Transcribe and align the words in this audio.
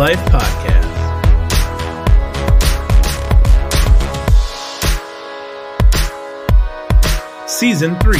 Life 0.00 0.18
podcast. 0.30 0.80
Season 7.46 7.98
3. 7.98 8.18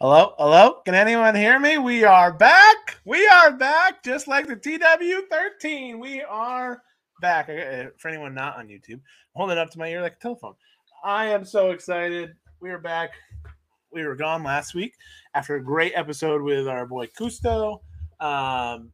Hello, 0.00 0.34
hello. 0.38 0.74
Can 0.84 0.94
anyone 0.94 1.34
hear 1.34 1.58
me? 1.58 1.78
We 1.78 2.04
are 2.04 2.32
back. 2.32 3.00
We 3.04 3.26
are 3.26 3.50
back, 3.50 4.04
just 4.04 4.28
like 4.28 4.46
the 4.46 4.54
TW13. 4.54 5.98
We 5.98 6.22
are 6.22 6.80
back. 7.20 7.48
Uh, 7.48 7.90
For 7.98 8.06
anyone 8.06 8.34
not 8.34 8.56
on 8.56 8.68
YouTube, 8.68 9.00
holding 9.34 9.56
it 9.56 9.60
up 9.60 9.70
to 9.70 9.80
my 9.80 9.88
ear 9.88 10.00
like 10.00 10.12
a 10.12 10.20
telephone. 10.20 10.54
I 11.02 11.26
am 11.26 11.44
so 11.44 11.72
excited. 11.72 12.36
We 12.60 12.70
are 12.70 12.78
back. 12.78 13.14
We 13.92 14.06
were 14.06 14.14
gone 14.14 14.44
last 14.44 14.72
week 14.72 14.94
after 15.34 15.56
a 15.56 15.64
great 15.64 15.92
episode 15.96 16.42
with 16.42 16.68
our 16.68 16.86
boy 16.86 17.08
Custo. 17.08 17.80
Um, 18.20 18.92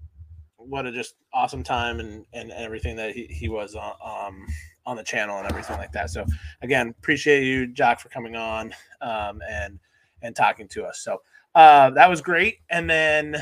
what 0.57 0.87
a 0.87 0.93
just 0.93 1.17
awesome 1.35 1.63
time 1.63 2.01
and, 2.01 2.25
and 2.33 2.51
everything 2.53 2.97
that 2.97 3.15
he, 3.15 3.27
he 3.27 3.51
was 3.51 3.75
on, 3.75 3.93
um, 4.03 4.47
on 4.87 4.97
the 4.97 5.03
channel 5.03 5.37
and 5.37 5.47
everything 5.47 5.77
like 5.77 5.93
that. 5.93 6.09
So 6.09 6.25
again, 6.63 6.95
appreciate 6.99 7.45
you, 7.45 7.67
Jock, 7.67 8.01
for 8.01 8.09
coming 8.09 8.37
on 8.37 8.73
um, 9.03 9.43
and 9.47 9.79
and 10.23 10.35
talking 10.35 10.67
to 10.69 10.85
us. 10.85 11.01
So 11.01 11.21
uh, 11.55 11.91
that 11.91 12.09
was 12.09 12.23
great. 12.23 12.61
And 12.71 12.89
then 12.89 13.37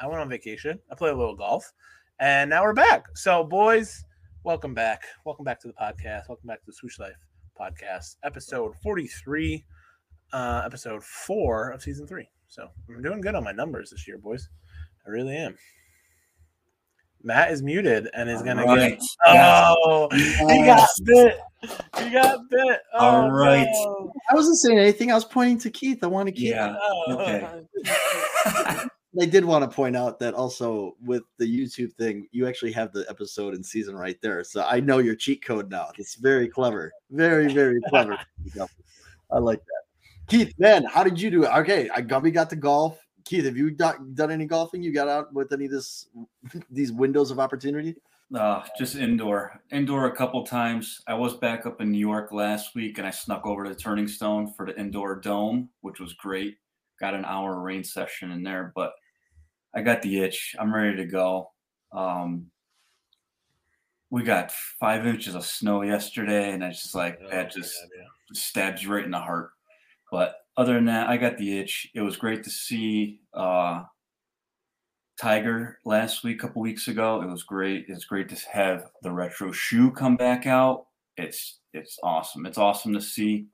I 0.00 0.08
went 0.08 0.20
on 0.20 0.28
vacation. 0.28 0.80
I 0.90 0.96
played 0.96 1.12
a 1.12 1.16
little 1.16 1.36
golf, 1.36 1.72
and 2.18 2.50
now 2.50 2.64
we're 2.64 2.72
back. 2.72 3.06
So 3.14 3.44
boys, 3.44 4.04
welcome 4.42 4.74
back. 4.74 5.04
Welcome 5.24 5.44
back 5.44 5.60
to 5.60 5.68
the 5.68 5.74
podcast. 5.74 6.28
Welcome 6.28 6.48
back 6.48 6.58
to 6.58 6.66
the 6.66 6.72
Swoosh 6.72 6.98
Life 6.98 7.14
podcast, 7.58 8.16
episode 8.24 8.74
forty 8.82 9.06
three 9.06 9.64
uh, 10.36 10.62
episode 10.66 11.02
four 11.02 11.70
of 11.70 11.82
season 11.82 12.06
three. 12.06 12.28
So 12.46 12.68
I'm 12.90 13.02
doing 13.02 13.20
good 13.22 13.34
on 13.34 13.42
my 13.42 13.52
numbers 13.52 13.90
this 13.90 14.06
year, 14.06 14.18
boys. 14.18 14.48
I 15.06 15.10
really 15.10 15.34
am. 15.36 15.56
Matt 17.22 17.50
is 17.50 17.62
muted 17.62 18.08
and 18.14 18.28
is 18.28 18.42
gonna 18.42 18.64
Right. 18.64 18.98
get. 18.98 19.02
Oh, 19.26 20.08
he 20.12 20.64
got 20.64 20.88
bit. 21.04 21.38
He 21.98 22.10
got 22.10 22.38
bit. 22.50 22.80
Oh, 22.94 22.98
All 22.98 23.30
right. 23.30 23.66
no. 23.66 24.12
I 24.30 24.34
wasn't 24.34 24.58
saying 24.58 24.78
anything. 24.78 25.10
I 25.10 25.14
was 25.14 25.24
pointing 25.24 25.58
to 25.60 25.70
Keith. 25.70 26.04
I 26.04 26.06
want 26.06 26.26
to 26.28 26.32
keep. 26.32 26.50
Yeah. 26.50 26.76
Oh. 26.80 27.16
Okay. 27.18 27.62
I 29.18 29.24
did 29.24 29.46
want 29.46 29.68
to 29.68 29.74
point 29.74 29.96
out 29.96 30.18
that 30.18 30.34
also 30.34 30.94
with 31.02 31.22
the 31.38 31.46
YouTube 31.46 31.94
thing, 31.94 32.28
you 32.32 32.46
actually 32.46 32.72
have 32.72 32.92
the 32.92 33.06
episode 33.08 33.54
and 33.54 33.64
season 33.64 33.96
right 33.96 34.18
there. 34.20 34.44
So 34.44 34.62
I 34.62 34.78
know 34.80 34.98
your 34.98 35.14
cheat 35.16 35.42
code 35.42 35.70
now. 35.70 35.90
It's 35.96 36.16
very 36.16 36.48
clever. 36.48 36.92
Very, 37.10 37.50
very 37.52 37.80
clever. 37.88 38.18
I 39.32 39.38
like 39.38 39.60
that. 39.60 39.85
Keith, 40.28 40.52
man, 40.58 40.84
how 40.84 41.04
did 41.04 41.20
you 41.20 41.30
do 41.30 41.44
it? 41.44 41.50
Okay, 41.58 41.88
I 41.94 42.02
Gumby 42.02 42.32
got 42.32 42.50
to 42.50 42.56
golf. 42.56 42.98
Keith, 43.24 43.44
have 43.44 43.56
you 43.56 43.70
do- 43.70 44.10
done 44.14 44.30
any 44.30 44.46
golfing? 44.46 44.82
You 44.82 44.92
got 44.92 45.08
out 45.08 45.32
with 45.32 45.52
any 45.52 45.66
of 45.66 45.70
this 45.70 46.08
these 46.70 46.92
windows 46.92 47.30
of 47.30 47.38
opportunity? 47.38 47.94
Uh, 48.34 48.62
just 48.76 48.96
indoor. 48.96 49.60
Indoor 49.70 50.06
a 50.06 50.16
couple 50.16 50.44
times. 50.44 51.00
I 51.06 51.14
was 51.14 51.34
back 51.34 51.64
up 51.64 51.80
in 51.80 51.92
New 51.92 51.98
York 51.98 52.32
last 52.32 52.74
week 52.74 52.98
and 52.98 53.06
I 53.06 53.10
snuck 53.10 53.46
over 53.46 53.62
to 53.64 53.74
Turning 53.74 54.08
Stone 54.08 54.52
for 54.56 54.66
the 54.66 54.76
indoor 54.78 55.14
dome, 55.20 55.68
which 55.82 56.00
was 56.00 56.12
great. 56.14 56.56
Got 56.98 57.14
an 57.14 57.24
hour 57.24 57.60
rain 57.60 57.84
session 57.84 58.32
in 58.32 58.42
there, 58.42 58.72
but 58.74 58.92
I 59.74 59.82
got 59.82 60.02
the 60.02 60.18
itch. 60.20 60.56
I'm 60.58 60.74
ready 60.74 60.96
to 60.96 61.04
go. 61.04 61.52
Um, 61.92 62.46
we 64.10 64.22
got 64.24 64.50
five 64.80 65.06
inches 65.06 65.34
of 65.36 65.44
snow 65.44 65.82
yesterday, 65.82 66.52
and 66.52 66.62
it's 66.64 66.82
just 66.82 66.94
like 66.94 67.18
Oh, 67.24 67.28
that 67.30 67.52
just 67.52 67.76
yeah, 67.96 68.02
yeah. 68.02 68.08
stabs 68.32 68.82
you 68.82 68.92
right 68.92 69.04
in 69.04 69.10
the 69.10 69.18
heart. 69.18 69.50
But 70.10 70.36
other 70.56 70.74
than 70.74 70.86
that, 70.86 71.08
I 71.08 71.16
got 71.16 71.38
the 71.38 71.58
itch. 71.58 71.88
It 71.94 72.00
was 72.00 72.16
great 72.16 72.44
to 72.44 72.50
see 72.50 73.20
uh, 73.34 73.82
Tiger 75.18 75.78
last 75.84 76.24
week, 76.24 76.36
a 76.36 76.46
couple 76.46 76.62
weeks 76.62 76.88
ago. 76.88 77.22
It 77.22 77.28
was 77.28 77.42
great. 77.42 77.86
It's 77.88 78.04
great 78.04 78.28
to 78.28 78.36
have 78.52 78.90
the 79.02 79.10
retro 79.10 79.52
shoe 79.52 79.90
come 79.90 80.16
back 80.16 80.46
out. 80.46 80.86
It's 81.16 81.60
it's 81.72 81.98
awesome. 82.02 82.46
It's 82.46 82.58
awesome 82.58 82.92
to 82.94 83.00
see. 83.00 83.46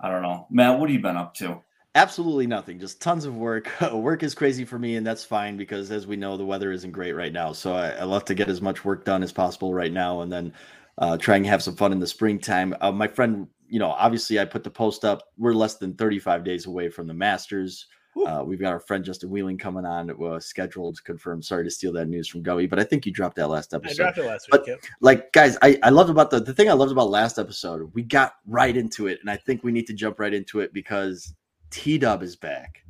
I 0.00 0.10
don't 0.10 0.22
know, 0.22 0.46
Matt. 0.50 0.78
What 0.78 0.90
have 0.90 0.94
you 0.94 1.02
been 1.02 1.16
up 1.16 1.34
to? 1.34 1.62
Absolutely 1.94 2.46
nothing. 2.46 2.78
Just 2.78 3.00
tons 3.00 3.24
of 3.24 3.36
work. 3.36 3.70
work 3.92 4.22
is 4.22 4.34
crazy 4.34 4.66
for 4.66 4.78
me, 4.78 4.96
and 4.96 5.06
that's 5.06 5.24
fine 5.24 5.56
because, 5.56 5.90
as 5.90 6.06
we 6.06 6.16
know, 6.16 6.36
the 6.36 6.44
weather 6.44 6.70
isn't 6.70 6.90
great 6.90 7.12
right 7.12 7.32
now. 7.32 7.52
So 7.52 7.72
I, 7.72 7.88
I 7.90 8.04
love 8.04 8.26
to 8.26 8.34
get 8.34 8.50
as 8.50 8.60
much 8.60 8.84
work 8.84 9.06
done 9.06 9.22
as 9.22 9.32
possible 9.32 9.72
right 9.72 9.92
now, 9.92 10.20
and 10.20 10.30
then 10.30 10.52
uh, 10.98 11.16
try 11.16 11.36
and 11.36 11.46
have 11.46 11.62
some 11.62 11.74
fun 11.74 11.92
in 11.92 11.98
the 11.98 12.06
springtime. 12.06 12.74
Uh, 12.82 12.92
my 12.92 13.08
friend, 13.08 13.48
you 13.68 13.78
know, 13.78 13.90
obviously, 13.90 14.38
I 14.40 14.44
put 14.44 14.64
the 14.64 14.70
post 14.70 15.04
up. 15.04 15.22
We're 15.38 15.52
less 15.54 15.74
than 15.76 15.94
35 15.94 16.44
days 16.44 16.66
away 16.66 16.88
from 16.88 17.06
the 17.06 17.14
Masters. 17.14 17.86
Uh, 18.26 18.42
we've 18.42 18.60
got 18.60 18.72
our 18.72 18.80
friend 18.80 19.04
Justin 19.04 19.28
Wheeling 19.28 19.58
coming 19.58 19.84
on, 19.84 20.10
uh, 20.10 20.40
scheduled 20.40 21.04
confirmed. 21.04 21.44
Sorry 21.44 21.64
to 21.64 21.70
steal 21.70 21.92
that 21.92 22.06
news 22.08 22.26
from 22.28 22.42
Gumby, 22.42 22.68
but 22.70 22.78
I 22.78 22.84
think 22.84 23.04
you 23.04 23.12
dropped 23.12 23.36
that 23.36 23.48
last 23.48 23.74
episode. 23.74 23.92
I 23.92 24.04
dropped 24.04 24.18
it 24.18 24.24
last 24.26 24.46
But- 24.50 24.60
week. 24.62 24.68
Yep. 24.68 24.80
like 25.02 25.32
guys 25.34 25.58
i 25.60 25.78
i 25.82 25.90
loved 25.90 26.08
about 26.08 26.30
the 26.30 26.40
the 26.40 26.54
thing 26.54 26.70
i 26.70 26.72
loved 26.72 26.92
about 26.92 27.10
last 27.10 27.38
episode 27.38 27.92
we 27.92 28.02
got 28.02 28.36
right 28.46 28.74
into 28.74 29.06
it 29.08 29.18
and 29.20 29.30
i 29.30 29.36
think 29.36 29.62
we 29.62 29.70
need 29.70 29.86
to 29.88 29.92
jump 29.92 30.18
right 30.18 30.32
into 30.32 30.60
it 30.60 30.72
because 30.72 31.34
t-dub 31.70 32.22
is 32.22 32.36
back 32.36 32.82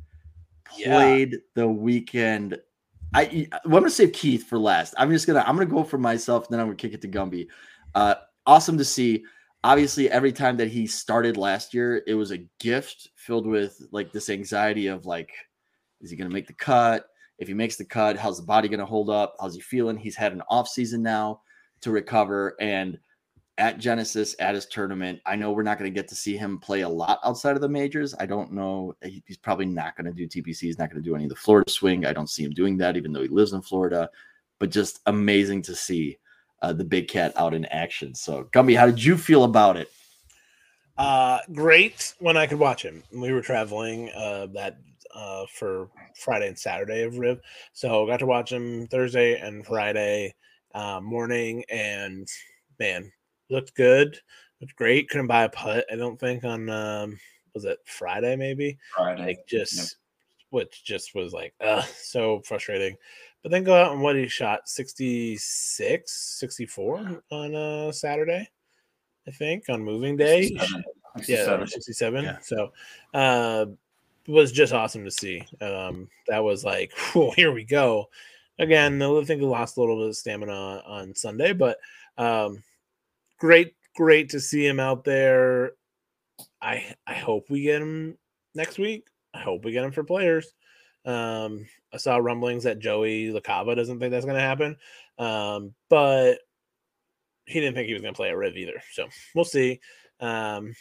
Yeah. 0.77 0.95
played 0.95 1.39
the 1.55 1.67
weekend 1.67 2.57
i 3.13 3.47
well, 3.65 3.75
i'm 3.77 3.81
gonna 3.81 3.89
save 3.89 4.13
keith 4.13 4.47
for 4.47 4.57
last 4.57 4.93
i'm 4.97 5.11
just 5.11 5.27
gonna 5.27 5.43
i'm 5.45 5.55
gonna 5.57 5.65
go 5.65 5.83
for 5.83 5.97
myself 5.97 6.47
then 6.47 6.61
i'm 6.61 6.67
gonna 6.67 6.77
kick 6.77 6.93
it 6.93 7.01
to 7.01 7.07
gumby 7.09 7.47
uh 7.95 8.15
awesome 8.45 8.77
to 8.77 8.85
see 8.85 9.25
obviously 9.67 10.09
every 10.09 10.31
time 10.31 10.57
that 10.57 10.69
he 10.69 10.87
started 10.87 11.37
last 11.37 11.73
year 11.73 12.03
it 12.07 12.15
was 12.15 12.31
a 12.31 12.45
gift 12.59 13.09
filled 13.15 13.45
with 13.45 13.81
like 13.91 14.11
this 14.11 14.29
anxiety 14.29 14.87
of 14.87 15.05
like 15.05 15.31
is 16.01 16.09
he 16.09 16.17
gonna 16.17 16.29
make 16.29 16.47
the 16.47 16.53
cut 16.53 17.07
if 17.39 17.47
he 17.47 17.53
makes 17.53 17.75
the 17.75 17.85
cut, 17.85 18.17
how's 18.17 18.37
the 18.37 18.45
body 18.45 18.67
going 18.67 18.79
to 18.79 18.85
hold 18.85 19.09
up? 19.09 19.35
How's 19.39 19.55
he 19.55 19.61
feeling? 19.61 19.97
He's 19.97 20.15
had 20.15 20.33
an 20.33 20.41
off 20.49 20.67
season 20.67 21.03
now 21.03 21.41
to 21.81 21.91
recover. 21.91 22.55
And 22.59 22.97
at 23.59 23.79
Genesis, 23.79 24.35
at 24.39 24.55
his 24.55 24.65
tournament, 24.65 25.19
I 25.25 25.35
know 25.35 25.51
we're 25.51 25.63
not 25.63 25.77
going 25.77 25.91
to 25.91 25.95
get 25.95 26.07
to 26.09 26.15
see 26.15 26.35
him 26.35 26.59
play 26.59 26.81
a 26.81 26.89
lot 26.89 27.19
outside 27.23 27.55
of 27.55 27.61
the 27.61 27.69
majors. 27.69 28.15
I 28.19 28.25
don't 28.25 28.53
know. 28.53 28.95
He's 29.03 29.37
probably 29.37 29.65
not 29.65 29.95
going 29.95 30.05
to 30.05 30.27
do 30.27 30.27
TPC. 30.27 30.61
He's 30.61 30.79
not 30.79 30.91
going 30.91 31.01
to 31.01 31.07
do 31.07 31.15
any 31.15 31.25
of 31.25 31.29
the 31.29 31.35
Florida 31.35 31.69
swing. 31.69 32.05
I 32.05 32.13
don't 32.13 32.29
see 32.29 32.43
him 32.43 32.51
doing 32.51 32.77
that, 32.77 32.97
even 32.97 33.11
though 33.11 33.21
he 33.21 33.27
lives 33.27 33.53
in 33.53 33.61
Florida. 33.61 34.09
But 34.59 34.71
just 34.71 35.01
amazing 35.05 35.61
to 35.63 35.75
see 35.75 36.17
uh, 36.61 36.73
the 36.73 36.83
big 36.83 37.07
cat 37.07 37.33
out 37.35 37.53
in 37.53 37.65
action. 37.65 38.15
So, 38.15 38.45
Gumby, 38.51 38.77
how 38.77 38.85
did 38.85 39.03
you 39.03 39.17
feel 39.17 39.43
about 39.43 39.77
it? 39.77 39.89
Uh, 40.97 41.39
great 41.53 42.13
when 42.19 42.37
I 42.37 42.47
could 42.47 42.59
watch 42.59 42.83
him. 42.83 43.03
We 43.13 43.31
were 43.31 43.41
traveling 43.41 44.09
uh, 44.15 44.47
that 44.55 44.77
uh, 45.13 45.45
for 45.53 45.89
Friday 46.15 46.47
and 46.47 46.57
Saturday 46.57 47.03
of 47.03 47.19
Riv, 47.19 47.39
so 47.73 48.05
got 48.07 48.17
to 48.19 48.25
watch 48.25 48.51
him 48.51 48.87
Thursday 48.87 49.39
and 49.39 49.65
Friday 49.65 50.33
uh, 50.73 50.99
morning, 51.01 51.63
and 51.69 52.27
man, 52.79 53.11
looked 53.49 53.75
good, 53.75 54.19
looked 54.59 54.75
great. 54.75 55.09
Couldn't 55.09 55.27
buy 55.27 55.43
a 55.43 55.49
putt, 55.49 55.85
I 55.91 55.95
don't 55.95 56.19
think 56.19 56.43
on 56.43 56.69
um, 56.69 57.19
was 57.53 57.65
it 57.65 57.79
Friday 57.85 58.35
maybe, 58.35 58.77
Friday. 58.95 59.21
like 59.21 59.47
just 59.47 59.97
which 60.49 60.83
just 60.83 61.13
was 61.13 61.33
like 61.33 61.53
uh 61.61 61.81
so 62.01 62.41
frustrating. 62.45 62.95
But 63.47 63.51
then 63.51 63.63
go 63.63 63.81
out 63.81 63.93
and 63.93 64.01
what 64.01 64.17
he 64.17 64.27
shot 64.27 64.67
66, 64.67 66.11
64 66.37 67.23
on 67.31 67.55
uh 67.55 67.93
Saturday, 67.93 68.49
I 69.25 69.31
think 69.31 69.69
on 69.69 69.81
moving 69.81 70.17
day. 70.17 70.49
67. 70.49 70.83
Yeah, 71.29 71.45
67. 71.45 71.67
67. 71.67 72.23
Yeah. 72.25 72.37
So 72.41 72.73
uh 73.13 73.67
was 74.27 74.51
just 74.51 74.73
awesome 74.73 75.05
to 75.05 75.11
see. 75.11 75.45
Um 75.61 76.09
that 76.27 76.43
was 76.43 76.65
like, 76.65 76.91
whew, 77.13 77.31
here 77.37 77.53
we 77.53 77.63
go. 77.63 78.09
Again, 78.59 79.01
I 79.01 79.23
think 79.23 79.39
we 79.39 79.47
lost 79.47 79.77
a 79.77 79.79
little 79.79 79.97
bit 79.97 80.09
of 80.09 80.17
stamina 80.17 80.83
on 80.85 81.15
Sunday, 81.15 81.53
but 81.53 81.77
um 82.17 82.61
great, 83.39 83.75
great 83.95 84.27
to 84.31 84.41
see 84.41 84.67
him 84.67 84.81
out 84.81 85.05
there. 85.05 85.71
I 86.61 86.93
I 87.07 87.13
hope 87.13 87.49
we 87.49 87.61
get 87.61 87.81
him 87.81 88.17
next 88.53 88.77
week. 88.77 89.07
I 89.33 89.39
hope 89.39 89.63
we 89.63 89.71
get 89.71 89.85
him 89.85 89.93
for 89.93 90.03
players. 90.03 90.51
Um, 91.07 91.65
I 91.93 91.97
saw 91.97 92.17
rumblings 92.17 92.65
that 92.65 92.79
Joey 92.79 93.33
LaCava 93.33 93.75
doesn't 93.75 93.99
think 93.99 94.11
that's 94.11 94.25
going 94.25 94.37
to 94.37 94.41
happen, 94.41 94.75
um, 95.17 95.73
but 95.89 96.39
he 97.45 97.61
didn't 97.61 97.75
think 97.75 97.87
he 97.87 97.93
was 97.93 98.01
going 98.01 98.13
to 98.13 98.17
play 98.17 98.29
at 98.29 98.37
Riv 98.37 98.57
either. 98.57 98.81
So 98.91 99.07
we'll 99.33 99.45
see. 99.45 99.79
Um, 100.19 100.75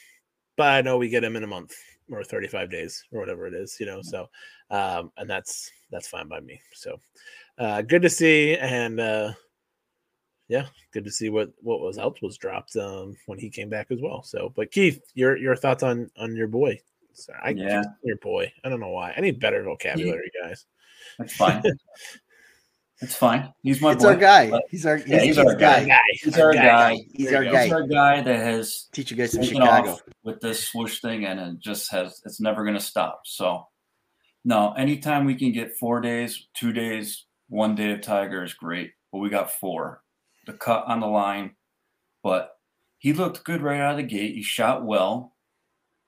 but 0.56 0.68
I 0.68 0.82
know 0.82 0.98
we 0.98 1.08
get 1.08 1.24
him 1.24 1.36
in 1.36 1.44
a 1.44 1.46
month 1.46 1.74
or 2.10 2.24
35 2.24 2.70
days 2.70 3.04
or 3.12 3.20
whatever 3.20 3.46
it 3.46 3.54
is, 3.54 3.76
you 3.78 3.86
know. 3.86 4.02
So, 4.02 4.28
um, 4.70 5.12
and 5.16 5.30
that's 5.30 5.70
that's 5.90 6.08
fine 6.08 6.28
by 6.28 6.40
me. 6.40 6.60
So, 6.74 6.98
uh, 7.58 7.82
good 7.82 8.02
to 8.02 8.10
see, 8.10 8.56
and 8.56 8.98
uh, 8.98 9.32
yeah, 10.48 10.66
good 10.92 11.04
to 11.04 11.10
see 11.10 11.28
what 11.28 11.52
what 11.60 11.80
was 11.80 11.98
else 11.98 12.20
was 12.20 12.36
dropped 12.36 12.76
um, 12.76 13.16
when 13.26 13.38
he 13.38 13.50
came 13.50 13.68
back 13.68 13.88
as 13.90 14.00
well. 14.00 14.22
So, 14.22 14.52
but 14.56 14.70
Keith, 14.70 15.00
your 15.14 15.36
your 15.36 15.56
thoughts 15.56 15.82
on 15.82 16.10
on 16.16 16.34
your 16.34 16.48
boy? 16.48 16.80
Sorry, 17.16 17.38
I 17.42 17.50
Yeah. 17.50 17.82
keep- 17.82 17.90
your 18.04 18.16
boy. 18.18 18.52
I 18.64 18.68
don't 18.68 18.80
know 18.80 18.90
why. 18.90 19.12
I 19.16 19.20
need 19.20 19.40
better 19.40 19.62
vocabulary, 19.62 20.30
guys. 20.42 20.66
That's 21.18 21.34
fine. 21.34 21.62
That's 23.00 23.14
fine. 23.14 23.52
He's 23.62 23.80
my 23.82 23.92
It's 23.92 24.02
boy. 24.02 24.10
our 24.10 24.16
guy. 24.16 24.50
He's 24.70 24.86
our, 24.86 24.96
Yeah, 24.96 25.16
he's, 25.18 25.22
he's 25.36 25.38
our 25.38 25.48
our 25.48 25.54
guy. 25.54 25.80
guy. 25.80 25.86
Guy, 25.88 25.98
He's 26.12 26.38
our 26.38 26.52
guy. 26.54 26.96
He's 27.12 27.32
our 27.32 27.44
guy. 27.44 27.62
He's 27.64 27.72
our 27.72 27.86
guy 27.86 28.22
that 28.22 28.36
has 28.40 28.88
Teach 28.92 29.10
you 29.10 29.18
guys 29.18 29.32
some 29.32 29.42
taken 29.42 29.56
Chicago. 29.58 29.90
off 29.92 30.02
with 30.24 30.40
this 30.40 30.66
swoosh 30.68 31.00
thing, 31.02 31.26
and 31.26 31.38
it 31.38 31.58
just 31.60 31.90
has. 31.92 32.22
It's 32.24 32.40
never 32.40 32.62
going 32.64 32.76
to 32.76 32.80
stop. 32.80 33.20
So, 33.26 33.66
No, 34.46 34.72
anytime 34.72 35.26
we 35.26 35.34
can 35.34 35.52
get 35.52 35.74
four 35.76 36.00
days, 36.00 36.46
two 36.54 36.72
days, 36.72 37.26
one 37.48 37.74
day 37.74 37.92
of 37.92 38.00
Tiger 38.00 38.42
is 38.44 38.54
great. 38.54 38.92
But 39.12 39.18
we 39.18 39.28
got 39.28 39.50
four. 39.52 40.02
The 40.46 40.54
cut 40.54 40.84
on 40.86 41.00
the 41.00 41.06
line. 41.06 41.54
But 42.22 42.52
he 42.98 43.12
looked 43.12 43.44
good 43.44 43.60
right 43.60 43.80
out 43.80 43.90
of 43.92 43.96
the 43.98 44.02
gate. 44.04 44.34
He 44.36 44.42
shot 44.42 44.84
well. 44.86 45.35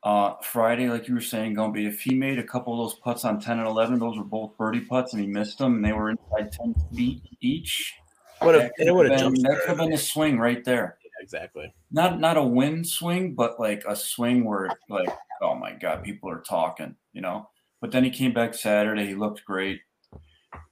Uh, 0.03 0.35
Friday, 0.43 0.89
like 0.89 1.09
you 1.09 1.15
were 1.15 1.21
saying, 1.21 1.55
going 1.55 1.73
to 1.73 1.77
be 1.79 1.87
if 1.87 2.01
he 2.01 2.15
made 2.15 2.39
a 2.39 2.45
couple 2.45 2.73
of 2.73 2.89
those 2.89 3.01
putts 3.01 3.25
on 3.25 3.41
10 3.41 3.59
and 3.59 3.67
11, 3.67 3.99
those 3.99 4.17
were 4.17 4.25
both 4.25 4.57
birdie 4.57 4.81
putts, 4.81 5.13
and 5.13 5.21
he 5.21 5.27
missed 5.27 5.59
them, 5.59 5.77
and 5.77 5.85
they 5.85 5.93
were 5.93 6.11
inside 6.11 6.53
10 6.53 6.75
feet 6.95 7.23
each. 7.41 7.95
Have 8.41 8.53
That 8.53 8.77
could 8.77 8.87
it 8.87 8.95
would 8.95 9.11
have 9.11 9.21
have 9.21 9.33
been, 9.33 9.43
that 9.43 9.61
could 9.61 9.69
have 9.69 9.79
been 9.79 9.93
a 9.93 9.99
swing 9.99 10.39
right 10.39 10.65
there. 10.65 10.99
Yeah, 11.03 11.11
exactly. 11.21 11.75
Not 11.91 12.21
not 12.21 12.37
a 12.37 12.43
win 12.43 12.85
swing, 12.85 13.35
but 13.35 13.59
like 13.59 13.83
a 13.89 13.97
swing 13.97 14.45
where 14.45 14.71
like, 14.89 15.09
oh 15.43 15.57
my 15.57 15.73
god, 15.73 16.05
people 16.05 16.31
are 16.31 16.41
talking, 16.41 16.95
you 17.13 17.21
know. 17.21 17.49
But 17.81 17.91
then 17.91 18.05
he 18.05 18.11
came 18.11 18.33
back 18.33 18.55
Saturday. 18.55 19.07
He 19.07 19.15
looked 19.15 19.45
great. 19.45 19.81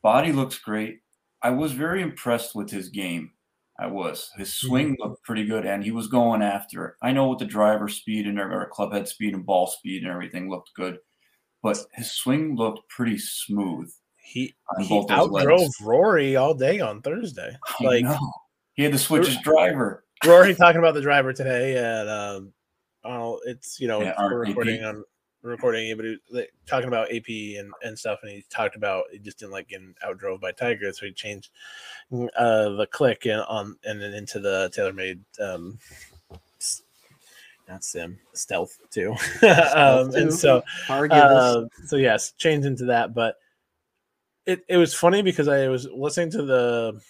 Body 0.03 0.33
looks 0.33 0.59
great. 0.59 1.01
I 1.43 1.51
was 1.51 1.73
very 1.73 2.03
impressed 2.03 2.55
with 2.55 2.71
his 2.71 2.89
game. 2.89 3.33
I 3.79 3.87
was. 3.87 4.31
His 4.37 4.55
swing 4.55 4.97
looked 4.99 5.23
pretty 5.23 5.45
good, 5.45 5.67
and 5.67 5.85
he 5.85 5.91
was 5.91 6.07
going 6.09 6.43
after 6.43 6.87
it. 6.87 6.95
I 7.03 7.13
know 7.13 7.29
with 7.29 7.41
the 7.41 7.45
driver 7.45 7.89
speed 7.89 8.27
and 8.27 8.39
or 8.39 8.69
club 8.73 8.93
head 8.93 9.07
speed 9.07 9.35
and 9.35 9.45
ball 9.45 9.67
speed 9.67 10.03
and 10.03 10.11
everything 10.11 10.49
looked 10.49 10.71
good, 10.75 10.99
but 11.63 11.79
his 11.93 12.11
swing 12.13 12.57
looked 12.57 12.89
pretty 12.89 13.19
smooth. 13.19 13.93
He 14.17 14.55
he 14.81 14.89
outdrove 14.89 15.31
legs. 15.31 15.77
Rory 15.83 16.37
all 16.37 16.55
day 16.55 16.81
on 16.81 17.03
Thursday. 17.03 17.57
Like 17.81 18.07
he 18.75 18.83
had 18.83 18.93
to 18.93 18.99
switch 18.99 19.27
his 19.27 19.39
driver. 19.43 20.05
Rory 20.25 20.55
talking 20.55 20.79
about 20.79 20.95
the 20.95 21.03
driver 21.03 21.33
today, 21.33 21.77
and 21.77 22.09
um, 22.09 22.53
oh, 23.05 23.41
it's 23.45 23.79
you 23.79 23.89
know 23.89 24.01
Yeah, 24.01 24.15
we're 24.19 24.47
recording 24.47 24.83
on 24.85 25.05
recording, 25.43 25.97
but 25.97 26.05
he, 26.05 26.17
like, 26.31 26.53
talking 26.67 26.89
about 26.89 27.13
AP 27.13 27.29
and, 27.29 27.73
and 27.83 27.99
stuff, 27.99 28.21
and 28.23 28.33
he 28.33 28.45
talked 28.51 28.77
about 28.77 29.05
he 29.13 29.19
just 29.19 29.39
didn't 29.39 29.53
like 29.53 29.69
getting 29.69 29.95
outdrove 30.07 30.41
by 30.41 30.53
Tiger, 30.53 30.93
so 30.93 31.07
he 31.07 31.13
changed 31.13 31.51
uh, 32.37 32.71
the 32.71 32.89
click 32.91 33.27
and 33.27 33.41
on 33.43 33.77
and 33.85 34.01
then 34.01 34.15
into 34.15 34.39
the 34.39 34.71
TaylorMade 34.77 35.21
um, 35.41 35.79
not 37.69 37.85
sim 37.85 38.19
Stealth 38.33 38.79
2, 38.91 39.11
um, 39.75 40.15
and 40.15 40.33
so 40.33 40.63
uh, 40.91 41.65
so 41.85 41.97
yes, 41.97 42.33
change 42.33 42.65
into 42.65 42.85
that. 42.87 43.15
But 43.15 43.37
it, 44.47 44.65
it 44.69 44.77
was 44.77 44.95
funny 44.95 45.23
because 45.23 45.49
I 45.49 45.69
was 45.69 45.89
listening 45.93 46.31
to 46.33 46.43
the 46.43 47.01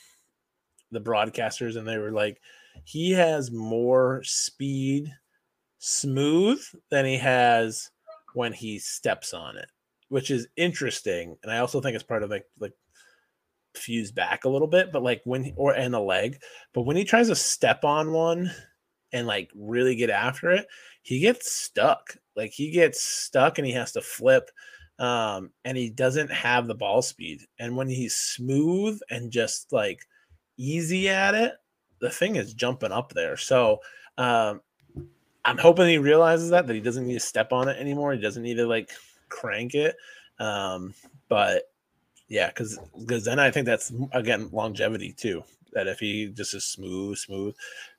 the 0.93 1.01
broadcasters 1.01 1.77
and 1.77 1.87
they 1.87 1.99
were 1.99 2.13
like, 2.13 2.41
he 2.85 3.11
has 3.13 3.51
more 3.51 4.23
speed 4.25 5.13
smooth 5.79 6.63
than 6.91 7.05
he 7.05 7.19
has 7.19 7.91
when 8.37 8.53
he 8.53 8.79
steps 8.79 9.33
on 9.33 9.57
it, 9.57 9.71
which 10.11 10.31
is 10.31 10.47
interesting. 10.59 11.39
And 11.43 11.51
I 11.51 11.59
also 11.59 11.81
think 11.81 11.95
it's 11.95 12.05
part 12.05 12.23
of 12.23 12.29
like 12.29 12.45
like 12.61 12.75
fuse 13.75 14.13
back 14.13 14.45
a 14.45 14.49
little 14.49 14.69
bit, 14.69 14.93
but 14.93 15.03
like 15.03 15.23
when 15.25 15.43
he, 15.43 15.55
or 15.57 15.73
and 15.75 15.95
a 15.95 16.01
leg, 16.01 16.39
but 16.75 16.83
when 16.83 16.97
he 16.97 17.05
tries 17.05 17.29
to 17.29 17.35
step 17.35 17.83
on 17.83 18.13
one 18.13 18.51
and 19.13 19.27
like 19.27 19.51
really 19.55 19.97
get 19.97 20.11
after 20.11 20.51
it, 20.51 20.67
he 21.01 21.19
gets 21.19 21.51
stuck. 21.51 22.15
Like 22.37 22.51
he 22.51 22.71
gets 22.71 23.03
stuck 23.03 23.57
and 23.57 23.67
he 23.67 23.73
has 23.73 23.93
to 23.93 24.03
flip. 24.03 24.51
Um, 24.99 25.51
and 25.65 25.77
he 25.77 25.89
doesn't 25.89 26.31
have 26.31 26.67
the 26.67 26.75
ball 26.75 27.01
speed. 27.01 27.41
And 27.59 27.75
when 27.75 27.89
he's 27.89 28.17
smooth 28.17 29.01
and 29.09 29.31
just 29.31 29.73
like 29.73 30.01
easy 30.59 31.09
at 31.09 31.35
it, 31.35 31.55
the 32.03 32.11
thing 32.11 32.37
is 32.37 32.53
jumping 32.53 32.93
up 32.93 33.15
there. 33.15 33.39
So 33.39 33.79
um 34.19 34.61
I'm 35.47 35.59
hoping 35.59 35.89
he 35.89 35.99
realizes 35.99 36.51
that 36.51 36.67
that 36.67 36.75
he 36.75 36.81
doesn't 36.81 37.07
need 37.07 37.15
to 37.15 37.21
step 37.21 37.53
on 37.53 37.69
it 37.69 37.79
anymore. 37.79 38.13
He 38.13 38.21
doesn't 38.21 38.43
need 38.43 38.57
to 38.57 38.67
like 38.67 38.91
crank 39.29 39.75
it. 39.75 39.97
Um, 40.39 40.93
but 41.29 41.71
yeah, 42.29 42.49
because 42.49 42.79
because 42.99 43.25
then 43.25 43.39
I 43.39 43.51
think 43.51 43.67
that's 43.67 43.93
again 44.13 44.49
longevity 44.53 45.13
too. 45.13 45.43
That 45.73 45.87
if 45.87 45.99
he 46.01 46.29
just 46.29 46.55
is 46.55 46.65
smooth, 46.65 47.19
smooth, 47.19 47.55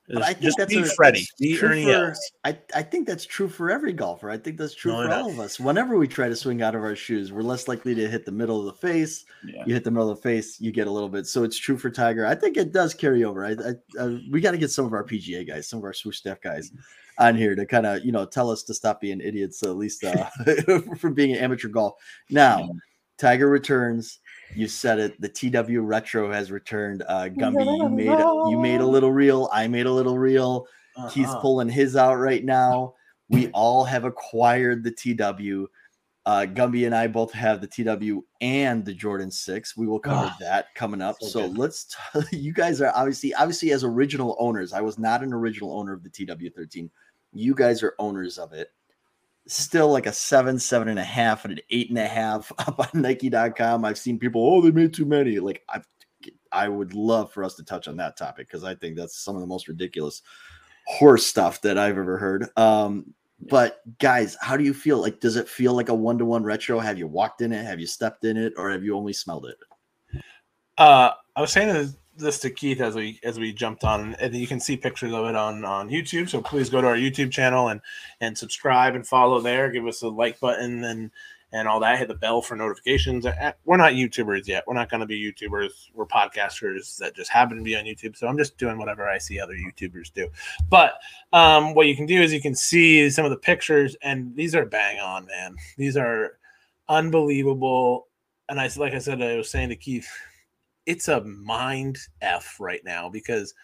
But 0.08 0.22
I 0.22 0.26
think 0.32 0.40
just 0.40 0.58
that's 0.58 0.74
be 0.74 0.80
a- 0.80 0.84
Freddie, 0.84 1.26
be 1.38 1.60
Ernie 1.62 1.84
for- 1.84 2.12
I, 2.42 2.58
I 2.74 2.82
think 2.82 3.06
that's 3.06 3.24
true 3.24 3.48
for 3.48 3.70
every 3.70 3.92
golfer. 3.92 4.30
I 4.30 4.36
think 4.36 4.58
that's 4.58 4.74
true 4.74 4.90
No, 4.92 5.06
for 5.06 5.14
all 5.14 5.30
of 5.30 5.38
us. 5.38 5.60
Whenever 5.60 5.96
we 5.96 6.08
try 6.08 6.28
to 6.28 6.34
swing 6.34 6.60
out 6.60 6.74
of 6.74 6.82
our 6.82 6.96
shoes, 6.96 7.30
we're 7.32 7.42
less 7.42 7.68
likely 7.68 7.94
to 7.94 8.08
hit 8.08 8.24
the 8.26 8.32
middle 8.32 8.58
of 8.58 8.64
the 8.66 8.72
face. 8.88 9.24
Yeah. 9.46 9.62
You 9.64 9.74
hit 9.74 9.84
the 9.84 9.92
middle 9.92 10.10
of 10.10 10.16
the 10.16 10.22
face, 10.22 10.60
you 10.60 10.72
get 10.72 10.88
a 10.88 10.90
little 10.90 11.08
bit. 11.08 11.28
So 11.28 11.44
it's 11.44 11.56
true 11.58 11.78
for 11.78 11.88
Tiger. 11.88 12.26
I 12.26 12.34
think 12.34 12.56
it 12.56 12.72
does 12.72 12.94
carry 12.94 13.22
over. 13.22 13.44
I, 13.46 13.50
I, 13.52 14.02
I 14.04 14.20
we 14.28 14.40
got 14.40 14.52
to 14.52 14.58
get 14.58 14.72
some 14.72 14.84
of 14.84 14.92
our 14.92 15.04
PGA 15.04 15.46
guys, 15.46 15.68
some 15.68 15.78
of 15.78 15.84
our 15.84 15.94
swoosh 15.94 16.18
staff 16.18 16.40
guys, 16.40 16.72
on 17.18 17.34
here 17.36 17.54
to 17.54 17.66
kind 17.66 17.86
of 17.86 18.04
you 18.04 18.12
know 18.12 18.24
tell 18.24 18.50
us 18.50 18.62
to 18.64 18.74
stop 18.74 19.00
being 19.00 19.20
idiots, 19.20 19.62
at 19.62 19.76
least 19.76 20.04
uh, 20.04 20.28
for 20.98 21.10
being 21.10 21.32
an 21.32 21.38
amateur 21.38 21.68
golf. 21.68 21.94
Now, 22.30 22.70
Tiger 23.18 23.48
returns. 23.48 24.20
You 24.54 24.66
said 24.68 24.98
it. 24.98 25.20
The 25.20 25.28
TW 25.28 25.80
Retro 25.82 26.32
has 26.32 26.50
returned. 26.50 27.02
Uh, 27.06 27.28
Gumby, 27.28 27.64
you 27.78 27.88
made 27.90 28.08
a, 28.08 28.50
you 28.50 28.58
made 28.58 28.80
a 28.80 28.86
little 28.86 29.12
reel. 29.12 29.48
I 29.52 29.68
made 29.68 29.84
a 29.86 29.92
little 29.92 30.18
reel. 30.18 30.66
He's 31.12 31.26
Uh-huh. 31.26 31.40
pulling 31.40 31.68
his 31.68 31.96
out 31.96 32.14
right 32.16 32.44
now. 32.44 32.94
We 33.30 33.48
all 33.48 33.84
have 33.84 34.04
acquired 34.04 34.82
the 34.82 34.90
TW. 34.90 35.66
Uh, 36.24 36.46
Gumby 36.46 36.86
and 36.86 36.94
I 36.94 37.06
both 37.08 37.30
have 37.32 37.60
the 37.60 37.66
TW 37.66 38.24
and 38.40 38.82
the 38.86 38.94
Jordan 38.94 39.30
Six. 39.30 39.76
We 39.76 39.86
will 39.86 39.98
cover 40.00 40.30
Ah, 40.32 40.36
that 40.40 40.74
coming 40.74 41.02
up. 41.02 41.16
so 41.20 41.26
So, 41.28 41.46
let's. 41.48 41.94
T- 42.30 42.36
you 42.38 42.54
guys 42.54 42.80
are 42.80 42.90
obviously, 42.94 43.34
obviously, 43.34 43.70
as 43.72 43.84
original 43.84 44.34
owners. 44.38 44.72
I 44.72 44.80
was 44.80 44.98
not 44.98 45.22
an 45.22 45.34
original 45.34 45.78
owner 45.78 45.92
of 45.92 46.02
the 46.02 46.08
TW 46.08 46.48
thirteen. 46.56 46.90
You 47.32 47.54
guys 47.54 47.82
are 47.82 47.94
owners 47.98 48.38
of 48.38 48.52
it. 48.52 48.70
Still 49.46 49.90
like 49.90 50.06
a 50.06 50.12
seven, 50.12 50.58
seven 50.58 50.88
and 50.88 50.98
a 50.98 51.04
half, 51.04 51.44
and 51.44 51.54
an 51.54 51.64
eight 51.70 51.88
and 51.88 51.98
a 51.98 52.06
half 52.06 52.52
up 52.58 52.78
on 52.78 53.00
Nike.com. 53.00 53.84
I've 53.84 53.98
seen 53.98 54.18
people, 54.18 54.44
oh, 54.44 54.60
they 54.60 54.70
made 54.70 54.92
too 54.92 55.06
many. 55.06 55.38
Like 55.38 55.62
I, 55.68 55.80
I 56.52 56.68
would 56.68 56.94
love 56.94 57.32
for 57.32 57.44
us 57.44 57.54
to 57.56 57.64
touch 57.64 57.88
on 57.88 57.96
that 57.96 58.16
topic 58.16 58.46
because 58.46 58.64
I 58.64 58.74
think 58.74 58.96
that's 58.96 59.18
some 59.18 59.34
of 59.34 59.40
the 59.40 59.46
most 59.46 59.68
ridiculous 59.68 60.22
horse 60.86 61.26
stuff 61.26 61.60
that 61.62 61.78
I've 61.78 61.98
ever 61.98 62.18
heard. 62.18 62.48
Um, 62.56 63.14
but 63.40 63.80
guys, 63.98 64.36
how 64.40 64.56
do 64.56 64.64
you 64.64 64.74
feel? 64.74 64.98
Like, 64.98 65.20
does 65.20 65.36
it 65.36 65.48
feel 65.48 65.74
like 65.74 65.88
a 65.88 65.94
one 65.94 66.18
to 66.18 66.24
one 66.24 66.42
retro? 66.42 66.80
Have 66.80 66.98
you 66.98 67.06
walked 67.06 67.40
in 67.40 67.52
it? 67.52 67.64
Have 67.64 67.78
you 67.78 67.86
stepped 67.86 68.24
in 68.24 68.36
it, 68.36 68.52
or 68.56 68.70
have 68.70 68.82
you 68.82 68.96
only 68.96 69.12
smelled 69.12 69.46
it? 69.46 69.56
Uh, 70.76 71.12
I 71.36 71.40
was 71.40 71.52
saying 71.52 71.94
this, 72.18 72.38
to 72.40 72.50
Keith 72.50 72.80
as 72.80 72.94
we 72.94 73.20
as 73.22 73.38
we 73.38 73.52
jumped 73.52 73.84
on, 73.84 74.14
and 74.16 74.34
you 74.34 74.46
can 74.46 74.60
see 74.60 74.76
pictures 74.76 75.12
of 75.12 75.26
it 75.26 75.36
on 75.36 75.64
on 75.64 75.88
YouTube. 75.88 76.28
So 76.28 76.40
please 76.40 76.70
go 76.70 76.80
to 76.80 76.86
our 76.86 76.96
YouTube 76.96 77.30
channel 77.30 77.68
and 77.68 77.80
and 78.20 78.36
subscribe 78.36 78.94
and 78.94 79.06
follow 79.06 79.40
there. 79.40 79.70
Give 79.70 79.86
us 79.86 80.02
a 80.02 80.08
like 80.08 80.40
button 80.40 80.84
and 80.84 81.10
and 81.52 81.66
all 81.66 81.80
that. 81.80 81.98
Hit 81.98 82.08
the 82.08 82.14
bell 82.14 82.42
for 82.42 82.56
notifications. 82.56 83.24
Uh, 83.24 83.52
We're 83.64 83.78
not 83.78 83.92
YouTubers 83.92 84.46
yet. 84.46 84.64
We're 84.66 84.74
not 84.74 84.90
going 84.90 85.00
to 85.00 85.06
be 85.06 85.20
YouTubers. 85.20 85.90
We're 85.94 86.06
podcasters 86.06 86.96
that 86.98 87.16
just 87.16 87.30
happen 87.30 87.56
to 87.56 87.62
be 87.62 87.76
on 87.76 87.84
YouTube. 87.84 88.16
So 88.16 88.26
I'm 88.26 88.36
just 88.36 88.58
doing 88.58 88.78
whatever 88.78 89.08
I 89.08 89.18
see 89.18 89.40
other 89.40 89.54
YouTubers 89.54 90.12
do. 90.12 90.28
But 90.68 90.94
um, 91.32 91.74
what 91.74 91.86
you 91.86 91.96
can 91.96 92.06
do 92.06 92.20
is 92.20 92.32
you 92.32 92.42
can 92.42 92.54
see 92.54 93.08
some 93.10 93.24
of 93.24 93.30
the 93.30 93.38
pictures, 93.38 93.96
and 94.02 94.34
these 94.36 94.54
are 94.54 94.66
bang 94.66 95.00
on, 95.00 95.26
man. 95.26 95.56
These 95.76 95.96
are 95.96 96.38
unbelievable. 96.88 98.08
And 98.50 98.60
I 98.60 98.68
like 98.76 98.94
I 98.94 98.98
said, 98.98 99.22
I 99.22 99.36
was 99.36 99.50
saying 99.50 99.68
to 99.70 99.76
Keith, 99.76 100.08
it's 100.88 101.08
a 101.08 101.22
mind 101.22 101.98
f 102.22 102.56
right 102.58 102.80
now 102.82 103.10
because 103.10 103.54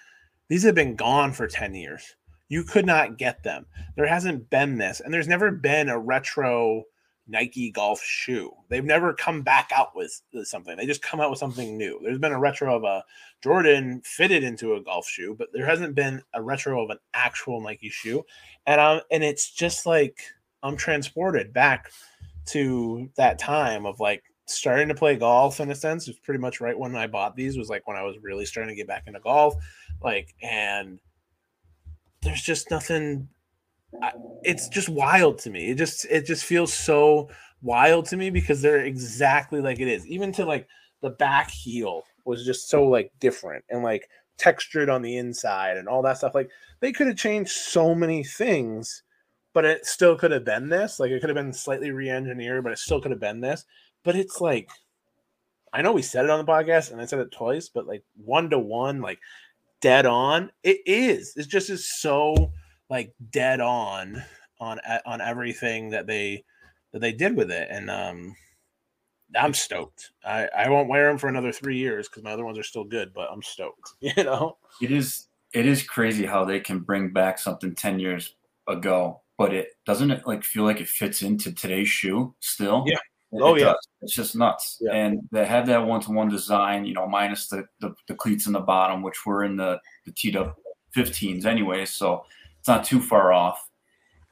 these 0.48 0.62
have 0.62 0.74
been 0.74 0.94
gone 0.94 1.32
for 1.32 1.46
10 1.48 1.74
years. 1.74 2.16
You 2.48 2.64
could 2.64 2.84
not 2.84 3.16
get 3.16 3.42
them. 3.42 3.64
There 3.96 4.06
hasn't 4.06 4.50
been 4.50 4.76
this 4.76 5.00
and 5.00 5.12
there's 5.12 5.26
never 5.26 5.50
been 5.50 5.88
a 5.88 5.98
retro 5.98 6.84
nike 7.26 7.70
golf 7.70 8.02
shoe. 8.02 8.52
They've 8.68 8.84
never 8.84 9.14
come 9.14 9.40
back 9.40 9.70
out 9.74 9.96
with 9.96 10.20
something. 10.42 10.76
They 10.76 10.84
just 10.84 11.00
come 11.00 11.18
out 11.18 11.30
with 11.30 11.38
something 11.38 11.78
new. 11.78 11.98
There's 12.02 12.18
been 12.18 12.32
a 12.32 12.38
retro 12.38 12.76
of 12.76 12.84
a 12.84 13.02
jordan 13.42 14.02
fitted 14.04 14.44
into 14.44 14.74
a 14.74 14.82
golf 14.82 15.08
shoe 15.08 15.34
but 15.36 15.48
there 15.54 15.64
hasn't 15.66 15.94
been 15.94 16.22
a 16.34 16.42
retro 16.42 16.84
of 16.84 16.90
an 16.90 16.98
actual 17.14 17.62
nike 17.62 17.88
shoe. 17.88 18.22
And 18.66 18.78
um 18.82 19.00
and 19.10 19.24
it's 19.24 19.50
just 19.50 19.86
like 19.86 20.18
i'm 20.62 20.76
transported 20.76 21.54
back 21.54 21.90
to 22.48 23.10
that 23.16 23.38
time 23.38 23.86
of 23.86 23.98
like 23.98 24.24
starting 24.46 24.88
to 24.88 24.94
play 24.94 25.16
golf 25.16 25.60
in 25.60 25.70
a 25.70 25.74
sense. 25.74 26.08
It's 26.08 26.18
pretty 26.18 26.40
much 26.40 26.60
right 26.60 26.78
when 26.78 26.96
I 26.96 27.06
bought 27.06 27.36
these 27.36 27.56
was 27.56 27.68
like 27.68 27.86
when 27.86 27.96
I 27.96 28.02
was 28.02 28.16
really 28.22 28.44
starting 28.44 28.74
to 28.74 28.76
get 28.76 28.88
back 28.88 29.04
into 29.06 29.20
golf. 29.20 29.54
Like, 30.02 30.34
and 30.42 30.98
there's 32.22 32.42
just 32.42 32.70
nothing. 32.70 33.28
I, 34.02 34.12
it's 34.42 34.68
just 34.68 34.88
wild 34.88 35.38
to 35.40 35.50
me. 35.50 35.70
It 35.70 35.76
just 35.76 36.04
it 36.06 36.26
just 36.26 36.44
feels 36.44 36.72
so 36.72 37.30
wild 37.62 38.06
to 38.06 38.16
me 38.16 38.30
because 38.30 38.60
they're 38.60 38.84
exactly 38.84 39.60
like 39.60 39.80
it 39.80 39.88
is. 39.88 40.06
Even 40.06 40.32
to 40.32 40.44
like 40.44 40.68
the 41.00 41.10
back 41.10 41.50
heel 41.50 42.02
was 42.24 42.44
just 42.44 42.68
so 42.68 42.84
like 42.86 43.12
different 43.20 43.64
and 43.70 43.82
like 43.82 44.08
textured 44.38 44.88
on 44.88 45.02
the 45.02 45.16
inside 45.16 45.76
and 45.76 45.88
all 45.88 46.02
that 46.02 46.18
stuff. 46.18 46.34
Like 46.34 46.50
they 46.80 46.92
could 46.92 47.06
have 47.06 47.16
changed 47.16 47.50
so 47.50 47.94
many 47.94 48.24
things, 48.24 49.02
but 49.52 49.64
it 49.64 49.86
still 49.86 50.16
could 50.16 50.30
have 50.32 50.44
been 50.44 50.68
this. 50.68 50.98
Like 50.98 51.10
it 51.10 51.20
could 51.20 51.30
have 51.30 51.36
been 51.36 51.52
slightly 51.52 51.90
re-engineered, 51.90 52.64
but 52.64 52.72
it 52.72 52.78
still 52.78 53.00
could 53.00 53.10
have 53.10 53.20
been 53.20 53.40
this. 53.40 53.64
But 54.04 54.16
it's 54.16 54.40
like 54.40 54.70
I 55.72 55.82
know 55.82 55.92
we 55.92 56.02
said 56.02 56.24
it 56.24 56.30
on 56.30 56.44
the 56.44 56.50
podcast 56.50 56.92
and 56.92 57.00
I 57.00 57.04
said 57.04 57.18
it 57.18 57.32
twice, 57.32 57.68
but 57.68 57.86
like 57.86 58.04
one 58.16 58.48
to 58.50 58.58
one, 58.58 59.00
like 59.00 59.18
dead 59.80 60.06
on, 60.06 60.52
it 60.62 60.78
is. 60.86 61.36
It 61.36 61.48
just 61.48 61.68
is 61.68 61.90
so 62.00 62.52
like 62.88 63.12
dead 63.32 63.60
on 63.60 64.22
on 64.60 64.78
on 65.04 65.20
everything 65.20 65.90
that 65.90 66.06
they 66.06 66.44
that 66.92 67.00
they 67.00 67.12
did 67.12 67.36
with 67.36 67.50
it. 67.50 67.68
And 67.70 67.90
um 67.90 68.36
I'm 69.36 69.52
stoked. 69.52 70.12
I, 70.24 70.48
I 70.56 70.68
won't 70.68 70.88
wear 70.88 71.08
them 71.08 71.18
for 71.18 71.28
another 71.28 71.50
three 71.50 71.76
years 71.76 72.08
because 72.08 72.22
my 72.22 72.30
other 72.30 72.44
ones 72.44 72.56
are 72.56 72.62
still 72.62 72.84
good, 72.84 73.12
but 73.12 73.28
I'm 73.32 73.42
stoked. 73.42 73.94
You 74.00 74.22
know, 74.22 74.58
it 74.80 74.92
is 74.92 75.26
it 75.52 75.66
is 75.66 75.82
crazy 75.82 76.24
how 76.24 76.44
they 76.44 76.60
can 76.60 76.78
bring 76.80 77.12
back 77.12 77.38
something 77.38 77.74
ten 77.74 77.98
years 77.98 78.36
ago, 78.68 79.22
but 79.36 79.52
it 79.52 79.70
doesn't 79.86 80.12
it 80.12 80.24
like 80.24 80.44
feel 80.44 80.62
like 80.62 80.80
it 80.80 80.88
fits 80.88 81.22
into 81.22 81.52
today's 81.52 81.88
shoe 81.88 82.34
still. 82.38 82.84
Yeah. 82.86 82.98
Oh, 83.40 83.54
it 83.54 83.60
yeah. 83.60 83.66
does. 83.66 83.88
It's 84.02 84.14
just 84.14 84.36
nuts. 84.36 84.78
Yeah. 84.80 84.92
And 84.92 85.28
they 85.32 85.44
have 85.44 85.66
that 85.66 85.84
one 85.84 86.00
to 86.02 86.12
one 86.12 86.28
design, 86.28 86.84
you 86.84 86.94
know, 86.94 87.06
minus 87.06 87.48
the, 87.48 87.66
the 87.80 87.94
the 88.08 88.14
cleats 88.14 88.46
in 88.46 88.52
the 88.52 88.60
bottom, 88.60 89.02
which 89.02 89.26
were 89.26 89.44
in 89.44 89.56
the 89.56 89.80
the 90.04 90.12
teed 90.12 90.36
up 90.36 90.58
15s 90.94 91.44
anyway, 91.44 91.84
so 91.84 92.24
it's 92.58 92.68
not 92.68 92.84
too 92.84 93.00
far 93.00 93.32
off. 93.32 93.68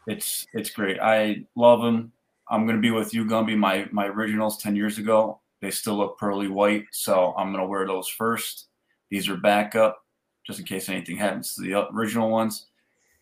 It's 0.06 0.46
it's 0.54 0.70
great. 0.70 0.98
I 1.00 1.44
love 1.56 1.82
them. 1.82 2.12
I'm 2.48 2.66
gonna 2.66 2.80
be 2.80 2.90
with 2.90 3.14
you, 3.14 3.24
Gumby. 3.24 3.56
My 3.56 3.88
my 3.92 4.06
originals 4.06 4.58
10 4.58 4.76
years 4.76 4.98
ago, 4.98 5.40
they 5.60 5.70
still 5.70 5.96
look 5.96 6.18
pearly 6.18 6.48
white, 6.48 6.84
so 6.92 7.34
I'm 7.36 7.52
gonna 7.52 7.66
wear 7.66 7.86
those 7.86 8.08
first. 8.08 8.66
These 9.10 9.28
are 9.28 9.36
backup, 9.36 10.04
just 10.46 10.58
in 10.58 10.64
case 10.64 10.88
anything 10.88 11.16
happens 11.16 11.54
to 11.54 11.62
the 11.62 11.88
original 11.92 12.30
ones. 12.30 12.66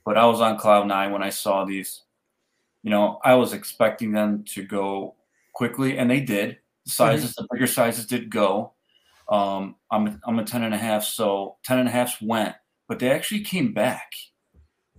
But 0.04 0.16
I 0.16 0.26
was 0.26 0.40
on 0.40 0.58
cloud 0.58 0.87
nine 0.87 1.12
when 1.12 1.22
I 1.22 1.30
saw 1.30 1.64
these. 1.64 2.02
You 2.82 2.90
know, 2.90 3.20
I 3.22 3.34
was 3.34 3.52
expecting 3.52 4.12
them 4.12 4.44
to 4.44 4.62
go 4.62 5.14
quickly, 5.61 5.99
and 5.99 6.11
they 6.11 6.21
did. 6.21 6.57
The 6.87 6.93
sizes, 6.93 7.35
the 7.35 7.47
bigger 7.52 7.67
sizes 7.67 8.07
did 8.07 8.31
go. 8.31 8.73
Um, 9.29 9.76
I'm 9.90 10.19
I'm 10.25 10.38
a 10.38 10.45
10 10.45 10.64
and 10.64 10.73
a 10.73 10.79
half, 10.79 11.05
so 11.05 11.59
10 11.64 11.81
and 11.81 11.87
a 11.88 11.93
halfs 11.93 12.23
went, 12.23 12.55
but 12.88 12.99
they 12.99 13.11
actually 13.11 13.43
came 13.43 13.75
back. 13.75 14.11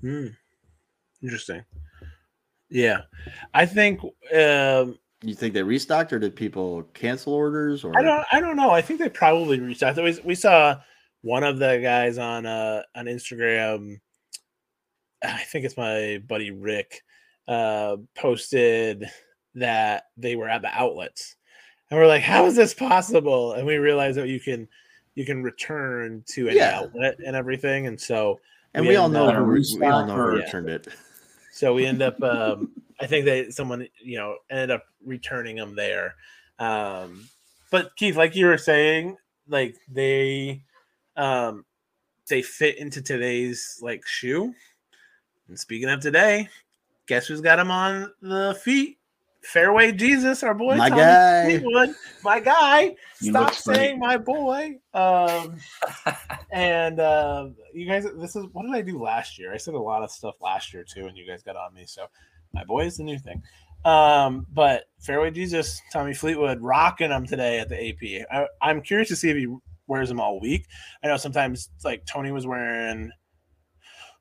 Hmm. 0.02 0.28
Interesting. 1.24 1.64
Yeah, 2.70 3.02
I 3.56 3.66
think 3.66 4.02
um, 4.04 5.00
You 5.24 5.34
think 5.34 5.56
they 5.56 5.64
restocked 5.64 6.14
or 6.14 6.20
did 6.20 6.36
people 6.36 6.84
cancel 6.94 7.34
orders 7.34 7.84
or 7.84 7.98
I 7.98 8.04
don't. 8.04 8.24
I 8.32 8.40
don't 8.40 8.56
know. 8.56 8.70
I 8.70 8.84
think 8.84 9.00
they 9.00 9.10
probably 9.10 9.60
restocked. 9.60 9.98
We, 9.98 10.20
we 10.24 10.36
saw 10.36 10.80
one 11.24 11.44
of 11.44 11.58
the 11.58 11.80
guys 11.82 12.20
on 12.20 12.46
uh 12.46 12.84
on 12.96 13.06
Instagram. 13.06 14.00
I 15.24 15.42
think 15.42 15.66
it's 15.66 15.78
my 15.78 16.22
buddy 16.28 16.52
Rick. 16.52 17.02
Uh, 17.48 17.98
posted 18.16 19.10
that 19.56 20.06
they 20.18 20.36
were 20.36 20.48
at 20.50 20.62
the 20.62 20.70
outlets, 20.74 21.36
and 21.90 22.00
we're 22.00 22.08
like, 22.08 22.22
"How 22.24 22.46
is 22.46 22.56
this 22.56 22.74
possible?" 22.74 23.54
And 23.54 23.66
we 23.68 23.76
realized 23.78 24.18
that 24.18 24.28
you 24.30 24.40
can 24.40 24.68
you 25.16 25.26
can 25.26 25.44
return 25.44 26.24
to 26.30 26.48
an 26.50 26.56
Yeah. 26.56 26.80
outlet 26.80 27.18
and 27.26 27.36
everything, 27.36 27.88
and 27.88 28.00
so 28.00 28.40
and 28.74 28.86
we 28.86 28.90
we 28.90 28.96
all 28.96 29.10
know 29.10 29.28
up- 29.28 29.36
who, 29.36 29.46
we 29.80 29.86
all 29.86 30.06
know 30.06 30.16
who 30.16 30.22
or- 30.22 30.32
returned 30.36 30.70
it. 30.70 30.88
So 31.52 31.74
we 31.74 31.86
end 31.86 32.02
up, 32.02 32.22
um, 32.24 32.72
I 33.02 33.08
think 33.08 33.26
they 33.26 33.50
someone 33.52 33.88
you 34.02 34.18
know 34.18 34.38
ended 34.50 34.72
up 34.72 34.86
returning 35.06 35.58
them 35.58 35.76
there. 35.76 36.16
Um, 36.60 37.28
but 37.72 37.96
Keith, 37.98 38.16
like 38.16 38.36
you 38.36 38.46
were 38.46 38.58
saying, 38.58 39.18
like 39.48 39.76
they, 39.90 40.64
um, 41.18 41.66
they 42.30 42.42
fit 42.42 42.78
into 42.78 43.02
today's 43.02 43.80
like 43.82 44.06
shoe. 44.06 44.54
And 45.50 45.60
speaking 45.60 45.90
of 45.90 46.00
today, 46.00 46.48
guess 47.08 47.28
who's 47.28 47.42
got 47.42 47.58
them 47.58 47.72
on 47.72 48.12
the 48.22 48.58
feet? 48.64 49.00
Fairway 49.44 49.92
Jesus, 49.92 50.44
our 50.44 50.54
boy, 50.54 50.76
My 50.76 50.90
Tommy 50.90 51.02
guy. 51.02 51.46
Fleetwood, 51.46 51.96
my 52.24 52.40
guy. 52.40 52.96
He 53.20 53.30
Stop 53.30 53.54
saying 53.54 54.00
my 54.00 54.18
boy. 54.18 54.80
Um, 54.94 55.58
and 56.52 57.00
uh, 57.00 57.50
you 57.74 57.88
guys, 57.88 58.06
this 58.18 58.36
is 58.36 58.46
what 58.52 58.64
did 58.64 58.76
I 58.76 58.82
do 58.82 59.02
last 59.02 59.40
year? 59.40 59.54
I 59.54 59.58
said 59.58 59.74
a 59.74 59.80
lot 59.80 60.04
of 60.04 60.12
stuff 60.12 60.36
last 60.42 60.74
year 60.74 60.84
too, 60.84 61.08
and 61.08 61.18
you 61.18 61.26
guys 61.26 61.42
got 61.42 61.56
on 61.56 61.74
me. 61.74 61.86
So 61.88 62.06
my 62.54 62.64
boy 62.64 62.86
is 62.86 62.98
the 62.98 63.04
new 63.04 63.18
thing. 63.18 63.42
Um, 63.84 64.46
but 64.54 64.86
Fairway 65.00 65.32
Jesus, 65.32 65.82
Tommy 65.92 66.14
Fleetwood, 66.14 66.62
rocking 66.62 67.10
them 67.10 67.26
today 67.26 67.60
at 67.60 67.70
the 67.70 67.90
AP. 67.90 68.28
I, 68.32 68.48
I'm 68.62 68.82
curious 68.82 69.10
to 69.10 69.16
see 69.16 69.30
if 69.30 69.38
he 69.38 69.48
wears 69.88 70.10
them 70.10 70.20
all 70.20 70.40
week. 70.40 70.68
I 71.04 71.08
know 71.08 71.18
sometimes 71.18 71.70
like 71.84 72.06
Tony 72.06 72.32
was 72.32 72.46
wearing 72.46 73.12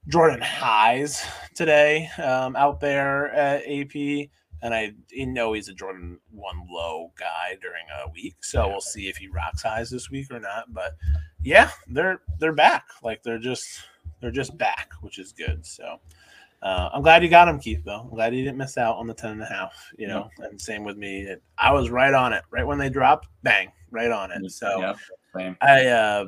Jordan 0.08 0.40
highs 0.40 1.22
today 1.54 2.08
um, 2.16 2.56
out 2.56 2.80
there 2.80 3.30
at 3.34 3.62
AP. 3.68 4.28
And 4.62 4.74
I 4.74 4.92
know 5.16 5.54
he's 5.54 5.68
a 5.68 5.74
Jordan 5.74 6.18
one 6.30 6.66
low 6.68 7.12
guy 7.18 7.56
during 7.62 7.84
a 8.04 8.10
week, 8.10 8.36
so 8.40 8.68
we'll 8.68 8.80
see 8.80 9.08
if 9.08 9.16
he 9.16 9.28
rocks 9.28 9.62
highs 9.62 9.88
this 9.90 10.10
week 10.10 10.30
or 10.30 10.38
not. 10.38 10.72
But 10.72 10.96
yeah, 11.42 11.70
they're 11.88 12.20
they're 12.38 12.52
back. 12.52 12.84
Like 13.02 13.22
they're 13.22 13.38
just 13.38 13.80
they're 14.20 14.30
just 14.30 14.56
back, 14.58 14.90
which 15.00 15.18
is 15.18 15.32
good. 15.32 15.64
So 15.64 15.98
uh, 16.62 16.90
I'm 16.92 17.02
glad 17.02 17.22
you 17.22 17.30
got 17.30 17.48
him, 17.48 17.58
Keith. 17.58 17.82
Though 17.84 18.00
I'm 18.00 18.10
glad 18.10 18.34
you 18.34 18.44
didn't 18.44 18.58
miss 18.58 18.76
out 18.76 18.96
on 18.96 19.06
the 19.06 19.14
ten 19.14 19.32
and 19.32 19.42
a 19.42 19.46
half. 19.46 19.72
You 19.96 20.08
know, 20.08 20.28
and 20.38 20.60
same 20.60 20.84
with 20.84 20.98
me. 20.98 21.22
It, 21.22 21.42
I 21.56 21.72
was 21.72 21.88
right 21.88 22.12
on 22.12 22.34
it. 22.34 22.44
Right 22.50 22.66
when 22.66 22.78
they 22.78 22.90
dropped, 22.90 23.28
bang, 23.42 23.72
right 23.90 24.10
on 24.10 24.30
it. 24.30 24.50
So 24.50 24.78
yeah, 24.78 24.94
same. 25.34 25.56
I 25.62 25.86
uh, 25.86 26.24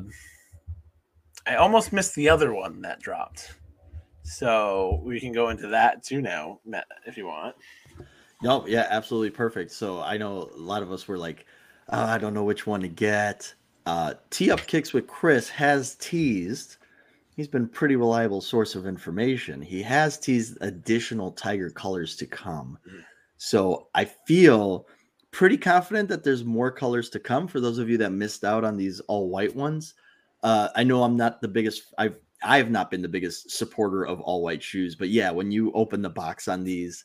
I 1.46 1.56
almost 1.56 1.92
missed 1.92 2.14
the 2.14 2.28
other 2.28 2.54
one 2.54 2.80
that 2.82 3.00
dropped. 3.00 3.54
So 4.22 5.02
we 5.04 5.20
can 5.20 5.32
go 5.32 5.48
into 5.50 5.66
that 5.68 6.02
too 6.02 6.22
now, 6.22 6.60
Matt, 6.64 6.86
if 7.06 7.16
you 7.16 7.26
want. 7.26 7.56
No, 8.42 8.66
yeah, 8.66 8.86
absolutely 8.90 9.30
perfect. 9.30 9.70
So 9.70 10.00
I 10.00 10.16
know 10.16 10.50
a 10.54 10.58
lot 10.58 10.82
of 10.82 10.90
us 10.92 11.06
were 11.06 11.18
like, 11.18 11.46
oh, 11.88 12.02
I 12.02 12.18
don't 12.18 12.34
know 12.34 12.44
which 12.44 12.66
one 12.66 12.80
to 12.80 12.88
get. 12.88 13.52
Uh, 13.86 14.14
Tee 14.30 14.50
Up 14.50 14.60
Kicks 14.66 14.92
with 14.92 15.06
Chris 15.06 15.48
has 15.48 15.94
teased. 15.96 16.76
He's 17.36 17.48
been 17.48 17.68
pretty 17.68 17.96
reliable 17.96 18.40
source 18.40 18.74
of 18.74 18.86
information. 18.86 19.62
He 19.62 19.82
has 19.82 20.18
teased 20.18 20.58
additional 20.60 21.32
Tiger 21.32 21.70
colors 21.70 22.16
to 22.16 22.26
come. 22.26 22.78
Mm. 22.88 23.04
So 23.38 23.88
I 23.94 24.04
feel 24.04 24.86
pretty 25.30 25.56
confident 25.56 26.08
that 26.10 26.22
there's 26.22 26.44
more 26.44 26.70
colors 26.70 27.08
to 27.10 27.18
come 27.18 27.48
for 27.48 27.58
those 27.58 27.78
of 27.78 27.88
you 27.88 27.96
that 27.98 28.10
missed 28.10 28.44
out 28.44 28.64
on 28.64 28.76
these 28.76 29.00
all 29.00 29.30
white 29.30 29.54
ones. 29.56 29.94
Uh, 30.42 30.68
I 30.76 30.84
know 30.84 31.02
I'm 31.02 31.16
not 31.16 31.40
the 31.40 31.48
biggest. 31.48 31.94
I've 31.98 32.16
I 32.44 32.58
have 32.58 32.70
not 32.70 32.90
been 32.90 33.02
the 33.02 33.08
biggest 33.08 33.50
supporter 33.50 34.04
of 34.04 34.20
all 34.20 34.42
white 34.42 34.62
shoes, 34.62 34.96
but 34.96 35.08
yeah, 35.08 35.30
when 35.30 35.50
you 35.52 35.72
open 35.72 36.02
the 36.02 36.10
box 36.10 36.48
on 36.48 36.64
these, 36.64 37.04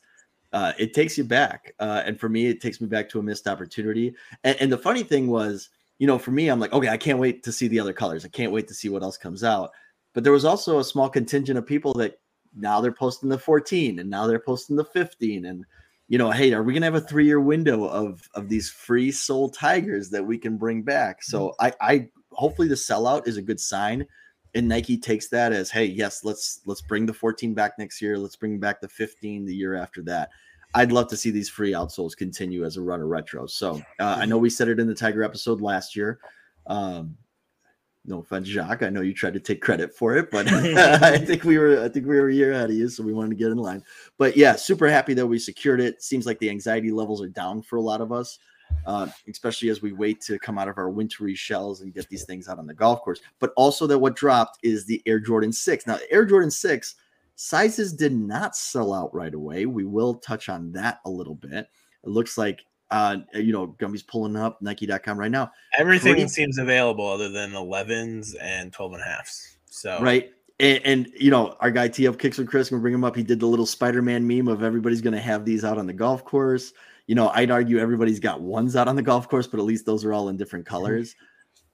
uh, 0.52 0.72
it 0.78 0.94
takes 0.94 1.18
you 1.18 1.24
back. 1.24 1.74
Uh, 1.78 2.02
and 2.04 2.18
for 2.18 2.28
me, 2.28 2.46
it 2.46 2.60
takes 2.60 2.80
me 2.80 2.86
back 2.86 3.08
to 3.10 3.18
a 3.18 3.22
missed 3.22 3.46
opportunity. 3.46 4.14
And, 4.44 4.56
and 4.60 4.72
the 4.72 4.78
funny 4.78 5.02
thing 5.02 5.28
was, 5.28 5.68
you 5.98 6.06
know, 6.06 6.18
for 6.18 6.30
me, 6.30 6.48
I'm 6.48 6.60
like, 6.60 6.72
okay, 6.72 6.88
I 6.88 6.96
can't 6.96 7.18
wait 7.18 7.42
to 7.44 7.52
see 7.52 7.68
the 7.68 7.80
other 7.80 7.92
colors. 7.92 8.24
I 8.24 8.28
can't 8.28 8.52
wait 8.52 8.68
to 8.68 8.74
see 8.74 8.88
what 8.88 9.02
else 9.02 9.16
comes 9.16 9.44
out. 9.44 9.70
But 10.14 10.24
there 10.24 10.32
was 10.32 10.44
also 10.44 10.78
a 10.78 10.84
small 10.84 11.08
contingent 11.08 11.58
of 11.58 11.66
people 11.66 11.92
that 11.94 12.20
now 12.56 12.80
they're 12.80 12.92
posting 12.92 13.28
the 13.28 13.38
14 13.38 13.98
and 13.98 14.08
now 14.08 14.26
they're 14.26 14.38
posting 14.38 14.76
the 14.76 14.84
15. 14.84 15.44
And, 15.44 15.64
you 16.08 16.18
know, 16.18 16.30
hey, 16.30 16.52
are 16.52 16.62
we 16.62 16.72
going 16.72 16.82
to 16.82 16.86
have 16.86 16.94
a 16.94 17.00
three 17.00 17.26
year 17.26 17.40
window 17.40 17.84
of, 17.84 18.28
of 18.34 18.48
these 18.48 18.70
free 18.70 19.10
sole 19.10 19.50
tigers 19.50 20.10
that 20.10 20.24
we 20.24 20.38
can 20.38 20.56
bring 20.56 20.82
back? 20.82 21.22
So 21.22 21.54
I, 21.60 21.72
I, 21.80 22.08
hopefully 22.30 22.68
the 22.68 22.74
sellout 22.74 23.26
is 23.26 23.36
a 23.36 23.42
good 23.42 23.60
sign 23.60 24.06
and 24.54 24.68
Nike 24.68 24.96
takes 24.96 25.28
that 25.28 25.52
as, 25.52 25.70
hey, 25.70 25.84
yes, 25.84 26.24
let's 26.24 26.60
let's 26.64 26.82
bring 26.82 27.06
the 27.06 27.12
14 27.12 27.54
back 27.54 27.78
next 27.78 28.00
year. 28.00 28.18
Let's 28.18 28.36
bring 28.36 28.58
back 28.58 28.80
the 28.80 28.88
15 28.88 29.44
the 29.44 29.54
year 29.54 29.74
after 29.74 30.02
that. 30.02 30.30
I'd 30.74 30.92
love 30.92 31.08
to 31.08 31.16
see 31.16 31.30
these 31.30 31.48
free 31.48 31.72
outsoles 31.72 32.16
continue 32.16 32.64
as 32.64 32.76
a 32.76 32.82
runner 32.82 33.06
retro. 33.06 33.46
So 33.46 33.80
uh, 34.00 34.16
I 34.18 34.26
know 34.26 34.36
we 34.38 34.50
said 34.50 34.68
it 34.68 34.78
in 34.78 34.86
the 34.86 34.94
Tiger 34.94 35.22
episode 35.22 35.60
last 35.60 35.96
year. 35.96 36.18
Um, 36.66 37.16
no 38.04 38.20
offense, 38.20 38.48
Jacques. 38.48 38.82
I 38.82 38.88
know 38.88 39.00
you 39.00 39.12
tried 39.12 39.34
to 39.34 39.40
take 39.40 39.60
credit 39.60 39.94
for 39.94 40.16
it, 40.16 40.30
but 40.30 40.46
I 40.52 41.18
think 41.24 41.44
we 41.44 41.58
were 41.58 41.82
I 41.82 41.88
think 41.88 42.06
we 42.06 42.18
were 42.18 42.28
a 42.28 42.34
year 42.34 42.52
ahead 42.52 42.70
of 42.70 42.76
you, 42.76 42.88
so 42.88 43.02
we 43.02 43.12
wanted 43.12 43.30
to 43.30 43.36
get 43.36 43.50
in 43.50 43.58
line. 43.58 43.82
But 44.18 44.36
yeah, 44.36 44.56
super 44.56 44.88
happy 44.88 45.14
that 45.14 45.26
we 45.26 45.38
secured 45.38 45.80
it. 45.80 46.02
Seems 46.02 46.26
like 46.26 46.38
the 46.38 46.50
anxiety 46.50 46.90
levels 46.90 47.22
are 47.22 47.28
down 47.28 47.62
for 47.62 47.76
a 47.76 47.82
lot 47.82 48.00
of 48.00 48.12
us 48.12 48.38
uh, 48.86 49.06
especially 49.28 49.68
as 49.68 49.82
we 49.82 49.92
wait 49.92 50.20
to 50.22 50.38
come 50.38 50.58
out 50.58 50.68
of 50.68 50.78
our 50.78 50.90
wintry 50.90 51.34
shells 51.34 51.80
and 51.82 51.94
get 51.94 52.08
these 52.08 52.24
things 52.24 52.48
out 52.48 52.58
on 52.58 52.66
the 52.66 52.74
golf 52.74 53.02
course. 53.02 53.20
But 53.38 53.52
also 53.56 53.86
that 53.86 53.98
what 53.98 54.16
dropped 54.16 54.58
is 54.62 54.86
the 54.86 55.02
Air 55.06 55.20
Jordan 55.20 55.52
6. 55.52 55.86
Now, 55.86 55.98
Air 56.10 56.24
Jordan 56.24 56.50
6 56.50 56.94
sizes 57.36 57.92
did 57.92 58.12
not 58.12 58.56
sell 58.56 58.92
out 58.92 59.14
right 59.14 59.32
away. 59.32 59.66
We 59.66 59.84
will 59.84 60.14
touch 60.14 60.48
on 60.48 60.72
that 60.72 61.00
a 61.04 61.10
little 61.10 61.36
bit. 61.36 61.68
It 62.04 62.10
looks 62.10 62.36
like 62.36 62.60
uh 62.90 63.18
you 63.34 63.52
know 63.52 63.66
Gumby's 63.66 64.02
pulling 64.02 64.34
up 64.34 64.62
Nike.com 64.62 65.18
right 65.18 65.30
now. 65.30 65.52
Everything 65.78 66.14
Pretty- 66.14 66.28
seems 66.28 66.58
available 66.58 67.06
other 67.06 67.28
than 67.28 67.52
11s 67.52 68.34
and 68.40 68.72
12 68.72 68.94
and 68.94 69.02
a 69.02 69.04
halfs. 69.04 69.58
So 69.66 70.00
Right. 70.00 70.32
And, 70.60 70.80
and 70.84 71.12
you 71.16 71.30
know, 71.30 71.54
our 71.60 71.70
guy 71.70 71.86
T 71.88 72.08
up 72.08 72.18
kicks 72.18 72.38
with 72.38 72.48
Chris, 72.48 72.70
gonna 72.70 72.82
bring 72.82 72.94
him 72.94 73.04
up. 73.04 73.14
He 73.14 73.22
did 73.22 73.38
the 73.38 73.46
little 73.46 73.66
Spider-Man 73.66 74.26
meme 74.26 74.48
of 74.48 74.62
everybody's 74.62 75.00
gonna 75.00 75.20
have 75.20 75.44
these 75.44 75.64
out 75.64 75.78
on 75.78 75.86
the 75.86 75.92
golf 75.92 76.24
course. 76.24 76.72
You 77.08 77.16
know, 77.16 77.30
I'd 77.30 77.50
argue 77.50 77.78
everybody's 77.78 78.20
got 78.20 78.42
ones 78.42 78.76
out 78.76 78.86
on 78.86 78.94
the 78.94 79.02
golf 79.02 79.28
course, 79.28 79.48
but 79.48 79.58
at 79.58 79.66
least 79.66 79.86
those 79.86 80.04
are 80.04 80.12
all 80.12 80.28
in 80.28 80.36
different 80.36 80.64
mm-hmm. 80.64 80.74
colors. 80.74 81.16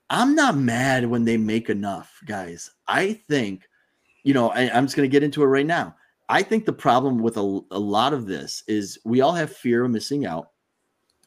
I'm 0.08 0.34
not 0.34 0.56
mad 0.56 1.06
when 1.06 1.24
they 1.24 1.36
make 1.36 1.68
enough, 1.68 2.20
guys. 2.24 2.70
I 2.86 3.14
think, 3.28 3.68
you 4.22 4.32
know, 4.32 4.50
I, 4.50 4.70
I'm 4.70 4.86
just 4.86 4.96
gonna 4.96 5.08
get 5.08 5.22
into 5.22 5.42
it 5.42 5.46
right 5.46 5.66
now. 5.66 5.96
I 6.28 6.42
think 6.42 6.64
the 6.64 6.72
problem 6.72 7.18
with 7.18 7.36
a, 7.36 7.60
a 7.70 7.78
lot 7.78 8.14
of 8.14 8.26
this 8.26 8.62
is 8.66 8.98
we 9.04 9.20
all 9.20 9.32
have 9.32 9.54
fear 9.54 9.84
of 9.84 9.90
missing 9.90 10.24
out. 10.24 10.50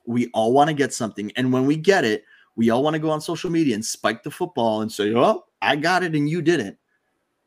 We 0.08 0.30
all 0.34 0.54
want 0.54 0.70
to 0.70 0.74
get 0.74 0.94
something, 0.94 1.32
and 1.36 1.52
when 1.52 1.66
we 1.66 1.76
get 1.76 2.06
it, 2.06 2.24
we 2.56 2.70
all 2.70 2.82
want 2.82 2.94
to 2.94 3.00
go 3.00 3.12
on 3.12 3.22
social 3.22 3.52
media 3.52 3.76
and 3.76 3.86
spike 3.86 4.24
the 4.24 4.32
football 4.32 4.82
and 4.82 4.92
say, 4.92 5.14
"Oh, 5.14 5.44
I 5.62 5.76
got 5.76 6.04
it 6.04 6.16
and 6.16 6.30
you 6.30 6.42
didn't." 6.42 6.78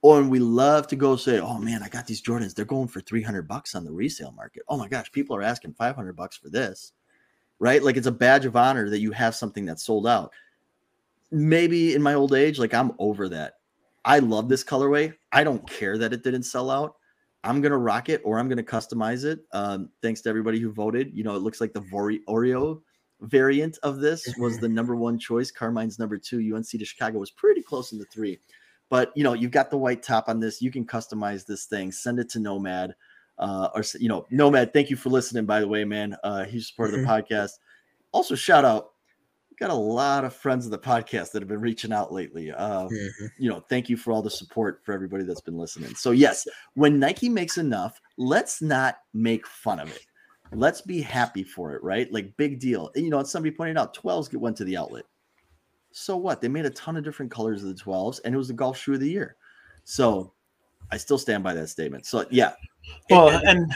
Or 0.02 0.18
and 0.18 0.30
we 0.30 0.38
love 0.38 0.86
to 0.88 0.96
go 0.96 1.16
say, 1.16 1.40
"Oh 1.40 1.58
man, 1.58 1.82
I 1.82 1.88
got 1.88 2.06
these 2.06 2.22
Jordans. 2.22 2.54
They're 2.54 2.64
going 2.64 2.88
for 2.88 3.00
300 3.00 3.46
bucks 3.46 3.74
on 3.74 3.84
the 3.84 3.92
resale 3.92 4.32
market. 4.32 4.62
Oh 4.68 4.78
my 4.78 4.88
gosh, 4.88 5.12
people 5.12 5.36
are 5.36 5.42
asking 5.42 5.74
500 5.74 6.14
bucks 6.16 6.36
for 6.36 6.48
this." 6.48 6.92
right? 7.60 7.82
Like 7.82 7.96
it's 7.96 8.08
a 8.08 8.12
badge 8.12 8.46
of 8.46 8.56
honor 8.56 8.90
that 8.90 8.98
you 8.98 9.12
have 9.12 9.36
something 9.36 9.64
that's 9.64 9.84
sold 9.84 10.08
out. 10.08 10.32
Maybe 11.30 11.94
in 11.94 12.02
my 12.02 12.14
old 12.14 12.34
age, 12.34 12.58
like 12.58 12.74
I'm 12.74 12.92
over 12.98 13.28
that. 13.28 13.54
I 14.04 14.18
love 14.18 14.48
this 14.48 14.64
colorway. 14.64 15.14
I 15.30 15.44
don't 15.44 15.68
care 15.70 15.96
that 15.98 16.12
it 16.12 16.24
didn't 16.24 16.42
sell 16.42 16.70
out. 16.70 16.96
I'm 17.44 17.60
gonna 17.60 17.78
rock 17.78 18.08
it 18.08 18.20
or 18.24 18.38
I'm 18.38 18.48
gonna 18.48 18.62
customize 18.62 19.24
it. 19.24 19.40
Um, 19.52 19.90
thanks 20.02 20.22
to 20.22 20.28
everybody 20.28 20.58
who 20.58 20.72
voted. 20.72 21.12
You 21.14 21.22
know, 21.22 21.36
it 21.36 21.42
looks 21.42 21.60
like 21.60 21.72
the 21.72 21.82
Vori- 21.82 22.24
Oreo 22.28 22.80
variant 23.20 23.78
of 23.82 24.00
this 24.00 24.26
was 24.38 24.58
the 24.58 24.68
number 24.68 24.96
one 24.96 25.18
choice. 25.18 25.50
Carmine's 25.50 25.98
number 25.98 26.16
two. 26.18 26.38
UNC 26.38 26.70
to 26.70 26.84
Chicago 26.84 27.18
was 27.18 27.30
pretty 27.30 27.62
close 27.62 27.92
in 27.92 27.98
the 27.98 28.06
three. 28.06 28.38
But 28.90 29.12
you 29.14 29.24
know, 29.24 29.32
you've 29.32 29.52
got 29.52 29.70
the 29.70 29.78
white 29.78 30.02
top 30.02 30.28
on 30.28 30.40
this. 30.40 30.60
You 30.60 30.70
can 30.70 30.84
customize 30.84 31.46
this 31.46 31.64
thing. 31.64 31.92
Send 31.92 32.18
it 32.18 32.28
to 32.30 32.40
Nomad, 32.40 32.94
uh, 33.38 33.68
or 33.74 33.82
you 33.98 34.08
know, 34.08 34.26
Nomad. 34.30 34.72
Thank 34.72 34.90
you 34.90 34.96
for 34.96 35.08
listening. 35.08 35.46
By 35.46 35.60
the 35.60 35.68
way, 35.68 35.84
man, 35.84 36.16
uh, 36.24 36.44
he's 36.44 36.70
part 36.72 36.92
of 36.92 37.00
the 37.00 37.06
podcast. 37.06 37.52
Also, 38.12 38.34
shout 38.34 38.64
out. 38.64 38.90
Got 39.58 39.70
a 39.70 39.74
lot 39.74 40.24
of 40.24 40.34
friends 40.34 40.64
of 40.64 40.70
the 40.70 40.78
podcast 40.78 41.32
that 41.32 41.42
have 41.42 41.48
been 41.48 41.60
reaching 41.60 41.92
out 41.92 42.12
lately. 42.12 42.50
Uh, 42.50 42.88
You 43.38 43.50
know, 43.50 43.60
thank 43.68 43.90
you 43.90 43.96
for 43.98 44.10
all 44.10 44.22
the 44.22 44.30
support 44.30 44.80
for 44.84 44.94
everybody 44.94 45.22
that's 45.22 45.42
been 45.42 45.58
listening. 45.58 45.94
So 45.94 46.12
yes, 46.12 46.48
when 46.74 46.98
Nike 46.98 47.28
makes 47.28 47.58
enough, 47.58 48.00
let's 48.16 48.62
not 48.62 48.96
make 49.12 49.46
fun 49.46 49.78
of 49.78 49.94
it. 49.94 50.06
Let's 50.52 50.80
be 50.80 51.02
happy 51.02 51.44
for 51.44 51.74
it, 51.74 51.82
right? 51.82 52.10
Like 52.10 52.36
big 52.38 52.58
deal. 52.58 52.90
And, 52.94 53.04
you 53.04 53.10
know, 53.10 53.22
somebody 53.22 53.54
pointed 53.54 53.76
out 53.76 53.94
12s 53.94 54.30
get 54.30 54.40
went 54.40 54.56
to 54.56 54.64
the 54.64 54.78
outlet. 54.78 55.04
So 55.92 56.16
what? 56.16 56.40
They 56.40 56.48
made 56.48 56.66
a 56.66 56.70
ton 56.70 56.96
of 56.96 57.04
different 57.04 57.30
colors 57.32 57.62
of 57.64 57.68
the 57.76 57.82
12s, 57.82 58.20
and 58.24 58.34
it 58.34 58.38
was 58.38 58.48
the 58.48 58.54
golf 58.54 58.78
shoe 58.78 58.94
of 58.94 59.00
the 59.00 59.10
year. 59.10 59.36
So 59.84 60.32
I 60.90 60.96
still 60.96 61.18
stand 61.18 61.42
by 61.42 61.54
that 61.54 61.68
statement. 61.68 62.06
So 62.06 62.26
yeah. 62.30 62.52
Well, 63.08 63.28
And- 63.28 63.46
and 63.48 63.72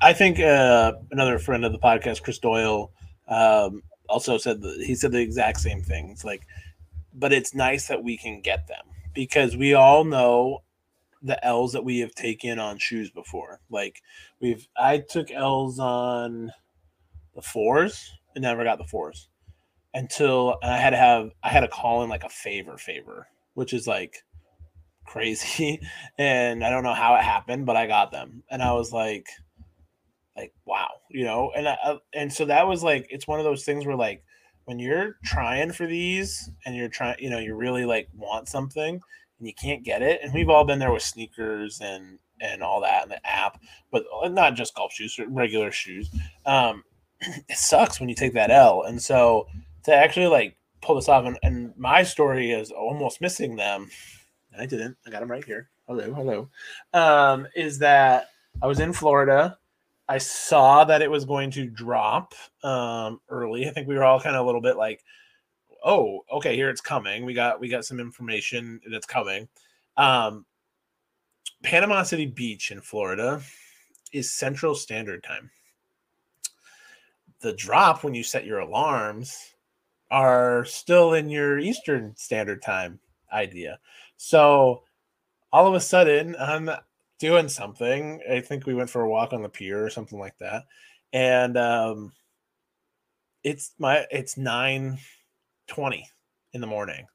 I 0.00 0.12
think 0.12 0.40
uh, 0.40 0.92
another 1.10 1.38
friend 1.38 1.64
of 1.64 1.72
the 1.72 1.78
podcast, 1.78 2.22
Chris 2.22 2.38
Doyle, 2.38 2.90
um, 3.28 3.82
also 4.08 4.38
said 4.38 4.60
that 4.62 4.80
he 4.82 4.94
said 4.94 5.12
the 5.12 5.20
exact 5.20 5.60
same 5.60 5.82
thing. 5.82 6.08
It's 6.10 6.24
like, 6.24 6.46
but 7.14 7.32
it's 7.32 7.54
nice 7.54 7.86
that 7.88 8.02
we 8.02 8.16
can 8.16 8.40
get 8.40 8.66
them 8.66 8.84
because 9.14 9.56
we 9.56 9.74
all 9.74 10.04
know 10.04 10.62
the 11.22 11.42
L's 11.44 11.72
that 11.74 11.84
we 11.84 11.98
have 12.00 12.14
taken 12.14 12.58
on 12.58 12.78
shoes 12.78 13.10
before. 13.10 13.60
Like 13.70 14.02
we've, 14.40 14.66
I 14.76 14.98
took 14.98 15.30
L's 15.30 15.78
on 15.78 16.50
the 17.34 17.42
fours 17.42 18.10
and 18.34 18.42
never 18.42 18.64
got 18.64 18.78
the 18.78 18.84
fours 18.84 19.28
until 19.94 20.56
I 20.62 20.76
had 20.76 20.90
to 20.90 20.96
have, 20.96 21.30
I 21.42 21.48
had 21.48 21.60
to 21.60 21.68
call 21.68 22.02
in 22.02 22.08
like 22.08 22.24
a 22.24 22.28
favor 22.28 22.78
favor, 22.78 23.26
which 23.54 23.72
is 23.72 23.86
like 23.86 24.16
crazy. 25.04 25.80
And 26.18 26.64
I 26.64 26.70
don't 26.70 26.84
know 26.84 26.94
how 26.94 27.14
it 27.14 27.22
happened, 27.22 27.66
but 27.66 27.76
I 27.76 27.86
got 27.86 28.12
them. 28.12 28.42
And 28.50 28.62
I 28.62 28.72
was 28.72 28.92
like, 28.92 29.26
like, 30.36 30.52
wow, 30.66 30.88
you 31.10 31.24
know, 31.24 31.50
and 31.56 31.68
I, 31.68 31.98
and 32.14 32.32
so 32.32 32.44
that 32.46 32.68
was 32.68 32.82
like, 32.82 33.06
it's 33.10 33.26
one 33.26 33.38
of 33.38 33.44
those 33.44 33.64
things 33.64 33.86
where 33.86 33.96
like, 33.96 34.22
when 34.64 34.78
you're 34.78 35.16
trying 35.24 35.72
for 35.72 35.86
these 35.86 36.50
and 36.64 36.76
you're 36.76 36.88
trying, 36.88 37.16
you 37.18 37.30
know, 37.30 37.38
you 37.38 37.54
really 37.54 37.84
like 37.84 38.08
want 38.14 38.48
something 38.48 39.00
and 39.38 39.48
you 39.48 39.54
can't 39.54 39.82
get 39.82 40.02
it. 40.02 40.20
And 40.22 40.32
we've 40.32 40.50
all 40.50 40.64
been 40.64 40.78
there 40.78 40.92
with 40.92 41.02
sneakers 41.02 41.80
and, 41.82 42.18
and 42.40 42.62
all 42.62 42.80
that 42.82 43.02
in 43.02 43.08
the 43.08 43.26
app, 43.26 43.60
but 43.90 44.04
not 44.26 44.54
just 44.54 44.74
golf 44.74 44.92
shoes, 44.92 45.18
regular 45.28 45.72
shoes. 45.72 46.10
Um, 46.46 46.84
it 47.20 47.56
sucks 47.56 47.98
when 47.98 48.08
you 48.08 48.14
take 48.14 48.34
that 48.34 48.50
L. 48.50 48.82
And 48.82 49.02
so 49.02 49.46
to 49.84 49.94
actually 49.94 50.26
like 50.26 50.56
pull 50.82 50.96
this 50.96 51.08
off, 51.08 51.24
and, 51.24 51.38
and 51.42 51.76
my 51.76 52.02
story 52.02 52.52
is 52.52 52.70
almost 52.70 53.20
missing 53.20 53.56
them. 53.56 53.90
I 54.58 54.66
didn't. 54.66 54.96
I 55.06 55.10
got 55.10 55.20
them 55.20 55.30
right 55.30 55.44
here. 55.44 55.68
Hello, 55.86 56.12
hello. 56.12 56.48
Um, 56.92 57.46
is 57.54 57.78
that 57.78 58.28
I 58.62 58.66
was 58.66 58.80
in 58.80 58.92
Florida. 58.92 59.58
I 60.08 60.18
saw 60.18 60.84
that 60.84 61.02
it 61.02 61.10
was 61.10 61.24
going 61.24 61.52
to 61.52 61.66
drop 61.66 62.34
um, 62.64 63.20
early. 63.28 63.68
I 63.68 63.70
think 63.70 63.86
we 63.86 63.94
were 63.94 64.04
all 64.04 64.20
kind 64.20 64.34
of 64.34 64.42
a 64.42 64.46
little 64.46 64.60
bit 64.60 64.76
like, 64.76 65.04
"Oh, 65.84 66.20
okay, 66.32 66.56
here 66.56 66.68
it's 66.68 66.80
coming." 66.80 67.24
We 67.24 67.34
got 67.34 67.60
we 67.60 67.68
got 67.68 67.84
some 67.84 68.00
information 68.00 68.80
that's 68.90 69.06
coming. 69.06 69.48
Um, 69.96 70.46
Panama 71.62 72.02
City 72.02 72.26
Beach 72.26 72.70
in 72.70 72.80
Florida 72.80 73.40
is 74.12 74.32
Central 74.32 74.74
Standard 74.74 75.22
Time. 75.22 75.50
The 77.40 77.52
drop 77.52 78.02
when 78.02 78.14
you 78.14 78.22
set 78.22 78.44
your 78.44 78.58
alarms 78.58 79.54
are 80.10 80.64
still 80.64 81.14
in 81.14 81.28
your 81.28 81.58
Eastern 81.58 82.14
Standard 82.16 82.62
Time 82.62 82.98
idea. 83.32 83.78
So 84.16 84.82
all 85.52 85.66
of 85.66 85.74
a 85.74 85.80
sudden, 85.80 86.36
I'm 86.38 86.70
doing 87.18 87.48
something. 87.48 88.20
I 88.30 88.40
think 88.40 88.66
we 88.66 88.74
went 88.74 88.90
for 88.90 89.02
a 89.02 89.08
walk 89.08 89.32
on 89.32 89.42
the 89.42 89.48
pier 89.48 89.84
or 89.84 89.90
something 89.90 90.18
like 90.18 90.38
that, 90.38 90.64
and 91.12 91.56
um, 91.56 92.12
it's 93.44 93.72
my 93.78 94.06
it's 94.10 94.36
nine 94.36 94.98
twenty 95.66 96.08
in 96.52 96.60
the 96.60 96.66
morning, 96.66 97.06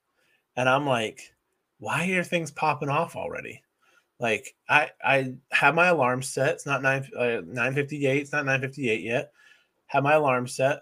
and 0.55 0.69
I'm 0.69 0.85
like, 0.85 1.21
why 1.79 2.07
are 2.11 2.23
things 2.23 2.51
popping 2.51 2.89
off 2.89 3.15
already? 3.15 3.61
Like 4.19 4.55
I 4.69 4.91
I 5.03 5.33
have 5.51 5.75
my 5.75 5.87
alarm 5.87 6.21
set. 6.21 6.53
It's 6.53 6.65
not 6.65 6.81
nine 6.81 7.05
uh, 7.17 7.41
nine 7.45 7.73
fifty 7.73 8.05
eight. 8.05 8.21
It's 8.21 8.31
not 8.31 8.45
nine 8.45 8.61
fifty 8.61 8.89
eight 8.89 9.01
yet. 9.01 9.31
Have 9.87 10.03
my 10.03 10.13
alarm 10.13 10.47
set. 10.47 10.79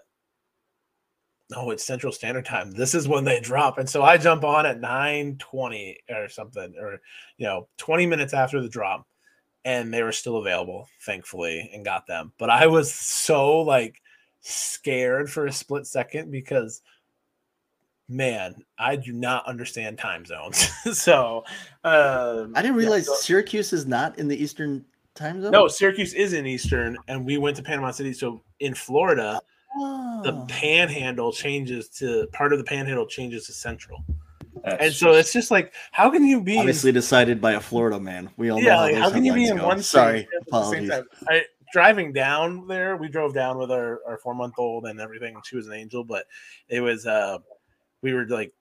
No, 1.54 1.70
it's 1.70 1.84
Central 1.84 2.12
Standard 2.12 2.44
Time. 2.44 2.70
This 2.70 2.94
is 2.94 3.06
when 3.08 3.24
they 3.24 3.40
drop, 3.40 3.78
and 3.78 3.88
so 3.88 4.02
I 4.02 4.16
jump 4.16 4.44
on 4.44 4.66
at 4.66 4.80
nine 4.80 5.36
twenty 5.38 5.98
or 6.10 6.28
something, 6.28 6.74
or 6.80 7.00
you 7.36 7.46
know, 7.46 7.68
twenty 7.76 8.06
minutes 8.06 8.34
after 8.34 8.60
the 8.60 8.68
drop, 8.68 9.06
and 9.64 9.92
they 9.92 10.02
were 10.02 10.12
still 10.12 10.36
available, 10.36 10.88
thankfully, 11.04 11.70
and 11.72 11.84
got 11.84 12.06
them. 12.06 12.32
But 12.38 12.50
I 12.50 12.66
was 12.66 12.92
so 12.92 13.60
like 13.60 14.00
scared 14.40 15.30
for 15.30 15.46
a 15.46 15.52
split 15.52 15.86
second 15.86 16.30
because 16.30 16.82
man, 18.08 18.56
I 18.78 18.96
do 18.96 19.12
not 19.12 19.46
understand 19.46 19.98
time 19.98 20.24
zones. 20.26 20.68
so 20.92 21.44
um, 21.84 22.52
I 22.54 22.62
didn't 22.62 22.76
yeah, 22.76 22.82
realize 22.82 23.06
so- 23.06 23.14
Syracuse 23.14 23.72
is 23.72 23.86
not 23.86 24.18
in 24.18 24.28
the 24.28 24.36
Eastern 24.36 24.84
time 25.14 25.40
zone. 25.40 25.52
no, 25.52 25.68
Syracuse 25.68 26.12
is 26.14 26.32
in 26.32 26.46
Eastern, 26.46 26.98
and 27.08 27.24
we 27.24 27.38
went 27.38 27.56
to 27.56 27.62
Panama 27.62 27.90
City. 27.90 28.12
So 28.12 28.42
in 28.60 28.74
Florida, 28.74 29.40
the 29.74 30.32
Oh. 30.32 30.46
panhandle 30.48 31.32
changes 31.32 31.88
to 31.90 32.26
part 32.32 32.52
of 32.52 32.58
the 32.58 32.64
panhandle 32.64 33.06
changes 33.06 33.46
to 33.46 33.52
Central. 33.52 34.04
That's 34.64 34.82
And 34.84 34.92
so 34.94 35.12
it's 35.12 35.32
just 35.32 35.50
like, 35.50 35.74
how 35.92 36.10
can 36.10 36.24
you 36.24 36.40
be 36.40 36.54
in- 36.54 36.60
obviously 36.60 36.92
decided 36.92 37.40
by 37.40 37.52
a 37.52 37.60
Florida 37.60 37.98
man. 38.00 38.30
We 38.36 38.50
all 38.50 38.60
know 38.60 38.64
yeah, 38.66 38.76
how, 38.76 38.80
like, 38.82 38.94
those 38.94 39.02
how 39.02 39.10
can 39.10 39.24
you 39.24 39.34
be 39.34 39.46
in 39.46 39.56
go. 39.56 39.66
one 39.66 39.82
Sorry, 39.82 40.20
state 40.20 40.28
at 40.40 40.46
the 40.46 40.70
same 40.70 40.84
apologies. 40.84 40.90
time? 40.90 41.04
I, 41.28 41.42
driving 41.72 42.12
down 42.12 42.66
there, 42.68 42.96
we 42.96 43.08
drove 43.08 43.34
down 43.34 43.58
with 43.58 43.72
our, 43.72 44.00
our 44.06 44.16
four 44.18 44.34
month 44.34 44.54
old 44.58 44.86
and 44.86 45.00
everything. 45.00 45.36
She 45.44 45.56
was 45.56 45.66
an 45.66 45.74
angel, 45.74 46.04
but 46.04 46.26
it 46.68 46.80
was 46.80 47.04
uh 47.04 47.38
we 48.00 48.12
were 48.14 48.26
like 48.26 48.52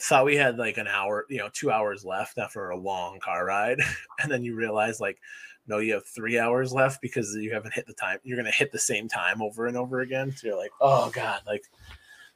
thought 0.00 0.24
we 0.24 0.34
had 0.36 0.56
like 0.58 0.78
an 0.78 0.88
hour, 0.88 1.26
you 1.28 1.36
know, 1.38 1.48
two 1.52 1.70
hours 1.70 2.04
left 2.04 2.38
after 2.38 2.70
a 2.70 2.76
long 2.76 3.20
car 3.20 3.44
ride, 3.44 3.78
and 4.22 4.32
then 4.32 4.42
you 4.42 4.56
realize 4.56 5.00
like 5.00 5.18
no, 5.66 5.78
you 5.78 5.94
have 5.94 6.06
three 6.06 6.38
hours 6.38 6.72
left 6.72 7.00
because 7.00 7.34
you 7.36 7.52
haven't 7.52 7.74
hit 7.74 7.86
the 7.86 7.94
time. 7.94 8.18
You're 8.24 8.36
gonna 8.36 8.50
hit 8.50 8.72
the 8.72 8.78
same 8.78 9.08
time 9.08 9.40
over 9.40 9.66
and 9.66 9.76
over 9.76 10.00
again. 10.00 10.32
So 10.32 10.48
you're 10.48 10.56
like, 10.56 10.72
oh 10.80 11.10
god, 11.10 11.42
like, 11.46 11.64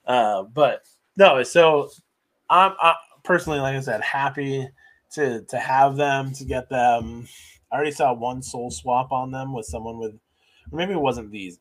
uh, 0.06 0.44
but 0.44 0.82
no. 1.16 1.42
So 1.42 1.90
I'm 2.48 2.72
I, 2.80 2.94
personally, 3.24 3.60
like 3.60 3.76
I 3.76 3.80
said, 3.80 4.00
happy 4.02 4.68
to 5.12 5.42
to 5.42 5.58
have 5.58 5.96
them 5.96 6.32
to 6.34 6.44
get 6.44 6.68
them. 6.68 7.26
I 7.70 7.76
already 7.76 7.90
saw 7.90 8.12
one 8.12 8.42
sole 8.42 8.70
swap 8.70 9.10
on 9.10 9.32
them 9.32 9.52
with 9.52 9.66
someone 9.66 9.98
with, 9.98 10.14
maybe 10.70 10.92
it 10.92 11.00
wasn't 11.00 11.32
these. 11.32 11.58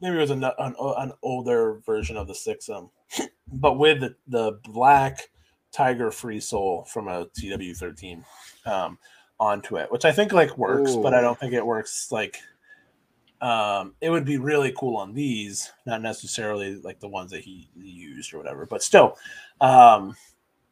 Maybe 0.00 0.16
it 0.16 0.20
was 0.20 0.30
an, 0.30 0.44
an, 0.44 0.74
an 0.78 1.12
older 1.22 1.80
version 1.86 2.16
of 2.16 2.28
the 2.28 2.34
Sixum, 2.34 2.90
but 3.52 3.78
with 3.78 4.00
the, 4.00 4.14
the 4.28 4.60
black 4.64 5.30
Tiger 5.72 6.10
Free 6.10 6.38
Sole 6.38 6.84
from 6.84 7.08
a 7.08 7.26
TW13 7.26 8.22
um, 8.66 8.98
onto 9.40 9.76
it, 9.76 9.90
which 9.90 10.04
I 10.04 10.12
think 10.12 10.32
like 10.32 10.56
works, 10.58 10.94
but 10.96 11.14
I 11.14 11.20
don't 11.20 11.38
think 11.38 11.52
it 11.52 11.64
works 11.64 12.10
like. 12.10 12.38
Um, 13.40 13.94
it 14.00 14.10
would 14.10 14.24
be 14.24 14.36
really 14.36 14.72
cool 14.76 14.96
on 14.96 15.14
these, 15.14 15.70
not 15.86 16.02
necessarily 16.02 16.74
like 16.74 16.98
the 16.98 17.06
ones 17.06 17.30
that 17.30 17.42
he, 17.42 17.70
used 17.76 18.34
or 18.34 18.38
whatever, 18.38 18.66
but 18.66 18.82
still, 18.82 19.16
um, 19.60 20.16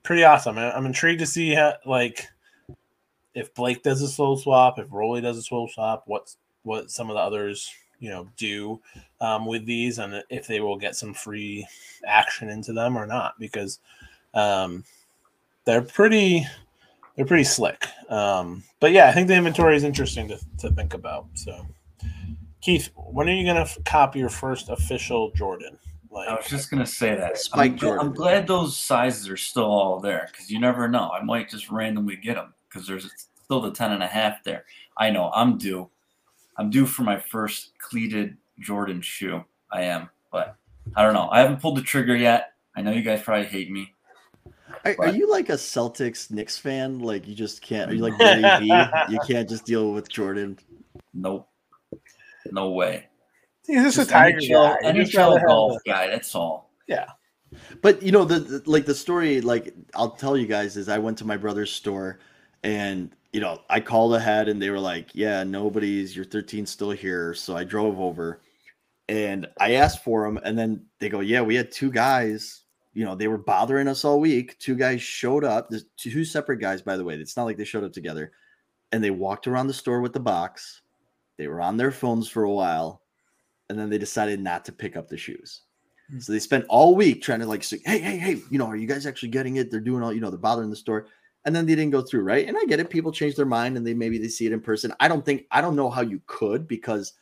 pretty 0.03 0.25
awesome. 0.25 0.59
I'm 0.59 0.85
intrigued 0.85 1.21
to 1.21 1.27
see 1.27 1.55
how 1.55 1.75
like 1.85 2.27
if 3.35 3.55
Blake 3.55 3.85
does 3.85 4.03
a 4.03 4.09
sole 4.09 4.37
swap, 4.37 4.81
if 4.81 4.91
Rolly 4.91 5.21
does 5.21 5.39
a 5.39 5.43
sole 5.43 5.69
swap, 5.69 6.05
what's 6.07 6.39
what 6.65 6.91
some 6.91 7.09
of 7.09 7.15
the 7.15 7.21
others 7.21 7.73
you 8.01 8.11
know 8.11 8.29
do 8.37 8.81
um, 9.21 9.47
with 9.47 9.65
these, 9.65 9.99
and 9.99 10.25
if 10.29 10.47
they 10.47 10.61
will 10.61 10.77
get 10.77 10.97
some 10.97 11.15
free 11.15 11.67
action 12.07 12.49
into 12.49 12.73
them 12.73 12.97
or 12.97 13.07
not, 13.07 13.39
because 13.39 13.79
um, 14.35 14.83
they're 15.65 15.83
pretty 15.83 16.47
they're 17.17 17.27
pretty 17.27 17.45
slick. 17.45 17.87
Um, 18.11 18.63
but 18.81 18.93
yeah, 18.93 19.09
I 19.09 19.13
think 19.13 19.29
the 19.29 19.35
inventory 19.35 19.77
is 19.77 19.85
interesting 19.85 20.29
to, 20.29 20.39
to 20.59 20.71
think 20.71 20.95
about. 20.95 21.27
So, 21.35 21.67
Keith, 22.61 22.91
when 22.95 23.29
are 23.29 23.33
you 23.33 23.47
gonna 23.47 23.61
f- 23.61 23.79
copy 23.85 24.19
your 24.19 24.29
first 24.29 24.69
official 24.69 25.31
Jordan? 25.33 25.79
Like, 26.11 26.29
I 26.29 26.35
was 26.35 26.47
just 26.47 26.71
gonna 26.71 26.87
say 26.87 27.15
that. 27.15 27.39
Spike 27.39 27.73
I'm, 27.73 27.79
Jordan. 27.79 28.07
I'm 28.07 28.15
glad 28.15 28.47
those 28.47 28.77
sizes 28.77 29.29
are 29.29 29.37
still 29.37 29.65
all 29.65 29.99
there 29.99 30.29
because 30.31 30.51
you 30.51 30.61
never 30.61 30.89
know. 30.89 31.11
I 31.11 31.23
might 31.23 31.51
just 31.51 31.71
randomly 31.71 32.17
get 32.17 32.35
them 32.35 32.55
because 32.69 32.87
there's 32.87 33.11
still 33.45 33.61
the 33.61 33.71
10 33.71 33.93
and 33.93 34.03
a 34.03 34.07
half 34.07 34.43
there. 34.45 34.65
I 34.99 35.11
know 35.11 35.31
I'm 35.35 35.57
due. 35.57 35.89
I'm 36.59 36.71
due 36.71 36.87
for 36.87 37.03
my 37.03 37.19
first 37.19 37.73
cleated 37.79 38.37
Jordan 38.59 39.01
shoe. 39.01 39.45
I 39.71 39.83
am, 39.83 40.09
but 40.33 40.57
I 40.95 41.03
don't 41.03 41.15
know. 41.15 41.29
I 41.31 41.41
haven't 41.41 41.61
pulled 41.61 41.77
the 41.77 41.83
trigger 41.83 42.17
yet. 42.17 42.53
I 42.77 42.83
know 42.83 42.93
you 42.93 43.03
guys 43.03 43.23
probably 43.23 43.47
hate 43.47 43.71
me. 43.71 43.95
Are, 44.95 45.07
are 45.07 45.15
you 45.15 45.31
like 45.31 45.49
a 45.49 45.55
Celtics 45.55 46.31
Knicks 46.31 46.59
fan? 46.59 46.99
Like 47.01 47.27
you 47.27 47.35
just 47.35 47.63
can't. 47.63 47.91
Are 47.91 47.95
you 47.95 48.03
like 48.03 48.19
Billy 48.19 48.43
V? 48.43 48.83
You 49.09 49.19
can't 49.27 49.49
just 49.49 49.65
deal 49.65 49.93
with 49.93 50.09
Jordan. 50.09 50.59
Nope. 51.15 51.49
No 52.53 52.71
way. 52.71 53.07
He's 53.67 53.83
just, 53.83 53.97
Just 53.97 54.11
a 54.11 54.13
tiger 54.13 54.39
NHL, 54.39 54.81
guy. 54.83 54.93
He'd 54.93 55.05
just 55.05 55.15
rather 55.17 55.41
NHL 55.41 55.47
golf 55.47 55.83
the- 55.85 55.91
guy. 55.91 56.07
That's 56.09 56.35
all. 56.35 56.71
Yeah. 56.87 57.07
But 57.81 58.03
you 58.03 58.13
know 58.13 58.25
the, 58.25 58.39
the 58.41 58.63
like 58.67 58.87
the 58.87 58.95
story. 58.95 59.41
Like 59.41 59.75
I'll 59.95 60.11
tell 60.11 60.37
you 60.37 60.47
guys 60.47 60.77
is 60.77 60.89
I 60.89 60.99
went 60.99 61.19
to 61.19 61.25
my 61.25 61.37
brother's 61.37 61.73
store, 61.73 62.19
and 62.63 63.11
you 63.33 63.41
know 63.41 63.61
I 63.71 63.81
called 63.81 64.15
ahead 64.15 64.49
and 64.49 64.61
they 64.61 64.71
were 64.71 64.81
like, 64.81 65.11
"Yeah, 65.15 65.43
nobody's. 65.45 66.15
Your 66.15 66.25
13 66.25 66.67
still 66.67 66.91
here." 66.91 67.35
So 67.35 67.57
I 67.57 67.65
drove 67.65 67.99
over, 68.01 68.41
and 69.09 69.49
I 69.59 69.75
asked 69.75 70.05
for 70.05 70.25
them, 70.25 70.39
and 70.45 70.59
then 70.59 70.85
they 70.99 71.09
go, 71.09 71.21
"Yeah, 71.21 71.41
we 71.43 71.55
had 71.55 71.71
two 71.71 71.91
guys." 71.91 72.63
You 72.97 73.05
know, 73.05 73.15
they 73.15 73.29
were 73.29 73.37
bothering 73.37 73.89
us 73.89 74.07
all 74.07 74.19
week. 74.19 74.59
Two 74.59 74.75
guys 74.75 75.03
showed 75.03 75.45
up. 75.45 75.69
There's 75.69 75.85
two 75.99 76.25
separate 76.25 76.63
guys, 76.63 76.81
by 76.81 76.97
the 76.97 77.05
way. 77.05 77.15
It's 77.17 77.37
not 77.37 77.45
like 77.45 77.59
they 77.59 77.65
showed 77.65 77.85
up 77.85 77.93
together. 77.93 78.33
And 78.91 79.05
they 79.05 79.11
walked 79.11 79.47
around 79.47 79.67
the 79.67 79.75
store 79.75 80.01
with 80.01 80.15
the 80.15 80.21
box. 80.21 80.81
They 81.37 81.47
were 81.47 81.61
on 81.61 81.77
their 81.77 81.91
phones 81.91 82.27
for 82.27 82.45
a 82.45 82.51
while. 82.51 83.03
And 83.69 83.79
then 83.79 83.91
they 83.91 83.99
decided 83.99 84.41
not 84.41 84.65
to 84.65 84.73
pick 84.73 84.97
up 84.97 85.09
the 85.09 85.19
shoes. 85.19 85.61
Hmm. 86.11 86.21
So 86.21 86.33
they 86.33 86.39
spent 86.39 86.65
all 86.71 86.97
week 86.97 87.21
trying 87.21 87.41
to 87.41 87.47
like 87.47 87.65
say, 87.65 87.81
hey, 87.85 87.99
hey, 87.99 88.17
hey, 88.17 88.41
you 88.51 88.57
know, 88.57 88.67
are 88.67 88.77
you 88.77 88.87
guys 88.87 89.05
actually 89.05 89.29
getting 89.29 89.57
it? 89.57 89.71
They're 89.71 89.79
doing 89.79 90.03
all, 90.03 90.11
you 90.11 90.23
know, 90.23 90.31
they're 90.31 90.39
bothering 90.39 90.71
the 90.71 90.77
store. 90.77 91.09
And 91.45 91.55
then 91.55 91.67
they 91.67 91.75
didn't 91.75 91.93
go 91.93 92.01
through, 92.01 92.23
right? 92.23 92.49
And 92.49 92.57
I 92.57 92.65
get 92.65 92.81
it. 92.81 92.89
People 92.89 93.13
change 93.13 93.35
their 93.35 93.45
mind 93.45 93.77
and 93.77 93.87
they 93.87 93.93
maybe 93.93 94.17
they 94.17 94.29
see 94.29 94.47
it 94.47 94.53
in 94.53 94.61
person. 94.63 94.95
I 95.01 95.09
don't 95.09 95.23
think 95.23 95.45
I 95.51 95.61
don't 95.61 95.77
know 95.77 95.91
how 95.91 96.01
you 96.01 96.23
could 96.25 96.67
because 96.67 97.13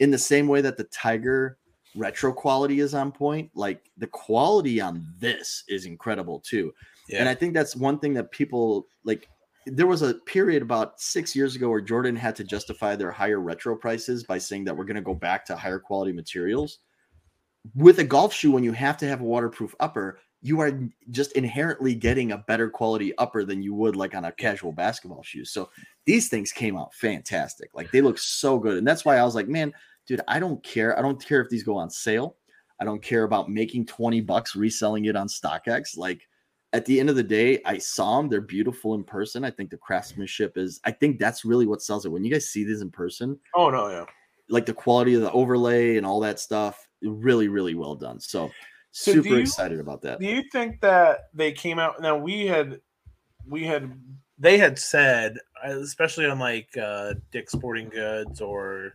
in 0.00 0.10
the 0.10 0.18
same 0.18 0.48
way 0.48 0.60
that 0.62 0.76
the 0.76 0.84
Tiger 0.84 1.56
retro 1.96 2.32
quality 2.32 2.80
is 2.80 2.94
on 2.94 3.12
point, 3.12 3.50
like 3.54 3.90
the 3.98 4.06
quality 4.06 4.80
on 4.80 5.06
this 5.18 5.64
is 5.68 5.86
incredible 5.86 6.40
too. 6.40 6.72
And 7.12 7.28
I 7.28 7.34
think 7.34 7.54
that's 7.54 7.74
one 7.74 7.98
thing 7.98 8.14
that 8.14 8.30
people 8.30 8.86
like. 9.04 9.28
There 9.66 9.86
was 9.86 10.00
a 10.00 10.14
period 10.14 10.62
about 10.62 11.00
six 11.00 11.36
years 11.36 11.54
ago 11.54 11.68
where 11.68 11.82
Jordan 11.82 12.16
had 12.16 12.34
to 12.36 12.44
justify 12.44 12.96
their 12.96 13.10
higher 13.10 13.40
retro 13.40 13.76
prices 13.76 14.24
by 14.24 14.38
saying 14.38 14.64
that 14.64 14.76
we're 14.76 14.86
going 14.86 14.96
to 14.96 15.02
go 15.02 15.14
back 15.14 15.44
to 15.46 15.56
higher 15.56 15.78
quality 15.78 16.12
materials. 16.12 16.78
With 17.74 17.98
a 17.98 18.04
golf 18.04 18.32
shoe, 18.32 18.52
when 18.52 18.64
you 18.64 18.72
have 18.72 18.96
to 18.98 19.06
have 19.06 19.20
a 19.20 19.24
waterproof 19.24 19.74
upper, 19.78 20.18
you 20.40 20.60
are 20.60 20.80
just 21.10 21.32
inherently 21.32 21.94
getting 21.94 22.32
a 22.32 22.38
better 22.38 22.70
quality 22.70 23.16
upper 23.18 23.44
than 23.44 23.62
you 23.62 23.74
would 23.74 23.96
like 23.96 24.14
on 24.14 24.24
a 24.24 24.32
casual 24.32 24.72
basketball 24.72 25.22
shoe. 25.22 25.44
So 25.44 25.68
these 26.06 26.28
things 26.28 26.52
came 26.52 26.76
out 26.76 26.94
fantastic. 26.94 27.70
Like 27.74 27.90
they 27.90 28.00
look 28.00 28.18
so 28.18 28.58
good. 28.58 28.78
And 28.78 28.86
that's 28.86 29.04
why 29.04 29.18
I 29.18 29.24
was 29.24 29.34
like, 29.34 29.48
man, 29.48 29.74
dude, 30.10 30.20
I 30.26 30.40
don't 30.40 30.60
care. 30.64 30.98
I 30.98 31.02
don't 31.02 31.24
care 31.24 31.40
if 31.40 31.48
these 31.48 31.62
go 31.62 31.76
on 31.76 31.88
sale. 31.88 32.36
I 32.80 32.84
don't 32.84 33.00
care 33.00 33.22
about 33.22 33.48
making 33.48 33.86
20 33.86 34.20
bucks 34.22 34.56
reselling 34.56 35.04
it 35.04 35.14
on 35.14 35.28
StockX. 35.28 35.96
Like 35.96 36.26
at 36.72 36.84
the 36.84 36.98
end 36.98 37.08
of 37.10 37.14
the 37.14 37.22
day, 37.22 37.60
I 37.64 37.78
saw 37.78 38.16
them. 38.16 38.28
They're 38.28 38.40
beautiful 38.40 38.94
in 38.94 39.04
person. 39.04 39.44
I 39.44 39.50
think 39.52 39.70
the 39.70 39.76
craftsmanship 39.76 40.58
is, 40.58 40.80
I 40.84 40.90
think 40.90 41.20
that's 41.20 41.44
really 41.44 41.66
what 41.66 41.80
sells 41.80 42.06
it. 42.06 42.08
When 42.08 42.24
you 42.24 42.30
guys 42.32 42.48
see 42.50 42.64
these 42.64 42.80
in 42.80 42.90
person, 42.90 43.38
Oh 43.54 43.70
no, 43.70 43.88
yeah. 43.88 44.04
like 44.48 44.66
the 44.66 44.74
quality 44.74 45.14
of 45.14 45.20
the 45.20 45.30
overlay 45.30 45.96
and 45.96 46.04
all 46.04 46.18
that 46.20 46.40
stuff, 46.40 46.88
really, 47.02 47.46
really 47.46 47.74
well 47.76 47.94
done. 47.94 48.18
So, 48.18 48.50
So 48.90 49.12
super 49.12 49.28
you- 49.28 49.36
excited 49.36 49.78
about 49.78 50.02
that. 50.02 50.18
Do 50.18 50.26
you 50.26 50.42
think 50.50 50.80
that 50.80 51.28
they 51.32 51.52
came 51.52 51.78
out? 51.78 52.00
Now 52.02 52.16
we 52.16 52.46
had, 52.46 52.80
we 53.46 53.62
had, 53.64 53.92
they 54.38 54.58
had 54.58 54.76
said, 54.76 55.36
especially 55.62 56.26
on 56.26 56.38
like 56.40 56.76
uh, 56.76 57.14
Dick 57.30 57.48
Sporting 57.50 57.90
Goods 57.90 58.40
or 58.40 58.94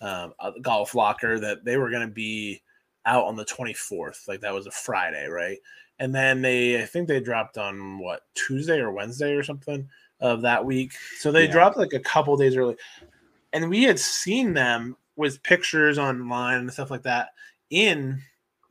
um, 0.00 0.32
Golf 0.62 0.94
Locker, 0.94 1.38
that 1.40 1.64
they 1.64 1.76
were 1.76 1.90
going 1.90 2.06
to 2.06 2.12
be 2.12 2.62
out 3.06 3.24
on 3.24 3.36
the 3.36 3.44
24th. 3.44 4.28
Like 4.28 4.40
that 4.40 4.54
was 4.54 4.66
a 4.66 4.70
Friday, 4.70 5.26
right? 5.26 5.58
And 5.98 6.14
then 6.14 6.40
they, 6.42 6.82
I 6.82 6.86
think 6.86 7.08
they 7.08 7.20
dropped 7.20 7.58
on 7.58 7.98
what 7.98 8.22
Tuesday 8.34 8.78
or 8.78 8.90
Wednesday 8.92 9.32
or 9.32 9.42
something 9.42 9.88
of 10.20 10.42
that 10.42 10.64
week. 10.64 10.92
So 11.18 11.30
they 11.30 11.44
Yeah. 11.46 11.52
dropped 11.52 11.76
like 11.76 11.92
a 11.92 12.00
couple 12.00 12.36
days 12.36 12.56
early, 12.56 12.76
and 13.52 13.68
we 13.68 13.82
had 13.82 13.98
seen 13.98 14.54
them 14.54 14.96
with 15.16 15.42
pictures 15.42 15.98
online 15.98 16.60
and 16.60 16.72
stuff 16.72 16.90
like 16.90 17.02
that 17.02 17.30
in 17.70 18.22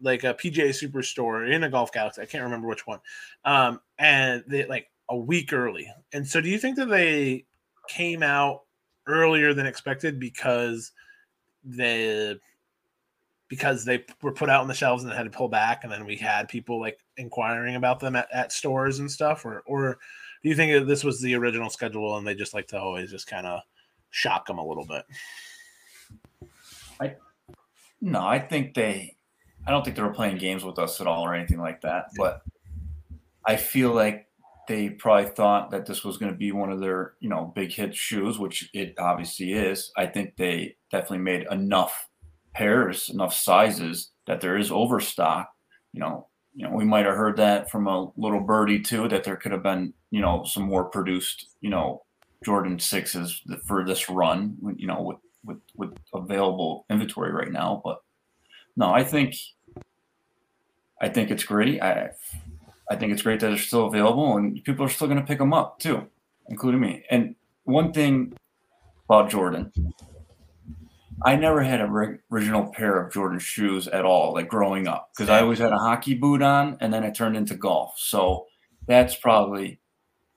like 0.02 0.24
a 0.24 0.34
PGA 0.34 0.70
Superstore 0.70 1.52
in 1.52 1.64
a 1.64 1.70
Golf 1.70 1.92
Galaxy. 1.92 2.22
I 2.22 2.26
can't 2.26 2.44
remember 2.44 2.68
which 2.68 2.88
one. 2.88 3.00
Um, 3.46 3.82
and 3.98 4.44
they 4.48 4.66
like 4.66 4.90
a 5.10 5.18
week 5.18 5.54
early. 5.54 5.92
And 6.14 6.28
so, 6.28 6.40
do 6.42 6.50
you 6.50 6.58
think 6.58 6.78
that 6.78 6.90
they 6.90 7.46
came 7.88 8.24
out 8.24 8.62
earlier 9.08 9.54
than 9.54 9.66
expected 9.66 10.20
because 10.20 10.92
they 11.64 12.36
because 13.48 13.84
they 13.84 14.06
were 14.22 14.32
put 14.32 14.50
out 14.50 14.62
on 14.62 14.68
the 14.68 14.74
shelves 14.74 15.04
and 15.04 15.12
had 15.12 15.24
to 15.24 15.30
pull 15.30 15.50
back, 15.50 15.84
and 15.84 15.92
then 15.92 16.06
we 16.06 16.16
had 16.16 16.48
people 16.48 16.80
like 16.80 17.00
inquiring 17.18 17.76
about 17.76 18.00
them 18.00 18.16
at, 18.16 18.28
at 18.32 18.52
stores 18.52 19.00
and 19.00 19.12
stuff, 19.12 19.46
or 19.46 19.64
or 19.66 19.98
do 20.44 20.50
you 20.50 20.56
think 20.56 20.72
that 20.74 20.88
this 20.88 21.04
was 21.04 21.22
the 21.22 21.36
original 21.36 21.70
schedule 21.70 22.18
and 22.18 22.26
they 22.26 22.36
just 22.36 22.54
like 22.54 22.68
to 22.68 22.80
always 22.80 23.12
just 23.12 23.28
kind 23.28 23.46
of 23.46 23.62
shock 24.10 24.48
them 24.48 24.58
a 24.58 24.66
little 24.66 24.86
bit? 24.86 25.04
No, 28.02 28.26
I 28.26 28.40
think 28.40 28.74
they. 28.74 29.16
I 29.68 29.72
don't 29.72 29.84
think 29.84 29.96
they 29.96 30.02
were 30.02 30.14
playing 30.14 30.38
games 30.38 30.64
with 30.64 30.80
us 30.80 31.02
at 31.02 31.08
all 31.08 31.24
or 31.24 31.36
anything 31.36 31.60
like 31.60 31.82
that. 31.82 32.06
But 32.16 32.42
I 33.46 33.58
feel 33.58 33.92
like 33.92 34.29
they 34.70 34.88
probably 34.88 35.32
thought 35.32 35.72
that 35.72 35.88
this 35.88 36.04
was 36.04 36.18
going 36.18 36.32
to 36.32 36.38
be 36.38 36.52
one 36.52 36.72
of 36.72 36.80
their, 36.80 37.16
you 37.20 37.28
know, 37.28 37.52
big 37.56 37.72
hit 37.72 37.96
shoes, 37.96 38.38
which 38.38 38.70
it 38.72 38.94
obviously 39.00 39.52
is. 39.54 39.92
I 39.98 40.06
think 40.06 40.36
they 40.36 40.76
definitely 40.92 41.18
made 41.18 41.48
enough 41.50 42.08
pairs, 42.54 43.10
enough 43.10 43.34
sizes 43.34 44.12
that 44.28 44.42
there 44.42 44.56
is 44.58 44.72
overstock. 44.72 45.50
You 45.92 46.02
know, 46.02 46.28
you 46.54 46.68
know, 46.68 46.76
we 46.76 46.86
might 46.86 47.08
have 47.08 47.16
heard 47.16 47.38
that 47.38 47.72
from 47.72 47.88
a 47.88 48.12
little 48.16 48.42
birdie 48.42 48.80
too, 48.80 49.08
that 49.08 49.24
there 49.24 49.38
could 49.38 49.52
have 49.52 49.64
been, 49.64 49.96
you 50.12 50.22
know, 50.22 50.44
some 50.46 50.64
more 50.64 50.86
produced, 50.86 51.48
you 51.62 51.72
know, 51.72 52.04
Jordan 52.46 52.78
sixes 52.78 53.42
for 53.66 53.84
this 53.84 54.08
run. 54.08 54.56
You 54.78 54.86
know, 54.86 55.02
with 55.02 55.18
with 55.44 55.62
with 55.76 55.98
available 56.14 56.86
inventory 56.92 57.32
right 57.32 57.52
now. 57.52 57.82
But 57.84 58.04
no, 58.78 58.94
I 58.94 59.04
think 59.04 59.36
I 61.02 61.10
think 61.10 61.32
it's 61.32 61.44
great. 61.44 61.82
I 61.82 62.12
I 62.90 62.96
think 62.96 63.12
it's 63.14 63.22
great 63.22 63.40
that 63.40 63.48
they're 63.48 63.58
still 63.58 63.88
available 63.88 64.38
and 64.38 64.64
people 64.64 64.86
are 64.86 64.90
still 64.90 65.08
going 65.08 65.20
to 65.20 65.26
pick 65.26 65.38
them 65.38 65.54
up 65.54 65.80
too, 65.80 66.08
including 66.48 66.82
me. 66.82 67.04
And 67.12 67.36
one 67.64 67.94
thing 67.94 68.34
about 69.08 69.30
Jordan, 69.30 69.72
I 71.24 71.36
never 71.36 71.62
had 71.62 71.82
a 71.82 71.88
ri- 71.88 72.20
original 72.32 72.68
pair 72.68 73.00
of 73.00 73.14
Jordan 73.14 73.40
shoes 73.40 73.88
at 73.88 74.06
all, 74.06 74.34
like 74.34 74.48
growing 74.48 74.88
up, 74.88 75.12
because 75.16 75.30
I 75.30 75.42
always 75.42 75.60
had 75.60 75.74
a 75.74 75.78
hockey 75.78 76.14
boot 76.14 76.42
on, 76.42 76.78
and 76.80 76.94
then 76.94 77.04
I 77.04 77.10
turned 77.10 77.36
into 77.36 77.56
golf. 77.56 77.96
So 77.98 78.48
that's 78.88 79.16
probably 79.16 79.80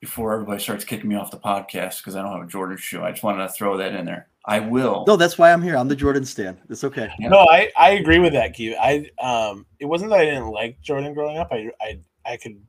before 0.00 0.32
everybody 0.32 0.60
starts 0.60 0.84
kicking 0.84 1.08
me 1.08 1.14
off 1.14 1.30
the 1.30 1.38
podcast 1.38 1.98
because 1.98 2.16
I 2.16 2.22
don't 2.22 2.32
have 2.32 2.42
a 2.48 2.50
Jordan 2.50 2.76
shoe. 2.76 3.02
I 3.02 3.12
just 3.12 3.22
wanted 3.22 3.46
to 3.46 3.52
throw 3.52 3.76
that 3.76 3.94
in 3.94 4.04
there. 4.04 4.28
I 4.44 4.58
will. 4.58 5.04
No, 5.06 5.16
that's 5.16 5.38
why 5.38 5.52
I'm 5.52 5.62
here. 5.62 5.76
I'm 5.76 5.86
the 5.86 5.94
Jordan 5.94 6.24
stand. 6.24 6.58
It's 6.68 6.82
okay. 6.82 7.08
No, 7.20 7.46
I, 7.48 7.70
I 7.76 7.90
agree 7.90 8.18
with 8.18 8.32
that, 8.32 8.54
Keith. 8.54 8.74
I 8.80 9.08
um 9.22 9.64
it 9.78 9.84
wasn't 9.84 10.10
that 10.10 10.18
I 10.18 10.24
didn't 10.24 10.48
like 10.48 10.80
Jordan 10.82 11.14
growing 11.14 11.38
up. 11.38 11.48
I 11.52 11.70
I 11.80 12.00
I 12.24 12.36
could 12.36 12.60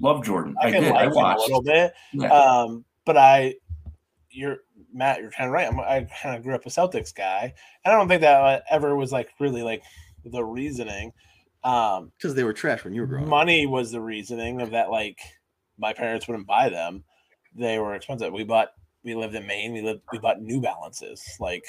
Love 0.00 0.24
Jordan. 0.24 0.54
I, 0.60 0.68
I, 0.68 0.72
could 0.72 0.80
did. 0.80 0.92
like 0.92 1.00
I 1.00 1.04
him 1.06 1.12
a 1.16 1.40
little 1.40 1.62
bit. 1.62 1.92
Yeah. 2.12 2.32
Um, 2.32 2.84
but 3.04 3.16
I, 3.16 3.54
you're 4.30 4.58
Matt. 4.92 5.20
You're 5.20 5.30
kind 5.30 5.48
of 5.48 5.52
right. 5.52 5.66
I'm, 5.66 5.80
I 5.80 6.06
kind 6.22 6.36
of 6.36 6.42
grew 6.42 6.54
up 6.54 6.66
a 6.66 6.68
Celtics 6.68 7.14
guy, 7.14 7.52
and 7.84 7.92
I 7.92 7.96
don't 7.96 8.08
think 8.08 8.20
that 8.20 8.62
ever 8.70 8.94
was 8.96 9.12
like 9.12 9.30
really 9.40 9.62
like 9.62 9.82
the 10.24 10.44
reasoning. 10.44 11.12
Um, 11.64 12.12
Because 12.16 12.34
they 12.34 12.44
were 12.44 12.52
trash 12.52 12.84
when 12.84 12.94
you 12.94 13.00
were 13.00 13.06
growing 13.06 13.24
up. 13.24 13.30
money 13.30 13.66
was 13.66 13.90
the 13.90 14.00
reasoning 14.00 14.60
of 14.60 14.70
that. 14.70 14.90
Like 14.90 15.18
my 15.78 15.92
parents 15.92 16.28
wouldn't 16.28 16.46
buy 16.46 16.68
them; 16.68 17.02
they 17.54 17.78
were 17.78 17.94
expensive. 17.94 18.32
We 18.32 18.44
bought. 18.44 18.68
We 19.02 19.14
lived 19.14 19.34
in 19.34 19.46
Maine. 19.46 19.72
We 19.72 19.82
lived. 19.82 20.02
We 20.12 20.18
bought 20.18 20.40
New 20.40 20.60
Balances. 20.60 21.24
Like 21.40 21.64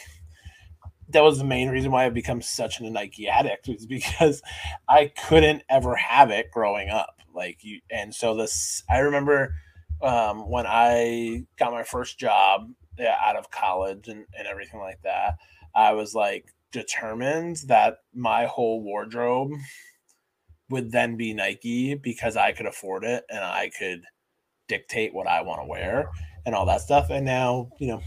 that 1.09 1.23
was 1.23 1.39
the 1.39 1.43
main 1.43 1.69
reason 1.69 1.91
why 1.91 2.05
I've 2.05 2.13
become 2.13 2.41
such 2.41 2.79
a 2.79 2.89
Nike 2.89 3.27
addict 3.27 3.67
was 3.67 3.85
because 3.85 4.41
I 4.89 5.11
couldn't 5.27 5.63
ever 5.69 5.95
have 5.95 6.31
it 6.31 6.51
growing 6.51 6.89
up. 6.89 7.15
Like 7.33 7.59
you, 7.61 7.79
and 7.91 8.13
so 8.13 8.35
this. 8.35 8.83
I 8.89 8.99
remember 8.99 9.53
um, 10.01 10.49
when 10.49 10.65
I 10.67 11.45
got 11.57 11.71
my 11.71 11.83
first 11.83 12.19
job 12.19 12.69
yeah, 12.99 13.15
out 13.23 13.37
of 13.37 13.49
college 13.49 14.07
and, 14.09 14.25
and 14.37 14.47
everything 14.47 14.81
like 14.81 15.01
that. 15.03 15.37
I 15.73 15.93
was 15.93 16.13
like 16.13 16.45
determined 16.71 17.57
that 17.67 17.99
my 18.13 18.45
whole 18.45 18.81
wardrobe 18.81 19.51
would 20.69 20.91
then 20.91 21.15
be 21.15 21.33
Nike 21.33 21.95
because 21.95 22.35
I 22.35 22.51
could 22.51 22.65
afford 22.65 23.03
it 23.05 23.23
and 23.29 23.39
I 23.39 23.71
could 23.77 24.03
dictate 24.67 25.13
what 25.13 25.27
I 25.27 25.41
want 25.41 25.61
to 25.61 25.65
wear 25.65 26.09
and 26.45 26.53
all 26.53 26.65
that 26.65 26.81
stuff. 26.81 27.09
And 27.09 27.25
now, 27.25 27.69
you 27.79 27.87
know, 27.87 28.01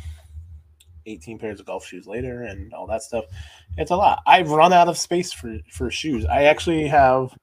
18 1.07 1.39
pairs 1.39 1.61
of 1.61 1.67
golf 1.67 1.87
shoes 1.87 2.07
later 2.07 2.43
and 2.43 2.73
all 2.73 2.87
that 2.87 3.03
stuff. 3.03 3.25
It's 3.77 3.91
a 3.91 3.97
lot. 3.97 4.21
I've 4.27 4.51
run 4.51 4.73
out 4.73 4.89
of 4.89 4.99
space 4.99 5.33
for 5.33 5.59
for 5.71 5.91
shoes. 5.91 6.25
I 6.27 6.45
actually 6.45 6.87
have 6.89 7.37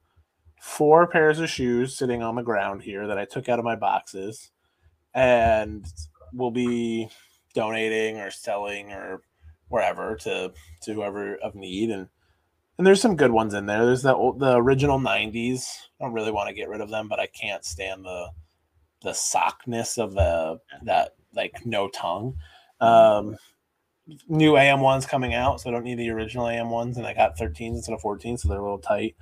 four 0.60 1.06
pairs 1.06 1.40
of 1.40 1.48
shoes 1.48 1.96
sitting 1.96 2.22
on 2.22 2.36
the 2.36 2.42
ground 2.42 2.82
here 2.82 3.06
that 3.06 3.18
I 3.18 3.24
took 3.24 3.48
out 3.48 3.58
of 3.58 3.64
my 3.64 3.76
boxes 3.76 4.50
and 5.14 5.84
will 6.32 6.50
be 6.50 7.08
donating 7.54 8.18
or 8.18 8.30
selling 8.30 8.92
or 8.92 9.22
wherever 9.68 10.16
to 10.16 10.52
to 10.82 10.94
whoever 10.94 11.36
of 11.36 11.54
need 11.54 11.90
and 11.90 12.08
and 12.80 12.86
there's 12.86 13.02
some 13.02 13.14
good 13.14 13.30
ones 13.30 13.52
in 13.52 13.66
there. 13.66 13.84
There's 13.84 14.00
the 14.00 14.14
old, 14.14 14.40
the 14.40 14.56
original 14.56 14.98
'90s. 14.98 15.66
I 16.00 16.04
don't 16.04 16.14
really 16.14 16.30
want 16.30 16.48
to 16.48 16.54
get 16.54 16.70
rid 16.70 16.80
of 16.80 16.88
them, 16.88 17.08
but 17.08 17.20
I 17.20 17.26
can't 17.26 17.62
stand 17.62 18.06
the 18.06 18.30
the 19.02 19.12
sockness 19.12 19.98
of 19.98 20.14
the 20.14 20.60
that 20.84 21.10
like 21.34 21.66
no 21.66 21.88
tongue. 21.88 22.36
Um, 22.80 23.36
new 24.28 24.56
AM 24.56 24.80
ones 24.80 25.06
coming 25.06 25.34
out, 25.34 25.60
so 25.60 25.70
I 25.70 25.72
don't 25.72 25.84
need 25.84 25.98
the 25.98 26.10
original 26.10 26.48
AM 26.48 26.70
ones, 26.70 26.96
and 26.96 27.06
I 27.06 27.14
got 27.14 27.36
13s 27.38 27.76
instead 27.76 27.94
of 27.94 28.00
14, 28.00 28.38
so 28.38 28.48
they're 28.48 28.58
a 28.58 28.62
little 28.62 28.78
tight. 28.78 29.16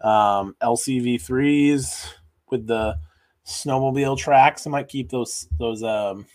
Um, 0.00 0.56
LCV 0.62 1.20
threes 1.20 2.12
with 2.50 2.66
the 2.66 2.96
snowmobile 3.46 4.18
tracks. 4.18 4.66
I 4.66 4.70
might 4.70 4.88
keep 4.88 5.10
those 5.10 5.48
those 5.58 5.82
um, 5.82 6.26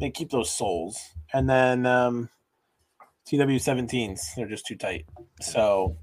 may 0.00 0.10
keep 0.10 0.30
those 0.30 0.50
soles, 0.50 0.98
and 1.32 1.48
then 1.48 1.86
um, 1.86 2.28
TW17s. 3.26 4.34
They're 4.36 4.48
just 4.48 4.66
too 4.66 4.76
tight. 4.76 5.06
So 5.40 5.96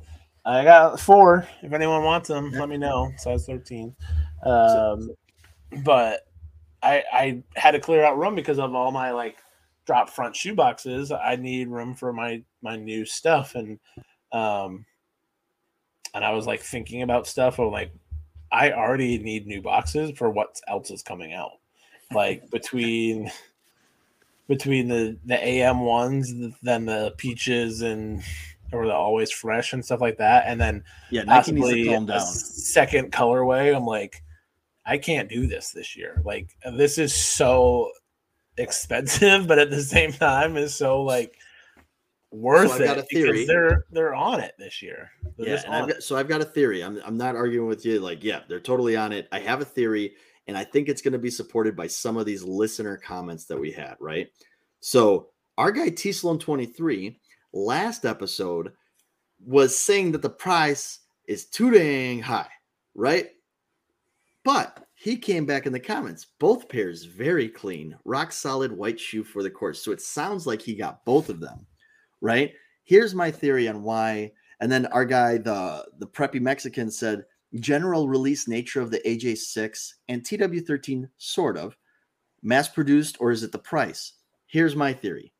I 0.45 0.63
got 0.63 0.99
four. 0.99 1.47
If 1.61 1.73
anyone 1.73 2.03
wants 2.03 2.29
them, 2.29 2.51
let 2.51 2.69
me 2.69 2.77
know. 2.77 3.11
Size 3.17 3.45
13. 3.45 3.95
Um, 4.43 5.11
but 5.83 6.21
I 6.81 7.03
I 7.13 7.43
had 7.55 7.71
to 7.71 7.79
clear 7.79 8.03
out 8.03 8.17
room 8.17 8.35
because 8.35 8.59
of 8.59 8.73
all 8.73 8.91
my 8.91 9.11
like 9.11 9.37
drop 9.85 10.09
front 10.09 10.35
shoe 10.35 10.55
boxes. 10.55 11.11
I 11.11 11.35
need 11.35 11.67
room 11.67 11.93
for 11.95 12.13
my 12.13 12.43
my 12.61 12.75
new 12.75 13.05
stuff 13.05 13.55
and 13.55 13.79
um 14.31 14.85
and 16.13 16.25
I 16.25 16.31
was 16.31 16.47
like 16.47 16.61
thinking 16.61 17.01
about 17.01 17.27
stuff 17.27 17.59
of 17.59 17.71
like 17.71 17.91
I 18.51 18.71
already 18.71 19.17
need 19.17 19.47
new 19.47 19.61
boxes 19.61 20.11
for 20.17 20.29
what 20.29 20.59
else 20.67 20.91
is 20.91 21.01
coming 21.01 21.33
out. 21.33 21.51
Like 22.13 22.49
between 22.51 23.31
between 24.47 24.87
the 24.87 25.17
the 25.25 25.41
AM 25.41 25.81
ones, 25.81 26.33
then 26.61 26.85
the 26.85 27.13
peaches 27.17 27.81
and 27.81 28.21
or 28.73 28.85
the 28.85 28.93
always 28.93 29.31
fresh 29.31 29.73
and 29.73 29.83
stuff 29.83 30.01
like 30.01 30.17
that, 30.17 30.45
and 30.47 30.59
then 30.59 30.83
Yeah, 31.09 31.23
Nike 31.23 31.51
needs 31.51 31.69
to 31.69 31.85
calm 31.85 32.05
down. 32.05 32.19
second 32.21 33.11
colorway. 33.11 33.75
I'm 33.75 33.85
like, 33.85 34.23
I 34.85 34.97
can't 34.97 35.29
do 35.29 35.47
this 35.47 35.71
this 35.71 35.95
year. 35.95 36.21
Like 36.25 36.55
this 36.73 36.97
is 36.97 37.13
so 37.13 37.91
expensive, 38.57 39.47
but 39.47 39.59
at 39.59 39.69
the 39.69 39.81
same 39.81 40.11
time 40.11 40.57
is 40.57 40.75
so 40.75 41.01
like 41.03 41.35
worth 42.31 42.77
So 42.77 42.83
it 42.83 42.97
a 42.97 43.03
theory. 43.03 43.31
because 43.31 43.47
they're 43.47 43.85
they're 43.91 44.15
on 44.15 44.39
it 44.39 44.53
this 44.57 44.81
year. 44.81 45.11
They're 45.37 45.55
Yeah, 45.55 45.61
and 45.65 45.75
I've 45.75 45.87
got, 45.87 46.03
so 46.03 46.15
I've 46.15 46.27
got 46.27 46.41
a 46.41 46.45
theory. 46.45 46.83
I'm 46.83 46.99
I'm 47.05 47.17
not 47.17 47.35
arguing 47.35 47.67
with 47.67 47.85
you. 47.85 47.99
Like, 47.99 48.23
yeah, 48.23 48.41
they're 48.47 48.59
totally 48.59 48.95
on 48.95 49.11
it. 49.11 49.27
I 49.31 49.39
have 49.39 49.61
a 49.61 49.65
theory, 49.65 50.13
and 50.47 50.57
I 50.57 50.63
think 50.63 50.87
it's 50.87 51.01
going 51.01 51.13
to 51.13 51.19
be 51.19 51.29
supported 51.31 51.75
by 51.75 51.87
some 51.87 52.17
of 52.17 52.25
these 52.25 52.43
listener 52.43 52.97
comments 52.97 53.45
that 53.45 53.59
we 53.59 53.71
had. 53.71 53.95
Right. 53.99 54.29
So 54.79 55.29
our 55.57 55.71
guy 55.71 55.89
T 55.89 56.11
Sloan 56.11 56.39
23 56.39 57.19
last 57.53 58.05
episode 58.05 58.71
was 59.45 59.77
saying 59.77 60.11
that 60.13 60.21
the 60.21 60.29
price 60.29 60.99
is 61.27 61.45
too 61.45 61.71
dang 61.71 62.21
high, 62.21 62.49
right? 62.95 63.29
But 64.43 64.85
he 65.01 65.17
came 65.17 65.47
back 65.47 65.65
in 65.65 65.73
the 65.73 65.79
comments. 65.79 66.27
Both 66.37 66.69
pairs 66.69 67.05
very 67.05 67.49
clean, 67.49 67.97
rock 68.05 68.31
solid 68.31 68.71
white 68.71 68.99
shoe 68.99 69.23
for 69.23 69.41
the 69.41 69.49
course. 69.49 69.83
So 69.83 69.91
it 69.91 69.99
sounds 69.99 70.45
like 70.45 70.61
he 70.61 70.75
got 70.75 71.03
both 71.05 71.27
of 71.27 71.39
them, 71.39 71.65
right? 72.21 72.53
Here's 72.83 73.15
my 73.15 73.31
theory 73.31 73.67
on 73.67 73.81
why. 73.81 74.31
And 74.59 74.71
then 74.71 74.85
our 74.87 75.05
guy, 75.05 75.39
the 75.39 75.87
the 75.97 76.05
preppy 76.05 76.39
Mexican, 76.39 76.91
said 76.91 77.25
general 77.55 78.07
release 78.07 78.47
nature 78.47 78.79
of 78.79 78.91
the 78.91 78.99
AJ6 78.99 79.93
and 80.07 80.21
TW13, 80.21 81.09
sort 81.17 81.57
of 81.57 81.75
mass 82.43 82.69
produced, 82.69 83.17
or 83.19 83.31
is 83.31 83.41
it 83.41 83.51
the 83.51 83.57
price? 83.57 84.13
Here's 84.45 84.75
my 84.75 84.93
theory. 84.93 85.33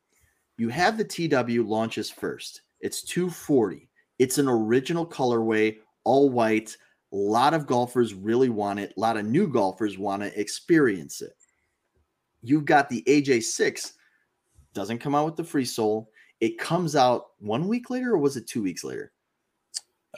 You 0.57 0.69
have 0.69 0.97
the 0.97 1.05
TW 1.05 1.69
launches 1.69 2.09
first. 2.09 2.63
It's 2.79 3.03
240. 3.03 3.87
It's 4.17 4.39
an 4.39 4.47
original 4.47 5.05
colorway, 5.05 5.77
all 6.03 6.31
white. 6.31 6.75
A 7.13 7.15
lot 7.15 7.53
of 7.53 7.67
golfers 7.67 8.13
really 8.13 8.49
want 8.49 8.79
it. 8.79 8.93
A 8.95 8.99
lot 8.99 9.17
of 9.17 9.25
new 9.25 9.47
golfers 9.47 9.97
want 9.97 10.21
to 10.23 10.39
experience 10.39 11.21
it. 11.21 11.33
You've 12.41 12.65
got 12.65 12.89
the 12.89 13.03
AJ6, 13.07 13.93
doesn't 14.73 14.99
come 14.99 15.13
out 15.15 15.25
with 15.25 15.35
the 15.35 15.43
free 15.43 15.65
sole. 15.65 16.09
It 16.39 16.57
comes 16.57 16.95
out 16.95 17.27
one 17.39 17.67
week 17.67 17.89
later, 17.89 18.13
or 18.13 18.17
was 18.17 18.37
it 18.37 18.47
two 18.47 18.63
weeks 18.63 18.83
later? 18.83 19.11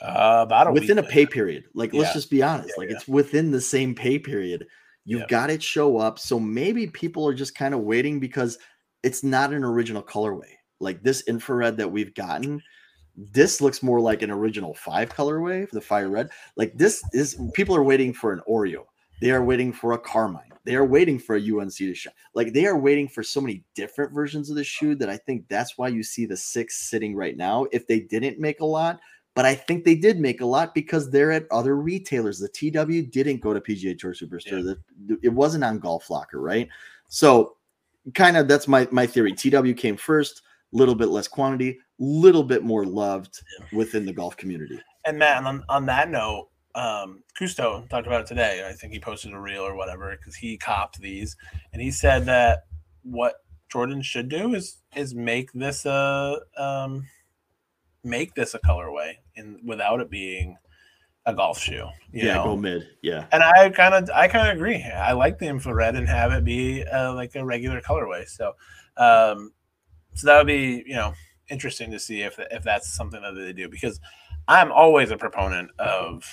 Uh, 0.00 0.40
about 0.46 0.68
a 0.68 0.72
within 0.72 0.98
a 0.98 1.02
week 1.02 1.10
pay 1.10 1.26
period. 1.26 1.64
Like, 1.74 1.92
Yeah. 1.92 2.00
let's 2.00 2.14
just 2.14 2.30
be 2.30 2.42
honest. 2.42 2.70
Yeah, 2.70 2.80
like, 2.80 2.90
yeah. 2.90 2.96
it's 2.96 3.08
within 3.08 3.50
the 3.50 3.60
same 3.60 3.94
pay 3.94 4.18
period. 4.18 4.66
You've 5.04 5.28
got 5.28 5.50
it 5.50 5.62
show 5.62 5.98
up. 5.98 6.18
So 6.18 6.40
maybe 6.40 6.86
people 6.86 7.28
are 7.28 7.34
just 7.34 7.54
kind 7.54 7.74
of 7.74 7.80
waiting 7.80 8.20
because 8.20 8.58
it's 9.02 9.22
not 9.22 9.52
an 9.52 9.62
original 9.62 10.02
colorway. 10.02 10.50
Like 10.80 11.02
this 11.02 11.22
infrared 11.28 11.76
that 11.76 11.92
we've 11.92 12.14
gotten, 12.14 12.62
this 13.16 13.60
looks 13.60 13.82
more 13.82 14.00
like 14.00 14.22
an 14.22 14.30
original 14.30 14.74
five 14.74 15.10
colorway, 15.10 15.68
the 15.70 15.80
fire 15.80 16.08
red. 16.08 16.30
Like 16.56 16.76
this 16.76 17.02
is 17.12 17.40
people 17.54 17.76
are 17.76 17.84
waiting 17.84 18.12
for 18.12 18.32
an 18.32 18.42
Oreo. 18.48 18.84
They 19.20 19.30
are 19.30 19.44
waiting 19.44 19.72
for 19.72 19.92
a 19.92 19.98
Carmine. 19.98 20.52
They 20.64 20.74
are 20.74 20.84
waiting 20.84 21.18
for 21.18 21.36
a 21.36 21.40
UNC 21.40 21.76
to 21.76 21.94
shine. 21.94 22.14
Like 22.34 22.52
they 22.52 22.66
are 22.66 22.78
waiting 22.78 23.06
for 23.06 23.22
so 23.22 23.40
many 23.40 23.62
different 23.74 24.12
versions 24.12 24.50
of 24.50 24.56
the 24.56 24.64
shoe 24.64 24.94
that 24.96 25.10
I 25.10 25.16
think 25.16 25.46
that's 25.48 25.76
why 25.76 25.88
you 25.88 26.02
see 26.02 26.26
the 26.26 26.36
six 26.36 26.76
sitting 26.88 27.14
right 27.14 27.36
now. 27.36 27.66
If 27.70 27.86
they 27.86 28.00
didn't 28.00 28.40
make 28.40 28.60
a 28.60 28.66
lot, 28.66 28.98
but 29.34 29.44
I 29.44 29.54
think 29.54 29.84
they 29.84 29.94
did 29.94 30.18
make 30.18 30.40
a 30.40 30.46
lot 30.46 30.74
because 30.74 31.10
they're 31.10 31.32
at 31.32 31.46
other 31.50 31.76
retailers. 31.76 32.38
The 32.38 32.48
TW 32.48 33.10
didn't 33.10 33.40
go 33.40 33.52
to 33.52 33.60
PGA 33.60 33.98
Tour 33.98 34.14
Superstore. 34.14 34.76
The- 35.06 35.18
it 35.22 35.28
wasn't 35.32 35.64
on 35.64 35.78
Golf 35.78 36.08
Locker, 36.08 36.40
right? 36.40 36.68
So, 37.08 37.56
kind 38.14 38.36
of 38.36 38.48
that's 38.48 38.68
my 38.68 38.88
my 38.90 39.06
theory. 39.06 39.32
TW 39.32 39.76
came 39.76 39.96
first, 39.96 40.42
a 40.72 40.76
little 40.76 40.94
bit 40.94 41.08
less 41.08 41.28
quantity, 41.28 41.78
little 41.98 42.42
bit 42.42 42.62
more 42.62 42.84
loved 42.84 43.40
within 43.72 44.04
the 44.04 44.12
golf 44.12 44.36
community. 44.36 44.80
And 45.06 45.18
Matt, 45.18 45.44
on, 45.44 45.64
on 45.68 45.86
that 45.86 46.10
note, 46.10 46.48
um, 46.74 47.22
Cousteau 47.38 47.88
talked 47.88 48.06
about 48.06 48.22
it 48.22 48.26
today. 48.26 48.66
I 48.68 48.72
think 48.72 48.92
he 48.92 48.98
posted 48.98 49.32
a 49.32 49.38
reel 49.38 49.62
or 49.62 49.76
whatever 49.76 50.16
because 50.16 50.34
he 50.34 50.56
copped 50.56 51.00
these, 51.00 51.36
and 51.72 51.80
he 51.80 51.90
said 51.90 52.26
that 52.26 52.64
what 53.02 53.36
Jordan 53.70 54.02
should 54.02 54.28
do 54.28 54.54
is 54.54 54.78
is 54.96 55.14
make 55.14 55.52
this 55.52 55.84
a 55.86 56.40
um, 56.56 57.06
make 58.02 58.34
this 58.34 58.54
a 58.54 58.58
colorway 58.58 59.14
and 59.36 59.58
without 59.64 60.00
it 60.00 60.10
being 60.10 60.56
a 61.26 61.34
golf 61.34 61.58
shoe. 61.58 61.88
Yeah, 62.12 62.34
know? 62.34 62.44
go 62.44 62.56
mid. 62.56 62.88
Yeah. 63.02 63.26
and 63.32 63.42
I 63.42 63.70
kind 63.70 63.94
of 63.94 64.10
I 64.10 64.28
kind 64.28 64.48
of 64.48 64.56
agree. 64.56 64.82
I 64.82 65.12
like 65.12 65.38
the 65.38 65.46
infrared 65.46 65.96
and 65.96 66.08
have 66.08 66.32
it 66.32 66.44
be 66.44 66.84
uh, 66.84 67.14
like 67.14 67.34
a 67.34 67.44
regular 67.44 67.80
colorway. 67.80 68.28
So, 68.28 68.52
um, 68.96 69.52
so 70.14 70.26
that 70.26 70.38
would 70.38 70.46
be 70.46 70.82
you 70.86 70.94
know 70.94 71.14
interesting 71.48 71.90
to 71.90 71.98
see 71.98 72.22
if 72.22 72.38
if 72.50 72.62
that's 72.62 72.92
something 72.94 73.22
that 73.22 73.32
they 73.34 73.52
do 73.52 73.68
because 73.68 74.00
I'm 74.48 74.72
always 74.72 75.10
a 75.10 75.16
proponent 75.16 75.70
of 75.78 76.24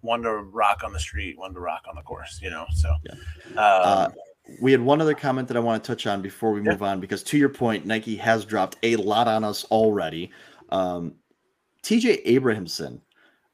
one 0.00 0.22
to 0.22 0.32
rock 0.32 0.82
on 0.84 0.92
the 0.92 1.00
street, 1.00 1.38
one 1.38 1.54
to 1.54 1.60
rock 1.60 1.82
on 1.88 1.94
the 1.96 2.02
course. 2.02 2.40
You 2.42 2.50
know, 2.50 2.66
so 2.74 2.90
um, 3.56 3.56
Uh, 3.56 4.08
we 4.60 4.72
had 4.72 4.80
one 4.80 5.00
other 5.00 5.14
comment 5.14 5.48
that 5.48 5.56
I 5.56 5.60
want 5.60 5.82
to 5.82 5.86
touch 5.86 6.06
on 6.06 6.20
before 6.20 6.52
we 6.52 6.60
Yeah. 6.60 6.72
move 6.72 6.82
on 6.82 7.00
because 7.00 7.22
to 7.24 7.38
your 7.38 7.48
point, 7.48 7.86
Nike 7.86 8.16
has 8.16 8.44
dropped 8.44 8.76
a 8.82 8.96
lot 8.96 9.28
on 9.28 9.44
us 9.44 9.64
already. 9.64 10.30
Um, 10.70 11.14
TJ 11.82 12.20
Abrahamson 12.24 13.00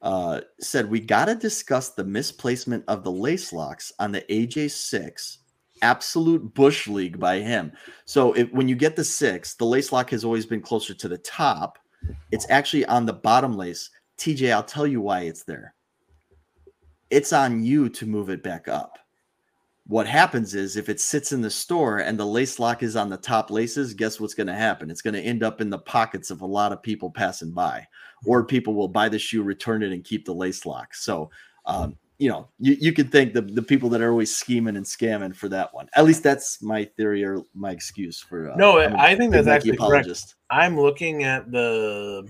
uh, 0.01 0.41
said 0.59 0.89
we 0.89 0.99
got 0.99 1.25
to 1.25 1.35
discuss 1.35 1.89
the 1.89 2.03
misplacement 2.03 2.83
of 2.87 3.03
the 3.03 3.11
lace 3.11 3.51
locks 3.51 3.91
on 3.99 4.11
the 4.11 4.21
AJ6 4.21 5.37
absolute 5.81 6.53
bush 6.53 6.87
league 6.87 7.19
by 7.19 7.39
him. 7.39 7.71
So 8.05 8.33
if, 8.33 8.51
when 8.51 8.67
you 8.67 8.75
get 8.75 8.95
the 8.95 9.03
six, 9.03 9.55
the 9.55 9.65
lace 9.65 9.91
lock 9.91 10.09
has 10.11 10.23
always 10.23 10.45
been 10.45 10.61
closer 10.61 10.93
to 10.93 11.07
the 11.07 11.17
top. 11.19 11.79
It's 12.31 12.49
actually 12.49 12.85
on 12.85 13.05
the 13.05 13.13
bottom 13.13 13.57
lace. 13.57 13.89
TJ, 14.17 14.51
I'll 14.51 14.63
tell 14.63 14.87
you 14.87 15.01
why 15.01 15.21
it's 15.21 15.43
there. 15.43 15.73
It's 17.09 17.33
on 17.33 17.63
you 17.63 17.89
to 17.89 18.05
move 18.05 18.29
it 18.29 18.43
back 18.43 18.67
up 18.67 18.99
what 19.89 20.05
happens 20.05 20.53
is 20.53 20.77
if 20.77 20.87
it 20.87 20.99
sits 20.99 21.31
in 21.31 21.41
the 21.41 21.49
store 21.49 21.97
and 21.97 22.17
the 22.17 22.25
lace 22.25 22.59
lock 22.59 22.83
is 22.83 22.95
on 22.95 23.09
the 23.09 23.17
top 23.17 23.49
laces, 23.49 23.95
guess 23.95 24.19
what's 24.19 24.35
going 24.35 24.45
to 24.45 24.53
happen? 24.53 24.91
It's 24.91 25.01
going 25.01 25.15
to 25.15 25.19
end 25.19 25.41
up 25.41 25.61
in 25.61 25.71
the 25.71 25.79
pockets 25.79 26.29
of 26.29 26.41
a 26.41 26.45
lot 26.45 26.71
of 26.71 26.83
people 26.83 27.09
passing 27.09 27.51
by, 27.51 27.87
or 28.23 28.45
people 28.45 28.75
will 28.75 28.87
buy 28.87 29.09
the 29.09 29.17
shoe, 29.17 29.41
return 29.41 29.81
it, 29.81 29.91
and 29.91 30.03
keep 30.03 30.25
the 30.25 30.33
lace 30.33 30.63
lock. 30.67 30.93
So, 30.93 31.31
um, 31.65 31.97
you 32.19 32.27
know, 32.29 32.49
you, 32.59 32.75
you 32.79 32.91
could 32.93 33.11
think 33.11 33.33
the, 33.33 33.41
the 33.41 33.61
people 33.61 33.89
that 33.89 34.01
are 34.01 34.11
always 34.11 34.35
scheming 34.35 34.75
and 34.75 34.85
scamming 34.85 35.33
for 35.35 35.47
that 35.49 35.73
one. 35.73 35.87
At 35.95 36.03
least 36.03 36.21
that's 36.21 36.61
my 36.61 36.83
theory 36.83 37.23
or 37.23 37.43
my 37.55 37.71
excuse 37.71 38.19
for. 38.19 38.51
Uh, 38.51 38.55
no, 38.57 38.79
I'm 38.79 38.93
a 38.93 38.97
I 38.97 39.15
think 39.15 39.31
that's 39.31 39.47
Nike 39.47 39.71
actually 39.71 39.77
correct. 39.77 40.35
I'm 40.51 40.77
looking 40.79 41.23
at 41.23 41.49
the 41.51 42.29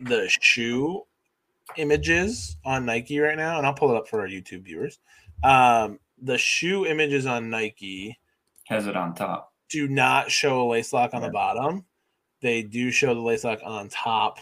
the 0.00 0.28
shoe 0.40 1.02
images 1.76 2.56
on 2.64 2.86
Nike 2.86 3.18
right 3.20 3.36
now, 3.36 3.58
and 3.58 3.66
I'll 3.66 3.74
pull 3.74 3.90
it 3.90 3.96
up 3.96 4.08
for 4.08 4.20
our 4.20 4.28
YouTube 4.28 4.64
viewers. 4.64 4.98
Um, 5.44 5.98
the 6.22 6.38
shoe 6.38 6.86
images 6.86 7.26
on 7.26 7.50
Nike 7.50 8.18
Has 8.66 8.86
it 8.86 8.96
on 8.96 9.14
top. 9.14 9.52
do 9.68 9.88
not 9.88 10.30
show 10.30 10.62
a 10.62 10.66
lace 10.68 10.92
lock 10.92 11.12
on 11.14 11.20
Yeah. 11.20 11.28
the 11.28 11.32
bottom. 11.32 11.84
They 12.40 12.62
do 12.62 12.90
show 12.90 13.14
the 13.14 13.20
lace 13.20 13.44
lock 13.44 13.60
on 13.62 13.90
top 13.90 14.38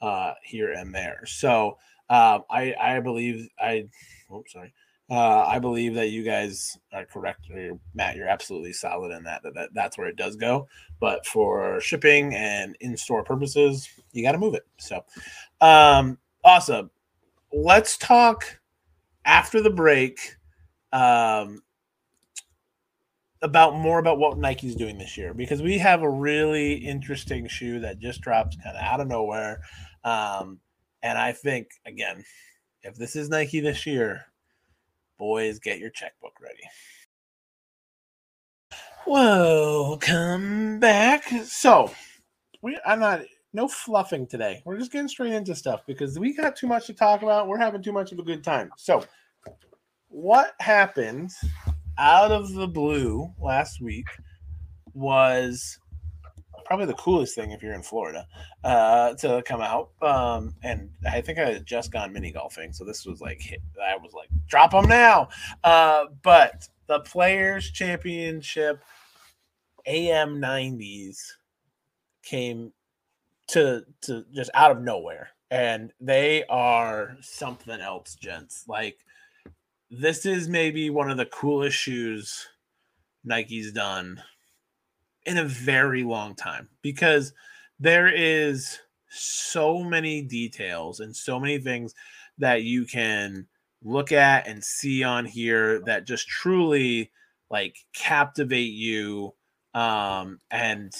uh, 0.00 0.32
here 0.42 0.72
and 0.72 0.94
there. 0.94 1.24
So 1.26 1.76
um, 2.10 2.44
I 2.50 2.74
I 2.80 3.00
believe 3.00 3.48
I 3.60 3.88
oops 4.34 4.52
sorry 4.52 4.72
Uh, 5.10 5.44
I 5.46 5.58
believe 5.58 5.94
that 5.94 6.10
you 6.10 6.22
guys 6.22 6.76
are 6.92 7.06
correct, 7.06 7.48
or 7.50 7.78
Matt. 7.94 8.14
You're 8.14 8.28
absolutely 8.28 8.74
solid 8.74 9.10
in 9.10 9.24
that, 9.24 9.42
that. 9.42 9.54
That 9.54 9.70
that's 9.72 9.96
where 9.96 10.06
it 10.08 10.16
does 10.16 10.36
go. 10.36 10.68
But 11.00 11.24
for 11.24 11.80
shipping 11.80 12.34
and 12.34 12.76
in-store 12.80 13.24
purposes, 13.24 13.88
you 14.12 14.22
got 14.22 14.32
to 14.32 14.38
move 14.38 14.54
it. 14.54 14.66
So, 14.76 15.02
um, 15.62 16.18
awesome. 16.44 16.90
Let's 17.52 17.96
talk 17.96 18.60
after 19.24 19.62
the 19.62 19.70
break. 19.70 20.36
Um, 20.92 21.62
about 23.40 23.76
more 23.76 24.00
about 24.00 24.18
what 24.18 24.36
Nike's 24.36 24.74
doing 24.74 24.98
this 24.98 25.16
year 25.16 25.32
because 25.32 25.62
we 25.62 25.78
have 25.78 26.02
a 26.02 26.10
really 26.10 26.72
interesting 26.74 27.46
shoe 27.46 27.78
that 27.80 28.00
just 28.00 28.20
dropped 28.20 28.60
kind 28.62 28.76
of 28.76 28.82
out 28.82 29.00
of 29.00 29.06
nowhere. 29.06 29.60
Um, 30.02 30.58
and 31.02 31.18
I 31.18 31.32
think 31.32 31.68
again, 31.86 32.24
if 32.82 32.94
this 32.96 33.16
is 33.16 33.28
Nike 33.28 33.60
this 33.60 33.86
year, 33.86 34.26
boys, 35.18 35.58
get 35.58 35.78
your 35.78 35.90
checkbook 35.90 36.34
ready. 36.40 36.62
Welcome 39.06 40.80
back. 40.80 41.28
So 41.44 41.90
we 42.62 42.78
I'm 42.84 43.00
not 43.00 43.22
no 43.52 43.68
fluffing 43.68 44.26
today. 44.26 44.62
We're 44.64 44.78
just 44.78 44.92
getting 44.92 45.08
straight 45.08 45.32
into 45.32 45.54
stuff 45.54 45.80
because 45.86 46.18
we 46.18 46.34
got 46.34 46.56
too 46.56 46.66
much 46.66 46.86
to 46.86 46.94
talk 46.94 47.22
about. 47.22 47.48
We're 47.48 47.58
having 47.58 47.82
too 47.82 47.92
much 47.92 48.12
of 48.12 48.18
a 48.18 48.22
good 48.22 48.44
time. 48.44 48.70
So 48.76 49.04
what 50.08 50.54
happened 50.60 51.30
out 51.96 52.30
of 52.30 52.52
the 52.52 52.68
blue 52.68 53.32
last 53.40 53.80
week 53.80 54.06
was 54.94 55.78
probably 56.68 56.84
the 56.84 56.94
coolest 56.94 57.34
thing 57.34 57.50
if 57.50 57.62
you're 57.62 57.72
in 57.72 57.82
Florida 57.82 58.26
uh, 58.62 59.14
to 59.14 59.42
come 59.46 59.62
out. 59.62 59.90
Um, 60.02 60.54
and 60.62 60.90
I 61.10 61.22
think 61.22 61.38
I 61.38 61.52
had 61.52 61.66
just 61.66 61.90
gone 61.90 62.12
mini 62.12 62.30
golfing, 62.30 62.74
so 62.74 62.84
this 62.84 63.06
was 63.06 63.22
like 63.22 63.40
hit, 63.40 63.62
I 63.82 63.96
was 63.96 64.12
like 64.12 64.28
drop 64.46 64.72
them 64.72 64.86
now. 64.86 65.30
Uh, 65.64 66.04
but 66.22 66.68
the 66.86 67.00
Players 67.00 67.70
Championship 67.70 68.84
AM 69.86 70.40
90s 70.40 71.16
came 72.22 72.70
to 73.48 73.82
to 74.02 74.26
just 74.34 74.50
out 74.52 74.70
of 74.70 74.82
nowhere, 74.82 75.30
and 75.50 75.90
they 76.02 76.44
are 76.50 77.16
something 77.22 77.80
else, 77.80 78.14
gents. 78.14 78.64
Like 78.68 78.98
this 79.90 80.26
is 80.26 80.50
maybe 80.50 80.90
one 80.90 81.10
of 81.10 81.16
the 81.16 81.24
coolest 81.24 81.78
shoes 81.78 82.46
Nike's 83.24 83.72
done 83.72 84.22
in 85.28 85.38
a 85.38 85.44
very 85.44 86.02
long 86.02 86.34
time 86.34 86.68
because 86.82 87.32
there 87.78 88.12
is 88.12 88.78
so 89.08 89.82
many 89.82 90.22
details 90.22 91.00
and 91.00 91.14
so 91.14 91.38
many 91.38 91.58
things 91.58 91.94
that 92.38 92.62
you 92.62 92.84
can 92.84 93.46
look 93.82 94.12
at 94.12 94.46
and 94.48 94.62
see 94.62 95.04
on 95.04 95.24
here 95.24 95.80
that 95.86 96.06
just 96.06 96.28
truly 96.28 97.10
like 97.50 97.76
captivate 97.92 98.72
you 98.72 99.32
um 99.74 100.38
and 100.50 100.92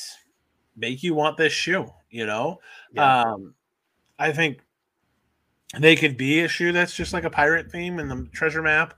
make 0.76 1.02
you 1.02 1.14
want 1.14 1.36
this 1.36 1.52
shoe 1.52 1.86
you 2.10 2.24
know 2.24 2.58
yeah. 2.92 3.22
um 3.22 3.54
i 4.18 4.30
think 4.30 4.60
they 5.76 5.96
could 5.96 6.16
be 6.16 6.40
a 6.40 6.48
shoe 6.48 6.72
that's 6.72 6.94
just 6.94 7.12
like 7.12 7.24
a 7.24 7.30
pirate 7.30 7.70
theme 7.70 7.98
in 7.98 8.08
the 8.08 8.26
treasure 8.32 8.62
map. 8.62 8.94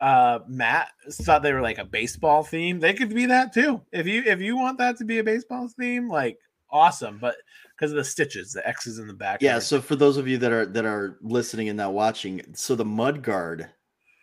Uh, 0.00 0.40
Matt 0.48 0.88
thought 1.10 1.42
they 1.42 1.52
were 1.52 1.60
like 1.60 1.78
a 1.78 1.84
baseball 1.84 2.42
theme. 2.42 2.80
They 2.80 2.94
could 2.94 3.14
be 3.14 3.26
that 3.26 3.54
too. 3.54 3.80
If 3.92 4.06
you 4.06 4.22
if 4.24 4.40
you 4.40 4.56
want 4.56 4.78
that 4.78 4.96
to 4.98 5.04
be 5.04 5.18
a 5.18 5.24
baseball 5.24 5.68
theme, 5.78 6.08
like 6.08 6.38
awesome. 6.70 7.18
But 7.18 7.36
because 7.76 7.92
of 7.92 7.96
the 7.96 8.04
stitches, 8.04 8.52
the 8.52 8.66
X's 8.66 8.98
in 8.98 9.06
the 9.06 9.14
back. 9.14 9.40
Yeah. 9.40 9.58
So 9.58 9.80
for 9.80 9.96
those 9.96 10.16
of 10.16 10.28
you 10.28 10.36
that 10.38 10.52
are 10.52 10.66
that 10.66 10.84
are 10.84 11.18
listening 11.22 11.68
and 11.68 11.76
not 11.76 11.94
watching, 11.94 12.42
so 12.54 12.74
the 12.74 12.84
mud 12.84 13.22
guard, 13.22 13.70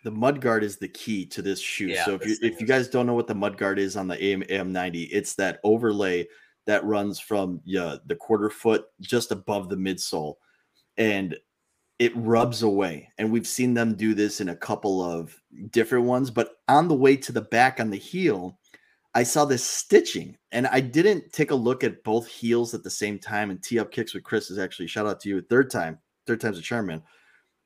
the 0.04 0.10
mud 0.10 0.40
guard 0.40 0.62
is 0.62 0.78
the 0.78 0.88
key 0.88 1.26
to 1.26 1.42
this 1.42 1.60
shoe. 1.60 1.88
Yeah, 1.88 2.04
so 2.04 2.14
if 2.14 2.26
you 2.26 2.36
if 2.42 2.60
you 2.60 2.66
guys 2.66 2.88
don't 2.88 3.06
know 3.06 3.14
what 3.14 3.26
the 3.26 3.34
mud 3.34 3.56
guard 3.56 3.78
is 3.78 3.96
on 3.96 4.08
the 4.08 4.22
AM 4.22 4.44
AM 4.48 4.72
ninety, 4.72 5.04
it's 5.04 5.34
that 5.36 5.58
overlay 5.64 6.28
that 6.66 6.84
runs 6.84 7.18
from 7.18 7.60
yeah, 7.64 7.96
the 8.06 8.16
quarter 8.16 8.50
foot 8.50 8.84
just 9.00 9.32
above 9.32 9.68
the 9.68 9.76
midsole. 9.76 10.34
And 10.96 11.36
it 12.02 12.12
rubs 12.16 12.64
away. 12.64 13.08
And 13.16 13.30
we've 13.30 13.46
seen 13.46 13.74
them 13.74 13.94
do 13.94 14.12
this 14.12 14.40
in 14.40 14.48
a 14.48 14.56
couple 14.56 15.00
of 15.00 15.40
different 15.70 16.04
ones. 16.04 16.32
But 16.32 16.56
on 16.66 16.88
the 16.88 16.96
way 16.96 17.16
to 17.16 17.30
the 17.30 17.42
back 17.42 17.78
on 17.78 17.90
the 17.90 17.96
heel, 17.96 18.58
I 19.14 19.22
saw 19.22 19.44
this 19.44 19.64
stitching 19.64 20.36
and 20.50 20.66
I 20.66 20.80
didn't 20.80 21.32
take 21.32 21.52
a 21.52 21.54
look 21.54 21.84
at 21.84 22.02
both 22.02 22.26
heels 22.26 22.74
at 22.74 22.82
the 22.82 22.90
same 22.90 23.20
time. 23.20 23.50
And 23.50 23.62
tee 23.62 23.78
up 23.78 23.92
kicks 23.92 24.14
with 24.14 24.24
Chris 24.24 24.50
is 24.50 24.58
actually 24.58 24.88
shout 24.88 25.06
out 25.06 25.20
to 25.20 25.28
you 25.28 25.40
third 25.42 25.70
time, 25.70 25.96
third 26.26 26.40
time's 26.40 26.58
a 26.58 26.62
charm 26.62 27.00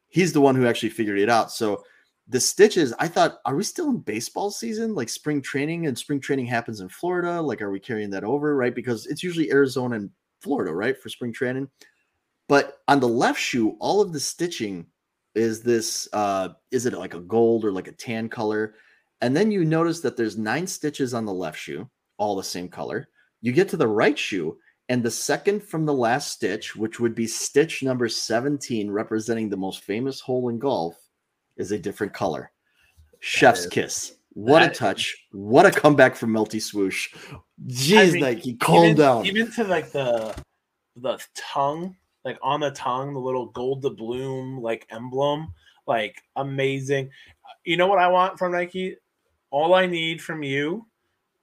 He's 0.08 0.34
the 0.34 0.42
one 0.42 0.54
who 0.54 0.66
actually 0.66 0.90
figured 0.90 1.18
it 1.18 1.30
out. 1.30 1.50
So 1.50 1.82
the 2.28 2.38
stitches, 2.38 2.92
I 2.98 3.08
thought, 3.08 3.38
are 3.46 3.56
we 3.56 3.64
still 3.64 3.88
in 3.88 4.00
baseball 4.00 4.50
season? 4.50 4.94
Like 4.94 5.08
spring 5.08 5.40
training 5.40 5.86
and 5.86 5.96
spring 5.96 6.20
training 6.20 6.46
happens 6.46 6.80
in 6.80 6.90
Florida. 6.90 7.40
Like, 7.40 7.62
are 7.62 7.70
we 7.70 7.80
carrying 7.80 8.10
that 8.10 8.24
over? 8.24 8.54
Right. 8.54 8.74
Because 8.74 9.06
it's 9.06 9.22
usually 9.22 9.50
Arizona 9.50 9.96
and 9.96 10.10
Florida, 10.42 10.74
right? 10.74 11.00
For 11.00 11.08
spring 11.08 11.32
training. 11.32 11.70
But 12.48 12.78
on 12.88 13.00
the 13.00 13.08
left 13.08 13.40
shoe, 13.40 13.76
all 13.80 14.00
of 14.00 14.12
the 14.12 14.20
stitching 14.20 14.86
is 15.34 15.62
this 15.62 16.08
uh 16.12 16.50
is 16.70 16.86
it 16.86 16.94
like 16.94 17.14
a 17.14 17.20
gold 17.20 17.64
or 17.64 17.72
like 17.72 17.88
a 17.88 17.92
tan 17.92 18.28
color? 18.28 18.74
And 19.20 19.36
then 19.36 19.50
you 19.50 19.64
notice 19.64 20.00
that 20.00 20.16
there's 20.16 20.36
nine 20.36 20.66
stitches 20.66 21.14
on 21.14 21.24
the 21.24 21.32
left 21.32 21.58
shoe, 21.58 21.88
all 22.18 22.36
the 22.36 22.42
same 22.42 22.68
color. 22.68 23.08
You 23.40 23.52
get 23.52 23.68
to 23.70 23.76
the 23.76 23.88
right 23.88 24.18
shoe, 24.18 24.58
and 24.88 25.02
the 25.02 25.10
second 25.10 25.62
from 25.62 25.84
the 25.84 25.94
last 25.94 26.32
stitch, 26.32 26.76
which 26.76 27.00
would 27.00 27.14
be 27.14 27.26
stitch 27.26 27.82
number 27.82 28.08
17, 28.08 28.90
representing 28.90 29.48
the 29.48 29.56
most 29.56 29.82
famous 29.82 30.20
hole 30.20 30.48
in 30.48 30.58
golf, 30.58 30.96
is 31.56 31.72
a 31.72 31.78
different 31.78 32.12
color. 32.12 32.52
Chef's 33.20 33.60
is, 33.60 33.66
kiss. 33.66 34.16
What 34.34 34.62
a 34.62 34.68
touch. 34.68 35.16
What 35.32 35.64
a 35.64 35.70
comeback 35.70 36.14
from 36.14 36.30
Melty 36.30 36.60
Swoosh. 36.60 37.14
Jeez, 37.66 37.96
I 37.96 38.12
mean, 38.12 38.22
like 38.22 38.38
he 38.40 38.54
calmed 38.54 38.84
even, 38.84 38.96
down. 38.96 39.26
Even 39.26 39.50
to 39.52 39.64
like 39.64 39.90
the 39.92 40.34
the 40.96 41.18
tongue 41.34 41.96
like 42.26 42.38
on 42.42 42.58
the 42.58 42.72
tongue, 42.72 43.14
the 43.14 43.20
little 43.20 43.46
gold 43.46 43.82
doubloon 43.82 44.60
like 44.60 44.84
emblem, 44.90 45.54
like 45.86 46.20
amazing. 46.34 47.08
You 47.64 47.76
know 47.76 47.86
what 47.86 48.00
I 48.00 48.08
want 48.08 48.36
from 48.36 48.50
Nike? 48.50 48.96
All 49.50 49.74
I 49.74 49.86
need 49.86 50.20
from 50.20 50.42
you 50.42 50.86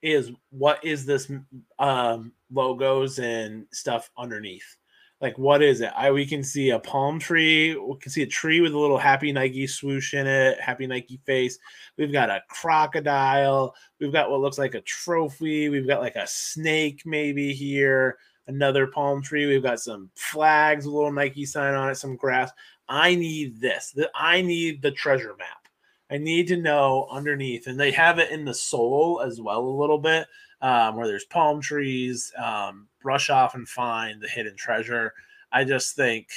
is 0.01 0.31
what 0.49 0.83
is 0.83 1.05
this 1.05 1.31
um, 1.79 2.33
logos 2.51 3.17
and 3.19 3.65
stuff 3.71 4.11
underneath? 4.17 4.75
Like 5.21 5.37
what 5.37 5.61
is 5.61 5.79
it? 5.79 5.93
I 5.95 6.11
we 6.11 6.25
can 6.25 6.43
see 6.43 6.71
a 6.71 6.79
palm 6.79 7.17
tree, 7.17 7.77
we 7.77 7.97
can 7.99 8.11
see 8.11 8.23
a 8.23 8.27
tree 8.27 8.59
with 8.59 8.73
a 8.73 8.77
little 8.77 8.97
happy 8.97 9.31
Nike 9.31 9.65
swoosh 9.67 10.13
in 10.13 10.27
it, 10.27 10.59
happy 10.59 10.85
Nike 10.85 11.21
face. 11.25 11.57
We've 11.97 12.11
got 12.11 12.29
a 12.29 12.43
crocodile, 12.49 13.73
we've 14.01 14.11
got 14.11 14.29
what 14.29 14.41
looks 14.41 14.57
like 14.57 14.75
a 14.75 14.81
trophy, 14.81 15.69
we've 15.69 15.87
got 15.87 16.01
like 16.01 16.17
a 16.17 16.27
snake 16.27 17.03
maybe 17.05 17.53
here 17.53 18.17
another 18.47 18.87
palm 18.87 19.21
tree. 19.21 19.45
We've 19.45 19.63
got 19.63 19.79
some 19.79 20.09
flags, 20.15 20.85
a 20.85 20.91
little 20.91 21.11
Nike 21.11 21.45
sign 21.45 21.73
on 21.73 21.89
it, 21.89 21.95
some 21.95 22.15
grass. 22.15 22.51
I 22.87 23.15
need 23.15 23.59
this. 23.59 23.95
I 24.15 24.41
need 24.41 24.81
the 24.81 24.91
treasure 24.91 25.35
map. 25.37 25.67
I 26.11 26.17
need 26.17 26.47
to 26.49 26.57
know 26.57 27.07
underneath, 27.09 27.67
and 27.67 27.79
they 27.79 27.91
have 27.91 28.19
it 28.19 28.29
in 28.29 28.45
the 28.45 28.53
sole 28.53 29.21
as 29.25 29.41
well 29.41 29.61
a 29.61 29.79
little 29.79 29.97
bit, 29.97 30.27
um, 30.61 30.95
where 30.95 31.07
there's 31.07 31.25
palm 31.25 31.61
trees. 31.61 32.31
Um, 32.37 32.87
brush 33.01 33.29
off 33.29 33.55
and 33.55 33.67
find 33.67 34.21
the 34.21 34.27
hidden 34.27 34.55
treasure. 34.55 35.13
I 35.51 35.63
just 35.63 35.95
think, 35.95 36.29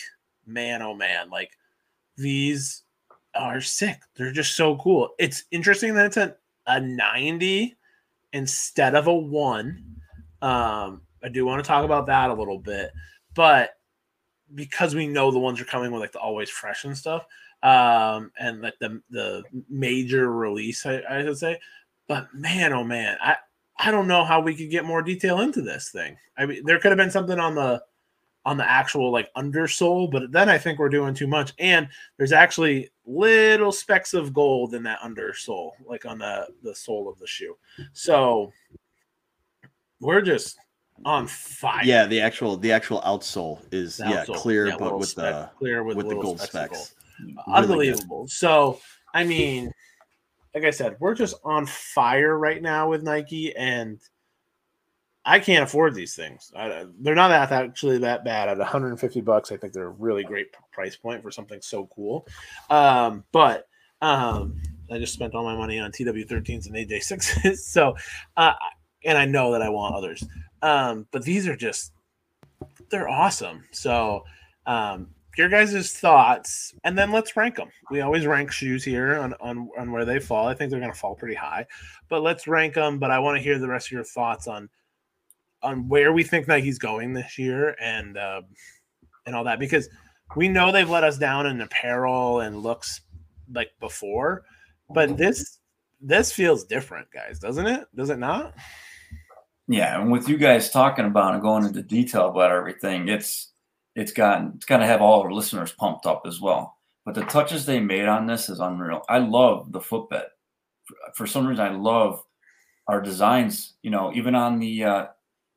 man, 0.47 0.83
oh 0.83 0.95
man, 0.95 1.31
like 1.31 1.51
these 2.17 2.83
are 3.35 3.61
sick. 3.61 4.01
They're 4.17 4.33
just 4.33 4.57
so 4.57 4.77
cool. 4.77 5.11
It's 5.19 5.45
interesting 5.51 5.95
that 5.95 6.07
it's 6.07 6.17
a, 6.17 6.37
a 6.67 6.81
90 6.81 7.77
instead 8.33 8.95
of 8.95 9.07
a 9.07 9.15
one. 9.15 9.85
Um, 10.43 11.03
I 11.23 11.29
do 11.29 11.45
want 11.45 11.63
to 11.63 11.67
talk 11.67 11.85
about 11.85 12.07
that 12.07 12.31
a 12.31 12.35
little 12.35 12.59
bit, 12.59 12.93
but 13.35 13.71
because 14.55 14.95
we 14.95 15.07
know 15.07 15.31
the 15.31 15.39
ones 15.39 15.61
are 15.61 15.65
coming 15.65 15.91
with 15.91 16.01
like 16.01 16.13
the 16.13 16.21
always 16.21 16.51
fresh 16.51 16.85
and 16.85 16.97
stuff, 16.97 17.27
um, 17.63 18.31
and 18.39 18.63
like 18.63 18.79
the 18.81 19.01
the 19.11 19.43
major 19.69 20.33
release, 20.33 20.87
I, 20.87 21.03
I 21.09 21.23
should 21.23 21.39
say. 21.39 21.59
But 22.09 22.33
man, 22.35 22.73
oh 22.73 22.85
man, 22.85 23.17
I 23.21 23.37
I 23.79 23.91
don't 23.91 24.09
know 24.09 24.25
how 24.25 24.41
we 24.41 24.55
could 24.55 24.71
get 24.71 24.85
more 24.85 25.03
detail 25.03 25.41
into 25.41 25.63
this 25.63 25.91
thing. 25.91 26.17
I 26.37 26.47
mean, 26.47 26.65
there 26.65 26.79
could 26.79 26.91
have 26.91 26.99
been 26.99 27.11
something 27.11 27.39
on 27.39 27.55
the 27.55 27.83
on 28.45 28.57
the 28.57 28.69
actual 28.69 29.11
like 29.11 29.33
undersole, 29.35 30.11
but 30.11 30.31
then 30.31 30.49
I 30.49 30.57
think 30.57 30.79
we're 30.79 30.89
doing 30.89 31.15
too 31.15 31.27
much. 31.27 31.53
And 31.59 31.89
there's 32.17 32.33
actually 32.33 32.91
little 33.05 33.73
specks 33.73 34.15
of 34.15 34.33
gold 34.33 34.75
in 34.75 34.85
that 34.85 35.01
undersole, 35.01 35.73
like 35.85 36.07
on 36.07 36.19
the 36.19 36.47
the 36.63 36.75
sole 36.75 37.09
of 37.09 37.19
the 37.19 37.27
shoe. 37.27 37.57
So 37.93 38.53
we're 40.01 40.21
just 40.23 40.59
on 41.05 41.27
fire. 41.27 41.85
Yeah, 41.85 42.07
the 42.07 42.21
actual 42.21 42.57
the 42.57 42.73
actual 42.73 43.01
outsole 43.03 43.61
is 43.73 43.99
the 43.99 44.05
yeah 44.05 44.25
outsole. 44.25 44.37
clear, 44.37 44.67
yeah, 44.69 44.77
but 44.79 44.99
with 44.99 45.09
spec, 45.09 45.35
the 45.35 45.51
clear 45.59 45.83
with, 45.83 45.97
with 45.97 46.09
the 46.09 46.15
gold 46.15 46.41
specs. 46.41 46.95
Really 47.21 47.37
Unbelievable. 47.47 48.25
Good. 48.25 48.31
So 48.31 48.81
I 49.15 49.25
mean, 49.25 49.73
like 50.55 50.65
I 50.65 50.71
said, 50.71 50.97
we're 51.01 51.15
just 51.15 51.37
on 51.45 51.67
fire 51.67 52.39
right 52.39 52.63
now 52.63 52.89
with 52.89 53.03
Nike, 53.03 53.55
and 53.57 54.01
I 55.25 55.41
can't 55.41 55.65
afford 55.65 55.95
these 55.95 56.15
things. 56.15 56.53
I, 56.57 56.87
they're 57.01 57.17
not 57.17 57.29
that 57.29 57.51
actually 57.51 57.99
that 57.99 58.25
bad 58.25 58.49
at 58.49 58.59
150 58.59 59.21
bucks. 59.23 59.51
I 59.51 59.57
think 59.57 59.73
they're 59.73 59.89
a 59.89 59.91
really 59.91 60.23
great 60.23 60.47
price 60.73 60.97
point 60.97 61.23
for 61.23 61.33
something 61.33 61.61
so 61.61 61.89
cool. 61.95 62.27
Um, 62.71 63.25
but 63.33 63.67
um, 64.01 64.61
I 64.91 64.99
just 64.99 65.13
spent 65.13 65.35
all 65.35 65.45
my 65.45 65.57
money 65.57 65.81
on 65.81 65.91
TW13s 65.91 66.67
and 66.67 66.77
AJ6s. 66.77 67.57
so, 67.57 67.97
uh, 68.37 68.53
and 69.05 69.19
I 69.19 69.25
know 69.25 69.53
that 69.53 69.63
I 69.63 69.69
want 69.69 69.95
others. 69.95 70.25
Um, 70.63 71.07
but 71.11 71.23
these 71.23 71.47
are 71.47 71.57
just, 71.57 71.93
they're 72.91 73.09
awesome. 73.09 73.65
So, 73.73 74.25
um, 74.67 75.09
your 75.37 75.49
guys' 75.51 75.93
thoughts, 75.93 76.75
and 76.85 76.97
then 76.97 77.13
let's 77.13 77.37
rank 77.37 77.57
them. 77.57 77.69
We 77.91 78.01
always 78.01 78.27
rank 78.27 78.51
shoes 78.51 78.83
here 78.83 79.19
on, 79.19 79.35
on, 79.35 79.69
on 79.79 79.93
where 79.93 80.07
they 80.07 80.19
fall. 80.19 80.49
I 80.49 80.55
think 80.55 80.71
they're 80.71 80.81
going 80.81 80.93
to 80.93 80.99
fall 80.99 81.15
pretty 81.15 81.35
high, 81.35 81.67
but 82.09 82.23
let's 82.23 82.49
rank 82.49 82.75
them. 82.75 82.99
But 82.99 83.11
I 83.11 83.19
want 83.19 83.37
to 83.37 83.43
hear 83.43 83.59
the 83.59 83.69
rest 83.69 83.89
of 83.89 83.93
your 83.93 84.05
thoughts 84.05 84.49
on 84.49 84.71
on 85.63 85.89
where 85.89 86.13
we 86.13 86.23
think 86.23 86.47
Nike's 86.47 86.79
going 86.79 87.13
this 87.13 87.39
year 87.39 87.77
and 87.81 88.17
uh, 88.17 88.43
and 89.27 89.35
all 89.35 89.45
that 89.45 89.59
because 89.59 89.89
we 90.37 90.49
know 90.49 90.73
they've 90.73 90.89
let 90.89 91.05
us 91.05 91.19
down 91.19 91.47
in 91.47 91.61
apparel 91.61 92.41
and 92.41 92.63
looks 92.63 93.03
like 93.53 93.71
before, 93.81 94.45
but 94.91 95.17
this 95.17 95.59
this 96.01 96.33
feels 96.33 96.65
different, 96.65 97.09
guys, 97.13 97.39
doesn't 97.39 97.67
it? 97.67 97.87
Does 97.95 98.11
it 98.11 98.19
not? 98.19 98.55
Yeah, 99.69 100.01
and 100.01 100.13
with 100.13 100.29
you 100.29 100.37
guys 100.37 100.71
talking 100.71 101.07
about 101.07 101.35
and 101.35 101.43
going 101.43 101.65
into 101.65 101.83
detail 101.83 102.29
about 102.29 102.53
everything, 102.53 103.09
it's 103.09 103.53
it's 103.97 104.13
gotten 104.13 104.53
it's 104.57 104.67
got 104.67 104.79
to 104.79 104.87
have 104.87 105.03
all 105.03 105.23
our 105.23 105.33
listeners 105.33 105.73
pumped 105.73 106.07
up 106.07 106.23
as 106.27 106.41
well. 106.41 106.79
But 107.05 107.15
the 107.15 107.25
touches 107.25 107.67
they 107.67 107.81
made 107.81 108.07
on 108.07 108.27
this 108.27 108.49
is 108.49 108.61
unreal. 108.61 109.03
I 109.09 109.19
love 109.19 109.73
the 109.73 109.81
footbed. 109.81 110.27
For 111.15 111.27
some 111.27 111.47
reason, 111.47 111.65
I 111.65 111.71
love 111.71 112.23
our 112.87 113.01
designs. 113.01 113.75
You 113.83 113.91
know, 113.91 114.13
even 114.15 114.35
on 114.35 114.59
the 114.59 114.85
uh, 114.85 115.07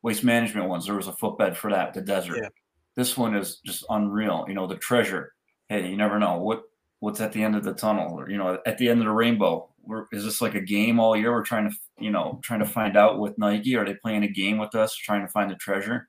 waste 0.02 0.24
management 0.24 0.70
ones, 0.70 0.86
there 0.86 0.96
was 0.96 1.08
a 1.08 1.14
footbed 1.14 1.58
for 1.58 1.72
that. 1.72 1.94
The 1.94 2.02
desert. 2.02 2.38
Yeah. 2.42 2.50
This 2.96 3.18
one 3.18 3.36
is 3.36 3.58
just 3.66 3.86
unreal. 3.90 4.46
You 4.48 4.56
know, 4.56 4.68
the 4.68 4.76
treasure. 4.76 5.34
Hey, 5.70 5.88
you 5.88 5.98
never 5.98 6.18
know 6.18 6.40
what 6.40 6.64
what's 7.00 7.22
at 7.22 7.32
the 7.32 7.44
end 7.44 7.56
of 7.56 7.64
the 7.64 7.74
tunnel, 7.74 8.20
or 8.20 8.30
you 8.30 8.38
know, 8.38 8.60
at 8.66 8.78
the 8.78 8.90
end 8.90 9.02
of 9.02 9.06
the 9.06 9.12
rainbow. 9.12 9.70
We're, 9.84 10.06
is 10.12 10.24
this 10.24 10.42
like 10.42 10.56
a 10.56 10.62
game 10.62 11.00
all 11.00 11.16
year? 11.16 11.32
We're 11.32 11.44
trying 11.44 11.70
to, 11.70 11.76
you 12.02 12.12
know, 12.12 12.40
trying 12.44 12.60
to 12.60 12.66
find 12.66 12.98
out 12.98 13.20
with 13.20 13.38
Nike. 13.38 13.76
Are 13.76 13.86
they 13.86 13.96
playing 13.96 14.24
a 14.24 14.28
game 14.28 14.58
with 14.58 14.76
us, 14.76 14.96
trying 14.96 15.26
to 15.26 15.32
find 15.32 15.50
the 15.50 15.56
treasure? 15.56 16.08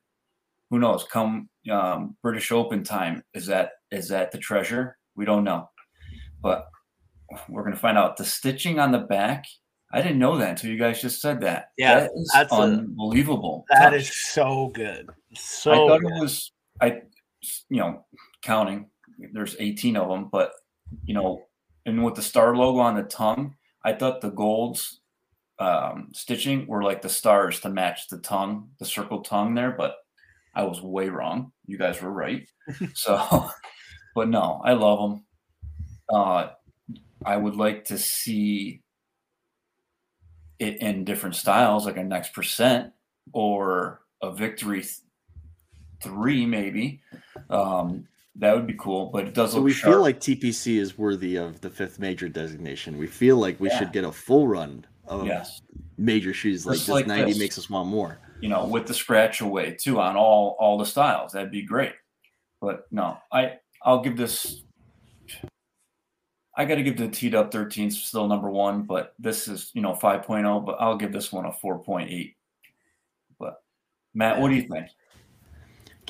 Who 0.71 0.79
knows? 0.79 1.05
Come 1.05 1.49
um, 1.71 2.17
British 2.23 2.53
Open 2.53 2.85
time, 2.85 3.23
is 3.35 3.47
that 3.47 3.73
is 3.91 4.09
that 4.09 4.31
the 4.33 4.39
treasure? 4.39 4.97
We 5.17 5.25
don't 5.25 5.45
know, 5.45 5.69
but 6.41 6.67
we're 7.49 7.65
gonna 7.65 7.77
find 7.77 7.99
out. 7.99 8.17
The 8.17 8.25
stitching 8.25 8.79
on 8.79 8.93
the 8.93 8.99
back 8.99 9.45
I 9.93 10.03
didn't 10.03 10.19
know 10.19 10.39
that 10.39 10.51
until 10.51 10.71
you 10.71 10.79
guys 10.79 11.01
just 11.01 11.21
said 11.21 11.41
that. 11.41 11.71
Yeah, 11.77 12.01
that 12.01 12.11
is 12.15 12.31
that's 12.33 12.53
unbelievable. 12.53 13.65
A, 13.73 13.79
that 13.81 13.95
is 13.95 14.15
so 14.31 14.71
good. 14.73 15.11
So 15.35 15.73
I 15.73 15.77
thought 15.77 16.01
good. 16.01 16.13
it 16.13 16.21
was. 16.21 16.53
I, 16.81 17.01
you 17.69 17.79
know, 17.79 18.07
counting. 18.43 18.89
There's 19.33 19.57
18 19.59 19.97
of 19.97 20.09
them, 20.09 20.29
but 20.31 20.53
you 21.05 21.15
know, 21.15 21.43
and 21.87 22.05
with 22.05 22.15
the 22.15 22.23
star 22.23 22.57
logo 22.57 22.79
on 22.79 22.95
the 22.95 23.03
tongue, 23.03 23.57
I 23.85 23.93
thought 23.93 24.21
the 24.21 24.31
golds 24.31 25.00
um, 25.61 26.09
stitching 26.13 26.67
were 26.67 26.83
like 26.83 27.03
the 27.03 27.09
stars 27.09 27.61
to 27.61 27.69
match 27.69 28.09
the 28.09 28.19
tongue, 28.19 28.71
the 28.79 28.87
circle 28.87 29.21
tongue 29.21 29.55
there, 29.55 29.71
but 29.71 29.97
I 30.55 30.65
was 30.65 30.81
way 30.81 31.11
wrong. 31.11 31.53
You 31.67 31.77
guys 31.79 32.01
were 32.01 32.11
right. 32.11 32.49
so, 32.95 33.51
but 34.15 34.29
no, 34.29 34.61
I 34.65 34.73
love 34.73 35.11
them. 35.11 35.25
Uh, 36.13 36.49
I 37.25 37.37
would 37.37 37.57
like 37.57 37.85
to 37.87 37.99
see 37.99 38.83
it 40.59 40.79
in 40.81 41.05
different 41.05 41.37
styles, 41.37 41.85
like 41.85 41.99
a 41.99 42.05
next 42.05 42.33
percent 42.33 42.93
or 43.33 44.01
a 44.23 44.33
victory 44.33 44.81
th- 44.81 44.95
three, 46.03 46.47
maybe. 46.47 47.03
Um, 47.51 48.09
that 48.37 48.55
would 48.55 48.67
be 48.67 48.75
cool, 48.79 49.11
but 49.13 49.27
it 49.27 49.35
does. 49.35 49.53
So 49.53 49.61
we 49.61 49.73
sharp. 49.73 49.95
feel 49.95 50.01
like 50.01 50.21
TPC 50.21 50.79
is 50.79 50.97
worthy 50.97 51.37
of 51.37 51.61
the 51.61 51.69
fifth 51.69 51.99
major 51.99 52.29
designation. 52.29 52.97
We 52.97 53.07
feel 53.07 53.37
like 53.37 53.61
we 53.61 53.69
yeah. 53.69 53.79
should 53.79 53.93
get 53.93 54.05
a 54.05 54.13
full 54.13 54.49
run 54.49 54.87
of 55.11 55.27
yes. 55.27 55.61
major 55.99 56.33
shoes. 56.33 56.65
Like 56.65 56.77
Just 56.77 56.87
this 56.87 56.95
like 56.95 57.07
ninety 57.07 57.33
this. 57.33 57.39
makes 57.39 57.59
us 57.59 57.69
want 57.69 57.89
more. 57.89 58.19
You 58.41 58.49
know, 58.49 58.65
with 58.65 58.87
the 58.87 58.95
scratch 58.95 59.43
away 59.43 59.77
too 59.79 60.01
on 60.01 60.17
all 60.17 60.57
all 60.59 60.79
the 60.79 60.87
styles, 60.87 61.33
that'd 61.33 61.51
be 61.51 61.63
great. 61.63 61.93
But 62.61 62.87
no, 62.91 63.19
I 63.33 63.59
I'll 63.83 64.01
give 64.01 64.17
this 64.17 64.63
I 66.61 66.65
got 66.65 66.75
to 66.75 66.83
give 66.83 66.99
the 66.99 67.09
T 67.09 67.31
Dub 67.31 67.51
13 67.51 67.91
still 67.91 68.27
number 68.27 68.51
one, 68.51 68.83
but 68.83 69.15
this 69.19 69.49
is, 69.49 69.71
you 69.73 69.81
know, 69.81 69.95
5.0, 69.95 70.67
but 70.67 70.77
I'll 70.81 70.97
give 70.97 71.13
this 71.13 71.33
one 71.33 71.47
a 71.47 71.53
4.8. 71.53 72.35
But 73.39 73.63
Matt, 74.13 74.39
what 74.41 74.49
do 74.49 74.57
you 74.57 74.69
think? 74.69 74.89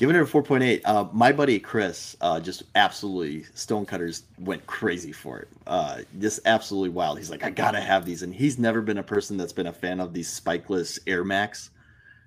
Giving 0.01 0.15
it 0.15 0.23
a 0.23 0.25
4.8. 0.25 0.81
Uh, 0.83 1.05
my 1.13 1.31
buddy 1.31 1.59
Chris 1.59 2.17
uh, 2.21 2.39
just 2.39 2.63
absolutely 2.73 3.45
Stonecutters 3.53 4.23
went 4.39 4.65
crazy 4.65 5.11
for 5.11 5.37
it. 5.37 5.47
Uh, 5.67 5.99
just 6.17 6.39
absolutely 6.45 6.89
wild. 6.89 7.19
He's 7.19 7.29
like, 7.29 7.43
I 7.43 7.51
gotta 7.51 7.79
have 7.79 8.03
these, 8.03 8.23
and 8.23 8.33
he's 8.33 8.57
never 8.57 8.81
been 8.81 8.97
a 8.97 9.03
person 9.03 9.37
that's 9.37 9.53
been 9.53 9.67
a 9.67 9.71
fan 9.71 9.99
of 9.99 10.11
these 10.11 10.27
spikeless 10.27 10.97
Air 11.05 11.23
Max 11.23 11.69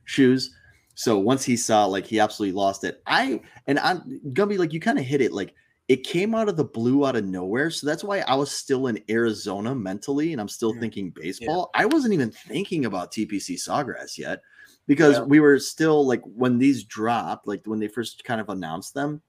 shoes. 0.04 0.54
So 0.94 1.18
once 1.18 1.44
he 1.44 1.56
saw, 1.56 1.84
like, 1.86 2.06
he 2.06 2.20
absolutely 2.20 2.54
lost 2.54 2.84
it. 2.84 3.02
I 3.08 3.40
and 3.66 3.80
I'm 3.80 4.20
gonna 4.32 4.50
be 4.50 4.58
like, 4.58 4.72
you 4.72 4.78
kind 4.78 5.00
of 5.00 5.04
hit 5.04 5.20
it. 5.20 5.32
Like, 5.32 5.52
it 5.88 6.04
came 6.04 6.32
out 6.32 6.48
of 6.48 6.56
the 6.56 6.62
blue 6.62 7.04
out 7.04 7.16
of 7.16 7.24
nowhere. 7.24 7.70
So 7.70 7.88
that's 7.88 8.04
why 8.04 8.20
I 8.20 8.36
was 8.36 8.52
still 8.52 8.86
in 8.86 9.02
Arizona 9.10 9.74
mentally 9.74 10.30
and 10.30 10.40
I'm 10.40 10.46
still 10.46 10.70
mm-hmm. 10.70 10.80
thinking 10.80 11.10
baseball. 11.10 11.72
Yeah. 11.74 11.82
I 11.82 11.86
wasn't 11.86 12.14
even 12.14 12.30
thinking 12.30 12.84
about 12.84 13.10
TPC 13.10 13.56
Sawgrass 13.56 14.16
yet 14.16 14.42
because 14.86 15.18
yeah. 15.18 15.24
we 15.24 15.40
were 15.40 15.58
still 15.58 16.06
like 16.06 16.22
when 16.24 16.58
these 16.58 16.84
dropped, 16.84 17.46
like 17.46 17.62
when 17.64 17.78
they 17.78 17.88
first 17.88 18.24
kind 18.24 18.40
of 18.40 18.48
announced 18.48 18.94
them, 18.94 19.22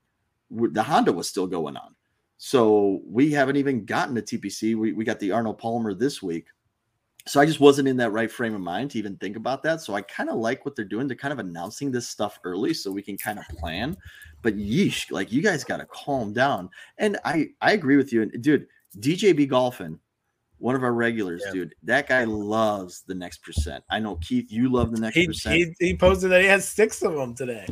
the 0.52 0.84
Honda 0.84 1.14
was 1.14 1.30
still 1.30 1.48
going 1.48 1.78
on. 1.78 1.96
So 2.38 3.02
we 3.06 3.32
haven't 3.32 3.56
even 3.56 3.86
gotten 3.86 4.16
to 4.16 4.22
TPC. 4.22 4.76
We, 4.76 4.92
we 4.92 5.06
got 5.06 5.20
the 5.20 5.32
Arnold 5.32 5.58
Palmer 5.58 5.94
this 5.94 6.22
week. 6.22 6.48
So 7.28 7.40
I 7.40 7.46
just 7.46 7.60
wasn't 7.60 7.88
in 7.88 7.98
that 7.98 8.12
right 8.12 8.32
frame 8.32 8.54
of 8.54 8.62
mind 8.62 8.92
to 8.92 9.00
even 9.00 9.18
think 9.18 9.36
about 9.36 9.64
that. 9.64 9.82
So 9.82 9.96
I 9.96 10.02
kind 10.02 10.30
of 10.30 10.36
like 10.36 10.64
what 10.64 10.76
they're 10.76 10.86
doing. 10.86 11.08
They're 11.08 11.18
kind 11.18 11.32
of 11.32 11.40
announcing 11.40 11.92
this 11.92 12.08
stuff 12.08 12.40
early 12.44 12.74
so 12.74 12.92
we 12.92 13.02
can 13.02 13.18
kind 13.18 13.40
of 13.40 13.48
plan 13.58 13.98
but 14.46 14.56
yeesh, 14.56 15.10
like 15.10 15.32
you 15.32 15.42
guys 15.42 15.64
got 15.64 15.78
to 15.78 15.88
calm 15.88 16.32
down. 16.32 16.70
And 17.00 17.18
I 17.26 17.48
I 17.62 17.72
agree 17.72 17.98
with 17.98 18.14
you. 18.14 18.22
And 18.22 18.44
dude, 18.44 18.68
DJB 19.00 19.50
golfing, 19.50 20.00
one 20.58 20.76
of 20.76 20.84
our 20.84 20.94
regulars, 20.94 21.44
yeah. 21.46 21.52
dude. 21.52 21.76
That 21.84 22.08
guy 22.08 22.24
loves 22.24 23.04
the 23.08 23.16
next 23.16 23.44
percent. 23.44 23.84
I 23.90 24.00
know 24.00 24.16
Keith, 24.18 24.52
you 24.52 24.72
love 24.72 24.92
the 24.92 25.00
next 25.00 25.16
he, 25.16 25.28
percent. 25.28 25.56
He, 25.56 25.74
he 25.80 25.96
posted 25.96 26.32
that 26.32 26.42
he 26.42 26.48
has 26.48 26.68
six 26.68 27.02
of 27.02 27.14
them 27.14 27.36
today. 27.36 27.66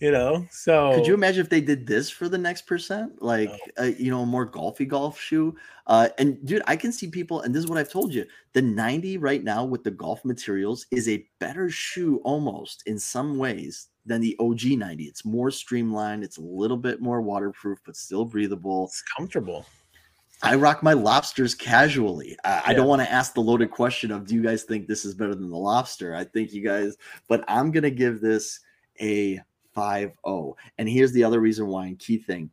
You 0.00 0.12
know, 0.12 0.46
so 0.50 0.94
could 0.94 1.06
you 1.06 1.14
imagine 1.14 1.40
if 1.40 1.50
they 1.50 1.60
did 1.60 1.86
this 1.86 2.08
for 2.08 2.28
the 2.28 2.38
next 2.38 2.62
percent, 2.62 3.20
like 3.20 3.50
uh, 3.80 3.90
you 3.98 4.10
know, 4.10 4.20
a 4.20 4.26
more 4.26 4.48
golfy 4.48 4.86
golf 4.86 5.18
shoe? 5.18 5.56
Uh, 5.88 6.08
and 6.18 6.44
dude, 6.46 6.62
I 6.66 6.76
can 6.76 6.92
see 6.92 7.08
people, 7.08 7.40
and 7.40 7.52
this 7.52 7.64
is 7.64 7.68
what 7.68 7.78
I've 7.78 7.90
told 7.90 8.14
you: 8.14 8.24
the 8.52 8.62
ninety 8.62 9.18
right 9.18 9.42
now 9.42 9.64
with 9.64 9.82
the 9.82 9.90
golf 9.90 10.24
materials 10.24 10.86
is 10.92 11.08
a 11.08 11.26
better 11.40 11.68
shoe 11.68 12.20
almost 12.22 12.84
in 12.86 12.98
some 12.98 13.38
ways 13.38 13.88
than 14.08 14.20
the 14.20 14.36
OG 14.40 14.64
90. 14.64 15.04
It's 15.04 15.24
more 15.24 15.50
streamlined, 15.50 16.24
it's 16.24 16.38
a 16.38 16.42
little 16.42 16.76
bit 16.76 17.00
more 17.00 17.20
waterproof, 17.20 17.78
but 17.84 17.96
still 17.96 18.24
breathable. 18.24 18.86
It's 18.86 19.02
comfortable. 19.02 19.66
I 20.42 20.54
rock 20.54 20.82
my 20.82 20.92
lobsters 20.92 21.54
casually. 21.54 22.36
I, 22.44 22.48
yeah. 22.48 22.62
I 22.66 22.74
don't 22.74 22.86
want 22.86 23.02
to 23.02 23.10
ask 23.10 23.34
the 23.34 23.40
loaded 23.40 23.70
question 23.70 24.10
of 24.10 24.26
do 24.26 24.34
you 24.34 24.42
guys 24.42 24.62
think 24.62 24.86
this 24.86 25.04
is 25.04 25.14
better 25.14 25.34
than 25.34 25.50
the 25.50 25.56
lobster? 25.56 26.14
I 26.14 26.24
think 26.24 26.52
you 26.52 26.62
guys, 26.62 26.96
but 27.28 27.44
I'm 27.48 27.70
gonna 27.70 27.90
give 27.90 28.20
this 28.20 28.60
a 29.00 29.40
5-0. 29.76 30.54
And 30.78 30.88
here's 30.88 31.12
the 31.12 31.24
other 31.24 31.40
reason 31.40 31.66
why 31.66 31.86
and 31.86 31.98
key 31.98 32.18
thing. 32.18 32.50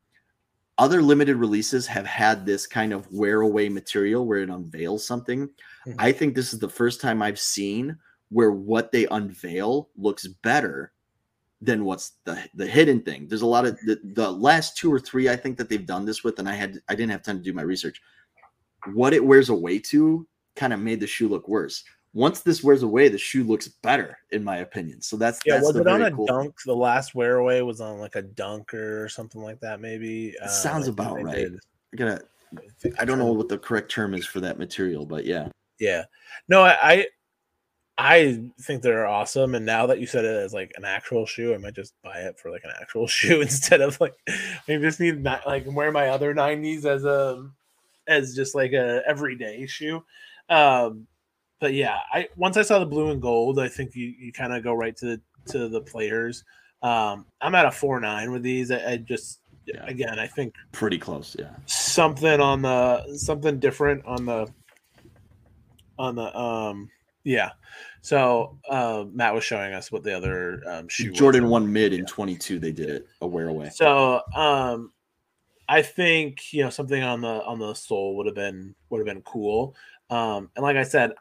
Other 0.77 1.01
limited 1.01 1.37
releases 1.37 1.87
have 1.87 2.05
had 2.05 2.45
this 2.45 2.67
kind 2.67 2.91
of 2.91 3.09
wear 3.11 3.41
away 3.41 3.69
material 3.69 4.25
where 4.25 4.39
it 4.39 4.49
unveils 4.49 5.07
something. 5.07 5.47
Mm-hmm. 5.87 5.93
I 5.97 6.11
think 6.11 6.35
this 6.35 6.53
is 6.53 6.59
the 6.59 6.69
first 6.69 6.99
time 6.99 7.21
I've 7.21 7.39
seen 7.39 7.97
where 8.29 8.51
what 8.51 8.91
they 8.91 9.05
unveil 9.07 9.89
looks 9.95 10.27
better 10.27 10.91
than 11.65 11.85
what's 11.85 12.13
the 12.23 12.37
the 12.53 12.65
hidden 12.65 13.01
thing. 13.01 13.27
There's 13.27 13.41
a 13.41 13.47
lot 13.47 13.65
of 13.65 13.77
the, 13.81 13.99
the 14.03 14.31
last 14.31 14.77
two 14.77 14.91
or 14.91 14.99
three 14.99 15.29
I 15.29 15.35
think 15.35 15.57
that 15.57 15.69
they've 15.69 15.85
done 15.85 16.05
this 16.05 16.23
with, 16.23 16.39
and 16.39 16.47
I 16.47 16.53
had 16.53 16.79
I 16.87 16.95
didn't 16.95 17.11
have 17.11 17.23
time 17.23 17.37
to 17.37 17.43
do 17.43 17.53
my 17.53 17.63
research. 17.63 18.01
What 18.93 19.13
it 19.13 19.23
wears 19.23 19.49
away 19.49 19.79
to 19.79 20.27
kind 20.55 20.73
of 20.73 20.79
made 20.79 20.99
the 20.99 21.07
shoe 21.07 21.27
look 21.27 21.47
worse. 21.47 21.83
Once 22.13 22.39
this 22.41 22.63
wears 22.63 22.83
away, 22.83 23.09
the 23.09 23.17
shoe 23.17 23.43
looks 23.43 23.67
better, 23.67 24.17
in 24.31 24.41
my 24.41 24.57
opinion. 24.57 25.01
So 25.01 25.17
that's 25.17 25.41
yeah. 25.45 25.55
That's 25.55 25.67
was 25.67 25.75
it 25.75 25.87
on 25.87 26.03
a 26.03 26.11
cool 26.11 26.27
dunk? 26.27 26.43
Thing. 26.45 26.73
The 26.73 26.75
last 26.75 27.13
wear 27.13 27.37
away 27.37 27.61
was 27.61 27.81
on 27.81 27.99
like 27.99 28.15
a 28.15 28.21
dunker 28.21 29.03
or 29.03 29.09
something 29.09 29.41
like 29.41 29.59
that. 29.59 29.81
Maybe 29.81 30.33
uh, 30.41 30.47
sounds 30.47 30.87
about 30.87 31.21
right. 31.21 31.35
Did. 31.35 31.59
I 31.93 31.97
gotta. 31.97 32.21
I 32.99 33.03
don't 33.05 33.19
know 33.19 33.33
what 33.33 33.49
the 33.49 33.57
correct 33.57 33.91
term 33.91 34.13
is 34.13 34.25
for 34.25 34.39
that 34.39 34.57
material, 34.57 35.05
but 35.05 35.25
yeah. 35.25 35.49
Yeah. 35.79 36.03
No, 36.47 36.61
I 36.61 36.77
I 36.81 37.07
think 37.97 38.81
they're 38.81 39.07
awesome. 39.07 39.55
And 39.55 39.65
now 39.65 39.85
that 39.87 39.99
you 39.99 40.07
said 40.07 40.25
it 40.25 40.35
as 40.35 40.53
like 40.53 40.73
an 40.75 40.85
actual 40.85 41.25
shoe, 41.25 41.53
I 41.53 41.57
might 41.57 41.75
just 41.75 41.93
buy 42.03 42.17
it 42.19 42.37
for 42.37 42.51
like 42.51 42.63
an 42.63 42.71
actual 42.81 43.07
shoe 43.07 43.41
instead 43.41 43.81
of 43.81 43.99
like 44.01 44.15
I 44.27 44.77
just 44.77 44.99
need 44.99 45.21
not 45.21 45.45
like 45.45 45.65
wear 45.67 45.91
my 45.91 46.09
other 46.09 46.33
90s 46.33 46.85
as 46.85 47.05
a 47.05 47.49
as 48.07 48.35
just 48.35 48.55
like 48.55 48.73
a 48.73 49.01
everyday 49.07 49.65
shoe. 49.65 50.03
Um 50.49 51.07
but 51.59 51.73
yeah, 51.73 51.99
I 52.11 52.27
once 52.35 52.57
I 52.57 52.63
saw 52.63 52.79
the 52.79 52.85
blue 52.85 53.11
and 53.11 53.21
gold, 53.21 53.59
I 53.59 53.69
think 53.69 53.95
you, 53.95 54.13
you 54.19 54.33
kind 54.33 54.53
of 54.53 54.63
go 54.63 54.73
right 54.73 54.95
to 54.97 55.05
the 55.05 55.21
to 55.51 55.69
the 55.69 55.81
players. 55.81 56.43
Um 56.81 57.25
I'm 57.39 57.55
at 57.55 57.65
a 57.65 57.71
four 57.71 57.99
nine 57.99 58.31
with 58.31 58.43
these. 58.43 58.71
I, 58.71 58.91
I 58.91 58.97
just 58.97 59.39
yeah. 59.65 59.85
again 59.85 60.19
I 60.19 60.27
think 60.27 60.53
pretty 60.73 60.97
close, 60.97 61.35
yeah. 61.39 61.55
Something 61.65 62.41
on 62.41 62.61
the 62.61 63.17
something 63.17 63.57
different 63.57 64.05
on 64.05 64.25
the 64.25 64.47
on 65.97 66.15
the 66.15 66.37
um 66.37 66.89
yeah. 67.25 67.51
So 68.01 68.57
uh, 68.69 69.03
Matt 69.11 69.33
was 69.33 69.43
showing 69.43 69.73
us 69.73 69.91
what 69.91 70.03
the 70.03 70.15
other 70.15 70.61
um, 70.67 70.87
shoe. 70.87 71.11
Jordan 71.11 71.49
one 71.49 71.71
mid 71.71 71.91
in 71.91 72.05
22. 72.05 72.59
They 72.59 72.71
did 72.71 72.89
it 72.89 73.07
a 73.19 73.27
wear 73.27 73.49
away. 73.49 73.71
So 73.73 74.21
um, 74.33 74.93
I 75.67 75.81
think 75.81 76.53
you 76.53 76.63
know 76.63 76.69
something 76.69 77.03
on 77.03 77.19
the 77.19 77.43
on 77.43 77.59
the 77.59 77.73
sole 77.73 78.15
would 78.15 78.27
have 78.27 78.35
been 78.35 78.75
would 78.89 78.99
have 78.99 79.07
been 79.07 79.23
cool. 79.23 79.75
Um, 80.09 80.51
and 80.55 80.63
like 80.63 80.77
I 80.77 80.83
said, 80.83 81.13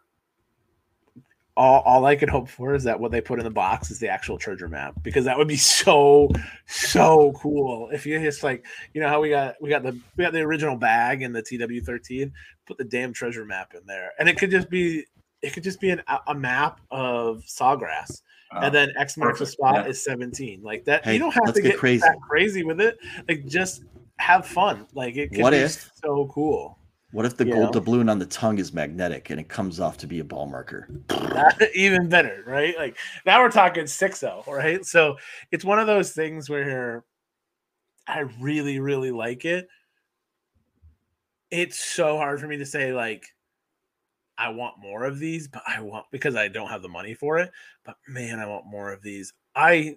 all, 1.57 1.81
all 1.83 2.05
I 2.05 2.17
could 2.17 2.29
hope 2.29 2.49
for 2.49 2.75
is 2.75 2.85
that 2.85 2.99
what 2.99 3.13
they 3.13 3.21
put 3.21 3.39
in 3.39 3.45
the 3.45 3.51
box 3.51 3.91
is 3.91 3.99
the 3.99 4.09
actual 4.09 4.39
treasure 4.39 4.69
map 4.69 4.95
because 5.03 5.25
that 5.25 5.39
would 5.39 5.49
be 5.49 5.57
so 5.57 6.29
so 6.67 7.33
cool 7.37 7.91
if 7.93 8.05
you 8.05 8.19
just 8.21 8.43
like 8.43 8.67
you 8.93 9.01
know 9.01 9.09
how 9.09 9.21
we 9.21 9.31
got 9.31 9.55
we 9.61 9.71
got 9.71 9.83
the 9.83 9.99
we 10.17 10.25
got 10.25 10.33
the 10.33 10.41
original 10.41 10.77
bag 10.77 11.23
in 11.23 11.33
the 11.33 11.43
TW13 11.43 12.33
put 12.67 12.77
the 12.77 12.85
damn 12.85 13.13
treasure 13.13 13.45
map 13.45 13.73
in 13.75 13.87
there 13.87 14.13
and 14.19 14.29
it 14.29 14.37
could 14.37 14.51
just 14.51 14.69
be 14.69 15.05
it 15.45 15.53
could 15.53 15.63
just 15.63 15.81
be 15.81 15.91
an, 15.91 16.03
a 16.27 16.35
map 16.35 16.81
of 16.91 17.43
sawgrass 17.47 18.23
Uh, 18.53 18.61
and 18.65 18.75
then 18.75 18.91
X 18.99 19.17
marks 19.17 19.39
the 19.41 19.47
spot 19.47 19.75
yeah. 19.85 19.87
is 19.91 20.03
17 20.05 20.63
like 20.63 20.85
that 20.85 21.05
Hey, 21.05 21.13
you 21.15 21.19
don't 21.19 21.33
have 21.35 21.53
to 21.55 21.61
get 21.63 21.71
get 21.73 21.79
crazy. 21.79 22.01
that 22.01 22.17
crazy 22.29 22.65
with 22.65 22.81
it 22.81 22.99
like 23.29 23.47
just 23.47 23.85
have 24.19 24.47
fun 24.47 24.87
like 24.95 25.17
it 25.17 25.29
could 25.33 25.43
What 25.43 25.51
be 25.51 25.59
if- 25.59 25.91
so 26.03 26.29
cool 26.33 26.79
What 27.13 27.25
if 27.27 27.37
the 27.37 27.47
You 27.47 27.55
gold 27.55 27.75
know? 27.75 27.81
doubloon 27.81 28.11
on 28.11 28.19
the 28.19 28.27
tongue 28.27 28.59
is 28.59 28.73
magnetic 28.73 29.31
and 29.31 29.39
it 29.41 29.49
comes 29.49 29.79
off 29.81 29.97
to 29.99 30.07
be 30.07 30.19
a 30.21 30.25
ball 30.25 30.47
marker? 30.47 30.89
That- 31.09 31.71
even 31.75 32.09
better, 32.09 32.43
right? 32.47 32.77
Like 32.77 32.97
now 33.27 33.41
we're 33.41 33.51
talking 33.53 33.85
6-0, 33.85 34.47
right? 34.49 34.85
So 34.85 35.17
it's 35.53 35.65
one 35.65 35.79
of 35.79 35.87
those 35.87 36.11
things 36.13 36.49
where 36.51 37.05
I 38.07 38.21
really, 38.41 38.81
really 38.81 39.11
like 39.13 39.45
it. 39.45 39.69
It's 41.51 41.79
so 41.79 42.17
hard 42.17 42.41
for 42.41 42.47
me 42.49 42.57
to 42.59 42.67
say 42.67 42.93
like 42.93 43.25
I 44.39 44.49
want 44.49 44.79
more 44.81 45.05
of 45.05 45.19
these, 45.19 45.49
but 45.49 45.63
I 45.67 45.81
want 45.81 46.07
because 46.11 46.37
I 46.37 46.49
don't 46.49 46.69
have 46.69 46.83
the 46.83 46.89
money 46.89 47.15
for 47.15 47.39
it. 47.39 47.51
But 47.85 47.97
man, 48.09 48.39
I 48.41 48.47
want 48.47 48.67
more 48.67 48.93
of 48.93 49.03
these. 49.03 49.33
I 49.55 49.97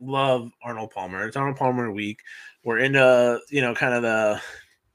love 0.00 0.50
Arnold 0.62 0.90
Palmer. 0.90 1.26
It's 1.26 1.36
Arnold 1.36 1.56
Palmer 1.56 1.90
week. 1.90 2.20
We're 2.62 2.78
into, 2.78 3.40
you 3.50 3.60
know, 3.60 3.74
kind 3.74 3.94
of 3.94 4.02
the 4.02 4.40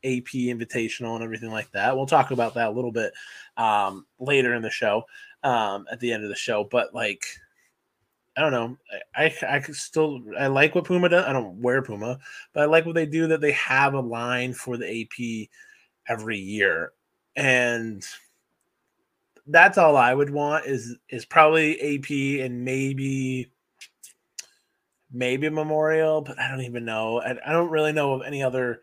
AP 0.03 0.31
invitational 0.33 1.15
and 1.15 1.23
everything 1.23 1.51
like 1.51 1.71
that. 1.71 1.95
We'll 1.95 2.05
talk 2.05 2.31
about 2.31 2.53
that 2.55 2.69
a 2.69 2.71
little 2.71 2.91
bit 2.91 3.13
um, 3.57 4.05
later 4.19 4.53
in 4.53 4.61
the 4.61 4.69
show, 4.69 5.03
um, 5.43 5.85
at 5.91 5.99
the 5.99 6.13
end 6.13 6.23
of 6.23 6.29
the 6.29 6.35
show. 6.35 6.67
But 6.69 6.93
like, 6.93 7.25
I 8.37 8.41
don't 8.41 8.51
know. 8.51 8.77
I, 9.15 9.25
I 9.25 9.55
I 9.55 9.61
still 9.61 10.21
I 10.37 10.47
like 10.47 10.75
what 10.75 10.85
Puma 10.85 11.09
does. 11.09 11.25
I 11.25 11.33
don't 11.33 11.61
wear 11.61 11.81
Puma, 11.81 12.19
but 12.53 12.63
I 12.63 12.65
like 12.65 12.85
what 12.85 12.95
they 12.95 13.05
do. 13.05 13.27
That 13.27 13.41
they 13.41 13.51
have 13.53 13.95
a 13.95 13.99
line 13.99 14.53
for 14.53 14.77
the 14.77 15.01
AP 15.01 15.49
every 16.07 16.37
year, 16.37 16.93
and 17.35 18.05
that's 19.49 19.77
all 19.77 19.97
I 19.97 20.13
would 20.13 20.29
want 20.29 20.65
is 20.65 20.95
is 21.09 21.25
probably 21.25 21.97
AP 21.97 22.43
and 22.45 22.63
maybe 22.63 23.51
maybe 25.11 25.49
memorial, 25.49 26.21
but 26.21 26.39
I 26.39 26.49
don't 26.49 26.61
even 26.61 26.85
know. 26.85 27.19
I, 27.21 27.35
I 27.45 27.51
don't 27.51 27.71
really 27.71 27.91
know 27.91 28.13
of 28.13 28.21
any 28.25 28.43
other 28.43 28.81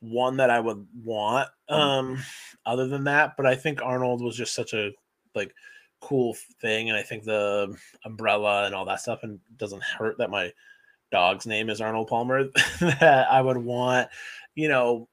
one 0.00 0.36
that 0.36 0.50
I 0.50 0.60
would 0.60 0.86
want 1.02 1.48
um 1.68 2.18
other 2.64 2.86
than 2.86 3.04
that, 3.04 3.36
but 3.36 3.46
I 3.46 3.54
think 3.54 3.82
Arnold 3.82 4.22
was 4.22 4.36
just 4.36 4.54
such 4.54 4.72
a 4.74 4.90
like 5.34 5.54
cool 6.00 6.36
thing 6.60 6.90
and 6.90 6.98
I 6.98 7.02
think 7.02 7.24
the 7.24 7.74
umbrella 8.04 8.64
and 8.64 8.74
all 8.74 8.84
that 8.86 9.00
stuff 9.00 9.20
and 9.22 9.40
doesn't 9.56 9.82
hurt 9.82 10.18
that 10.18 10.30
my 10.30 10.52
dog's 11.10 11.46
name 11.46 11.70
is 11.70 11.80
Arnold 11.80 12.08
Palmer 12.08 12.44
that 12.80 13.30
I 13.30 13.40
would 13.40 13.56
want, 13.56 14.08
you 14.54 14.68
know, 14.68 15.08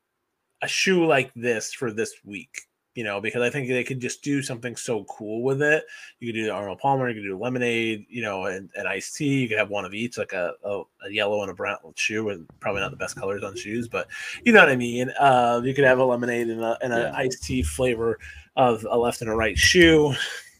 a 0.61 0.67
shoe 0.67 1.05
like 1.05 1.31
this 1.35 1.73
for 1.73 1.91
this 1.91 2.13
week. 2.25 2.61
You 2.95 3.03
know, 3.03 3.19
because 3.19 3.41
I 3.41 3.49
think 3.49 3.67
they 3.67 3.83
could 3.83 3.99
just 3.99 4.21
do 4.21 4.43
something 4.43 4.75
so 4.75 5.03
cool 5.05 5.41
with 5.41 5.63
it. 5.63 5.83
You 6.19 6.27
could 6.31 6.37
do 6.37 6.43
the 6.45 6.51
Arnold 6.51 6.77
Palmer, 6.77 7.09
you 7.09 7.15
could 7.15 7.27
do 7.27 7.35
lemonade, 7.35 8.05
you 8.07 8.21
know, 8.21 8.45
and, 8.45 8.69
and 8.75 8.87
iced 8.87 9.15
tea. 9.15 9.39
You 9.41 9.49
could 9.49 9.57
have 9.57 9.71
one 9.71 9.83
of 9.83 9.95
each, 9.95 10.19
like 10.19 10.33
a, 10.33 10.53
a, 10.63 10.81
a 11.07 11.09
yellow 11.11 11.41
and 11.41 11.49
a 11.49 11.55
brown 11.55 11.77
shoe, 11.95 12.29
and 12.29 12.47
probably 12.59 12.81
not 12.81 12.91
the 12.91 12.97
best 12.97 13.15
colors 13.15 13.41
on 13.43 13.55
shoes, 13.55 13.87
but 13.87 14.07
you 14.45 14.53
know 14.53 14.59
what 14.59 14.69
I 14.69 14.75
mean. 14.75 15.09
Uh, 15.19 15.59
you 15.63 15.73
could 15.73 15.85
have 15.85 15.97
a 15.97 16.05
lemonade 16.05 16.49
and 16.49 16.61
a 16.61 16.77
and 16.83 16.93
an 16.93 16.99
Yeah. 16.99 17.13
iced 17.15 17.43
tea 17.43 17.63
flavor 17.63 18.19
of 18.55 18.85
a 18.87 18.95
left 18.95 19.21
and 19.21 19.29
a 19.31 19.35
right 19.35 19.57
shoe. 19.57 20.13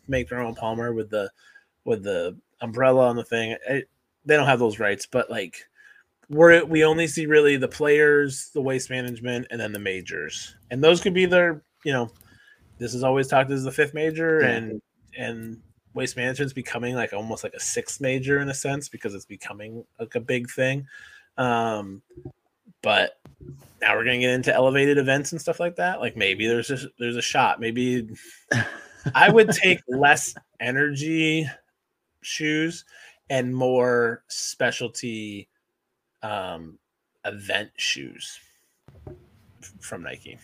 Make 0.08 0.28
their 0.28 0.42
own 0.42 0.56
Palmer 0.56 0.92
with 0.92 1.12
the 1.12 1.30
with 1.86 2.02
the 2.04 2.36
umbrella 2.62 3.08
on 3.10 3.16
the 3.16 3.24
thing. 3.24 3.56
It, 3.70 3.88
they 4.26 4.36
don't 4.36 4.48
have 4.48 4.58
those 4.60 4.80
rights, 4.80 5.06
but 5.06 5.30
like 5.30 5.68
we're 6.30 6.66
we 6.66 6.84
only 6.84 7.06
see 7.06 7.28
really 7.28 7.58
the 7.58 7.68
players, 7.68 8.50
the 8.56 8.62
waste 8.62 8.90
management, 8.90 9.46
and 9.52 9.62
then 9.62 9.72
the 9.72 9.78
majors, 9.78 10.56
and 10.72 10.84
those 10.84 11.00
could 11.00 11.14
be 11.14 11.28
their 11.28 11.62
you 11.86 11.94
know. 11.94 12.10
This 12.80 12.94
is 12.94 13.04
always 13.04 13.28
talked 13.28 13.52
as 13.52 13.64
the 13.64 13.72
fifth 13.72 13.94
major, 13.94 14.42
Yeah. 14.42 14.50
and 14.50 14.82
and 15.18 15.62
waste 15.94 16.18
management's 16.18 16.54
becoming 16.54 16.96
like 16.96 17.14
almost 17.14 17.44
like 17.44 17.54
a 17.54 17.60
sixth 17.60 18.02
major 18.02 18.40
in 18.40 18.50
a 18.50 18.54
sense 18.54 18.90
because 18.90 19.14
it's 19.14 19.26
becoming 19.26 19.86
like 20.00 20.16
a 20.16 20.20
big 20.20 20.50
thing. 20.50 20.88
Um, 21.38 22.02
but 22.82 23.20
now 23.82 23.96
we're 23.96 24.04
gonna 24.04 24.20
get 24.20 24.32
into 24.32 24.54
elevated 24.54 24.98
events 24.98 25.32
and 25.32 25.40
stuff 25.42 25.60
like 25.60 25.76
that. 25.78 26.00
Like 26.00 26.18
maybe 26.18 26.48
there's 26.48 26.72
a 26.72 26.78
there's 27.00 27.16
a 27.18 27.22
shot. 27.22 27.60
Maybe 27.60 28.08
I 29.16 29.30
would 29.30 29.52
take 29.52 29.80
less 29.88 30.34
energy 30.60 31.48
shoes 32.22 32.86
and 33.30 33.56
more 33.56 34.24
specialty 34.28 35.48
um 36.24 36.80
event 37.26 37.70
shoes 37.78 38.40
from 39.80 40.04
Nike. 40.04 40.38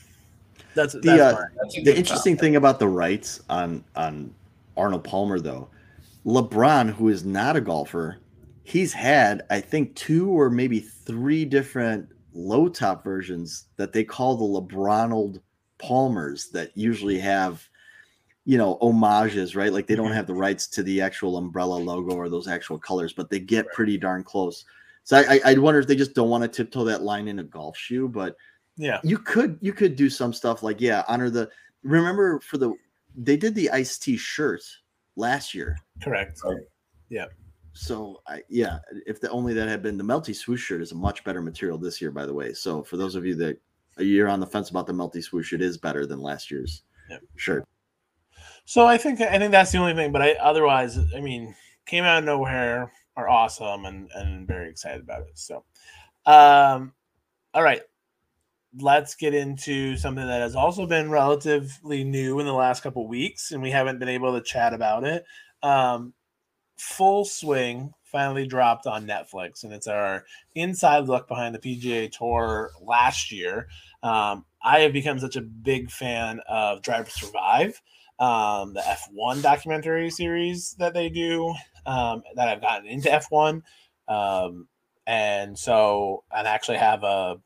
That's, 0.76 0.94
that's 1.02 1.08
uh. 1.08 1.46
That's 1.62 1.76
The 1.76 1.98
interesting 1.98 2.36
topic. 2.36 2.40
thing 2.42 2.56
about 2.56 2.80
the 2.80 2.88
rights 2.88 3.42
on 3.50 3.84
on 3.96 4.34
Arnold 4.78 5.04
Palmer, 5.04 5.40
though, 5.40 5.70
LeBron, 6.26 6.92
who 6.94 7.10
is 7.10 7.26
not 7.26 7.56
a 7.56 7.62
golfer, 7.62 8.18
he's 8.64 8.94
had 8.94 9.44
I 9.50 9.60
think 9.62 9.96
two 9.96 10.30
or 10.30 10.50
maybe 10.50 10.80
three 10.80 11.46
different 11.46 12.08
low 12.34 12.70
top 12.70 13.04
versions 13.04 13.66
that 13.78 13.92
they 13.94 14.04
call 14.04 14.36
the 14.38 14.62
LeBronald 14.62 15.42
Palmers 15.80 16.50
that 16.50 16.72
usually 16.78 17.18
have 17.20 17.68
you 18.46 18.58
know 18.58 18.78
homages, 18.82 19.56
right? 19.56 19.74
Like 19.74 19.86
they 19.88 19.96
don't 19.96 20.12
Mhm. 20.12 20.16
have 20.16 20.28
the 20.28 20.34
rights 20.34 20.68
to 20.68 20.84
the 20.84 21.02
actual 21.02 21.38
umbrella 21.38 21.76
logo 21.76 22.16
or 22.16 22.30
those 22.30 22.48
actual 22.48 22.78
colors, 22.80 23.14
but 23.14 23.30
they 23.30 23.40
get 23.40 23.68
pretty 23.74 23.98
darn 23.98 24.24
close. 24.24 24.66
So 25.04 25.18
I, 25.18 25.36
I, 25.36 25.42
I 25.52 25.54
wonder 25.56 25.80
if 25.80 25.88
they 25.88 25.96
just 25.96 26.14
don't 26.14 26.30
want 26.30 26.44
to 26.44 26.48
tiptoe 26.48 26.84
that 26.86 27.02
line 27.04 27.28
in 27.28 27.40
a 27.40 27.44
golf 27.44 27.76
shoe, 27.78 28.08
but 28.08 28.36
Yeah. 28.82 29.02
you 29.04 29.18
could 29.18 29.58
you 29.62 29.74
could 29.74 29.98
do 29.98 30.10
some 30.10 30.32
stuff 30.32 30.64
like 30.64 30.80
yeah 30.80 31.04
honor 31.10 31.30
the 31.30 31.50
remember 31.84 32.40
for 32.40 32.58
the 32.58 32.74
they 33.14 33.36
did 33.36 33.54
the 33.54 33.70
iced 33.72 34.02
tea 34.02 34.16
shirt 34.16 34.62
last 35.18 35.54
year 35.54 35.78
Correct. 36.02 36.40
Yeah. 37.10 37.26
So 37.74 38.22
I, 38.26 38.42
yeah 38.48 38.80
if 39.06 39.20
the 39.20 39.30
only 39.32 39.54
that 39.54 39.68
had 39.68 39.84
been 39.84 39.98
the 39.98 40.04
melty 40.04 40.34
swoosh 40.34 40.62
shirt 40.64 40.82
is 40.82 40.94
a 40.94 40.96
much 40.96 41.26
better 41.26 41.42
material 41.42 41.78
this 41.78 42.00
year 42.02 42.10
by 42.12 42.26
the 42.26 42.34
way 42.34 42.54
so 42.54 42.82
for 42.82 42.96
those 42.96 43.16
of 43.16 43.26
you 43.26 43.36
that 43.36 43.58
year 43.98 44.28
on 44.30 44.40
the 44.40 44.48
fence 44.48 44.70
about 44.70 44.88
the 44.88 44.94
melty 44.94 45.22
swoosh 45.22 45.52
it 45.52 45.62
is 45.62 45.78
better 45.78 46.06
than 46.06 46.22
last 46.22 46.50
year's 46.50 46.84
Yep. 47.10 47.22
shirt 47.36 47.68
So 48.66 48.86
I 48.88 48.98
think 48.98 49.20
I 49.20 49.38
think 49.40 49.52
that's 49.52 49.72
the 49.74 49.80
only 49.80 49.94
thing. 49.96 50.12
But 50.12 50.22
I 50.22 50.34
otherwise, 50.34 50.98
I 51.16 51.20
mean, 51.20 51.56
came 51.86 52.04
out 52.06 52.20
of 52.20 52.24
nowhere 52.24 52.92
are 53.18 53.28
awesome 53.28 53.86
and 53.86 54.10
and 54.14 54.48
very 54.48 54.70
excited 54.70 55.02
about 55.02 55.24
it. 55.24 55.38
So, 55.40 55.64
um, 56.28 56.94
all 57.54 57.64
right, 57.64 57.82
let's 58.78 59.16
get 59.16 59.34
into 59.34 59.98
something 59.98 60.26
that 60.26 60.42
has 60.42 60.56
also 60.56 60.86
been 60.86 61.10
relatively 61.10 62.04
new 62.04 62.40
in 62.40 62.46
the 62.46 62.54
last 62.54 62.84
couple 62.84 63.08
weeks, 63.08 63.52
and 63.52 63.62
we 63.62 63.72
haven't 63.72 64.00
been 64.00 64.10
able 64.10 64.34
to 64.34 64.42
chat 64.42 64.74
about 64.74 65.04
it. 65.04 65.26
Um, 65.64 66.14
Full 66.78 67.26
Swing 67.26 67.94
finally 68.04 68.48
dropped 68.48 68.88
on 68.88 69.08
Netflix, 69.08 69.64
and 69.64 69.74
it's 69.74 69.88
our 69.88 70.26
inside 70.56 71.08
look 71.08 71.28
behind 71.28 71.56
the 71.56 71.60
PGA 71.60 72.12
Tour 72.12 72.72
last 72.82 73.32
year. 73.32 73.68
Um, 74.04 74.46
I 74.64 74.82
have 74.82 74.94
become 74.94 75.20
such 75.20 75.36
a 75.36 75.42
big 75.42 75.92
fan 75.92 76.40
of 76.48 76.82
Drive 76.82 77.06
to 77.06 77.12
Survive, 77.12 77.82
um, 78.20 78.74
the 78.74 78.82
F1 78.82 79.42
documentary 79.42 80.10
series 80.10 80.76
that 80.80 80.94
they 80.94 81.10
do, 81.10 81.54
um, 81.86 82.24
that 82.36 82.48
I've 82.48 82.62
gotten 82.62 82.88
into 82.88 83.10
F1. 83.10 83.62
Um, 84.08 84.68
and 85.06 85.58
so, 85.58 86.24
I 86.32 86.42
actually 86.42 86.78
have 86.78 87.04
a 87.04 87.38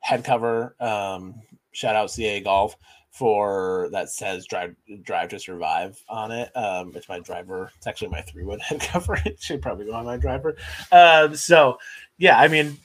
head 0.00 0.24
cover, 0.24 0.74
um, 0.80 1.34
shout 1.72 1.96
out 1.96 2.10
CA 2.10 2.40
Golf 2.40 2.76
for 3.10 3.88
that 3.90 4.08
says 4.08 4.46
drive 4.46 4.74
drive 5.02 5.28
to 5.28 5.36
survive 5.36 6.00
on 6.08 6.30
it 6.30 6.56
um 6.56 6.92
it's 6.94 7.08
my 7.08 7.18
driver 7.18 7.68
it's 7.76 7.88
actually 7.88 8.06
my 8.06 8.20
three 8.20 8.44
wood 8.44 8.60
head 8.68 8.80
cover 8.80 9.18
it 9.26 9.36
should 9.42 9.60
probably 9.60 9.84
go 9.84 9.92
on 9.92 10.04
my 10.04 10.16
driver 10.16 10.54
um 10.92 11.34
so 11.34 11.76
yeah 12.18 12.38
i 12.38 12.46
mean 12.46 12.78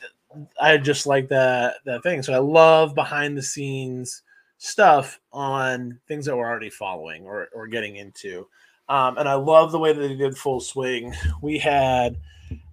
I 0.59 0.78
just 0.78 1.05
like 1.05 1.30
that 1.30 1.76
that 1.86 2.03
thing. 2.03 2.24
So 2.24 2.34
I 2.34 2.39
love 2.39 2.95
behind 2.95 3.38
the 3.38 3.43
scenes 3.43 4.24
stuff 4.57 5.20
on 5.32 5.99
things 6.07 6.26
that 6.26 6.36
we're 6.36 6.47
already 6.47 6.70
following 6.70 7.26
or, 7.26 7.49
or 7.53 7.68
getting 7.68 7.97
into. 7.97 8.47
Um, 8.88 9.18
and 9.18 9.28
I 9.28 9.34
love 9.34 9.72
the 9.72 9.80
way 9.80 9.93
that 9.93 9.99
they 9.99 10.16
did 10.16 10.38
full 10.38 10.59
swing. 10.59 11.13
We 11.41 11.57
had 11.57 12.18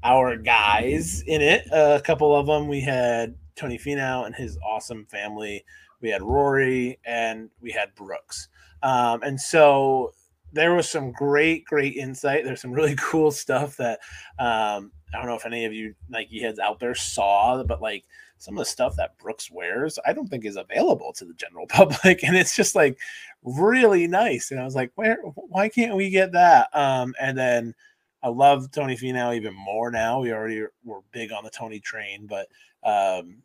our 0.03 0.37
guys 0.37 1.23
in 1.27 1.41
it, 1.41 1.67
a 1.73 2.01
couple 2.05 2.37
of 2.37 2.47
them. 2.47 2.69
We 2.69 2.81
had 2.81 3.35
Tony 3.57 3.79
Finau 3.79 4.27
and 4.27 4.35
his 4.35 4.59
awesome 4.67 5.07
family. 5.07 5.65
We 6.01 6.11
had 6.11 6.23
Rory 6.23 6.99
and 7.05 7.51
we 7.61 7.71
had 7.71 7.95
Brooks. 7.95 8.49
Um, 8.83 9.23
and 9.23 9.41
so 9.41 10.13
there 10.53 10.75
was 10.75 10.89
some 10.89 11.13
great, 11.13 11.65
great 11.65 11.97
insight. 11.97 12.45
There's 12.45 12.61
some 12.61 12.73
really 12.73 12.97
cool 12.99 13.31
stuff 13.31 13.77
that 13.77 14.01
um, 14.39 14.93
I 15.15 15.19
don't 15.19 15.27
know 15.27 15.35
if 15.35 15.47
any 15.47 15.65
of 15.65 15.73
you 15.73 15.95
Nike 16.09 16.41
heads 16.41 16.59
out 16.59 16.81
there 16.81 16.95
saw, 16.95 17.63
but 17.63 17.83
like 17.83 18.05
some 18.39 18.55
of 18.55 18.59
the 18.59 18.71
stuff 18.71 18.97
that 18.97 19.17
Brooks 19.19 19.51
wears, 19.51 19.99
I 20.05 20.13
don't 20.13 20.29
think 20.29 20.45
is 20.45 20.57
available 20.57 21.13
to 21.15 21.25
the 21.25 21.35
general 21.35 21.67
public, 21.69 22.25
and 22.25 22.37
it's 22.37 22.57
just 22.57 22.75
like 22.75 22.99
really 23.43 24.07
nice. 24.07 24.51
And 24.51 24.61
I 24.61 24.65
was 24.65 24.75
like, 24.75 24.93
where? 24.95 25.19
Why 25.23 25.69
can't 25.69 25.97
we 25.97 26.11
get 26.11 26.33
that? 26.33 26.69
Um, 26.73 27.15
and 27.21 27.39
then 27.39 27.75
I 28.23 28.29
love 28.29 28.71
Tony 28.71 28.97
Finau 28.97 29.35
even 29.35 29.55
more 29.55 29.91
now. 29.91 30.21
We 30.21 30.33
already 30.33 30.65
were 30.85 31.01
big 31.13 31.33
on 31.33 31.45
the 31.45 31.51
Tony 31.51 31.81
train, 31.81 32.27
but 32.27 32.49
um, 32.85 33.43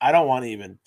I 0.00 0.12
don't 0.12 0.26
want 0.26 0.44
to 0.44 0.50
even 0.50 0.78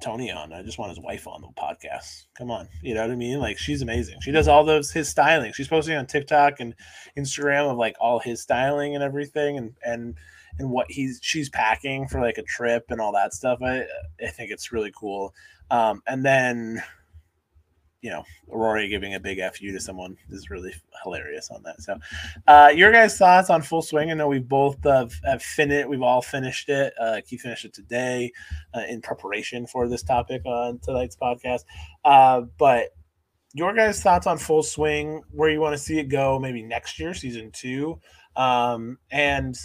Tony 0.00 0.30
on. 0.30 0.52
I 0.52 0.62
just 0.62 0.78
want 0.78 0.90
his 0.90 1.00
wife 1.00 1.26
on 1.26 1.42
the 1.42 1.48
podcast. 1.48 2.26
Come 2.36 2.50
on, 2.50 2.68
you 2.82 2.94
know 2.94 3.02
what 3.02 3.10
I 3.10 3.16
mean? 3.16 3.38
Like 3.38 3.58
she's 3.58 3.82
amazing. 3.82 4.20
She 4.20 4.32
does 4.32 4.48
all 4.48 4.64
those 4.64 4.90
his 4.90 5.08
styling. 5.08 5.52
She's 5.52 5.68
posting 5.68 5.96
on 5.96 6.06
TikTok 6.06 6.60
and 6.60 6.74
Instagram 7.16 7.70
of 7.70 7.76
like 7.76 7.96
all 8.00 8.18
his 8.18 8.42
styling 8.42 8.94
and 8.94 9.04
everything, 9.04 9.56
and 9.56 9.74
and 9.84 10.16
and 10.58 10.70
what 10.70 10.90
he's 10.90 11.20
she's 11.22 11.48
packing 11.48 12.08
for 12.08 12.20
like 12.20 12.38
a 12.38 12.42
trip 12.42 12.86
and 12.90 13.00
all 13.00 13.12
that 13.12 13.32
stuff. 13.32 13.60
I 13.62 13.86
I 14.22 14.28
think 14.28 14.50
it's 14.50 14.72
really 14.72 14.92
cool. 14.94 15.34
Um, 15.70 16.02
and 16.06 16.24
then 16.24 16.82
you 18.02 18.10
know, 18.10 18.24
Rory 18.48 18.88
giving 18.88 19.14
a 19.14 19.20
big 19.20 19.40
fu 19.54 19.70
to 19.70 19.80
someone 19.80 20.16
is 20.28 20.50
really 20.50 20.74
hilarious 21.04 21.50
on 21.50 21.62
that. 21.62 21.80
So, 21.80 21.98
uh, 22.48 22.72
your 22.74 22.92
guys' 22.92 23.16
thoughts 23.16 23.48
on 23.48 23.62
Full 23.62 23.80
Swing? 23.80 24.10
I 24.10 24.14
know 24.14 24.26
we 24.28 24.40
both 24.40 24.84
uh, 24.84 25.06
have 25.24 25.42
finished. 25.42 25.88
We've 25.88 26.02
all 26.02 26.20
finished 26.20 26.68
it. 26.68 26.92
Uh, 27.00 27.20
Keith 27.24 27.42
finished 27.42 27.64
it 27.64 27.72
today 27.72 28.32
uh, 28.74 28.82
in 28.88 29.00
preparation 29.00 29.66
for 29.68 29.88
this 29.88 30.02
topic 30.02 30.44
on 30.44 30.80
tonight's 30.80 31.16
podcast. 31.16 31.64
Uh, 32.04 32.42
but 32.58 32.88
your 33.54 33.72
guys' 33.72 34.02
thoughts 34.02 34.26
on 34.26 34.36
Full 34.36 34.64
Swing? 34.64 35.22
Where 35.30 35.50
you 35.50 35.60
want 35.60 35.74
to 35.74 35.82
see 35.82 35.98
it 36.00 36.08
go? 36.08 36.40
Maybe 36.40 36.62
next 36.62 36.98
year, 36.98 37.14
season 37.14 37.52
two, 37.52 38.00
um, 38.34 38.98
and 39.12 39.56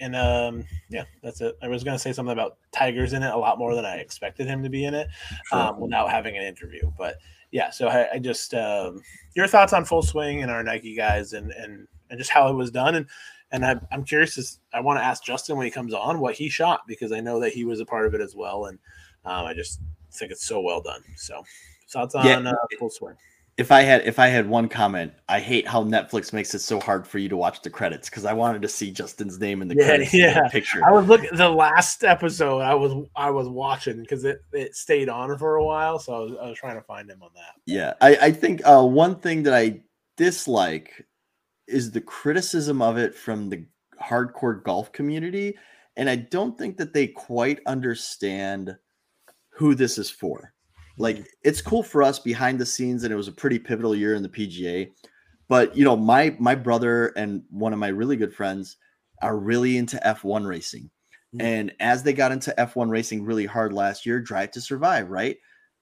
and 0.00 0.16
um, 0.16 0.64
yeah, 0.88 1.04
that's 1.22 1.40
it. 1.40 1.56
I 1.62 1.68
was 1.68 1.84
going 1.84 1.94
to 1.94 1.98
say 1.98 2.12
something 2.12 2.32
about 2.32 2.56
Tigers 2.72 3.12
in 3.12 3.22
it 3.22 3.32
a 3.32 3.36
lot 3.36 3.58
more 3.58 3.74
than 3.74 3.84
I 3.84 3.96
expected 3.96 4.46
him 4.46 4.62
to 4.62 4.70
be 4.70 4.84
in 4.84 4.94
it, 4.94 5.08
sure. 5.46 5.58
um, 5.58 5.80
without 5.80 6.10
having 6.10 6.36
an 6.36 6.42
interview. 6.42 6.90
But 6.96 7.16
yeah, 7.50 7.70
so 7.70 7.88
I, 7.88 8.14
I 8.14 8.18
just 8.18 8.54
um, 8.54 9.02
your 9.34 9.46
thoughts 9.46 9.72
on 9.72 9.84
Full 9.84 10.02
Swing 10.02 10.42
and 10.42 10.50
our 10.50 10.62
Nike 10.62 10.96
guys, 10.96 11.34
and 11.34 11.52
and 11.52 11.86
and 12.08 12.18
just 12.18 12.30
how 12.30 12.48
it 12.48 12.54
was 12.54 12.70
done, 12.70 12.94
and 12.94 13.06
and 13.52 13.64
I, 13.64 13.76
I'm 13.92 14.04
curious. 14.04 14.34
To, 14.36 14.76
I 14.76 14.80
want 14.80 14.98
to 14.98 15.04
ask 15.04 15.22
Justin 15.22 15.56
when 15.56 15.66
he 15.66 15.70
comes 15.70 15.92
on 15.92 16.20
what 16.20 16.34
he 16.34 16.48
shot 16.48 16.80
because 16.86 17.12
I 17.12 17.20
know 17.20 17.40
that 17.40 17.52
he 17.52 17.64
was 17.64 17.80
a 17.80 17.86
part 17.86 18.06
of 18.06 18.14
it 18.14 18.20
as 18.20 18.34
well, 18.34 18.66
and 18.66 18.78
um, 19.24 19.44
I 19.44 19.54
just 19.54 19.80
think 20.12 20.32
it's 20.32 20.46
so 20.46 20.60
well 20.60 20.80
done. 20.80 21.02
So 21.16 21.42
thoughts 21.90 22.14
on 22.14 22.26
yeah. 22.26 22.38
uh, 22.38 22.54
Full 22.78 22.90
Swing 22.90 23.16
if 23.60 23.70
I 23.70 23.82
had 23.82 24.06
if 24.06 24.18
I 24.18 24.28
had 24.28 24.48
one 24.48 24.70
comment, 24.70 25.12
I 25.28 25.38
hate 25.38 25.68
how 25.68 25.84
Netflix 25.84 26.32
makes 26.32 26.54
it 26.54 26.60
so 26.60 26.80
hard 26.80 27.06
for 27.06 27.18
you 27.18 27.28
to 27.28 27.36
watch 27.36 27.60
the 27.60 27.68
credits 27.68 28.08
because 28.08 28.24
I 28.24 28.32
wanted 28.32 28.62
to 28.62 28.68
see 28.68 28.90
Justin's 28.90 29.38
name 29.38 29.60
in 29.60 29.68
the 29.68 29.76
yeah, 29.76 29.84
credits 29.84 30.14
yeah. 30.14 30.42
The 30.44 30.48
picture. 30.48 30.80
I 30.82 30.90
was 30.90 31.06
looking 31.06 31.28
the 31.34 31.50
last 31.50 32.02
episode 32.02 32.60
I 32.60 32.74
was 32.74 33.06
I 33.14 33.28
was 33.28 33.48
watching 33.48 34.00
because 34.00 34.24
it, 34.24 34.42
it 34.54 34.74
stayed 34.74 35.10
on 35.10 35.36
for 35.36 35.56
a 35.56 35.64
while, 35.64 35.98
so 35.98 36.14
I 36.14 36.18
was, 36.20 36.32
I 36.40 36.48
was 36.48 36.58
trying 36.58 36.76
to 36.76 36.82
find 36.82 37.10
him 37.10 37.22
on 37.22 37.28
that. 37.34 37.60
Yeah, 37.66 37.92
I, 38.00 38.16
I 38.16 38.32
think 38.32 38.62
uh, 38.64 38.82
one 38.82 39.16
thing 39.16 39.42
that 39.42 39.52
I 39.52 39.82
dislike 40.16 41.06
is 41.68 41.90
the 41.90 42.00
criticism 42.00 42.80
of 42.80 42.96
it 42.96 43.14
from 43.14 43.50
the 43.50 43.66
hardcore 44.02 44.64
golf 44.64 44.90
community, 44.90 45.58
and 45.96 46.08
I 46.08 46.16
don't 46.16 46.56
think 46.56 46.78
that 46.78 46.94
they 46.94 47.08
quite 47.08 47.60
understand 47.66 48.78
who 49.50 49.74
this 49.74 49.98
is 49.98 50.08
for. 50.08 50.54
Like 51.00 51.26
it's 51.42 51.62
cool 51.62 51.82
for 51.82 52.02
us 52.02 52.18
behind 52.18 52.58
the 52.58 52.66
scenes, 52.66 53.04
and 53.04 53.12
it 53.12 53.16
was 53.16 53.28
a 53.28 53.32
pretty 53.32 53.58
pivotal 53.58 53.94
year 53.94 54.14
in 54.14 54.22
the 54.22 54.28
PGA. 54.28 54.90
But 55.48 55.76
you 55.76 55.84
know, 55.84 55.96
my 55.96 56.36
my 56.38 56.54
brother 56.54 57.08
and 57.16 57.42
one 57.50 57.72
of 57.72 57.78
my 57.78 57.88
really 57.88 58.16
good 58.16 58.34
friends 58.34 58.76
are 59.22 59.38
really 59.38 59.76
into 59.76 60.00
F1 60.04 60.46
racing. 60.46 60.90
Mm-hmm. 61.34 61.40
And 61.40 61.72
as 61.80 62.02
they 62.02 62.12
got 62.12 62.32
into 62.32 62.54
F1 62.58 62.90
racing 62.90 63.24
really 63.24 63.46
hard 63.46 63.72
last 63.72 64.06
year, 64.06 64.20
Drive 64.20 64.50
to 64.52 64.60
Survive, 64.60 65.10
right? 65.10 65.36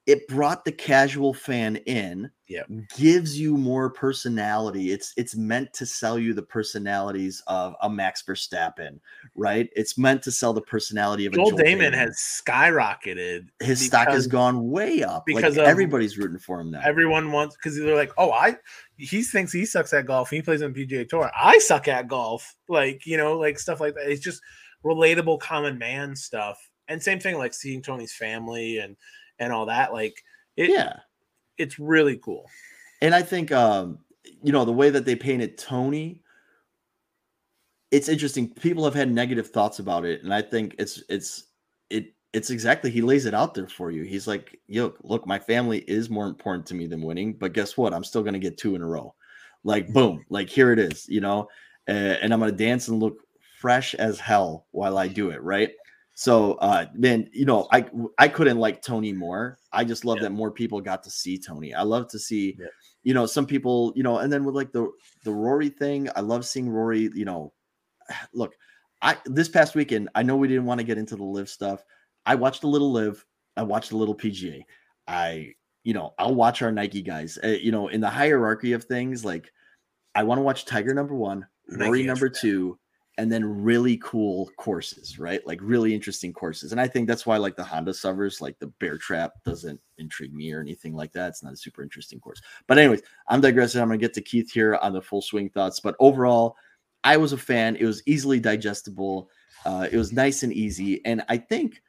it 0.09 0.27
brought 0.27 0.65
the 0.65 0.71
casual 0.71 1.35
fan 1.35 1.75
in 1.85 2.31
yeah. 2.49 2.63
Gives 2.97 3.39
you 3.39 3.55
more 3.55 3.89
personality. 3.89 4.91
It's 4.91 5.13
it's 5.15 5.35
meant 5.35 5.71
to 5.73 5.85
sell 5.85 6.19
you 6.19 6.33
the 6.33 6.41
personalities 6.41 7.41
of 7.47 7.75
a 7.81 7.89
max 7.89 8.23
verstappen 8.23 8.99
right? 9.35 9.69
It's 9.75 9.97
meant 9.97 10.21
to 10.23 10.31
sell 10.31 10.53
the 10.53 10.61
personality 10.61 11.25
of 11.25 11.33
Joel, 11.33 11.51
Joel 11.51 11.59
Dahmen, 11.59 11.93
has 11.93 12.17
skyrocketed 12.17 13.47
his 13.61 13.85
stock 13.85 14.09
has 14.09 14.27
gone 14.27 14.69
way 14.69 15.03
up. 15.03 15.25
Because 15.25 15.57
like 15.57 15.67
everybody's 15.67 16.17
rooting 16.17 16.39
for 16.39 16.59
him 16.59 16.71
now. 16.71 16.81
everyone 16.83 17.31
wants 17.31 17.55
because 17.55 17.77
they're 17.77 17.95
like 17.95 18.11
oh 18.17 18.31
i 18.31 18.55
he 18.97 19.23
thinks 19.23 19.53
he 19.53 19.65
sucks 19.65 19.93
at 19.93 20.05
golf. 20.05 20.29
He 20.29 20.41
plays 20.41 20.61
on 20.61 20.73
pga 20.73 21.07
tour. 21.07 21.31
I 21.33 21.57
suck 21.59 21.87
at 21.87 22.09
golf. 22.09 22.55
Like 22.67 23.05
you 23.05 23.17
know 23.17 23.37
like 23.37 23.57
stuff 23.57 23.79
like 23.79 23.95
that. 23.95 24.11
It's 24.11 24.21
just 24.21 24.41
relatable 24.83 25.39
common 25.39 25.77
man 25.77 26.15
stuff. 26.15 26.59
And 26.87 27.01
same 27.01 27.19
thing 27.19 27.37
like 27.37 27.53
seeing 27.53 27.81
tony's 27.81 28.13
family 28.13 28.79
and 28.79 28.97
and 29.39 29.53
all 29.53 29.67
that. 29.67 29.93
Like, 29.93 30.21
it, 30.57 30.69
yeah, 30.69 30.97
it's 31.59 31.77
really 31.77 32.17
cool. 32.17 32.45
And 33.01 33.13
I 33.13 33.21
think, 33.21 33.51
um, 33.51 33.99
you 34.41 34.51
know, 34.51 34.65
the 34.65 34.71
way 34.71 34.89
that 34.89 35.05
they 35.05 35.15
painted 35.15 35.57
Tony, 35.57 36.23
it's 37.91 38.09
interesting. 38.09 38.53
People 38.53 38.85
have 38.85 38.95
had 38.95 39.11
negative 39.11 39.49
thoughts 39.49 39.79
about 39.79 40.05
it, 40.05 40.23
and 40.23 40.33
I 40.33 40.41
think 40.41 40.75
it's 40.79 41.03
it's 41.09 41.45
it 41.89 42.13
it's 42.33 42.49
exactly 42.49 42.91
he 42.91 43.01
lays 43.01 43.25
it 43.25 43.33
out 43.33 43.53
there 43.53 43.67
for 43.67 43.91
you. 43.91 44.03
He's 44.03 44.27
like, 44.27 44.59
"Yo, 44.67 44.93
look, 45.03 45.25
my 45.25 45.39
family 45.39 45.79
is 45.79 46.09
more 46.09 46.27
important 46.27 46.65
to 46.67 46.75
me 46.75 46.87
than 46.87 47.01
winning, 47.01 47.33
but 47.33 47.53
guess 47.53 47.77
what? 47.77 47.93
I'm 47.93 48.03
still 48.03 48.21
going 48.21 48.33
to 48.33 48.39
get 48.39 48.57
two 48.57 48.75
in 48.75 48.81
a 48.81 48.85
row. 48.85 49.15
Like, 49.63 49.85
mm-hmm. 49.85 49.93
boom, 49.93 50.25
like 50.29 50.49
here 50.49 50.71
it 50.71 50.79
is, 50.79 51.07
you 51.09 51.21
know, 51.21 51.47
uh, 51.87 51.91
and 52.21 52.31
I'm 52.33 52.39
going 52.39 52.51
to 52.51 52.57
dance 52.57 52.87
and 52.87 52.99
look 52.99 53.17
fresh 53.59 53.93
as 53.95 54.19
hell 54.19 54.67
while 54.71 54.97
I 54.97 55.07
do 55.07 55.31
it, 55.31 55.41
right? 55.43 55.71
So, 56.19 56.55
uh, 56.55 56.85
man, 56.93 57.29
you 57.31 57.45
know, 57.45 57.69
I 57.71 57.85
I 58.17 58.27
couldn't 58.27 58.57
like 58.57 58.81
Tony 58.81 59.13
more. 59.13 59.57
I 59.71 59.85
just 59.85 60.03
love 60.03 60.17
yeah. 60.17 60.23
that 60.23 60.31
more 60.31 60.51
people 60.51 60.81
got 60.81 61.01
to 61.03 61.09
see 61.09 61.37
Tony. 61.37 61.73
I 61.73 61.83
love 61.83 62.09
to 62.09 62.19
see, 62.19 62.57
yeah. 62.59 62.65
you 63.03 63.13
know, 63.13 63.25
some 63.25 63.45
people, 63.45 63.93
you 63.95 64.03
know, 64.03 64.17
and 64.17 64.29
then 64.29 64.43
with 64.43 64.53
like 64.53 64.73
the 64.73 64.91
the 65.23 65.31
Rory 65.31 65.69
thing, 65.69 66.09
I 66.17 66.19
love 66.19 66.45
seeing 66.45 66.69
Rory. 66.69 67.09
You 67.15 67.23
know, 67.23 67.53
look, 68.33 68.53
I 69.01 69.15
this 69.27 69.47
past 69.47 69.75
weekend, 69.75 70.09
I 70.13 70.23
know 70.23 70.35
we 70.35 70.49
didn't 70.49 70.65
want 70.65 70.81
to 70.81 70.85
get 70.85 70.97
into 70.97 71.15
the 71.15 71.23
live 71.23 71.47
stuff. 71.47 71.85
I 72.25 72.35
watched 72.35 72.65
a 72.65 72.67
little 72.67 72.91
live. 72.91 73.25
I 73.55 73.63
watched 73.63 73.93
a 73.93 73.97
little 73.97 74.13
PGA. 74.15 74.63
I, 75.07 75.53
you 75.85 75.93
know, 75.93 76.15
I'll 76.19 76.35
watch 76.35 76.61
our 76.61 76.73
Nike 76.73 77.01
guys. 77.01 77.39
Uh, 77.41 77.47
you 77.47 77.71
know, 77.71 77.87
in 77.87 78.01
the 78.01 78.09
hierarchy 78.09 78.73
of 78.73 78.83
things, 78.83 79.23
like 79.23 79.53
I 80.15 80.23
want 80.23 80.39
to 80.39 80.43
watch 80.43 80.65
Tiger 80.65 80.93
number 80.93 81.15
one, 81.15 81.47
Rory 81.69 82.03
number 82.03 82.27
two, 82.27 82.77
and 83.19 83.29
then 83.29 83.43
really 83.43 83.97
cool 83.97 84.49
courses, 84.55 85.19
right? 85.19 85.45
Like 85.45 85.59
really 85.61 85.93
interesting 85.93 86.31
courses. 86.31 86.71
And 86.71 86.79
I 86.79 86.87
think 86.87 87.05
that's 87.05 87.25
why 87.25 87.35
like 87.35 87.57
the 87.57 87.63
Honda 87.65 87.93
Summers, 87.93 88.39
like 88.39 88.57
the 88.59 88.67
Bear 88.79 88.97
Trap 88.97 89.33
doesn't 89.43 89.77
intrigue 89.97 90.33
me 90.33 90.53
or 90.53 90.61
anything 90.61 90.95
like 90.95 91.11
that. 91.11 91.27
It's 91.27 91.43
not 91.43 91.51
a 91.51 91.57
super 91.57 91.83
interesting 91.83 92.21
course. 92.21 92.41
But 92.65 92.77
anyways, 92.77 93.01
I'm 93.27 93.41
digressing. 93.41 93.81
I'm 93.81 93.89
gonna 93.89 93.97
get 93.97 94.13
to 94.13 94.21
Keith 94.21 94.49
here 94.49 94.75
on 94.75 94.93
the 94.93 95.01
full 95.01 95.21
swing 95.21 95.49
thoughts. 95.49 95.81
But 95.81 95.97
overall, 95.99 96.55
I 97.03 97.17
was 97.17 97.33
a 97.33 97.37
fan. 97.37 97.75
It 97.75 97.83
was 97.83 98.01
easily 98.05 98.39
digestible. 98.39 99.29
Uh, 99.65 99.89
it 99.91 99.97
was 99.97 100.13
nice 100.13 100.43
and 100.43 100.53
easy. 100.53 101.03
And 101.03 101.21
I 101.27 101.39
think, 101.39 101.81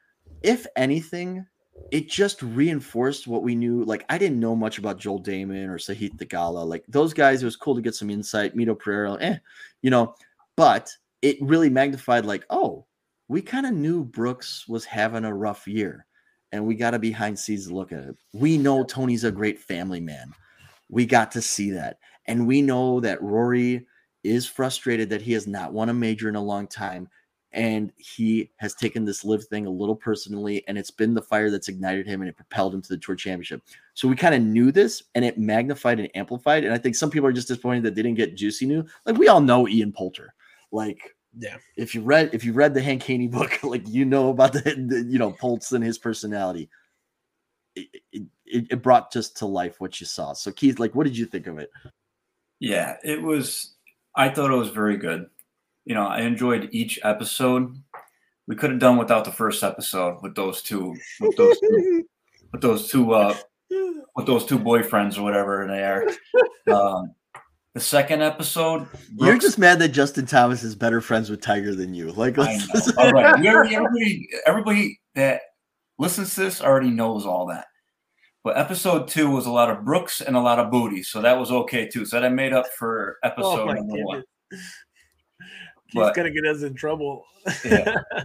if 0.43 0.67
anything, 0.75 1.45
it 1.91 2.09
just 2.09 2.41
reinforced 2.41 3.25
what 3.25 3.41
we 3.41 3.55
knew. 3.55 3.85
Like 3.85 4.03
I 4.09 4.17
didn't 4.17 4.41
know 4.41 4.53
much 4.53 4.79
about 4.79 4.99
Joel 4.99 5.23
Dahmen 5.23 5.69
or 5.69 5.77
Sahith 5.77 6.17
Theegala. 6.17 6.67
Like 6.67 6.83
those 6.89 7.13
guys, 7.13 7.41
it 7.41 7.45
was 7.45 7.55
cool 7.55 7.75
to 7.75 7.81
get 7.81 7.95
some 7.95 8.09
insight. 8.09 8.53
Mito 8.53 8.77
Pereira, 8.77 9.17
eh, 9.21 9.37
you 9.81 9.91
know. 9.91 10.13
But 10.57 10.93
it 11.21 11.37
really 11.41 11.69
magnified 11.69 12.25
like, 12.25 12.45
oh, 12.49 12.85
we 13.27 13.41
kind 13.41 13.65
of 13.65 13.73
knew 13.73 14.03
Brooks 14.03 14.67
was 14.67 14.85
having 14.85 15.25
a 15.25 15.33
rough 15.33 15.67
year 15.67 16.05
and 16.51 16.65
we 16.65 16.75
got 16.75 16.93
a 16.93 16.99
behind 16.99 17.37
scenes 17.39 17.71
look 17.71 17.91
at 17.91 18.03
it. 18.03 18.15
We 18.33 18.57
know 18.57 18.83
Tony's 18.83 19.23
a 19.23 19.31
great 19.31 19.59
family 19.59 20.01
man. 20.01 20.33
We 20.89 21.05
got 21.05 21.31
to 21.31 21.41
see 21.41 21.71
that. 21.71 21.99
And 22.25 22.45
we 22.45 22.61
know 22.61 22.99
that 22.99 23.21
Rory 23.21 23.85
is 24.23 24.45
frustrated 24.45 25.09
that 25.09 25.21
he 25.21 25.33
has 25.33 25.47
not 25.47 25.73
won 25.73 25.89
a 25.89 25.93
major 25.93 26.29
in 26.29 26.35
a 26.35 26.43
long 26.43 26.67
time. 26.67 27.07
And 27.53 27.91
he 27.97 28.49
has 28.57 28.73
taken 28.73 29.03
this 29.03 29.25
live 29.25 29.43
thing 29.45 29.65
a 29.65 29.69
little 29.69 29.95
personally, 29.95 30.63
and 30.69 30.77
it's 30.77 30.91
been 30.91 31.13
the 31.13 31.21
fire 31.21 31.49
that's 31.49 31.67
ignited 31.67 32.07
him 32.07 32.21
and 32.21 32.29
it 32.29 32.37
propelled 32.37 32.73
him 32.73 32.81
to 32.81 32.89
the 32.89 32.97
tour 32.97 33.15
championship. 33.15 33.61
So 33.93 34.07
we 34.07 34.15
kind 34.15 34.33
of 34.33 34.41
knew 34.41 34.71
this 34.71 35.03
and 35.15 35.25
it 35.25 35.37
magnified 35.37 35.99
and 35.99 36.09
amplified. 36.15 36.63
And 36.63 36.73
I 36.73 36.77
think 36.77 36.95
some 36.95 37.09
people 37.09 37.27
are 37.27 37.33
just 37.33 37.49
disappointed 37.49 37.83
that 37.83 37.95
they 37.95 38.03
didn't 38.03 38.17
get 38.17 38.37
juicy 38.37 38.65
new. 38.65 38.85
Like 39.05 39.17
we 39.17 39.27
all 39.27 39.41
know 39.41 39.67
Ian 39.67 39.91
Poulter. 39.91 40.33
Like, 40.71 40.99
yeah, 41.37 41.57
if 41.77 41.95
you 41.95 42.01
read 42.01 42.31
if 42.33 42.43
you 42.43 42.53
read 42.53 42.73
the 42.73 42.81
Hank 42.81 43.03
Haney 43.03 43.27
book, 43.27 43.59
like 43.63 43.87
you 43.87 44.05
know 44.05 44.29
about 44.29 44.53
the, 44.53 44.61
the 44.61 45.05
you 45.07 45.19
know 45.19 45.31
Poults 45.31 45.71
and 45.71 45.83
his 45.83 45.97
personality. 45.97 46.69
It, 47.73 47.87
it, 48.11 48.23
it 48.45 48.81
brought 48.83 49.13
just 49.13 49.37
to 49.37 49.45
life 49.45 49.79
what 49.79 50.01
you 50.01 50.05
saw. 50.05 50.33
So 50.33 50.51
Keith, 50.51 50.77
like, 50.77 50.93
what 50.93 51.05
did 51.05 51.17
you 51.17 51.25
think 51.25 51.47
of 51.47 51.57
it? 51.57 51.71
Yeah, 52.59 52.97
it 53.03 53.21
was. 53.21 53.75
I 54.13 54.27
thought 54.29 54.51
it 54.51 54.57
was 54.57 54.69
very 54.69 54.97
good. 54.97 55.27
You 55.85 55.95
know, 55.95 56.05
I 56.05 56.21
enjoyed 56.21 56.69
each 56.71 56.99
episode. 57.03 57.73
We 58.47 58.57
could 58.57 58.71
have 58.71 58.79
done 58.79 58.97
without 58.97 59.23
the 59.23 59.31
first 59.31 59.63
episode 59.63 60.21
with 60.21 60.35
those 60.35 60.61
two, 60.61 60.95
with 61.21 61.37
those 61.37 61.57
two, 61.59 62.03
with 62.51 62.61
those 62.61 62.89
two 62.89 63.13
uh, 63.13 63.35
with 64.15 64.25
those 64.25 64.45
two 64.45 64.59
boyfriends 64.59 65.17
or 65.17 65.23
whatever 65.23 65.65
they 65.67 65.83
are. 65.83 66.07
Um, 66.71 67.15
the 67.73 67.79
second 67.79 68.21
episode, 68.21 68.87
You're 69.15 69.37
just 69.37 69.57
mad 69.57 69.79
that 69.79 69.89
Justin 69.89 70.25
Thomas 70.25 70.63
is 70.63 70.75
better 70.75 71.01
friends 71.01 71.29
with 71.29 71.41
Tiger 71.41 71.73
than 71.73 71.93
you. 71.93 72.11
Like. 72.11 72.37
All 72.37 72.45
right. 73.11 73.45
Everybody, 73.45 74.27
everybody 74.45 74.99
that 75.15 75.41
listens 75.97 76.35
to 76.35 76.41
this 76.41 76.61
already 76.61 76.89
knows 76.89 77.25
all 77.25 77.47
that. 77.47 77.67
But 78.43 78.57
episode 78.57 79.07
two 79.07 79.29
was 79.29 79.45
a 79.45 79.51
lot 79.51 79.69
of 79.69 79.85
Brooks 79.85 80.19
and 80.19 80.35
a 80.35 80.41
lot 80.41 80.57
of 80.59 80.71
booty, 80.71 81.03
so 81.03 81.21
that 81.21 81.37
was 81.37 81.51
okay 81.51 81.87
too. 81.87 82.05
So 82.05 82.19
that 82.19 82.25
I 82.25 82.29
made 82.29 82.53
up 82.53 82.65
for 82.77 83.17
oh 83.23 83.27
episode 83.27 83.69
Oh 83.69 83.73
number 83.73 84.03
one. 84.03 84.23
goodness. 84.49 84.73
He's 85.87 86.11
gonna 86.11 86.31
get 86.31 86.45
us 86.45 86.63
in 86.63 86.73
trouble. 86.73 87.23
Yeah. 87.63 87.95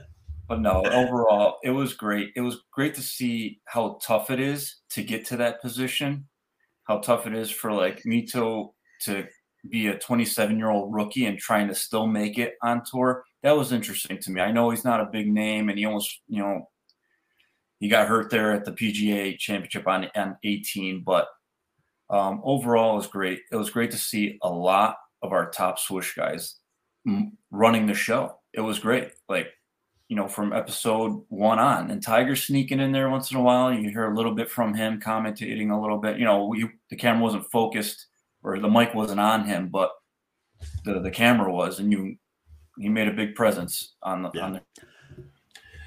But 0.48 0.60
no, 0.60 0.84
overall, 0.84 1.58
it 1.64 1.70
was 1.70 1.94
great. 1.94 2.30
It 2.36 2.40
was 2.40 2.62
great 2.70 2.94
to 2.94 3.02
see 3.02 3.60
how 3.64 3.98
tough 4.00 4.30
it 4.30 4.38
is 4.38 4.76
to 4.90 5.02
get 5.02 5.24
to 5.26 5.38
that 5.38 5.60
position, 5.60 6.28
how 6.84 6.98
tough 6.98 7.26
it 7.26 7.34
is 7.34 7.50
for 7.50 7.72
like 7.72 8.04
Mito 8.04 8.72
to 9.02 9.26
be 9.68 9.88
a 9.88 9.98
27 9.98 10.58
year 10.58 10.70
old 10.70 10.92
rookie 10.92 11.26
and 11.26 11.38
trying 11.38 11.68
to 11.68 11.74
still 11.74 12.06
make 12.06 12.38
it 12.38 12.54
on 12.62 12.82
tour. 12.84 13.24
That 13.42 13.56
was 13.56 13.72
interesting 13.72 14.18
to 14.18 14.30
me. 14.30 14.40
I 14.40 14.52
know 14.52 14.70
he's 14.70 14.84
not 14.84 15.00
a 15.00 15.08
big 15.10 15.28
name 15.28 15.68
and 15.68 15.78
he 15.78 15.84
almost, 15.84 16.20
you 16.28 16.42
know, 16.42 16.68
he 17.78 17.88
got 17.88 18.08
hurt 18.08 18.30
there 18.30 18.52
at 18.52 18.64
the 18.64 18.72
PGA 18.72 19.38
championship 19.38 19.86
on, 19.86 20.08
on 20.16 20.36
18, 20.42 21.02
but 21.04 21.28
um, 22.08 22.40
overall 22.44 22.94
it 22.94 22.96
was 22.96 23.06
great. 23.06 23.40
It 23.52 23.56
was 23.56 23.70
great 23.70 23.90
to 23.90 23.98
see 23.98 24.38
a 24.42 24.48
lot 24.48 24.96
of 25.22 25.32
our 25.32 25.50
top 25.50 25.78
swoosh 25.78 26.14
guys 26.14 26.56
running 27.50 27.86
the 27.86 27.94
show. 27.94 28.38
It 28.52 28.60
was 28.60 28.78
great. 28.78 29.12
Like, 29.28 29.48
you 30.08 30.16
know, 30.16 30.28
from 30.28 30.52
episode 30.52 31.22
one 31.28 31.58
on, 31.58 31.90
and 31.90 32.02
Tiger 32.02 32.36
sneaking 32.36 32.80
in 32.80 32.92
there 32.92 33.10
once 33.10 33.30
in 33.30 33.36
a 33.36 33.42
while. 33.42 33.72
You 33.72 33.90
hear 33.90 34.10
a 34.10 34.14
little 34.14 34.34
bit 34.34 34.50
from 34.50 34.72
him, 34.72 35.00
commentating 35.00 35.70
a 35.70 35.80
little 35.80 35.98
bit. 35.98 36.18
You 36.18 36.24
know, 36.24 36.46
we, 36.46 36.68
the 36.90 36.96
camera 36.96 37.22
wasn't 37.22 37.50
focused 37.50 38.06
or 38.46 38.58
the 38.60 38.68
mic 38.68 38.94
wasn't 38.94 39.20
on 39.20 39.44
him, 39.44 39.68
but 39.68 39.90
the 40.84 41.00
the 41.00 41.10
camera 41.10 41.52
was, 41.52 41.80
and 41.80 41.92
you 41.92 42.16
he 42.78 42.88
made 42.88 43.08
a 43.08 43.12
big 43.12 43.34
presence 43.34 43.96
on 44.02 44.22
the 44.22 44.30
Yeah. 44.34 44.44
on 44.44 44.52
the 44.54 44.62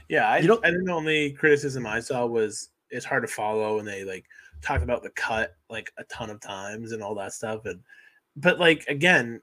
Yeah, 0.09 0.27
I, 0.29 0.39
You 0.39 0.47
don't- 0.47 0.65
I 0.65 0.71
think 0.71 0.85
the 0.85 0.91
only 0.91 1.33
criticism 1.33 1.85
I 1.85 1.99
saw 1.99 2.25
was 2.25 2.69
it's 2.89 3.05
hard 3.05 3.21
to 3.23 3.27
follow, 3.27 3.79
and 3.79 3.87
they 3.87 4.03
like 4.03 4.25
talked 4.61 4.83
about 4.83 5.03
the 5.03 5.11
cut 5.11 5.55
like 5.69 5.91
a 5.97 6.03
ton 6.05 6.29
of 6.29 6.41
times 6.41 6.91
and 6.91 7.01
all 7.01 7.15
that 7.15 7.33
stuff. 7.33 7.65
And 7.65 7.81
but 8.35 8.59
like 8.59 8.85
again, 8.87 9.41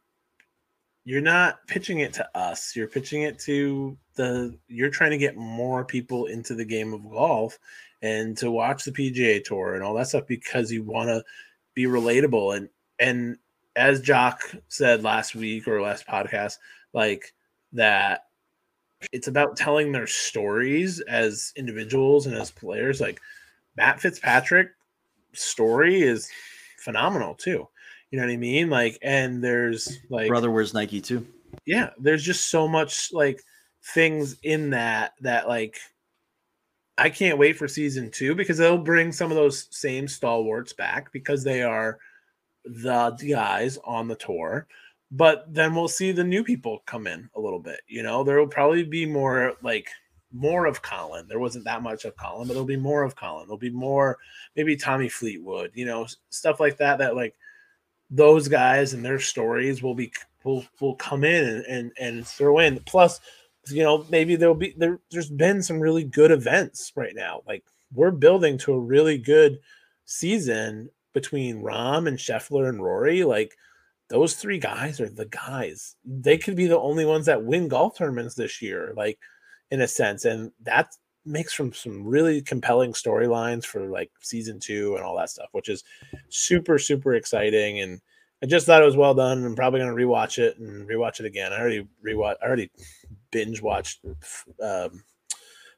you're 1.04 1.20
not 1.22 1.64
pitching 1.68 2.00
it 2.00 2.12
to 2.14 2.28
us. 2.36 2.74
You're 2.76 2.88
pitching 2.88 3.22
it 3.22 3.38
to 3.40 3.96
the. 4.16 4.58
You're 4.68 4.90
trying 4.90 5.12
to 5.12 5.18
get 5.18 5.36
more 5.36 5.84
people 5.84 6.26
into 6.26 6.54
the 6.54 6.64
game 6.64 6.92
of 6.92 7.08
golf 7.08 7.58
and 8.02 8.36
to 8.38 8.50
watch 8.50 8.84
the 8.84 8.90
PGA 8.92 9.42
Tour 9.42 9.74
and 9.74 9.84
all 9.84 9.94
that 9.94 10.08
stuff 10.08 10.26
because 10.26 10.70
you 10.72 10.82
want 10.82 11.08
to 11.08 11.24
be 11.74 11.84
relatable 11.84 12.56
and 12.56 12.68
and 12.98 13.38
as 13.76 14.00
Jock 14.00 14.40
said 14.68 15.02
last 15.02 15.34
week 15.34 15.68
or 15.68 15.80
last 15.82 16.06
podcast, 16.06 16.56
like 16.92 17.34
that 17.72 18.24
it's 19.12 19.28
about 19.28 19.56
telling 19.56 19.92
their 19.92 20.06
stories 20.06 21.00
as 21.00 21.52
individuals 21.56 22.26
and 22.26 22.34
as 22.34 22.50
players. 22.50 23.00
Like 23.00 23.20
Matt 23.76 24.00
Fitzpatrick 24.00 24.70
story 25.32 26.00
is 26.02 26.28
phenomenal 26.78 27.34
too. 27.34 27.68
You 28.10 28.18
know 28.18 28.24
what 28.24 28.32
I 28.32 28.36
mean? 28.36 28.70
Like, 28.70 28.98
and 29.02 29.42
there's 29.42 29.98
like, 30.08 30.28
brother 30.28 30.50
wears 30.50 30.72
Nike 30.72 31.00
too. 31.00 31.26
yeah, 31.66 31.90
there's 31.98 32.22
just 32.22 32.50
so 32.50 32.66
much 32.66 33.12
like 33.12 33.42
things 33.94 34.36
in 34.42 34.70
that 34.70 35.12
that 35.20 35.48
like 35.48 35.78
I 36.98 37.10
can't 37.10 37.38
wait 37.38 37.58
for 37.58 37.68
season 37.68 38.10
two 38.10 38.34
because 38.34 38.58
they'll 38.58 38.78
bring 38.78 39.12
some 39.12 39.30
of 39.30 39.36
those 39.36 39.68
same 39.70 40.08
stalwarts 40.08 40.72
back 40.72 41.12
because 41.12 41.44
they 41.44 41.62
are 41.62 41.98
the 42.66 43.10
guys 43.28 43.78
on 43.84 44.08
the 44.08 44.16
tour. 44.16 44.66
But 45.12 45.46
then 45.52 45.74
we'll 45.74 45.88
see 45.88 46.10
the 46.10 46.24
new 46.24 46.42
people 46.42 46.82
come 46.84 47.06
in 47.06 47.30
a 47.36 47.40
little 47.40 47.60
bit. 47.60 47.80
You 47.86 48.02
know, 48.02 48.24
there 48.24 48.38
will 48.38 48.48
probably 48.48 48.82
be 48.82 49.06
more 49.06 49.54
like 49.62 49.88
more 50.32 50.66
of 50.66 50.82
Colin. 50.82 51.28
There 51.28 51.38
wasn't 51.38 51.64
that 51.64 51.82
much 51.82 52.04
of 52.04 52.16
Colin, 52.16 52.48
but 52.48 52.54
there'll 52.54 52.66
be 52.66 52.76
more 52.76 53.04
of 53.04 53.14
Colin. 53.14 53.46
There'll 53.46 53.56
be 53.58 53.70
more, 53.70 54.18
maybe 54.56 54.76
Tommy 54.76 55.08
Fleetwood, 55.08 55.70
you 55.74 55.86
know, 55.86 56.06
stuff 56.30 56.58
like 56.58 56.76
that. 56.78 56.98
That 56.98 57.14
like 57.14 57.36
those 58.10 58.48
guys 58.48 58.92
and 58.92 59.04
their 59.04 59.20
stories 59.20 59.82
will 59.82 59.94
be 59.94 60.12
will 60.44 60.64
will 60.80 60.96
come 60.96 61.22
in 61.22 61.44
and 61.44 61.64
and, 61.66 61.92
and 62.00 62.26
throw 62.26 62.58
in. 62.58 62.80
Plus, 62.80 63.20
you 63.68 63.84
know, 63.84 64.04
maybe 64.10 64.34
there'll 64.34 64.54
be 64.56 64.74
there. 64.76 64.98
There's 65.10 65.30
been 65.30 65.62
some 65.62 65.78
really 65.78 66.04
good 66.04 66.32
events 66.32 66.92
right 66.96 67.14
now. 67.14 67.42
Like 67.46 67.64
we're 67.94 68.10
building 68.10 68.58
to 68.58 68.72
a 68.72 68.80
really 68.80 69.18
good 69.18 69.60
season 70.04 70.90
between 71.16 71.62
Rahm 71.62 72.06
and 72.06 72.18
Scheffler 72.18 72.68
and 72.68 72.84
Rory. 72.84 73.24
Like 73.24 73.56
those 74.10 74.34
three 74.34 74.58
guys 74.58 75.00
are 75.00 75.08
the 75.08 75.24
guys. 75.24 75.96
They 76.04 76.36
could 76.36 76.56
be 76.56 76.66
the 76.66 76.78
only 76.78 77.06
ones 77.06 77.24
that 77.24 77.42
win 77.42 77.68
golf 77.68 77.96
tournaments 77.96 78.34
this 78.34 78.60
year. 78.60 78.92
Like 78.94 79.18
in 79.70 79.80
a 79.80 79.88
sense, 79.88 80.26
and 80.26 80.52
that 80.64 80.94
makes 81.24 81.54
from 81.54 81.72
some 81.72 82.06
really 82.06 82.42
compelling 82.42 82.92
storylines 82.92 83.64
for 83.64 83.86
like 83.86 84.10
season 84.20 84.60
two 84.60 84.94
and 84.94 85.02
all 85.06 85.16
that 85.16 85.30
stuff, 85.30 85.48
which 85.52 85.70
is 85.70 85.84
super 86.28 86.78
super 86.78 87.14
exciting. 87.14 87.80
And 87.80 88.02
I 88.42 88.46
just 88.46 88.66
thought 88.66 88.82
it 88.82 88.84
was 88.84 88.98
well 88.98 89.14
done. 89.14 89.42
I'm 89.42 89.56
probably 89.56 89.80
gonna 89.80 89.94
rewatch 89.94 90.38
it 90.38 90.58
and 90.58 90.86
rewatch 90.86 91.20
it 91.20 91.24
again. 91.24 91.54
I 91.54 91.58
already 91.58 91.88
rewatch. 92.06 92.36
I 92.42 92.46
already 92.46 92.70
binge 93.30 93.62
watched 93.62 94.04
um, 94.62 95.02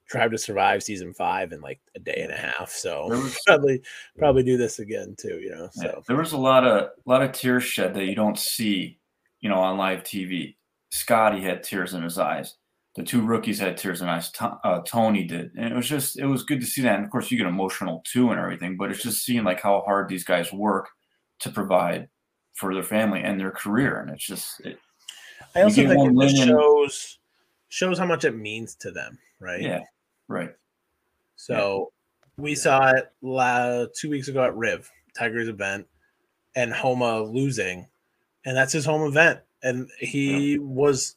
Drive 0.08 0.30
to 0.30 0.38
Survive 0.38 0.82
season 0.82 1.12
five 1.12 1.52
in 1.52 1.60
like 1.60 1.80
a 1.94 1.98
day 1.98 2.20
and 2.22 2.32
a 2.32 2.36
half. 2.36 2.70
So 2.70 3.08
was- 3.08 3.38
probably 3.46 3.82
probably 4.18 4.42
do 4.42 4.56
this 4.56 4.78
again 4.78 5.14
too. 5.18 5.38
You 5.40 5.50
know, 5.50 5.68
so 5.72 6.02
there 6.06 6.16
was 6.16 6.32
a 6.32 6.38
lot 6.38 6.66
of 6.66 6.90
lot 7.04 7.22
of 7.22 7.32
tears 7.32 7.64
shed 7.64 7.94
that 7.94 8.04
you 8.04 8.14
don't 8.14 8.38
see, 8.38 8.98
you 9.40 9.48
know, 9.48 9.58
on 9.58 9.78
live 9.78 10.02
TV. 10.02 10.56
Scotty 10.90 11.42
had 11.42 11.62
tears 11.62 11.94
in 11.94 12.02
his 12.02 12.18
eyes. 12.18 12.54
The 12.96 13.02
two 13.04 13.20
rookies 13.20 13.60
had 13.60 13.76
tears 13.76 14.00
in 14.00 14.06
their 14.06 14.16
eyes. 14.16 14.30
To- 14.32 14.58
uh, 14.64 14.80
Tony 14.82 15.24
did, 15.24 15.52
and 15.56 15.72
it 15.72 15.76
was 15.76 15.88
just 15.88 16.18
it 16.18 16.26
was 16.26 16.42
good 16.42 16.60
to 16.60 16.66
see 16.66 16.82
that. 16.82 16.96
And 16.96 17.04
of 17.04 17.10
course, 17.10 17.30
you 17.30 17.38
get 17.38 17.46
emotional 17.46 18.02
too 18.10 18.30
and 18.30 18.40
everything. 18.40 18.76
But 18.76 18.90
it's 18.90 19.02
just 19.02 19.24
seeing 19.24 19.44
like 19.44 19.60
how 19.60 19.82
hard 19.82 20.08
these 20.08 20.24
guys 20.24 20.52
work 20.52 20.88
to 21.40 21.50
provide 21.50 22.08
for 22.54 22.74
their 22.74 22.82
family 22.82 23.20
and 23.22 23.38
their 23.38 23.52
career, 23.52 24.00
and 24.00 24.10
it's 24.10 24.26
just 24.26 24.58
it, 24.60 24.78
I 25.54 25.62
also 25.62 25.86
think 25.86 26.10
it 26.10 26.28
just 26.28 26.44
shows 26.44 27.18
shows 27.68 27.98
how 27.98 28.06
much 28.06 28.24
it 28.24 28.34
means 28.36 28.74
to 28.76 28.90
them, 28.90 29.18
right? 29.38 29.60
yeah, 29.60 29.80
right. 30.28 30.54
So 31.36 31.92
we 32.36 32.54
saw 32.54 32.90
it 32.92 33.12
la- 33.22 33.86
two 33.96 34.10
weeks 34.10 34.28
ago 34.28 34.44
at 34.44 34.54
Riv 34.56 34.90
Tigers 35.16 35.48
event, 35.48 35.86
and 36.56 36.72
Homa 36.72 37.22
losing, 37.22 37.86
and 38.44 38.56
that's 38.56 38.72
his 38.72 38.84
home 38.84 39.02
event, 39.08 39.40
and 39.62 39.88
he 39.98 40.58
was 40.58 41.16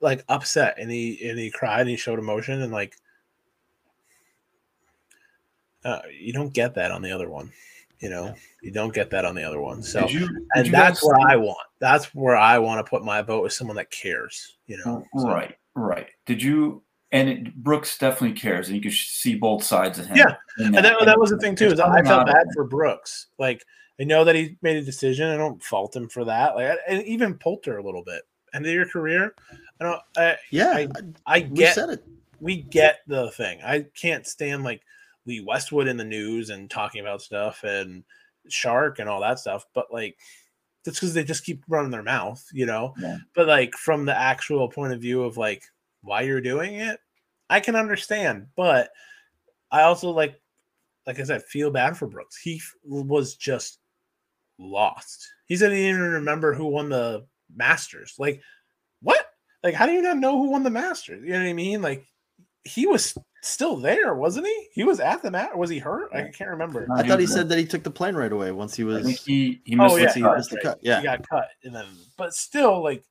like 0.00 0.24
upset, 0.28 0.78
and 0.78 0.90
he 0.90 1.28
and 1.28 1.38
he 1.38 1.50
cried, 1.50 1.80
and 1.82 1.90
he 1.90 1.96
showed 1.96 2.18
emotion, 2.18 2.60
and 2.62 2.72
like 2.72 2.94
uh, 5.84 6.00
you 6.18 6.32
don't 6.32 6.52
get 6.52 6.74
that 6.74 6.90
on 6.90 7.02
the 7.02 7.10
other 7.12 7.28
one, 7.30 7.52
you 8.00 8.10
know, 8.10 8.34
you 8.62 8.70
don't 8.72 8.92
get 8.92 9.10
that 9.10 9.24
on 9.24 9.34
the 9.34 9.44
other 9.44 9.60
one. 9.60 9.82
So 9.82 10.00
Did 10.02 10.12
you, 10.12 10.20
did 10.28 10.36
and 10.54 10.74
that's 10.74 11.04
where 11.04 11.18
I 11.20 11.36
want. 11.36 11.66
That's 11.78 12.14
where 12.14 12.36
I 12.36 12.58
want 12.58 12.84
to 12.84 12.88
put 12.88 13.04
my 13.04 13.22
vote 13.22 13.42
with 13.42 13.52
someone 13.52 13.76
that 13.76 13.90
cares, 13.90 14.56
you 14.66 14.78
know. 14.84 15.06
So- 15.16 15.28
Right, 15.28 15.56
right. 15.74 16.08
Did 16.26 16.42
you? 16.42 16.82
And 17.10 17.28
it, 17.28 17.54
Brooks 17.56 17.96
definitely 17.96 18.38
cares, 18.38 18.68
and 18.68 18.76
you 18.76 18.82
can 18.82 18.90
see 18.90 19.34
both 19.34 19.64
sides 19.64 19.98
of 19.98 20.06
him. 20.06 20.16
Yeah, 20.18 20.34
in 20.58 20.66
And 20.74 20.84
that, 20.84 21.04
that 21.06 21.18
was 21.18 21.30
the 21.30 21.38
thing 21.38 21.56
too. 21.56 21.68
Is 21.68 21.80
I 21.80 22.02
felt 22.02 22.26
bad 22.26 22.46
for 22.54 22.64
Brooks. 22.64 23.28
Like 23.38 23.64
I 23.98 24.04
know 24.04 24.24
that 24.24 24.34
he 24.34 24.58
made 24.60 24.76
a 24.76 24.82
decision. 24.82 25.30
I 25.30 25.36
don't 25.38 25.62
fault 25.62 25.96
him 25.96 26.08
for 26.08 26.24
that. 26.26 26.54
Like 26.54 26.78
and 26.86 27.02
even 27.04 27.34
Poulter 27.34 27.78
a 27.78 27.82
little 27.82 28.04
bit. 28.04 28.22
End 28.54 28.66
of 28.66 28.72
your 28.72 28.86
career. 28.88 29.34
I 29.80 29.84
don't. 29.84 30.00
I 30.18 30.36
Yeah, 30.50 30.72
I- 30.72 30.88
I 31.26 31.38
we 31.50 31.56
get 31.56 31.74
said 31.74 31.88
it. 31.90 32.04
we 32.40 32.62
get 32.62 32.98
the 33.06 33.30
thing. 33.32 33.60
I 33.64 33.86
can't 33.94 34.26
stand 34.26 34.64
like 34.64 34.82
Lee 35.24 35.40
Westwood 35.40 35.88
in 35.88 35.96
the 35.96 36.04
news 36.04 36.50
and 36.50 36.70
talking 36.70 37.00
about 37.00 37.22
stuff 37.22 37.64
and 37.64 38.04
Shark 38.48 38.98
and 38.98 39.08
all 39.08 39.20
that 39.22 39.38
stuff. 39.38 39.64
But 39.74 39.86
like 39.92 40.18
that's 40.84 40.98
because 40.98 41.14
they 41.14 41.24
just 41.24 41.44
keep 41.44 41.62
running 41.68 41.90
their 41.90 42.02
mouth, 42.02 42.44
you 42.52 42.66
know. 42.66 42.94
Yeah. 42.98 43.16
But 43.34 43.46
like 43.48 43.74
from 43.74 44.04
the 44.04 44.18
actual 44.18 44.68
point 44.68 44.92
of 44.92 45.00
view 45.00 45.22
of 45.22 45.36
like 45.38 45.62
why 46.02 46.22
you're 46.22 46.40
doing 46.40 46.76
it, 46.76 46.98
I 47.50 47.60
can 47.60 47.76
understand. 47.76 48.46
But 48.56 48.90
I 49.70 49.82
also 49.82 50.10
like, 50.10 50.40
like 51.06 51.20
I 51.20 51.24
said, 51.24 51.42
feel 51.44 51.70
bad 51.70 51.96
for 51.96 52.06
Brooks. 52.06 52.36
He 52.36 52.56
f- 52.56 52.74
was 52.84 53.34
just 53.36 53.78
lost. 54.58 55.26
He 55.46 55.56
said 55.56 55.72
he 55.72 55.78
didn't 55.78 56.00
even 56.00 56.12
remember 56.12 56.54
who 56.54 56.66
won 56.66 56.88
the 56.88 57.26
Masters. 57.54 58.14
Like, 58.18 58.42
what? 59.02 59.24
Like, 59.62 59.74
how 59.74 59.86
do 59.86 59.92
you 59.92 60.02
not 60.02 60.18
know 60.18 60.38
who 60.38 60.50
won 60.50 60.62
the 60.62 60.70
Masters? 60.70 61.22
You 61.24 61.32
know 61.32 61.40
what 61.40 61.48
I 61.48 61.52
mean? 61.54 61.82
Like, 61.82 62.04
he 62.64 62.86
was 62.86 63.16
still 63.42 63.76
there, 63.76 64.14
wasn't 64.14 64.46
he? 64.46 64.68
He 64.72 64.84
was 64.84 65.00
at 65.00 65.22
the 65.22 65.30
mat. 65.30 65.56
Was 65.56 65.70
he 65.70 65.78
hurt? 65.78 66.10
I 66.12 66.22
can't 66.28 66.50
remember. 66.50 66.86
I 66.94 67.02
thought 67.02 67.20
he 67.20 67.26
said 67.26 67.48
that 67.48 67.58
he 67.58 67.64
took 67.64 67.82
the 67.82 67.90
plane 67.90 68.14
right 68.14 68.32
away 68.32 68.52
once 68.52 68.74
he 68.74 68.82
I 68.82 68.86
was. 68.86 69.06
think 69.06 69.18
he 69.18 69.60
he 69.64 69.76
oh, 69.78 69.84
missed 69.84 69.94
Oh 69.94 69.96
the 69.96 70.02
yeah, 70.02 70.12
he 70.12 70.20
cut. 70.20 70.36
missed 70.36 70.50
the 70.50 70.56
right. 70.56 70.64
cut, 70.64 70.78
yeah. 70.82 70.98
he 70.98 71.04
got 71.04 71.28
cut, 71.28 71.48
and 71.64 71.74
then 71.74 71.86
but 72.16 72.34
still, 72.34 72.82
like 72.82 73.04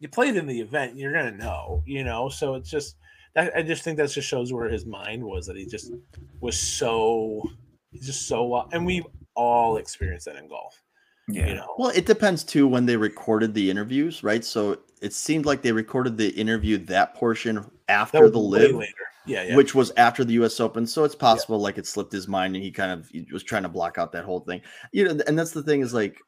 you 0.00 0.08
played 0.08 0.36
in 0.36 0.46
the 0.46 0.60
event, 0.60 0.96
you're 0.96 1.12
gonna 1.12 1.30
know, 1.30 1.82
you 1.86 2.02
know. 2.02 2.28
So 2.28 2.54
it's 2.56 2.70
just 2.70 2.96
that 3.34 3.52
I 3.56 3.62
just 3.62 3.84
think 3.84 3.96
that 3.98 4.10
just 4.10 4.28
shows 4.28 4.52
where 4.52 4.68
his 4.68 4.84
mind 4.84 5.22
was 5.22 5.46
that 5.46 5.56
he 5.56 5.66
just 5.66 5.92
was 6.40 6.58
so 6.58 7.42
He's 7.90 8.06
just 8.06 8.28
so 8.28 8.44
well, 8.44 8.68
and 8.72 8.86
we've 8.86 9.06
all 9.34 9.76
experienced 9.76 10.26
that 10.26 10.36
in 10.36 10.48
golf. 10.48 10.80
Yeah. 11.28 11.46
You 11.46 11.54
know, 11.54 11.74
Well, 11.78 11.90
it 11.90 12.06
depends 12.06 12.42
too 12.42 12.66
when 12.66 12.86
they 12.86 12.96
recorded 12.96 13.54
the 13.54 13.70
interviews, 13.70 14.24
right? 14.24 14.44
So 14.44 14.78
it 15.00 15.12
seemed 15.12 15.46
like 15.46 15.62
they 15.62 15.70
recorded 15.70 16.16
the 16.16 16.28
interview 16.30 16.76
that 16.86 17.14
portion 17.14 17.64
after 17.88 18.22
was 18.22 18.32
the 18.32 18.38
live, 18.38 18.74
later. 18.74 18.92
Yeah, 19.26 19.44
yeah. 19.44 19.56
which 19.56 19.74
was 19.74 19.92
after 19.96 20.24
the 20.24 20.32
U.S. 20.34 20.58
Open. 20.58 20.86
So 20.86 21.04
it's 21.04 21.14
possible 21.14 21.60
like 21.60 21.78
it 21.78 21.86
slipped 21.86 22.12
his 22.12 22.26
mind 22.26 22.56
and 22.56 22.64
he 22.64 22.72
kind 22.72 22.90
of 22.90 23.08
he 23.08 23.28
was 23.32 23.44
trying 23.44 23.62
to 23.62 23.68
block 23.68 23.96
out 23.96 24.10
that 24.12 24.24
whole 24.24 24.40
thing. 24.40 24.60
You 24.92 25.04
know, 25.04 25.22
and 25.26 25.38
that's 25.38 25.52
the 25.52 25.62
thing 25.62 25.82
is 25.82 25.94
like 25.94 26.18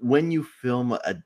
when 0.00 0.32
you 0.32 0.42
film 0.42 0.92
a 0.92 1.16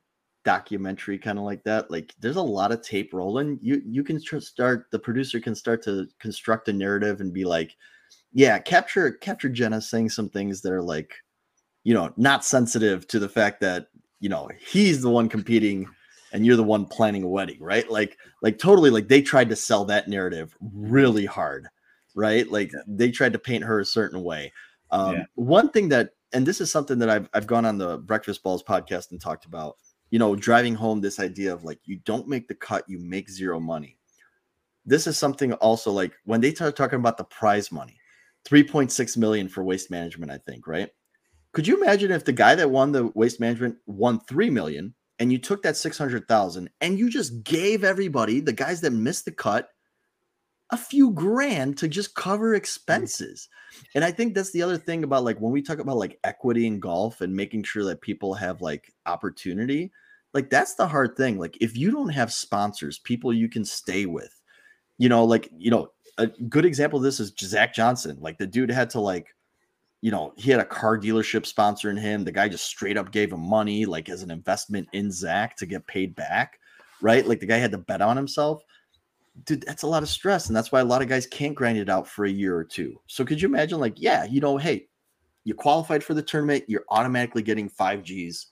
documentary 0.47 1.19
kind 1.19 1.37
of 1.37 1.43
like 1.43 1.61
that, 1.65 1.91
like 1.91 2.15
there's 2.21 2.37
a 2.37 2.41
lot 2.41 2.71
of 2.71 2.81
tape 2.81 3.13
rolling. 3.13 3.59
You 3.61 3.81
you 3.85 4.01
can 4.01 4.17
start 4.39 4.85
the 4.93 4.97
producer 4.97 5.41
can 5.41 5.53
start 5.53 5.83
to 5.83 6.07
construct 6.19 6.69
a 6.69 6.73
narrative 6.73 7.19
and 7.19 7.33
be 7.33 7.43
like, 7.43 7.75
yeah, 8.31 8.57
capture 8.57 9.11
capture 9.11 9.49
Jenna 9.49 9.81
saying 9.81 10.09
some 10.11 10.29
things 10.29 10.61
that 10.61 10.71
are 10.71 10.81
like, 10.81 11.13
you 11.83 11.93
know, 11.93 12.13
not 12.15 12.45
sensitive 12.45 13.05
to 13.09 13.19
the 13.19 13.27
fact 13.27 13.59
that 13.59 13.87
you 14.21 14.29
know 14.29 14.47
he's 14.57 15.01
the 15.01 15.09
one 15.09 15.27
competing 15.27 15.85
and 16.31 16.45
you're 16.45 16.55
the 16.55 16.63
one 16.63 16.85
planning 16.85 17.23
a 17.23 17.27
wedding, 17.27 17.57
right? 17.59 17.91
Like, 17.91 18.17
like 18.41 18.57
totally, 18.57 18.89
like 18.89 19.09
they 19.09 19.21
tried 19.21 19.49
to 19.49 19.55
sell 19.57 19.83
that 19.85 20.07
narrative 20.07 20.55
really 20.61 21.25
hard, 21.25 21.67
right? 22.15 22.49
Like 22.49 22.71
they 22.87 23.11
tried 23.11 23.33
to 23.33 23.39
paint 23.39 23.65
her 23.65 23.81
a 23.81 23.85
certain 23.85 24.23
way. 24.23 24.53
Um, 24.91 25.15
Yeah. 25.15 25.23
One 25.35 25.69
thing 25.71 25.89
that, 25.89 26.11
and 26.31 26.45
this 26.45 26.61
is 26.61 26.71
something 26.71 26.99
that 26.99 27.09
I've 27.09 27.27
I've 27.33 27.47
gone 27.47 27.65
on 27.65 27.77
the 27.77 27.97
Breakfast 27.97 28.43
Balls 28.43 28.63
podcast 28.63 29.11
and 29.11 29.19
talked 29.19 29.43
about, 29.43 29.75
you 30.09 30.19
know, 30.19 30.35
driving 30.35 30.75
home 30.75 31.01
this 31.01 31.19
idea 31.19 31.53
of 31.53 31.63
like 31.63 31.79
you 31.85 31.97
don't 32.05 32.27
make 32.27 32.47
the 32.47 32.55
cut, 32.55 32.83
you 32.87 32.99
make 32.99 33.29
zero 33.29 33.59
money. 33.59 33.97
This 34.85 35.07
is 35.07 35.17
something 35.17 35.53
also 35.53 35.91
like 35.91 36.13
when 36.25 36.41
they 36.41 36.53
start 36.53 36.75
talking 36.75 36.99
about 36.99 37.17
the 37.17 37.25
prize 37.25 37.71
money, 37.71 37.97
3.6 38.47 39.17
million 39.17 39.49
for 39.49 39.63
waste 39.63 39.91
management, 39.91 40.31
I 40.31 40.37
think, 40.37 40.67
right? 40.67 40.89
Could 41.51 41.67
you 41.67 41.81
imagine 41.81 42.11
if 42.11 42.23
the 42.23 42.33
guy 42.33 42.55
that 42.55 42.69
won 42.69 42.91
the 42.91 43.07
waste 43.15 43.39
management 43.39 43.77
won 43.85 44.19
3 44.21 44.49
million 44.49 44.93
and 45.19 45.31
you 45.31 45.39
took 45.39 45.63
that 45.63 45.75
600,000 45.75 46.69
and 46.81 46.99
you 46.99 47.09
just 47.09 47.43
gave 47.43 47.83
everybody, 47.83 48.39
the 48.39 48.53
guys 48.53 48.79
that 48.81 48.91
missed 48.91 49.25
the 49.25 49.31
cut, 49.31 49.69
a 50.71 50.77
few 50.77 51.11
grand 51.11 51.77
to 51.77 51.87
just 51.87 52.15
cover 52.15 52.53
mm. 52.53 52.57
expenses. 52.57 53.49
And 53.95 54.03
I 54.03 54.11
think 54.11 54.33
that's 54.33 54.51
the 54.51 54.63
other 54.63 54.77
thing 54.77 55.03
about 55.03 55.23
like 55.23 55.39
when 55.39 55.51
we 55.51 55.61
talk 55.61 55.79
about 55.79 55.97
like 55.97 56.19
equity 56.23 56.67
in 56.67 56.79
golf 56.79 57.21
and 57.21 57.35
making 57.35 57.63
sure 57.63 57.83
that 57.85 58.01
people 58.01 58.33
have 58.33 58.61
like 58.61 58.93
opportunity, 59.05 59.91
like 60.33 60.49
that's 60.49 60.75
the 60.75 60.87
hard 60.87 61.15
thing. 61.15 61.37
Like 61.37 61.57
if 61.61 61.77
you 61.77 61.91
don't 61.91 62.09
have 62.09 62.33
sponsors, 62.33 62.99
people 62.99 63.33
you 63.33 63.49
can 63.49 63.63
stay 63.63 64.05
with, 64.05 64.41
you 64.97 65.09
know, 65.09 65.23
like, 65.23 65.49
you 65.57 65.71
know, 65.71 65.91
a 66.17 66.27
good 66.27 66.65
example 66.65 66.97
of 66.97 67.03
this 67.03 67.19
is 67.19 67.33
Zach 67.39 67.73
Johnson. 67.73 68.17
Like 68.19 68.37
the 68.37 68.47
dude 68.47 68.71
had 68.71 68.89
to 68.91 68.99
like, 68.99 69.35
you 70.01 70.11
know, 70.11 70.33
he 70.35 70.51
had 70.51 70.59
a 70.59 70.65
car 70.65 70.97
dealership 70.97 71.51
sponsoring 71.51 71.99
him. 71.99 72.23
The 72.23 72.31
guy 72.31 72.49
just 72.49 72.65
straight 72.65 72.97
up 72.97 73.11
gave 73.11 73.31
him 73.31 73.41
money, 73.41 73.85
like 73.85 74.09
as 74.09 74.21
an 74.21 74.31
investment 74.31 74.87
in 74.93 75.11
Zach 75.11 75.55
to 75.57 75.65
get 75.65 75.87
paid 75.87 76.15
back, 76.15 76.59
right? 77.01 77.25
Like 77.25 77.39
the 77.39 77.45
guy 77.45 77.57
had 77.57 77.71
to 77.71 77.77
bet 77.77 78.01
on 78.01 78.17
himself. 78.17 78.63
Dude, 79.45 79.61
that's 79.61 79.83
a 79.83 79.87
lot 79.87 80.03
of 80.03 80.09
stress. 80.09 80.47
And 80.47 80.55
that's 80.55 80.71
why 80.71 80.81
a 80.81 80.85
lot 80.85 81.01
of 81.01 81.07
guys 81.07 81.27
can't 81.27 81.55
grind 81.55 81.77
it 81.77 81.89
out 81.89 82.07
for 82.07 82.25
a 82.25 82.29
year 82.29 82.55
or 82.55 82.63
two. 82.63 82.99
So 83.07 83.23
could 83.23 83.41
you 83.41 83.47
imagine, 83.47 83.79
like, 83.79 83.93
yeah, 83.97 84.25
you 84.25 84.41
know, 84.41 84.57
hey, 84.57 84.87
you 85.43 85.53
qualified 85.53 86.03
for 86.03 86.13
the 86.13 86.21
tournament, 86.21 86.65
you're 86.67 86.85
automatically 86.89 87.41
getting 87.41 87.69
five 87.69 88.03
G's 88.03 88.47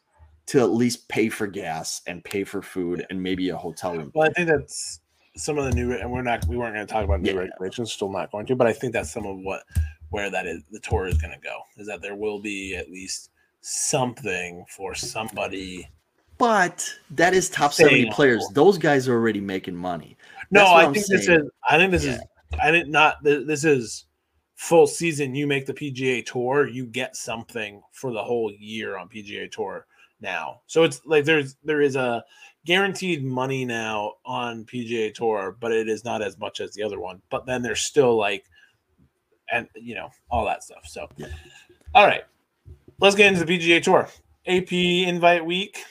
to 0.48 0.60
at 0.60 0.72
least 0.72 1.10
pay 1.10 1.28
for 1.28 1.48
gas 1.48 2.02
and 2.08 2.24
pay 2.24 2.44
for 2.44 2.62
food 2.62 3.06
and 3.10 3.22
maybe 3.22 3.50
a 3.50 3.58
hotel 3.58 3.96
room. 3.96 4.12
Well, 4.14 4.30
I 4.30 4.34
think 4.34 4.48
that's 4.48 5.02
some 5.36 5.58
of 5.58 5.66
the 5.66 5.72
new, 5.72 5.94
and 5.94 6.10
we're 6.12 6.22
not, 6.22 6.46
we 6.48 6.56
weren't 6.56 6.76
going 6.76 6.86
to 6.86 6.94
talk 6.94 7.04
about 7.04 7.22
new 7.22 7.34
Yeah. 7.34 7.40
regulations. 7.40 7.92
Still 7.92 8.12
not 8.12 8.32
going 8.32 8.46
to, 8.46 8.56
but 8.56 8.68
I 8.68 8.74
think 8.74 8.94
that's 8.94 9.12
some 9.12 9.26
of 9.26 9.38
what 9.40 9.64
where 10.12 10.30
that 10.30 10.46
is. 10.46 10.64
The 10.72 10.80
tour 10.80 11.08
is 11.08 11.18
going 11.18 11.34
to 11.34 11.40
go 11.40 11.62
is 11.78 11.88
that 11.88 12.02
there 12.02 12.16
will 12.16 12.40
be 12.40 12.76
at 12.76 12.90
least 12.90 13.32
something 13.62 14.64
for 14.70 14.96
somebody. 14.96 15.90
But 16.38 16.90
that 17.12 17.34
is 17.34 17.50
top 17.50 17.74
70 17.74 18.12
players. 18.12 18.48
Those 18.54 18.78
guys 18.78 19.08
are 19.08 19.14
already 19.14 19.42
making 19.42 19.76
money. 19.76 20.15
No, 20.52 20.66
I 20.74 20.84
think 20.92 21.06
this 21.08 21.28
is. 21.28 21.42
I 21.68 21.78
think 21.78 21.92
this 21.92 22.06
is. 22.06 22.20
I 22.62 22.72
didn't 22.72 22.92
not. 22.92 23.24
This 23.24 23.64
is 23.64 24.06
full 24.56 24.88
season. 24.88 25.36
You 25.36 25.48
make 25.48 25.66
the 25.66 25.74
PGA 25.74 26.26
Tour, 26.26 26.68
you 26.68 26.86
get 26.86 27.16
something 27.16 27.82
for 27.92 28.12
the 28.12 28.24
whole 28.24 28.52
year 28.58 28.98
on 28.98 29.10
PGA 29.10 29.52
Tour 29.52 29.86
now. 30.22 30.62
So 30.68 30.84
it's 30.84 31.02
like 31.06 31.26
there's 31.26 31.56
there 31.64 31.82
is 31.82 31.96
a 31.96 32.24
guaranteed 32.66 33.24
money 33.24 33.66
now 33.66 34.14
on 34.26 34.66
PGA 34.66 35.14
Tour, 35.14 35.58
but 35.60 35.72
it 35.72 35.88
is 35.88 36.04
not 36.04 36.22
as 36.22 36.38
much 36.38 36.62
as 36.62 36.74
the 36.74 36.84
other 36.84 37.00
one. 37.00 37.22
But 37.30 37.46
then 37.46 37.62
there's 37.62 37.82
still 37.82 38.18
like, 38.18 38.46
and 39.52 39.68
you 39.76 39.96
know 39.96 40.10
all 40.30 40.46
that 40.46 40.64
stuff. 40.64 40.86
So, 40.86 41.08
Yeah. 41.18 41.28
all 41.94 42.06
right, 42.06 42.24
let's 43.00 43.16
get 43.16 43.32
into 43.34 43.46
the 43.46 43.58
PGA 43.58 43.84
Tour. 43.84 44.08
AP 44.48 44.72
Invite 44.72 45.46
Week. 45.46 45.84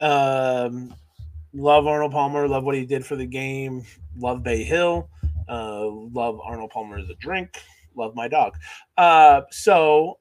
Um, 0.00 0.94
love 1.54 1.86
Arnold 1.86 2.12
Palmer. 2.12 2.46
Love 2.48 2.64
what 2.64 2.74
he 2.74 2.84
did 2.84 3.06
for 3.06 3.16
the 3.16 3.26
game. 3.26 3.84
Love 4.18 4.42
Bay 4.42 4.62
Hill. 4.62 5.08
Uh, 5.48 5.86
love 5.88 6.40
Arnold 6.40 6.70
Palmer 6.70 6.98
as 6.98 7.08
a 7.08 7.14
drink. 7.14 7.62
Love 7.94 8.14
my 8.14 8.28
dog. 8.28 8.56
Uh, 8.96 9.42
so 9.50 10.18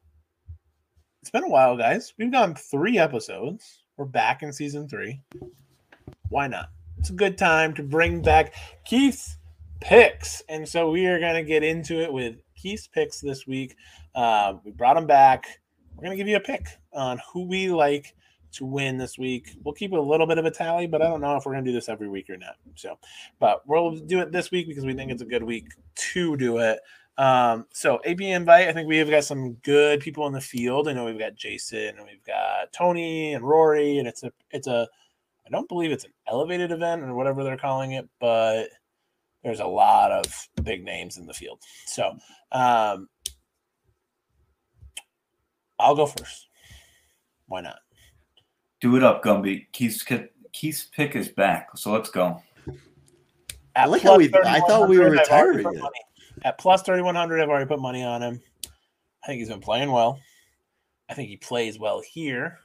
it's 1.22 1.32
been 1.32 1.44
a 1.44 1.50
while, 1.50 1.76
guys. 1.76 2.14
We've 2.18 2.32
done 2.32 2.56
three 2.56 2.98
episodes. 2.98 3.84
We're 3.98 4.06
back 4.06 4.44
in 4.44 4.54
season 4.54 4.88
three. 4.88 5.22
Why 6.30 6.48
not? 6.48 6.70
It's 6.98 7.10
a 7.10 7.14
good 7.14 7.38
time 7.38 7.74
to 7.76 7.84
bring 7.84 8.22
back 8.22 8.54
Keith's 8.86 9.38
picks, 9.82 10.42
and 10.50 10.68
so 10.68 10.90
we 10.90 11.06
are 11.08 11.20
going 11.20 11.36
to 11.36 11.44
get 11.44 11.64
into 11.64 12.02
it 12.02 12.12
with 12.12 12.38
Keith's 12.56 12.88
picks 12.88 13.20
this 13.20 13.46
week. 13.46 13.76
Uh, 14.16 14.56
we 14.64 14.72
brought 14.72 14.98
him 14.98 15.08
back. 15.08 15.46
We're 15.96 16.06
going 16.06 16.18
to 16.18 16.18
give 16.18 16.28
you 16.28 16.38
a 16.38 16.42
pick 16.42 16.68
on 16.94 17.20
who 17.32 17.48
we 17.48 17.70
like 17.70 18.16
to 18.54 18.66
win 18.66 18.97
this 18.97 19.18
week. 19.18 19.56
We'll 19.64 19.74
keep 19.74 19.91
a 19.91 19.97
little 19.97 20.28
bit 20.28 20.38
of 20.38 20.45
a 20.45 20.51
tally, 20.51 20.88
but 20.88 21.01
I 21.01 21.06
don't 21.06 21.22
know 21.22 21.36
if 21.36 21.45
we're 21.45 21.54
going 21.54 21.66
to 21.66 21.72
do 21.72 21.76
this 21.76 21.89
every 21.89 22.08
week 22.08 22.30
or 22.30 22.38
not. 22.38 22.56
So, 22.76 22.97
but 23.39 23.68
we'll 23.68 23.97
do 23.97 24.20
it 24.20 24.32
this 24.32 24.51
week 24.51 24.68
because 24.68 24.86
we 24.86 24.93
think 24.93 25.12
it's 25.12 25.22
a 25.22 25.26
good 25.26 25.43
week 25.43 25.68
to 26.14 26.38
do 26.38 26.58
it. 26.58 26.80
Um, 27.18 27.68
so 27.72 27.99
AP 28.06 28.22
invite, 28.22 28.68
I 28.68 28.74
think 28.74 28.88
we 28.88 28.97
have 28.97 29.10
got 29.10 29.24
some 29.24 29.54
good 29.64 29.99
people 29.99 30.26
in 30.28 30.34
the 30.34 30.41
field. 30.41 30.88
I 30.88 30.93
know 30.93 31.06
we've 31.06 31.20
got 31.20 31.36
Jason 31.36 31.95
and 31.97 32.06
we've 32.06 32.24
got 32.26 32.74
Tony 32.74 33.34
and 33.34 33.45
Rory, 33.45 33.99
and 33.99 34.08
it's 34.08 34.24
a 34.24 34.32
it's 34.51 34.68
a 34.68 34.88
I 35.45 35.49
don't 35.49 35.70
believe 35.70 35.91
it's 35.91 36.06
an 36.06 36.14
elevated 36.28 36.72
event 36.72 37.04
or 37.04 37.14
whatever 37.14 37.43
they're 37.43 37.58
calling 37.58 37.91
it, 37.91 38.10
but 38.20 38.70
there's 39.43 39.60
a 39.60 39.68
lot 39.68 40.12
of 40.12 40.26
big 40.64 40.84
names 40.84 41.18
in 41.18 41.28
the 41.28 41.34
field. 41.34 41.60
So 41.86 42.18
um 42.51 43.10
I'll 45.80 45.95
go 45.95 46.06
first. 46.06 46.47
Why 47.47 47.62
not? 47.62 47.80
Do 48.84 48.98
it 48.98 49.04
up, 49.04 49.24
Gumby. 49.24 49.68
Keith's 49.72 50.06
Keith's 50.52 50.84
pick 50.84 51.16
is 51.16 51.30
back, 51.30 51.70
so 51.78 51.94
let's 51.94 52.10
go. 52.10 52.44
At 52.68 53.84
I 53.84 53.86
like 53.86 54.02
how 54.02 54.18
we- 54.18 54.26
I 54.46 54.60
thought 54.60 54.90
we 54.90 55.00
were 55.00 55.06
3,100, 55.06 55.20
retiring 55.20 55.64
put 55.64 55.76
it. 55.76 55.82
money- 55.82 56.00
At 56.44 56.58
plus 56.58 56.82
3,100, 56.82 57.40
I've 57.40 57.48
already 57.48 57.66
put 57.66 57.80
money 57.80 58.04
on 58.04 58.22
him. 58.22 58.42
I 59.24 59.28
think 59.28 59.40
he's 59.40 59.48
been 59.48 59.62
playing 59.62 59.90
well. 59.90 60.20
I 61.08 61.14
think 61.14 61.30
he 61.30 61.38
plays 61.38 61.80
well 61.80 62.02
here. 62.02 62.60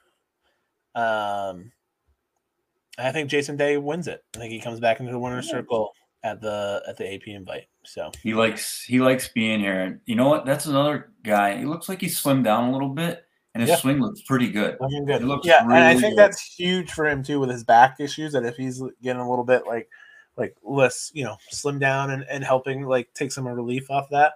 Um, 0.97 1.71
I 2.99 3.13
think 3.13 3.31
Jason 3.31 3.57
Day 3.57 3.77
wins 3.77 4.09
it. 4.09 4.25
I 4.35 4.39
think 4.41 4.51
he 4.53 4.59
comes 4.59 4.81
back 4.81 4.99
into 4.99 5.13
the 5.13 5.21
winner's 5.21 5.49
circle 5.49 5.93
at 6.25 6.41
the 6.41 6.83
at 6.89 6.97
the 6.97 7.15
AP 7.15 7.33
invite. 7.33 7.69
So 7.85 8.11
He 8.25 8.35
likes 8.35 8.83
he 8.83 8.99
likes 8.99 9.29
being 9.29 9.61
here. 9.61 10.01
You 10.07 10.17
know 10.17 10.29
what? 10.29 10.45
That's 10.47 10.67
another 10.67 11.13
guy. 11.23 11.57
He 11.59 11.65
looks 11.65 11.89
like 11.89 12.01
he 12.01 12.09
slimmed 12.09 12.43
down 12.43 12.71
a 12.71 12.73
little 12.73 12.89
bit, 12.89 13.25
and 13.55 13.63
his 13.63 13.71
Yeah. 13.71 13.77
swing 13.77 14.01
looks 14.01 14.23
pretty 14.23 14.49
good. 14.51 14.77
looking 14.81 15.05
good. 15.05 15.23
It 15.23 15.27
looks 15.27 15.47
yeah, 15.47 15.63
and 15.63 15.73
I 15.73 15.93
think 15.95 16.13
good. 16.15 16.19
that's 16.19 16.41
huge 16.41 16.93
for 16.93 17.07
him 17.09 17.23
too 17.23 17.41
with 17.41 17.51
his 17.51 17.65
back 17.65 17.97
issues. 18.01 18.33
That 18.33 18.45
if 18.45 18.57
he's 18.57 18.83
getting 19.03 19.21
a 19.23 19.29
little 19.29 19.45
bit 19.45 19.67
like 19.67 19.89
like 20.37 20.57
less, 20.63 21.11
you 21.15 21.25
know, 21.25 21.37
slim 21.51 21.79
down 21.79 22.11
and, 22.11 22.25
and 22.31 22.45
helping 22.45 22.85
like 22.85 23.13
take 23.15 23.33
some 23.33 23.47
relief 23.49 23.91
off 23.91 24.09
that. 24.11 24.35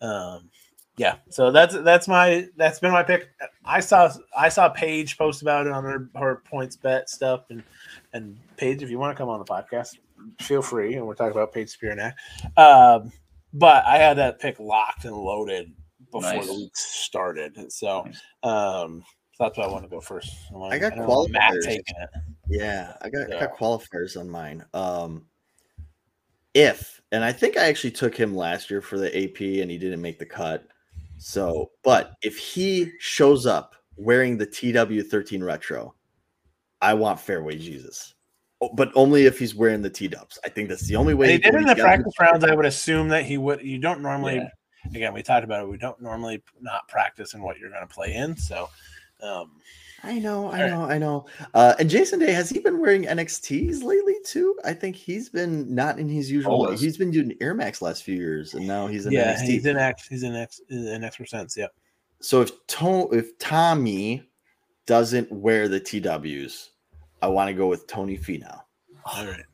Um 0.00 0.50
yeah, 0.98 1.16
so 1.28 1.50
that's 1.50 1.74
that's 1.82 2.08
my 2.08 2.48
that's 2.56 2.80
been 2.80 2.90
my 2.90 3.02
pick. 3.02 3.28
I 3.64 3.80
saw 3.80 4.10
I 4.36 4.48
saw 4.48 4.70
Paige 4.70 5.18
post 5.18 5.42
about 5.42 5.66
it 5.66 5.72
on 5.72 5.84
her 5.84 6.08
her 6.16 6.42
points 6.50 6.74
bet 6.76 7.10
stuff 7.10 7.44
and 7.50 7.62
and 8.14 8.38
Paige, 8.56 8.82
if 8.82 8.90
you 8.90 8.98
want 8.98 9.14
to 9.14 9.20
come 9.20 9.28
on 9.28 9.38
the 9.38 9.44
podcast, 9.44 9.98
feel 10.40 10.62
free. 10.62 10.94
And 10.94 11.06
we're 11.06 11.14
talking 11.14 11.32
about 11.32 11.52
Paige 11.52 11.76
Spiranac. 11.78 12.14
Um, 12.56 13.12
but 13.52 13.84
I 13.86 13.98
had 13.98 14.14
that 14.14 14.40
pick 14.40 14.58
locked 14.58 15.04
and 15.04 15.14
loaded 15.14 15.72
before 16.10 16.20
Nice. 16.34 16.46
the 16.46 16.54
week 16.54 16.76
started. 16.76 17.72
So 17.72 18.02
Nice. 18.02 18.20
um 18.42 19.04
so 19.32 19.44
that's 19.44 19.58
why 19.58 19.64
I 19.64 19.68
want 19.68 19.84
to 19.84 19.90
go 19.90 20.00
first. 20.00 20.30
want- 20.50 20.72
I 20.72 20.78
got 20.78 20.94
don't 20.96 21.30
Matt 21.32 21.52
qualifiers. 21.52 21.64
taking 21.64 21.94
it. 22.00 22.10
Yeah, 22.48 22.94
I 23.02 23.10
got, 23.10 23.34
I 23.34 23.40
got 23.40 23.56
qualifiers 23.56 24.18
on 24.18 24.30
mine. 24.30 24.64
Um, 24.72 25.26
if 26.54 27.02
and 27.12 27.22
I 27.24 27.32
think 27.32 27.56
I 27.56 27.64
actually 27.68 27.90
took 27.90 28.14
him 28.16 28.34
last 28.34 28.70
year 28.70 28.80
for 28.80 28.98
the 28.98 29.08
AP 29.14 29.40
and 29.60 29.70
he 29.70 29.78
didn't 29.78 30.00
make 30.00 30.18
the 30.18 30.26
cut. 30.26 30.66
So, 31.18 31.70
but 31.82 32.12
if 32.22 32.36
he 32.38 32.90
shows 32.98 33.46
up 33.46 33.74
wearing 33.96 34.36
the 34.38 34.46
TW13 34.46 35.42
retro, 35.44 35.94
I 36.80 36.94
want 36.94 37.20
fairway 37.20 37.58
Jesus. 37.58 38.14
Oh, 38.62 38.70
But 38.74 38.90
only 38.94 39.26
if 39.26 39.38
he's 39.38 39.54
wearing 39.54 39.82
the 39.82 39.90
T 39.90 40.08
dubs. 40.08 40.38
I 40.44 40.48
think 40.48 40.68
that's 40.70 40.86
the 40.86 40.96
only 40.96 41.12
way. 41.14 41.26
And 41.34 41.44
he 41.44 41.50
did 41.50 41.54
in 41.60 41.66
the 41.66 41.74
practice 41.76 42.12
rounds. 42.18 42.42
I 42.44 42.54
would 42.54 42.64
assume 42.66 43.08
that 43.08 43.24
he 43.26 43.36
would. 43.38 43.60
You 43.62 43.78
don't 43.78 44.00
normally. 44.00 44.36
Yeah. 44.36 44.48
Again, 44.94 45.12
we 45.12 45.22
talked 45.22 45.44
about 45.44 45.62
it. 45.62 45.68
We 45.68 45.76
don't 45.76 46.00
normally 46.00 46.42
not 46.60 46.88
practice 46.88 47.34
in 47.34 47.42
what 47.42 47.58
you're 47.58 47.70
going 47.70 47.86
to 47.86 47.92
play 47.92 48.14
in. 48.14 48.36
So, 48.36 48.68
um, 49.22 49.52
I 50.02 50.18
know, 50.18 50.50
I 50.52 50.68
know, 50.68 50.84
I 50.84 50.98
know. 50.98 51.26
Uh, 51.54 51.74
and 51.78 51.88
Jason 51.90 52.20
Day 52.20 52.32
has 52.32 52.50
he 52.50 52.58
been 52.60 52.80
wearing 52.80 53.04
NXTs 53.04 53.82
lately 53.82 54.14
too? 54.24 54.56
I 54.64 54.72
think 54.72 54.94
he's 54.94 55.28
been 55.28 55.74
not 55.74 55.98
in 55.98 56.08
his 56.08 56.30
usual. 56.30 56.52
Always. 56.52 56.80
He's 56.80 56.96
been 56.96 57.10
doing 57.10 57.34
Air 57.40 57.54
Max 57.54 57.82
last 57.82 58.04
few 58.04 58.14
years, 58.14 58.54
and 58.54 58.66
now 58.66 58.86
he's 58.86 59.06
in 59.06 59.12
yeah, 59.12 59.34
NXT. 59.34 59.46
he's 59.46 59.66
in 59.66 59.76
X. 59.76 60.06
He's 60.06 60.22
in 60.22 60.34
X. 60.34 60.60
In 60.68 61.02
X 61.02 61.16
percent. 61.16 61.52
Yep. 61.56 61.74
so 62.20 62.42
if 62.42 62.66
to- 62.68 63.08
if 63.12 63.36
Tommy 63.38 64.22
doesn't 64.84 65.32
wear 65.32 65.66
the 65.66 65.80
TWs, 65.80 66.70
I 67.22 67.28
want 67.28 67.48
to 67.48 67.54
go 67.54 67.66
with 67.66 67.86
Tony 67.86 68.16
Finau. 68.16 68.60
All 69.04 69.26
right. 69.26 69.44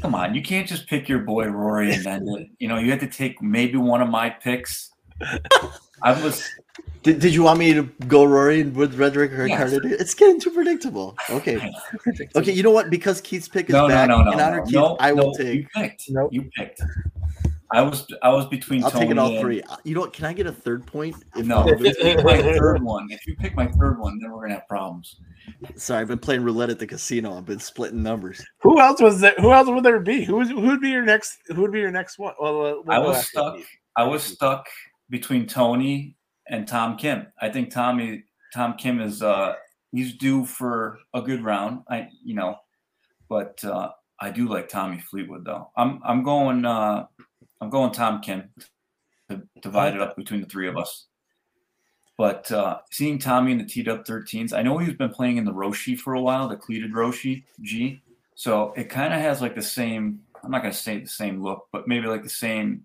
Come 0.00 0.14
on, 0.14 0.34
you 0.34 0.42
can't 0.42 0.66
just 0.66 0.86
pick 0.86 1.08
your 1.08 1.20
boy 1.20 1.46
Rory 1.46 1.92
and 1.92 2.04
then 2.04 2.50
you 2.58 2.68
know 2.68 2.78
you 2.78 2.90
had 2.90 3.00
to 3.00 3.06
take 3.06 3.42
maybe 3.42 3.76
one 3.76 4.00
of 4.02 4.08
my 4.08 4.30
picks. 4.30 4.90
I 6.02 6.20
was 6.22 6.48
Did, 7.02 7.20
did 7.20 7.34
you 7.34 7.42
want 7.42 7.58
me 7.58 7.72
to 7.74 7.84
go 8.06 8.24
Rory 8.24 8.60
and 8.60 8.74
with 8.74 8.96
Redrick 8.96 9.36
or 9.36 9.46
Yes. 9.46 9.72
Ricardo? 9.72 9.96
It's 10.00 10.14
getting 10.14 10.40
too 10.40 10.50
predictable. 10.50 11.16
Okay. 11.30 11.72
Okay, 12.36 12.52
you 12.52 12.62
know 12.62 12.70
what? 12.70 12.90
Because 12.90 13.20
Keith's 13.20 13.48
pick 13.48 13.68
is 13.68 13.72
no, 13.72 13.86
no, 13.86 13.94
back 13.94 14.08
no, 14.08 14.22
no, 14.22 14.32
in 14.32 14.40
honor 14.40 14.58
no, 14.58 14.64
Keith, 14.64 14.74
no, 14.74 14.96
I 14.98 15.12
will 15.12 15.32
no, 15.32 15.34
take. 15.34 15.54
You 15.54 15.66
picked. 15.74 16.04
Nope. 16.08 16.32
You 16.32 16.50
picked. 16.56 16.82
I 17.74 17.82
was 17.82 18.06
I 18.22 18.28
was 18.30 18.46
between. 18.46 18.84
I'll 18.84 18.90
take 18.90 19.10
it 19.10 19.18
all 19.18 19.26
Tony 19.28 19.36
and- 19.38 19.44
three. 19.44 19.62
Uh, 19.62 19.76
You 19.84 19.94
know 19.94 20.00
what? 20.02 20.12
Can 20.12 20.24
I 20.26 20.32
get 20.32 20.46
a 20.46 20.52
third 20.52 20.86
point? 20.86 21.16
If 21.36 21.46
No, 21.46 21.66
you 21.66 21.74
if 21.74 21.80
you 21.80 21.94
pick 21.94 22.24
my 22.24 22.40
third 22.40 22.82
one, 22.82 23.06
if 23.10 23.26
you 23.26 23.36
pick 23.36 23.54
my 23.56 23.66
third 23.66 23.98
one, 23.98 24.18
then 24.20 24.30
we're 24.30 24.42
gonna 24.42 24.54
have 24.54 24.68
problems. 24.68 25.16
Sorry, 25.76 26.00
I've 26.02 26.08
been 26.08 26.18
playing 26.18 26.42
roulette 26.44 26.70
at 26.70 26.78
the 26.78 26.86
casino. 26.86 27.36
I've 27.36 27.46
been 27.46 27.58
splitting 27.58 28.02
numbers. 28.02 28.44
Who 28.60 28.78
else 28.80 29.00
was 29.00 29.20
there? 29.20 29.34
Who 29.38 29.52
else 29.52 29.68
would 29.68 29.84
there 29.84 30.00
be? 30.00 30.22
Who 30.24 30.36
was, 30.36 30.50
who 30.50 30.60
would 30.60 30.80
be 30.80 30.90
your 30.90 31.04
next? 31.04 31.38
Who 31.48 31.62
would 31.62 31.72
be 31.72 31.80
your 31.80 31.90
next 31.90 32.18
one? 32.18 32.34
Well, 32.40 32.58
we'll 32.58 32.84
I 32.88 32.98
was 32.98 33.26
stuck. 33.28 33.58
I 33.96 34.04
was 34.04 34.22
stuck 34.22 34.66
between 35.10 35.46
Tony 35.46 36.16
and 36.48 36.66
Tom 36.68 36.96
Kim. 36.96 37.26
I 37.40 37.48
think 37.48 37.70
Tommy 37.70 38.24
Tom 38.54 38.74
Kim 38.74 39.00
is 39.00 39.22
uh 39.22 39.54
he's 39.92 40.14
due 40.16 40.44
for 40.44 40.98
a 41.14 41.22
good 41.22 41.42
round. 41.42 41.82
I 41.88 42.08
you 42.24 42.34
know, 42.34 42.56
but 43.28 43.62
uh 43.64 43.90
I 44.20 44.30
do 44.30 44.46
like 44.48 44.68
Tommy 44.68 45.00
Fleetwood 45.00 45.44
though. 45.44 45.70
I'm 45.76 46.00
I'm 46.04 46.22
going 46.22 46.64
uh 46.64 47.06
I'm 47.62 47.70
going 47.70 47.92
Tom 47.92 48.20
Kim 48.20 48.50
to 49.30 49.42
divide 49.62 49.94
it 49.94 50.02
up 50.02 50.16
between 50.16 50.40
the 50.40 50.48
three 50.48 50.66
of 50.66 50.76
us. 50.76 51.06
But 52.18 52.50
uh 52.50 52.80
seeing 52.90 53.18
Tommy 53.20 53.52
in 53.52 53.58
the 53.58 53.64
T 53.64 53.84
Dub 53.84 54.04
13s, 54.04 54.52
I 54.52 54.62
know 54.62 54.78
he's 54.78 54.94
been 54.94 55.10
playing 55.10 55.36
in 55.36 55.44
the 55.44 55.52
Roshe 55.52 55.96
for 55.96 56.14
a 56.14 56.20
while, 56.20 56.48
the 56.48 56.56
cleated 56.56 56.92
Roshe 56.92 57.44
G. 57.60 58.02
So 58.34 58.72
it 58.76 58.90
kind 58.90 59.14
of 59.14 59.20
has 59.20 59.40
like 59.40 59.54
the 59.54 59.62
same 59.62 60.20
I'm 60.42 60.50
not 60.50 60.62
gonna 60.62 60.74
say 60.74 60.98
the 60.98 61.06
same 61.06 61.40
look, 61.40 61.68
but 61.72 61.86
maybe 61.86 62.08
like 62.08 62.24
the 62.24 62.28
same 62.28 62.84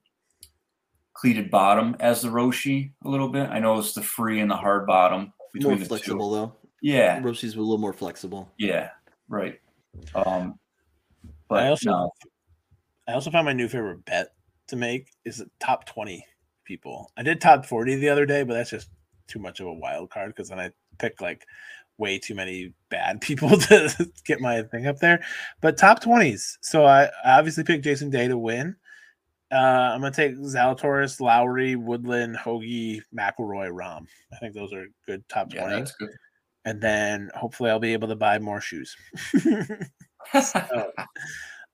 cleated 1.13 1.49
bottom 1.49 1.95
as 1.99 2.21
the 2.21 2.29
Roshe 2.29 2.91
a 3.03 3.09
little 3.09 3.29
bit. 3.29 3.49
I 3.49 3.59
know 3.59 3.79
it's 3.79 3.93
the 3.93 4.03
free 4.03 4.39
and 4.41 4.51
the 4.51 4.55
hard 4.55 4.85
bottom 4.85 5.33
between 5.53 5.71
More 5.71 5.79
the 5.79 5.85
flexible 5.85 6.29
two. 6.29 6.35
though. 6.35 6.55
Yeah, 6.83 7.19
Roshe's 7.19 7.55
a 7.55 7.59
little 7.59 7.79
more 7.79 7.93
flexible. 7.93 8.51
yeah, 8.59 8.91
right. 9.27 9.59
Um, 10.13 10.59
but 11.49 11.63
I 11.63 11.69
also 11.69 11.89
no, 11.89 12.11
I 13.07 13.13
also 13.13 13.31
found 13.31 13.45
my 13.45 13.53
new 13.53 13.67
favorite 13.67 14.05
bet 14.05 14.36
to 14.67 14.75
make 14.75 15.11
is 15.25 15.43
top 15.59 15.85
twenty 15.85 16.25
people. 16.65 17.11
I 17.17 17.23
did 17.23 17.41
top 17.41 17.65
forty 17.65 17.95
the 17.95 18.09
other 18.09 18.25
day, 18.25 18.43
but 18.43 18.53
that's 18.53 18.69
just 18.69 18.89
too 19.27 19.39
much 19.39 19.59
of 19.59 19.67
a 19.67 19.73
wild 19.73 20.09
card 20.09 20.29
because 20.29 20.49
then 20.49 20.59
I 20.59 20.71
pick 20.99 21.21
like 21.21 21.45
way 21.97 22.19
too 22.19 22.35
many 22.35 22.73
bad 22.89 23.21
people 23.21 23.49
to 23.49 24.09
get 24.25 24.41
my 24.41 24.61
thing 24.63 24.87
up 24.87 24.99
there. 24.99 25.23
But 25.61 25.77
top 25.77 26.01
twenties. 26.01 26.57
So 26.61 26.85
I, 26.85 27.05
I 27.23 27.37
obviously 27.37 27.63
picked 27.63 27.83
Jason 27.83 28.09
Day 28.09 28.27
to 28.27 28.37
win. 28.37 28.75
Uh, 29.51 29.55
I'm 29.55 30.01
gonna 30.01 30.11
take 30.11 30.35
Zalatoris, 30.35 31.21
Lowry, 31.21 31.75
Woodland, 31.75 32.35
Hoge, 32.35 33.01
McIlroy, 33.17 33.71
Rahm. 33.71 34.05
I 34.33 34.37
think 34.37 34.53
those 34.53 34.73
are 34.73 34.87
good 35.05 35.27
top 35.29 35.53
yeah, 35.53 35.61
twenty. 35.61 35.75
that's 35.77 35.95
good. 35.95 36.09
and 36.65 36.81
then 36.81 37.31
hopefully 37.33 37.69
I'll 37.69 37.79
be 37.79 37.93
able 37.93 38.09
to 38.09 38.15
buy 38.15 38.39
more 38.39 38.59
shoes. 38.59 38.95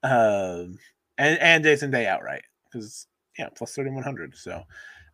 um, 0.03 0.77
and 1.17 1.39
and 1.39 1.63
Jason 1.63 1.89
Day 1.89 2.05
outright 2.05 2.43
because 2.73 3.07
yeah, 3.37 3.49
plus 3.55 3.73
thirty 3.75 3.91
one 3.91 4.03
hundred. 4.03 4.35
So, 4.35 4.63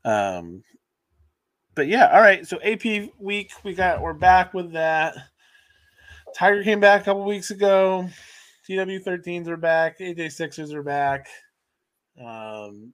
um, 0.05 0.64
but 1.76 1.88
yeah, 1.88 2.10
all 2.14 2.22
right. 2.22 2.47
So 2.47 2.60
AP 2.62 3.12
week 3.20 3.51
we 3.64 3.74
got 3.74 4.01
we're 4.01 4.14
back 4.14 4.53
with 4.53 4.72
that. 4.74 5.16
Tiger 6.36 6.64
came 6.64 6.80
back 6.80 7.01
a 7.01 7.05
couple 7.05 7.26
weeks 7.26 7.51
ago. 7.51 8.07
TW 8.66 9.01
13s 9.01 9.47
are 9.47 9.57
back. 9.57 9.97
AJ 9.99 10.28
6s 10.28 10.74
are 10.74 10.84
back. 10.84 11.28
Um, 12.24 12.93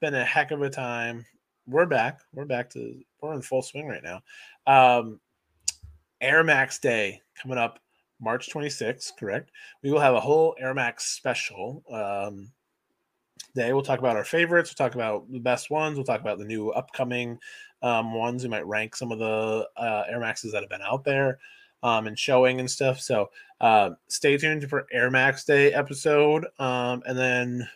been 0.00 0.14
a 0.14 0.24
heck 0.24 0.50
of 0.50 0.62
a 0.62 0.70
time. 0.70 1.24
We're 1.66 1.86
back. 1.86 2.18
We're 2.32 2.46
back 2.46 2.70
to 2.70 3.00
we're 3.20 3.34
in 3.34 3.42
full 3.42 3.62
swing 3.62 3.86
right 3.86 4.02
now. 4.02 4.20
Um, 4.66 5.20
Air 6.20 6.42
Max 6.42 6.78
Day 6.80 7.20
coming 7.40 7.58
up 7.58 7.78
March 8.20 8.50
26th, 8.50 9.12
correct? 9.18 9.50
We 9.82 9.92
will 9.92 10.00
have 10.00 10.14
a 10.14 10.20
whole 10.20 10.56
Air 10.58 10.74
Max 10.74 11.04
special 11.04 11.84
um, 11.92 12.50
day. 13.54 13.72
We'll 13.72 13.82
talk 13.82 13.98
about 13.98 14.16
our 14.16 14.24
favorites. 14.24 14.70
We'll 14.70 14.86
talk 14.86 14.94
about 14.94 15.30
the 15.30 15.38
best 15.38 15.70
ones. 15.70 15.96
We'll 15.96 16.04
talk 16.04 16.20
about 16.20 16.38
the 16.38 16.44
new 16.44 16.70
upcoming 16.70 17.38
um, 17.82 18.14
ones. 18.14 18.42
We 18.42 18.48
might 18.48 18.66
rank 18.66 18.96
some 18.96 19.12
of 19.12 19.18
the 19.18 19.68
uh, 19.76 20.04
Air 20.08 20.20
Maxes 20.20 20.52
that 20.52 20.62
have 20.62 20.70
been 20.70 20.82
out 20.82 21.04
there 21.04 21.38
um, 21.82 22.06
and 22.06 22.18
showing 22.18 22.60
and 22.60 22.70
stuff. 22.70 23.00
So 23.00 23.30
uh, 23.60 23.90
stay 24.08 24.36
tuned 24.36 24.68
for 24.68 24.86
Air 24.92 25.10
Max 25.10 25.44
Day 25.44 25.72
episode. 25.72 26.46
Um, 26.58 27.02
and 27.06 27.18
then 27.18 27.68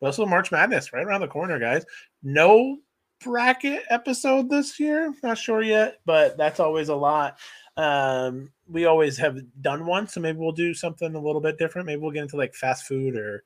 also 0.00 0.26
March 0.26 0.50
Madness 0.50 0.92
right 0.92 1.04
around 1.04 1.20
the 1.20 1.28
corner, 1.28 1.58
guys. 1.58 1.84
No 2.22 2.78
bracket 3.22 3.84
episode 3.88 4.50
this 4.50 4.80
year. 4.80 5.14
Not 5.22 5.38
sure 5.38 5.62
yet, 5.62 5.98
but 6.04 6.36
that's 6.36 6.60
always 6.60 6.88
a 6.88 6.96
lot. 6.96 7.38
Um, 7.76 8.50
we 8.68 8.84
always 8.84 9.16
have 9.18 9.38
done 9.60 9.86
one, 9.86 10.06
so 10.06 10.20
maybe 10.20 10.38
we'll 10.38 10.52
do 10.52 10.74
something 10.74 11.14
a 11.14 11.20
little 11.20 11.40
bit 11.40 11.58
different. 11.58 11.86
Maybe 11.86 12.00
we'll 12.00 12.10
get 12.10 12.22
into 12.22 12.36
like 12.36 12.54
fast 12.54 12.84
food 12.84 13.16
or, 13.16 13.44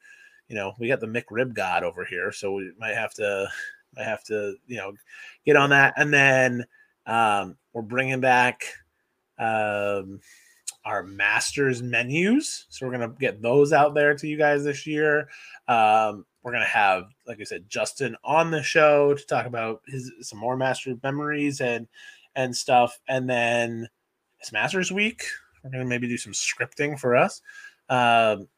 you 0.48 0.54
know, 0.54 0.72
we 0.78 0.88
got 0.88 1.00
the 1.00 1.06
McRib 1.06 1.54
God 1.54 1.82
over 1.82 2.04
here, 2.04 2.32
so 2.32 2.52
we 2.52 2.72
might 2.78 2.94
have 2.94 3.14
to, 3.14 3.48
might 3.96 4.04
have 4.04 4.24
to, 4.24 4.54
you 4.66 4.76
know, 4.76 4.92
get 5.44 5.56
on 5.56 5.70
that. 5.70 5.94
And 5.96 6.12
then 6.12 6.64
um, 7.06 7.56
we're 7.72 7.82
bringing 7.82 8.20
back 8.20 8.64
um, 9.38 10.20
our 10.84 11.02
masters 11.02 11.82
menus, 11.82 12.66
so 12.68 12.86
we're 12.86 12.92
gonna 12.92 13.14
get 13.18 13.42
those 13.42 13.72
out 13.72 13.94
there 13.94 14.14
to 14.14 14.26
you 14.26 14.36
guys 14.36 14.64
this 14.64 14.86
year. 14.86 15.28
Um, 15.68 16.24
we're 16.42 16.52
gonna 16.52 16.64
have, 16.64 17.04
like 17.26 17.40
I 17.40 17.44
said, 17.44 17.68
Justin 17.68 18.16
on 18.22 18.50
the 18.50 18.62
show 18.62 19.14
to 19.14 19.26
talk 19.26 19.46
about 19.46 19.82
his 19.86 20.12
some 20.20 20.38
more 20.38 20.56
master 20.56 20.94
memories 21.02 21.60
and 21.60 21.88
and 22.36 22.56
stuff, 22.56 23.00
and 23.08 23.28
then 23.28 23.88
it's 24.40 24.52
Masters 24.52 24.92
Week. 24.92 25.24
We're 25.64 25.70
gonna 25.70 25.84
maybe 25.84 26.06
do 26.06 26.16
some 26.18 26.32
scripting 26.32 26.98
for 26.98 27.16
us. 27.16 27.42
Um, 27.88 28.48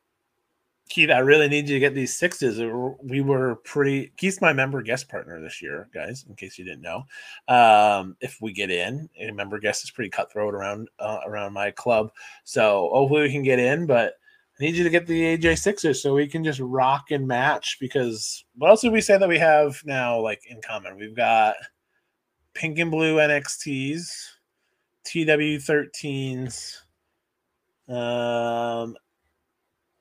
Keith, 0.88 1.10
I 1.10 1.18
really 1.18 1.48
need 1.48 1.68
you 1.68 1.76
to 1.76 1.80
get 1.80 1.94
these 1.94 2.16
sixes. 2.16 2.58
We 3.02 3.20
were 3.20 3.56
pretty. 3.56 4.12
Keith's 4.16 4.40
my 4.40 4.52
member 4.54 4.80
guest 4.82 5.08
partner 5.08 5.40
this 5.40 5.60
year, 5.60 5.88
guys. 5.92 6.24
In 6.28 6.34
case 6.34 6.58
you 6.58 6.64
didn't 6.64 6.80
know, 6.80 7.04
um, 7.46 8.16
if 8.20 8.38
we 8.40 8.52
get 8.52 8.70
in, 8.70 9.08
a 9.20 9.30
member 9.30 9.58
guest 9.58 9.84
is 9.84 9.90
pretty 9.90 10.10
cutthroat 10.10 10.54
around 10.54 10.88
uh, 10.98 11.20
around 11.26 11.52
my 11.52 11.70
club. 11.70 12.10
So 12.44 12.88
hopefully 12.92 13.22
we 13.22 13.32
can 13.32 13.42
get 13.42 13.58
in. 13.58 13.86
But 13.86 14.14
I 14.58 14.64
need 14.64 14.76
you 14.76 14.84
to 14.84 14.90
get 14.90 15.06
the 15.06 15.36
AJ 15.36 15.58
Sixers 15.58 16.02
so 16.02 16.14
we 16.14 16.26
can 16.26 16.42
just 16.42 16.60
rock 16.60 17.10
and 17.10 17.28
match. 17.28 17.76
Because 17.80 18.44
what 18.56 18.70
else 18.70 18.80
did 18.80 18.92
we 18.92 19.02
say 19.02 19.18
that 19.18 19.28
we 19.28 19.38
have 19.38 19.82
now, 19.84 20.18
like 20.18 20.40
in 20.48 20.62
common? 20.62 20.96
We've 20.96 21.16
got 21.16 21.56
pink 22.54 22.78
and 22.78 22.90
blue 22.90 23.16
NXTs, 23.16 24.10
TW13s, 25.06 26.76
um, 27.88 28.96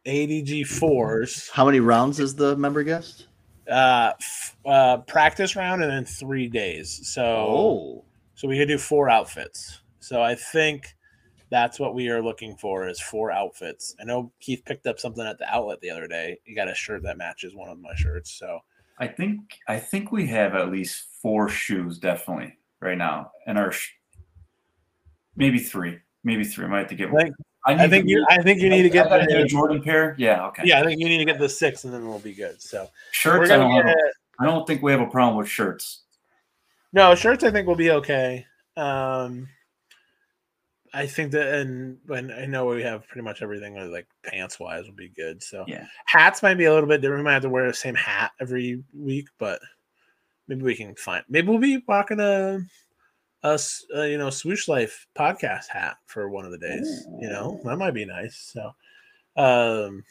ADG 0.08 0.66
fours, 0.66 1.50
How 1.50 1.66
many 1.66 1.80
rounds 1.80 2.20
is 2.20 2.34
the 2.36 2.56
member 2.56 2.84
guest? 2.84 3.28
uh, 3.70 4.14
f- 4.20 4.56
uh, 4.66 4.98
practice 5.00 5.56
round, 5.56 5.84
and 5.84 5.92
then 5.92 6.06
three 6.06 6.48
days. 6.48 7.02
So, 7.14 7.24
Oh, 7.26 8.06
so 8.36 8.48
we 8.48 8.58
could 8.58 8.68
do 8.70 8.78
four 8.78 9.10
outfits. 9.10 9.82
So 10.00 10.22
I 10.22 10.36
think 10.36 10.96
that's 11.50 11.78
what 11.80 11.94
we 11.94 12.08
are 12.10 12.22
looking 12.22 12.56
for 12.56 12.88
is 12.88 13.00
four 13.02 13.32
outfits. 13.32 13.94
I 14.00 14.06
know 14.06 14.32
Keith 14.40 14.64
picked 14.66 14.88
up 14.88 15.00
something 15.00 15.26
at 15.26 15.38
the 15.38 15.54
outlet 15.54 15.82
the 15.82 15.90
other 15.90 16.08
day. 16.08 16.40
He 16.46 16.56
got 16.56 16.70
a 16.70 16.74
shirt 16.76 17.04
that 17.04 17.18
matches 17.18 17.54
one 17.56 17.70
of 17.70 17.80
my 17.80 17.94
shirts. 17.96 18.32
So 18.32 18.60
I 19.00 19.08
think 19.08 19.40
I 19.68 19.78
think 19.80 20.12
we 20.14 20.28
have 20.28 20.56
at 20.56 20.72
least 20.72 21.06
four 21.22 21.50
shoes 21.50 22.00
definitely 22.00 22.58
right 22.80 22.98
now, 22.98 23.32
and 23.46 23.58
our 23.58 23.72
sh- 23.72 23.92
maybe 25.36 25.60
three, 25.60 26.00
maybe 26.24 26.44
three. 26.46 26.66
I 26.66 26.68
might 26.70 26.80
have 26.80 26.88
to 26.90 26.96
get. 26.96 27.10
I 27.10 27.24
think- 27.24 27.36
need 27.74 27.82
I 27.82 27.88
think 27.90 28.08
you 28.08 28.26
I 28.30 28.42
think 28.42 28.62
you 28.62 28.70
need 28.70 28.84
to 28.84 28.90
get 28.90 29.12
I 29.12 29.26
the 29.26 29.46
Jordan 29.46 29.82
pair. 29.82 30.16
Yeah, 30.18 30.46
okay. 30.48 30.64
yeah 30.66 30.80
I 30.82 30.84
think 30.86 31.00
you 31.00 31.08
need 31.10 31.18
to 31.20 31.26
get 31.26 31.40
the 31.40 31.50
six 31.50 31.84
and 31.84 31.94
then 31.94 32.08
we'll 32.08 32.20
be 32.20 32.34
good. 32.34 32.62
So 32.62 32.90
shirts. 33.12 33.50
I 33.52 33.58
don't, 33.58 33.74
get 33.76 33.86
a- 33.86 34.12
I 34.40 34.46
don't 34.46 34.66
think 34.68 34.82
we 34.82 34.92
have 34.92 35.02
a 35.02 35.08
problem 35.08 35.38
with 35.38 35.50
shirts. 35.50 36.04
no 36.94 37.16
shirts. 37.16 37.44
I 37.44 37.52
think 37.52 37.68
will 37.68 37.76
be 37.76 37.92
okay. 37.92 38.46
Um, 38.76 39.48
I 40.94 41.06
think 41.06 41.32
that 41.34 41.54
and 41.60 41.98
when 42.08 42.32
I 42.32 42.46
know 42.46 42.66
we 42.66 42.82
have 42.84 43.08
pretty 43.08 43.24
much 43.24 43.42
everything 43.42 43.78
uh, 43.78 43.88
like 43.88 44.08
pants 44.24 44.60
wise 44.60 44.86
will 44.86 44.94
be 44.96 45.10
good. 45.10 45.44
So 45.44 45.66
Yeah. 45.68 45.86
hats 46.06 46.42
might 46.42 46.56
be 46.56 46.66
a 46.66 46.74
little 46.74 46.88
bit 46.90 47.02
different. 47.02 47.22
We 47.22 47.26
might 47.26 47.34
have 47.34 47.42
to 47.44 47.50
wear 47.50 47.68
the 47.68 47.74
same 47.74 47.96
hat 47.96 48.32
every 48.40 48.84
week, 48.94 49.28
but 49.38 49.60
maybe 50.48 50.64
we 50.64 50.76
can 50.76 50.96
find. 50.96 51.24
Maybe 51.30 51.50
we'll 51.50 51.60
be 51.60 51.84
walking 51.88 52.20
a 52.22 52.60
us, 53.44 53.86
uh, 53.96 54.04
you 54.04 54.18
know, 54.18 54.30
swoosh 54.30 54.68
life 54.68 55.08
podcast 55.18 55.68
hat 55.68 55.98
for 56.06 56.30
one 56.30 56.46
of 56.46 56.52
the 56.52 56.58
days. 56.58 57.06
You 57.20 57.30
know, 57.30 57.60
that 57.64 57.78
might 57.78 57.94
be 57.94 58.06
nice. 58.06 58.52
So, 58.54 58.74
um, 59.42 60.04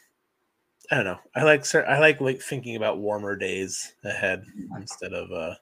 I 0.89 0.95
don't 0.95 1.05
know. 1.05 1.19
I 1.35 1.43
like 1.43 1.65
I 1.75 1.99
like 1.99 2.21
like 2.21 2.41
thinking 2.41 2.75
about 2.75 2.99
warmer 2.99 3.35
days 3.35 3.93
ahead 4.03 4.43
instead 4.77 5.13
of 5.13 5.31
uh, 5.31 5.55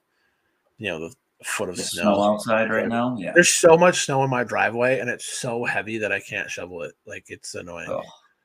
you 0.78 0.88
know, 0.88 1.00
the 1.08 1.14
foot 1.44 1.68
of 1.68 1.76
The 1.76 1.82
snow. 1.82 2.02
snow 2.02 2.22
outside 2.22 2.70
right 2.70 2.88
now. 2.88 3.16
Yeah. 3.18 3.32
There's 3.34 3.52
so 3.52 3.76
much 3.76 4.04
snow 4.04 4.22
in 4.22 4.30
my 4.30 4.44
driveway, 4.44 5.00
and 5.00 5.10
it's 5.10 5.38
so 5.38 5.64
heavy 5.64 5.98
that 5.98 6.12
I 6.12 6.20
can't 6.20 6.50
shovel 6.50 6.82
it. 6.82 6.94
Like 7.06 7.24
it's 7.28 7.54
annoying. 7.54 7.88
Oh, 7.90 8.02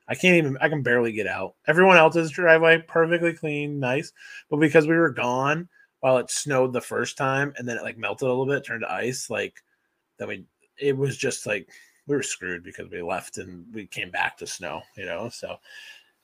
I 0.08 0.14
can't 0.14 0.36
even. 0.36 0.58
I 0.60 0.68
can 0.68 0.82
barely 0.82 1.12
get 1.12 1.28
out. 1.28 1.54
Everyone 1.68 1.96
else's 1.96 2.30
driveway 2.32 2.82
perfectly 2.88 3.32
clean, 3.32 3.78
nice, 3.78 4.12
but 4.50 4.56
because 4.58 4.86
we 4.86 4.96
were 4.96 5.10
gone 5.10 5.68
while 6.02 6.18
it 6.18 6.30
snowed 6.30 6.72
the 6.72 6.80
first 6.80 7.16
time, 7.16 7.54
and 7.56 7.66
then 7.66 7.78
it 7.78 7.82
like 7.82 7.96
melted 7.96 8.26
a 8.26 8.28
little 8.28 8.44
bit, 8.44 8.66
turned 8.66 8.82
to 8.82 8.92
ice, 8.92 9.30
like 9.30 9.62
then 10.18 10.28
we. 10.28 10.44
It 10.78 10.96
was 10.96 11.16
just 11.16 11.46
like 11.46 11.68
we 12.06 12.16
were 12.16 12.22
screwed 12.22 12.64
because 12.64 12.90
we 12.90 13.02
left 13.02 13.38
and 13.38 13.64
we 13.72 13.86
came 13.86 14.10
back 14.10 14.36
to 14.38 14.46
snow, 14.46 14.82
you 14.96 15.04
know. 15.04 15.28
So, 15.28 15.56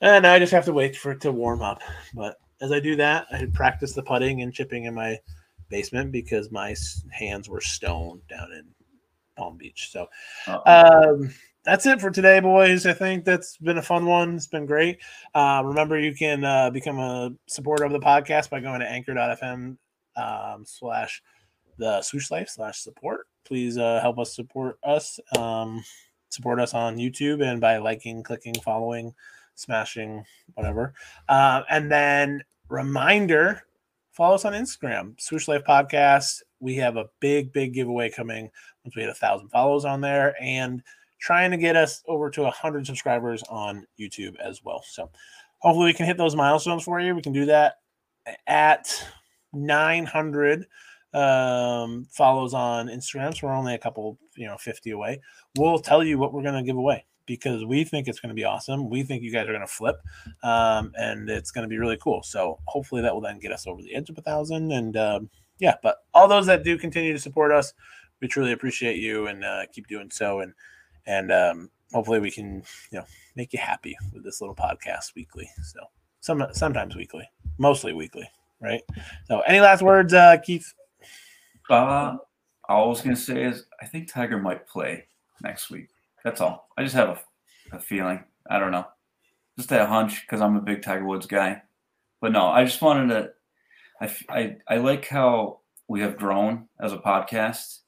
and 0.01 0.27
I 0.27 0.39
just 0.39 0.53
have 0.53 0.65
to 0.65 0.73
wait 0.73 0.97
for 0.97 1.13
it 1.13 1.21
to 1.21 1.31
warm 1.31 1.63
up. 1.63 1.81
But 2.15 2.39
as 2.61 2.73
I 2.73 2.81
do 2.81 2.97
that, 2.97 3.27
I 3.31 3.47
practice 3.53 3.93
the 3.93 4.03
putting 4.03 4.43
and 4.43 4.53
chipping 4.53 4.85
in 4.85 4.95
my 4.95 5.19
basement 5.69 6.11
because 6.11 6.51
my 6.51 6.75
hands 7.13 7.49
were 7.49 7.61
stone 7.61 8.21
down 8.29 8.51
in 8.53 8.65
Palm 9.37 9.57
Beach. 9.57 9.91
So, 9.93 10.09
um, 10.67 11.33
that's 11.69 11.85
it 11.85 12.01
for 12.01 12.11
today, 12.11 12.41
boys. 12.41 12.87
I 12.87 12.95
think 12.95 13.27
that's 13.27 13.59
been 13.59 13.77
a 13.77 13.83
fun 13.83 14.07
one. 14.07 14.37
It's 14.37 14.47
been 14.47 14.65
great. 14.65 15.01
Uh, 15.35 15.61
remember, 15.63 15.99
you 15.99 16.15
can 16.15 16.43
uh, 16.43 16.71
become 16.71 16.99
a 16.99 17.31
supporter 17.47 17.85
of 17.85 17.93
the 17.93 17.99
podcast 17.99 18.49
by 18.49 18.61
going 18.61 18.81
to 18.81 18.89
anchor.fm 18.89 19.77
um, 20.17 20.65
slash 20.65 21.23
the 21.77 22.01
swoosh 22.01 22.31
life 22.31 22.49
slash 22.49 22.79
support. 22.79 23.27
Please 23.45 23.77
uh, 23.77 24.01
help 24.01 24.19
us 24.19 24.35
support 24.35 24.79
us. 24.83 25.21
Um, 25.37 25.85
support 26.31 26.59
us 26.59 26.73
on 26.73 26.97
YouTube 26.97 27.45
and 27.45 27.61
by 27.61 27.77
liking, 27.77 28.23
clicking, 28.23 28.55
following, 28.65 29.13
smashing, 29.55 30.25
whatever. 30.55 30.95
Uh, 31.29 31.65
and 31.69 31.93
then 31.93 32.43
reminder 32.71 33.63
follow 34.13 34.37
us 34.37 34.47
on 34.47 34.55
Instagram, 34.55 35.21
Swoosh 35.21 35.49
Life 35.49 35.65
Podcast. 35.69 36.41
We 36.61 36.77
have 36.77 36.97
a 36.97 37.11
big, 37.21 37.53
big 37.53 37.75
giveaway 37.75 38.09
coming 38.09 38.51
once 38.85 38.97
we 38.97 39.03
hit 39.03 39.11
a 39.11 39.15
thousand 39.15 39.51
follows 39.51 39.85
on 39.85 40.01
there, 40.01 40.35
and 40.41 40.83
trying 41.19 41.51
to 41.51 41.57
get 41.57 41.77
us 41.77 42.03
over 42.07 42.31
to 42.31 42.45
a 42.45 42.51
hundred 42.51 42.87
subscribers 42.87 43.43
on 43.45 43.87
YouTube 43.99 44.37
as 44.37 44.63
well. 44.65 44.83
So 44.87 45.11
hopefully 45.59 45.87
we 45.87 45.95
can 45.95 46.07
hit 46.07 46.17
those 46.17 46.37
milestones 46.37 46.85
for 46.85 47.01
you. 47.01 47.15
We 47.15 47.23
can 47.23 47.33
do 47.33 47.47
that 47.47 47.77
at 48.47 48.89
900 49.53 50.67
um 51.15 52.07
follows 52.11 52.53
on 52.53 52.89
Instagram. 52.89 53.35
So 53.35 53.47
we're 53.47 53.55
only 53.55 53.75
a 53.75 53.79
couple, 53.79 54.19
you 54.37 54.47
know, 54.47 54.59
50 54.59 54.91
away. 54.91 55.21
We'll 55.57 55.79
tell 55.79 56.05
you 56.05 56.19
what 56.19 56.35
we're 56.35 56.43
going 56.43 56.55
to 56.55 56.63
give 56.63 56.77
away 56.77 57.07
because 57.29 57.65
we 57.65 57.85
think 57.85 58.09
it's 58.09 58.19
going 58.19 58.31
to 58.31 58.35
be 58.35 58.45
awesome. 58.45 58.91
We 58.91 59.05
think 59.05 59.23
you 59.23 59.31
guys 59.31 59.47
are 59.47 59.53
going 59.53 59.61
to 59.61 59.67
flip, 59.67 60.01
um, 60.43 60.93
and 60.97 61.31
it's 61.31 61.51
going 61.51 61.63
to 61.63 61.69
be 61.69 61.79
really 61.79 61.99
cool. 61.99 62.23
So 62.25 62.59
hopefully 62.67 63.03
that 63.03 63.15
will 63.15 63.21
then 63.21 63.39
get 63.39 63.53
us 63.53 63.67
over 63.67 63.81
the 63.81 63.95
edge 63.95 64.11
of 64.11 64.19
a 64.19 64.23
thousand. 64.23 64.73
And 64.73 64.97
um, 64.97 65.31
yeah, 65.61 65.77
but 65.83 65.99
all 66.15 66.27
those 66.27 66.47
that 66.47 66.65
do 66.65 66.77
continue 66.77 67.13
to 67.13 67.19
support 67.19 67.53
us, 67.53 67.75
we 68.21 68.27
truly 68.27 68.53
appreciate 68.53 68.99
you 68.99 69.29
and 69.29 69.45
uh, 69.45 69.63
keep 69.73 69.87
doing 69.87 70.11
so. 70.11 70.41
And 70.41 70.53
and 71.09 71.33
um, 71.33 71.71
hopefully 71.93 72.21
we 72.21 72.31
can 72.31 72.63
you 72.93 72.99
know 72.99 73.05
make 73.35 73.53
you 73.53 73.59
happy 73.59 73.97
with 74.13 74.23
this 74.23 74.41
little 74.41 74.55
podcast 74.55 75.15
weekly. 75.17 75.51
So 75.65 75.81
some 76.21 76.47
sometimes 76.53 76.95
weekly, 76.95 77.29
mostly 77.59 77.93
weekly, 77.93 78.29
right? 78.61 78.83
So 79.27 79.41
any 79.41 79.61
last 79.61 79.83
words, 79.83 80.15
uh, 80.15 80.37
Keith? 80.45 80.73
Uh, 81.69 82.19
all 82.69 82.85
I 82.85 82.89
was 82.89 83.01
gonna 83.01 83.17
say 83.17 83.43
is 83.43 83.65
I 83.83 83.87
think 83.87 84.13
Tiger 84.13 84.39
might 84.39 84.69
play 84.69 85.07
next 85.43 85.71
week. 85.71 85.89
That's 86.23 86.41
all. 86.41 86.69
I 86.77 86.83
just 86.85 86.95
have 86.95 87.09
a, 87.73 87.77
a 87.77 87.81
feeling. 87.81 88.23
I 88.51 88.59
don't 88.59 88.73
know. 88.73 88.87
Just 89.57 89.73
a 89.73 89.87
hunch 89.87 90.23
because 90.23 90.41
I'm 90.41 90.57
a 90.57 90.61
big 90.61 90.83
Tiger 90.83 91.05
Woods 91.05 91.27
guy. 91.27 91.63
But 92.21 92.33
no, 92.33 92.47
I 92.47 92.65
just 92.65 92.83
wanted 92.83 93.09
to. 93.15 93.31
I, 94.01 94.15
I, 94.29 94.57
I 94.69 94.77
like 94.77 95.09
how 95.09 95.61
we 95.89 96.01
have 96.01 96.17
grown 96.17 96.69
as 96.81 96.93
a 96.93 96.99
podcast, 96.99 97.81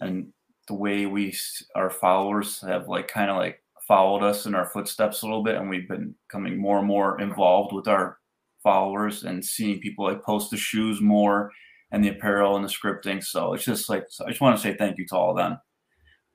and 0.00 0.32
the 0.66 0.74
way 0.74 1.06
we 1.06 1.36
our 1.74 1.90
followers 1.90 2.60
have 2.62 2.88
like 2.88 3.08
kind 3.08 3.30
of 3.30 3.36
like 3.36 3.62
followed 3.86 4.22
us 4.22 4.46
in 4.46 4.54
our 4.54 4.66
footsteps 4.66 5.22
a 5.22 5.26
little 5.26 5.42
bit, 5.42 5.56
and 5.56 5.68
we've 5.68 5.88
been 5.88 6.14
becoming 6.26 6.58
more 6.58 6.78
and 6.78 6.86
more 6.86 7.20
involved 7.20 7.72
with 7.72 7.86
our 7.86 8.18
followers 8.62 9.24
and 9.24 9.44
seeing 9.44 9.78
people 9.80 10.06
like 10.06 10.22
post 10.22 10.50
the 10.50 10.56
shoes 10.56 11.00
more 11.00 11.50
and 11.92 12.02
the 12.02 12.08
apparel 12.08 12.56
and 12.56 12.64
the 12.64 12.68
scripting. 12.68 13.22
So 13.22 13.54
it's 13.54 13.64
just 13.64 13.88
like 13.88 14.04
so 14.08 14.24
I 14.24 14.30
just 14.30 14.40
want 14.40 14.56
to 14.56 14.62
say 14.62 14.74
thank 14.76 14.98
you 14.98 15.06
to 15.08 15.16
all 15.16 15.30
of 15.30 15.36
them 15.36 15.58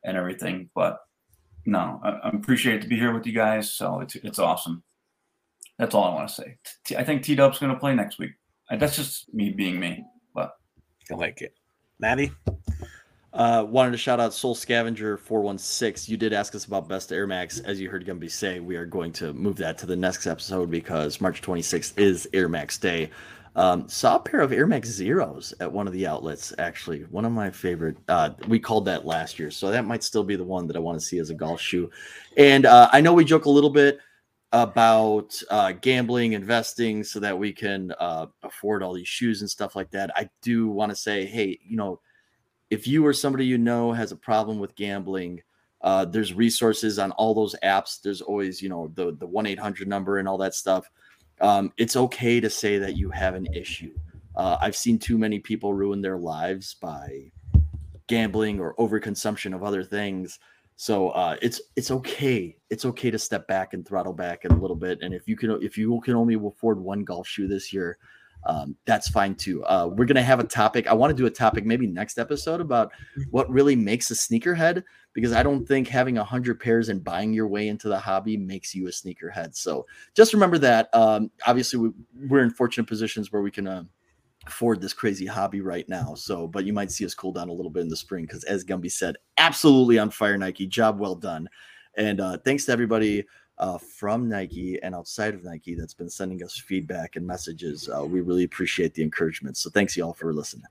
and 0.04 0.16
everything. 0.16 0.70
But 0.76 0.98
no, 1.66 2.00
I, 2.04 2.10
I 2.10 2.30
appreciate 2.30 2.82
to 2.82 2.88
be 2.88 2.98
here 2.98 3.14
with 3.14 3.26
you 3.26 3.34
guys. 3.34 3.72
So 3.72 4.00
it's 4.00 4.16
it's 4.16 4.40
awesome. 4.40 4.84
That's 5.78 5.96
all 5.96 6.04
I 6.04 6.14
want 6.14 6.30
to 6.30 6.34
say. 6.36 6.58
T- 6.86 6.98
I 6.98 7.04
think 7.04 7.24
T 7.24 7.36
Dub's 7.36 7.60
going 7.60 7.74
to 7.74 7.80
play 7.80 7.96
next 7.96 8.20
week. 8.20 8.32
That's 8.70 8.96
just 8.96 9.34
me 9.34 9.50
being 9.50 9.80
me. 9.80 10.04
But 10.36 10.52
I 11.12 11.16
like 11.16 11.42
it, 11.42 11.54
Maddie. 12.00 12.32
Uh, 13.32 13.64
wanted 13.68 13.92
to 13.92 13.98
shout 13.98 14.20
out 14.20 14.34
Soul 14.34 14.56
Scavenger 14.56 15.16
416. 15.16 16.12
You 16.12 16.18
did 16.18 16.34
ask 16.34 16.56
us 16.56 16.66
about 16.66 16.90
Best 16.90 17.12
Air 17.12 17.28
Max. 17.28 17.60
As 17.60 17.80
you 17.80 17.88
heard 17.90 18.06
Gumby 18.06 18.30
say, 18.30 18.60
we 18.60 18.76
are 18.76 18.88
going 18.88 19.12
to 19.14 19.34
move 19.34 19.56
that 19.58 19.78
to 19.80 19.86
the 19.86 19.96
next 19.96 20.26
episode 20.26 20.72
because 20.72 21.22
March 21.22 21.42
26th 21.42 21.98
is 22.00 22.28
Air 22.34 22.50
Max 22.50 22.80
Day. 22.80 23.12
Um, 23.56 23.88
saw 23.88 24.16
a 24.16 24.20
pair 24.20 24.42
of 24.42 24.52
Air 24.52 24.66
Max 24.66 24.90
Zeros 24.90 25.54
at 25.60 25.72
one 25.72 25.86
of 25.86 25.94
the 25.94 26.08
outlets, 26.08 26.54
actually. 26.58 27.02
One 27.12 27.24
of 27.24 27.32
my 27.32 27.52
favorite. 27.52 27.98
Uh, 28.08 28.32
we 28.48 28.60
called 28.60 28.86
that 28.86 29.06
last 29.06 29.38
year. 29.38 29.52
So 29.52 29.70
that 29.70 29.86
might 29.86 30.04
still 30.04 30.24
be 30.24 30.36
the 30.36 30.44
one 30.44 30.66
that 30.66 30.76
I 30.76 30.80
want 30.80 31.00
to 31.00 31.06
see 31.06 31.20
as 31.20 31.30
a 31.30 31.36
golf 31.36 31.62
shoe. 31.62 31.92
And 32.36 32.66
uh, 32.66 32.90
I 32.92 33.02
know 33.02 33.14
we 33.14 33.26
joke 33.26 33.46
a 33.46 33.50
little 33.50 33.70
bit 33.70 34.00
about 34.54 35.40
uh, 35.52 35.74
gambling, 35.74 36.34
investing, 36.34 37.04
so 37.04 37.20
that 37.20 37.38
we 37.38 37.54
can 37.54 37.92
uh, 38.00 38.26
afford 38.42 38.82
all 38.82 38.94
these 38.94 39.08
shoes 39.08 39.42
and 39.42 39.50
stuff 39.50 39.76
like 39.76 39.92
that. 39.92 40.10
I 40.16 40.30
do 40.42 40.68
want 40.70 40.92
to 40.92 40.96
say, 40.96 41.26
hey, 41.26 41.60
you 41.64 41.78
know, 41.78 42.00
if 42.70 42.88
you 42.88 43.06
or 43.06 43.14
somebody 43.14 43.46
you 43.46 43.58
know 43.58 43.92
has 43.92 44.12
a 44.12 44.16
problem 44.16 44.60
with 44.60 44.76
gambling, 44.76 45.42
uh, 45.82 46.06
there's 46.06 46.34
resources 46.34 47.00
on 47.00 47.12
all 47.12 47.34
those 47.34 47.56
apps. 47.64 48.02
There's 48.02 48.22
always, 48.22 48.62
you 48.62 48.70
know, 48.70 48.92
the 48.96 49.16
the 49.16 49.28
one 49.28 49.46
eight 49.46 49.60
hundred 49.60 49.88
number 49.88 50.18
and 50.18 50.28
all 50.28 50.38
that 50.38 50.54
stuff. 50.54 50.90
Um, 51.42 51.72
it's 51.78 51.96
okay 51.96 52.40
to 52.40 52.50
say 52.50 52.78
that 52.80 52.98
you 52.98 53.10
have 53.12 53.36
an 53.36 53.48
issue. 53.54 53.94
Uh, 54.36 54.58
I've 54.62 54.76
seen 54.76 55.00
too 55.00 55.18
many 55.18 55.40
people 55.40 55.74
ruin 55.74 56.02
their 56.02 56.18
lives 56.18 56.74
by 56.76 57.32
gambling 58.08 58.60
or 58.60 58.76
overconsumption 58.76 59.56
of 59.56 59.64
other 59.64 59.84
things. 59.84 60.40
So 60.76 61.10
uh, 61.10 61.36
it's 61.42 61.62
it's 61.76 61.92
okay. 61.92 62.56
It's 62.70 62.86
okay 62.86 63.12
to 63.12 63.20
step 63.20 63.48
back 63.48 63.74
and 63.74 63.86
throttle 63.86 64.14
back 64.14 64.46
a 64.46 64.50
little 64.50 64.76
bit. 64.76 65.00
And 65.02 65.14
if 65.14 65.28
you 65.28 65.36
can 65.36 65.52
if 65.62 65.78
you 65.78 66.00
can 66.02 66.16
only 66.16 66.36
afford 66.36 66.80
one 66.80 67.04
golf 67.04 67.28
shoe 67.28 67.48
this 67.48 67.74
year, 67.74 67.98
um, 68.46 68.76
that's 68.86 69.10
fine 69.10 69.36
too. 69.36 69.64
Uh, 69.66 69.90
we're 69.92 70.06
gonna 70.06 70.24
have 70.24 70.40
a 70.40 70.46
topic. 70.46 70.88
I 70.88 70.94
want 70.94 71.12
to 71.12 71.16
do 71.16 71.26
a 71.26 71.32
topic 71.32 71.66
maybe 71.66 71.88
next 71.88 72.18
episode 72.18 72.62
about 72.62 72.92
what 73.32 73.50
really 73.50 73.76
makes 73.76 74.12
a 74.12 74.14
sneakerhead 74.14 74.84
because 75.14 75.34
I 75.34 75.44
don't 75.44 75.66
think 75.66 75.88
having 75.88 76.18
a 76.18 76.24
hundred 76.24 76.60
pairs 76.60 76.90
and 76.90 77.04
buying 77.04 77.34
your 77.34 77.48
way 77.48 77.68
into 77.68 77.90
the 77.90 78.00
hobby 78.00 78.38
makes 78.38 78.74
you 78.74 78.88
a 78.88 78.92
sneakerhead. 78.92 79.56
So 79.56 79.86
just 80.16 80.34
remember 80.34 80.58
that. 80.60 80.90
Um, 80.94 81.32
obviously, 81.46 81.80
we, 81.80 81.90
we're 82.28 82.44
in 82.44 82.52
fortunate 82.52 82.88
positions 82.88 83.32
where 83.32 83.42
we 83.42 83.52
can. 83.52 83.68
Uh, 83.68 83.84
afford 84.48 84.82
this 84.82 84.94
crazy 84.94 85.26
hobby 85.26 85.62
right 85.62 85.88
now. 85.90 86.16
So, 86.16 86.48
but 86.48 86.66
you 86.66 86.74
might 86.74 86.92
see 86.92 87.06
us 87.06 87.14
cool 87.14 87.34
down 87.34 87.50
a 87.50 87.54
little 87.54 87.70
bit 87.70 87.82
in 87.82 87.90
the 87.90 87.96
spring 87.96 88.26
because, 88.26 88.46
as 88.46 88.64
Gumby 88.64 88.90
said, 88.90 89.18
absolutely 89.38 90.00
on 90.00 90.10
fire, 90.10 90.38
Nike. 90.38 90.66
Job 90.66 90.98
well 90.98 91.14
done. 91.14 91.50
And 91.98 92.22
uh, 92.22 92.38
thanks 92.46 92.66
to 92.66 92.72
everybody 92.72 93.26
uh, 93.60 93.78
from 93.78 94.30
Nike 94.30 94.80
and 94.82 94.96
outside 94.96 95.34
of 95.34 95.44
Nike 95.44 95.76
that's 95.76 95.94
been 95.94 96.10
sending 96.10 96.44
us 96.44 96.58
feedback 96.58 97.16
and 97.16 97.26
messages. 97.26 97.90
Uh, 97.90 98.06
we 98.06 98.22
really 98.22 98.44
appreciate 98.44 98.94
the 98.94 99.04
encouragement. 99.04 99.58
So, 99.58 99.70
thanks 99.70 99.98
y'all 99.98 100.14
for 100.14 100.34
listening. 100.34 100.66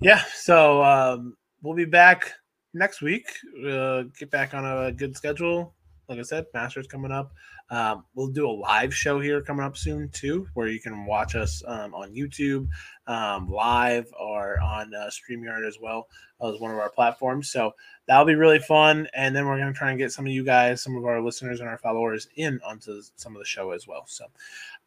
Yeah, 0.00 0.22
so 0.34 0.82
um, 0.82 1.36
we'll 1.62 1.74
be 1.74 1.84
back 1.84 2.32
next 2.72 3.02
week. 3.02 3.26
Uh, 3.66 4.04
get 4.18 4.30
back 4.30 4.54
on 4.54 4.64
a 4.64 4.92
good 4.92 5.16
schedule. 5.16 5.74
Like 6.08 6.18
I 6.18 6.22
said, 6.22 6.46
Masters 6.54 6.86
coming 6.86 7.12
up. 7.12 7.32
Um, 7.70 8.04
we'll 8.14 8.28
do 8.28 8.48
a 8.48 8.50
live 8.50 8.94
show 8.94 9.20
here 9.20 9.40
coming 9.40 9.64
up 9.64 9.76
soon 9.76 10.08
too, 10.10 10.48
where 10.54 10.68
you 10.68 10.80
can 10.80 11.06
watch 11.06 11.36
us 11.36 11.62
um, 11.66 11.94
on 11.94 12.12
YouTube 12.14 12.68
um, 13.06 13.48
live 13.48 14.06
or 14.18 14.60
on 14.60 14.92
uh, 14.94 15.08
Streamyard 15.08 15.66
as 15.66 15.78
well 15.80 16.08
as 16.42 16.60
one 16.60 16.72
of 16.72 16.78
our 16.78 16.90
platforms. 16.90 17.50
So 17.50 17.72
that'll 18.06 18.24
be 18.24 18.34
really 18.34 18.58
fun. 18.58 19.06
And 19.14 19.34
then 19.34 19.46
we're 19.46 19.58
going 19.58 19.72
to 19.72 19.78
try 19.78 19.90
and 19.90 19.98
get 19.98 20.12
some 20.12 20.26
of 20.26 20.32
you 20.32 20.44
guys, 20.44 20.82
some 20.82 20.96
of 20.96 21.04
our 21.04 21.22
listeners 21.22 21.60
and 21.60 21.68
our 21.68 21.78
followers 21.78 22.28
in 22.36 22.60
onto 22.64 23.00
some 23.16 23.34
of 23.36 23.38
the 23.40 23.46
show 23.46 23.70
as 23.70 23.86
well. 23.86 24.04
So, 24.06 24.26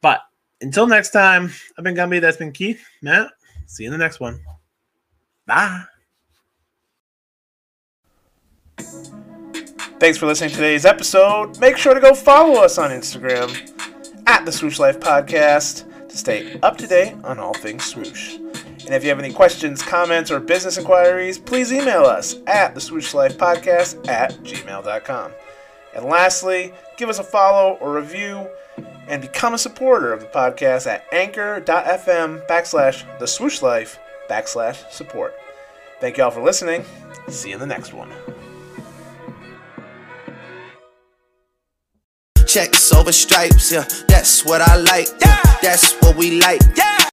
but 0.01 0.21
until 0.61 0.87
next 0.87 1.11
time, 1.11 1.51
I've 1.77 1.83
been 1.83 1.95
Gumby. 1.95 2.21
That's 2.21 2.37
been 2.37 2.51
Keith. 2.51 2.83
Matt. 3.01 3.31
See 3.65 3.83
you 3.83 3.89
in 3.89 3.97
the 3.97 3.97
next 3.97 4.19
one. 4.19 4.41
Bye. 5.45 5.83
Thanks 10.03 10.17
for 10.17 10.25
listening 10.25 10.49
to 10.49 10.57
today's 10.57 10.85
episode. 10.85 11.57
Make 11.61 11.77
sure 11.77 11.93
to 11.93 12.01
go 12.01 12.13
follow 12.13 12.61
us 12.61 12.77
on 12.77 12.91
Instagram 12.91 13.49
at 14.27 14.43
the 14.43 14.51
Swoosh 14.51 14.77
Life 14.77 14.99
Podcast 14.99 16.09
to 16.09 16.17
stay 16.17 16.59
up 16.59 16.75
to 16.79 16.87
date 16.87 17.15
on 17.23 17.39
all 17.39 17.53
things 17.53 17.85
swoosh. 17.85 18.35
And 18.35 18.89
if 18.89 19.03
you 19.03 19.07
have 19.07 19.19
any 19.19 19.31
questions, 19.31 19.81
comments, 19.81 20.29
or 20.29 20.41
business 20.41 20.77
inquiries, 20.77 21.39
please 21.39 21.71
email 21.71 22.03
us 22.03 22.35
at 22.47 22.75
the 22.75 22.81
Swoosh 22.81 23.13
Life 23.13 23.37
Podcast 23.37 24.05
at 24.09 24.33
gmail.com. 24.39 25.31
And 25.95 26.03
lastly, 26.03 26.73
give 26.97 27.07
us 27.07 27.19
a 27.19 27.23
follow 27.23 27.75
or 27.75 27.95
review 27.95 28.49
and 29.07 29.21
become 29.21 29.53
a 29.53 29.57
supporter 29.57 30.11
of 30.11 30.19
the 30.19 30.25
podcast 30.25 30.85
at 30.85 31.05
anchor.fm 31.13 32.45
backslash 32.45 33.19
the 33.19 33.27
swoosh 33.27 33.61
life 33.61 33.97
backslash 34.29 34.91
support. 34.91 35.33
Thank 36.01 36.17
you 36.17 36.25
all 36.25 36.31
for 36.31 36.43
listening. 36.43 36.83
See 37.29 37.51
you 37.51 37.53
in 37.53 37.61
the 37.61 37.65
next 37.65 37.93
one. 37.93 38.11
Check 42.53 42.69
over 42.95 43.11
stripes, 43.11 43.71
yeah, 43.71 43.83
that's 44.07 44.45
what 44.45 44.61
I 44.61 44.75
like. 44.75 45.07
Yeah, 45.19 45.41
that's 45.63 45.93
what 46.03 46.15
we 46.15 46.39
like. 46.39 46.61
Yeah. 46.77 47.12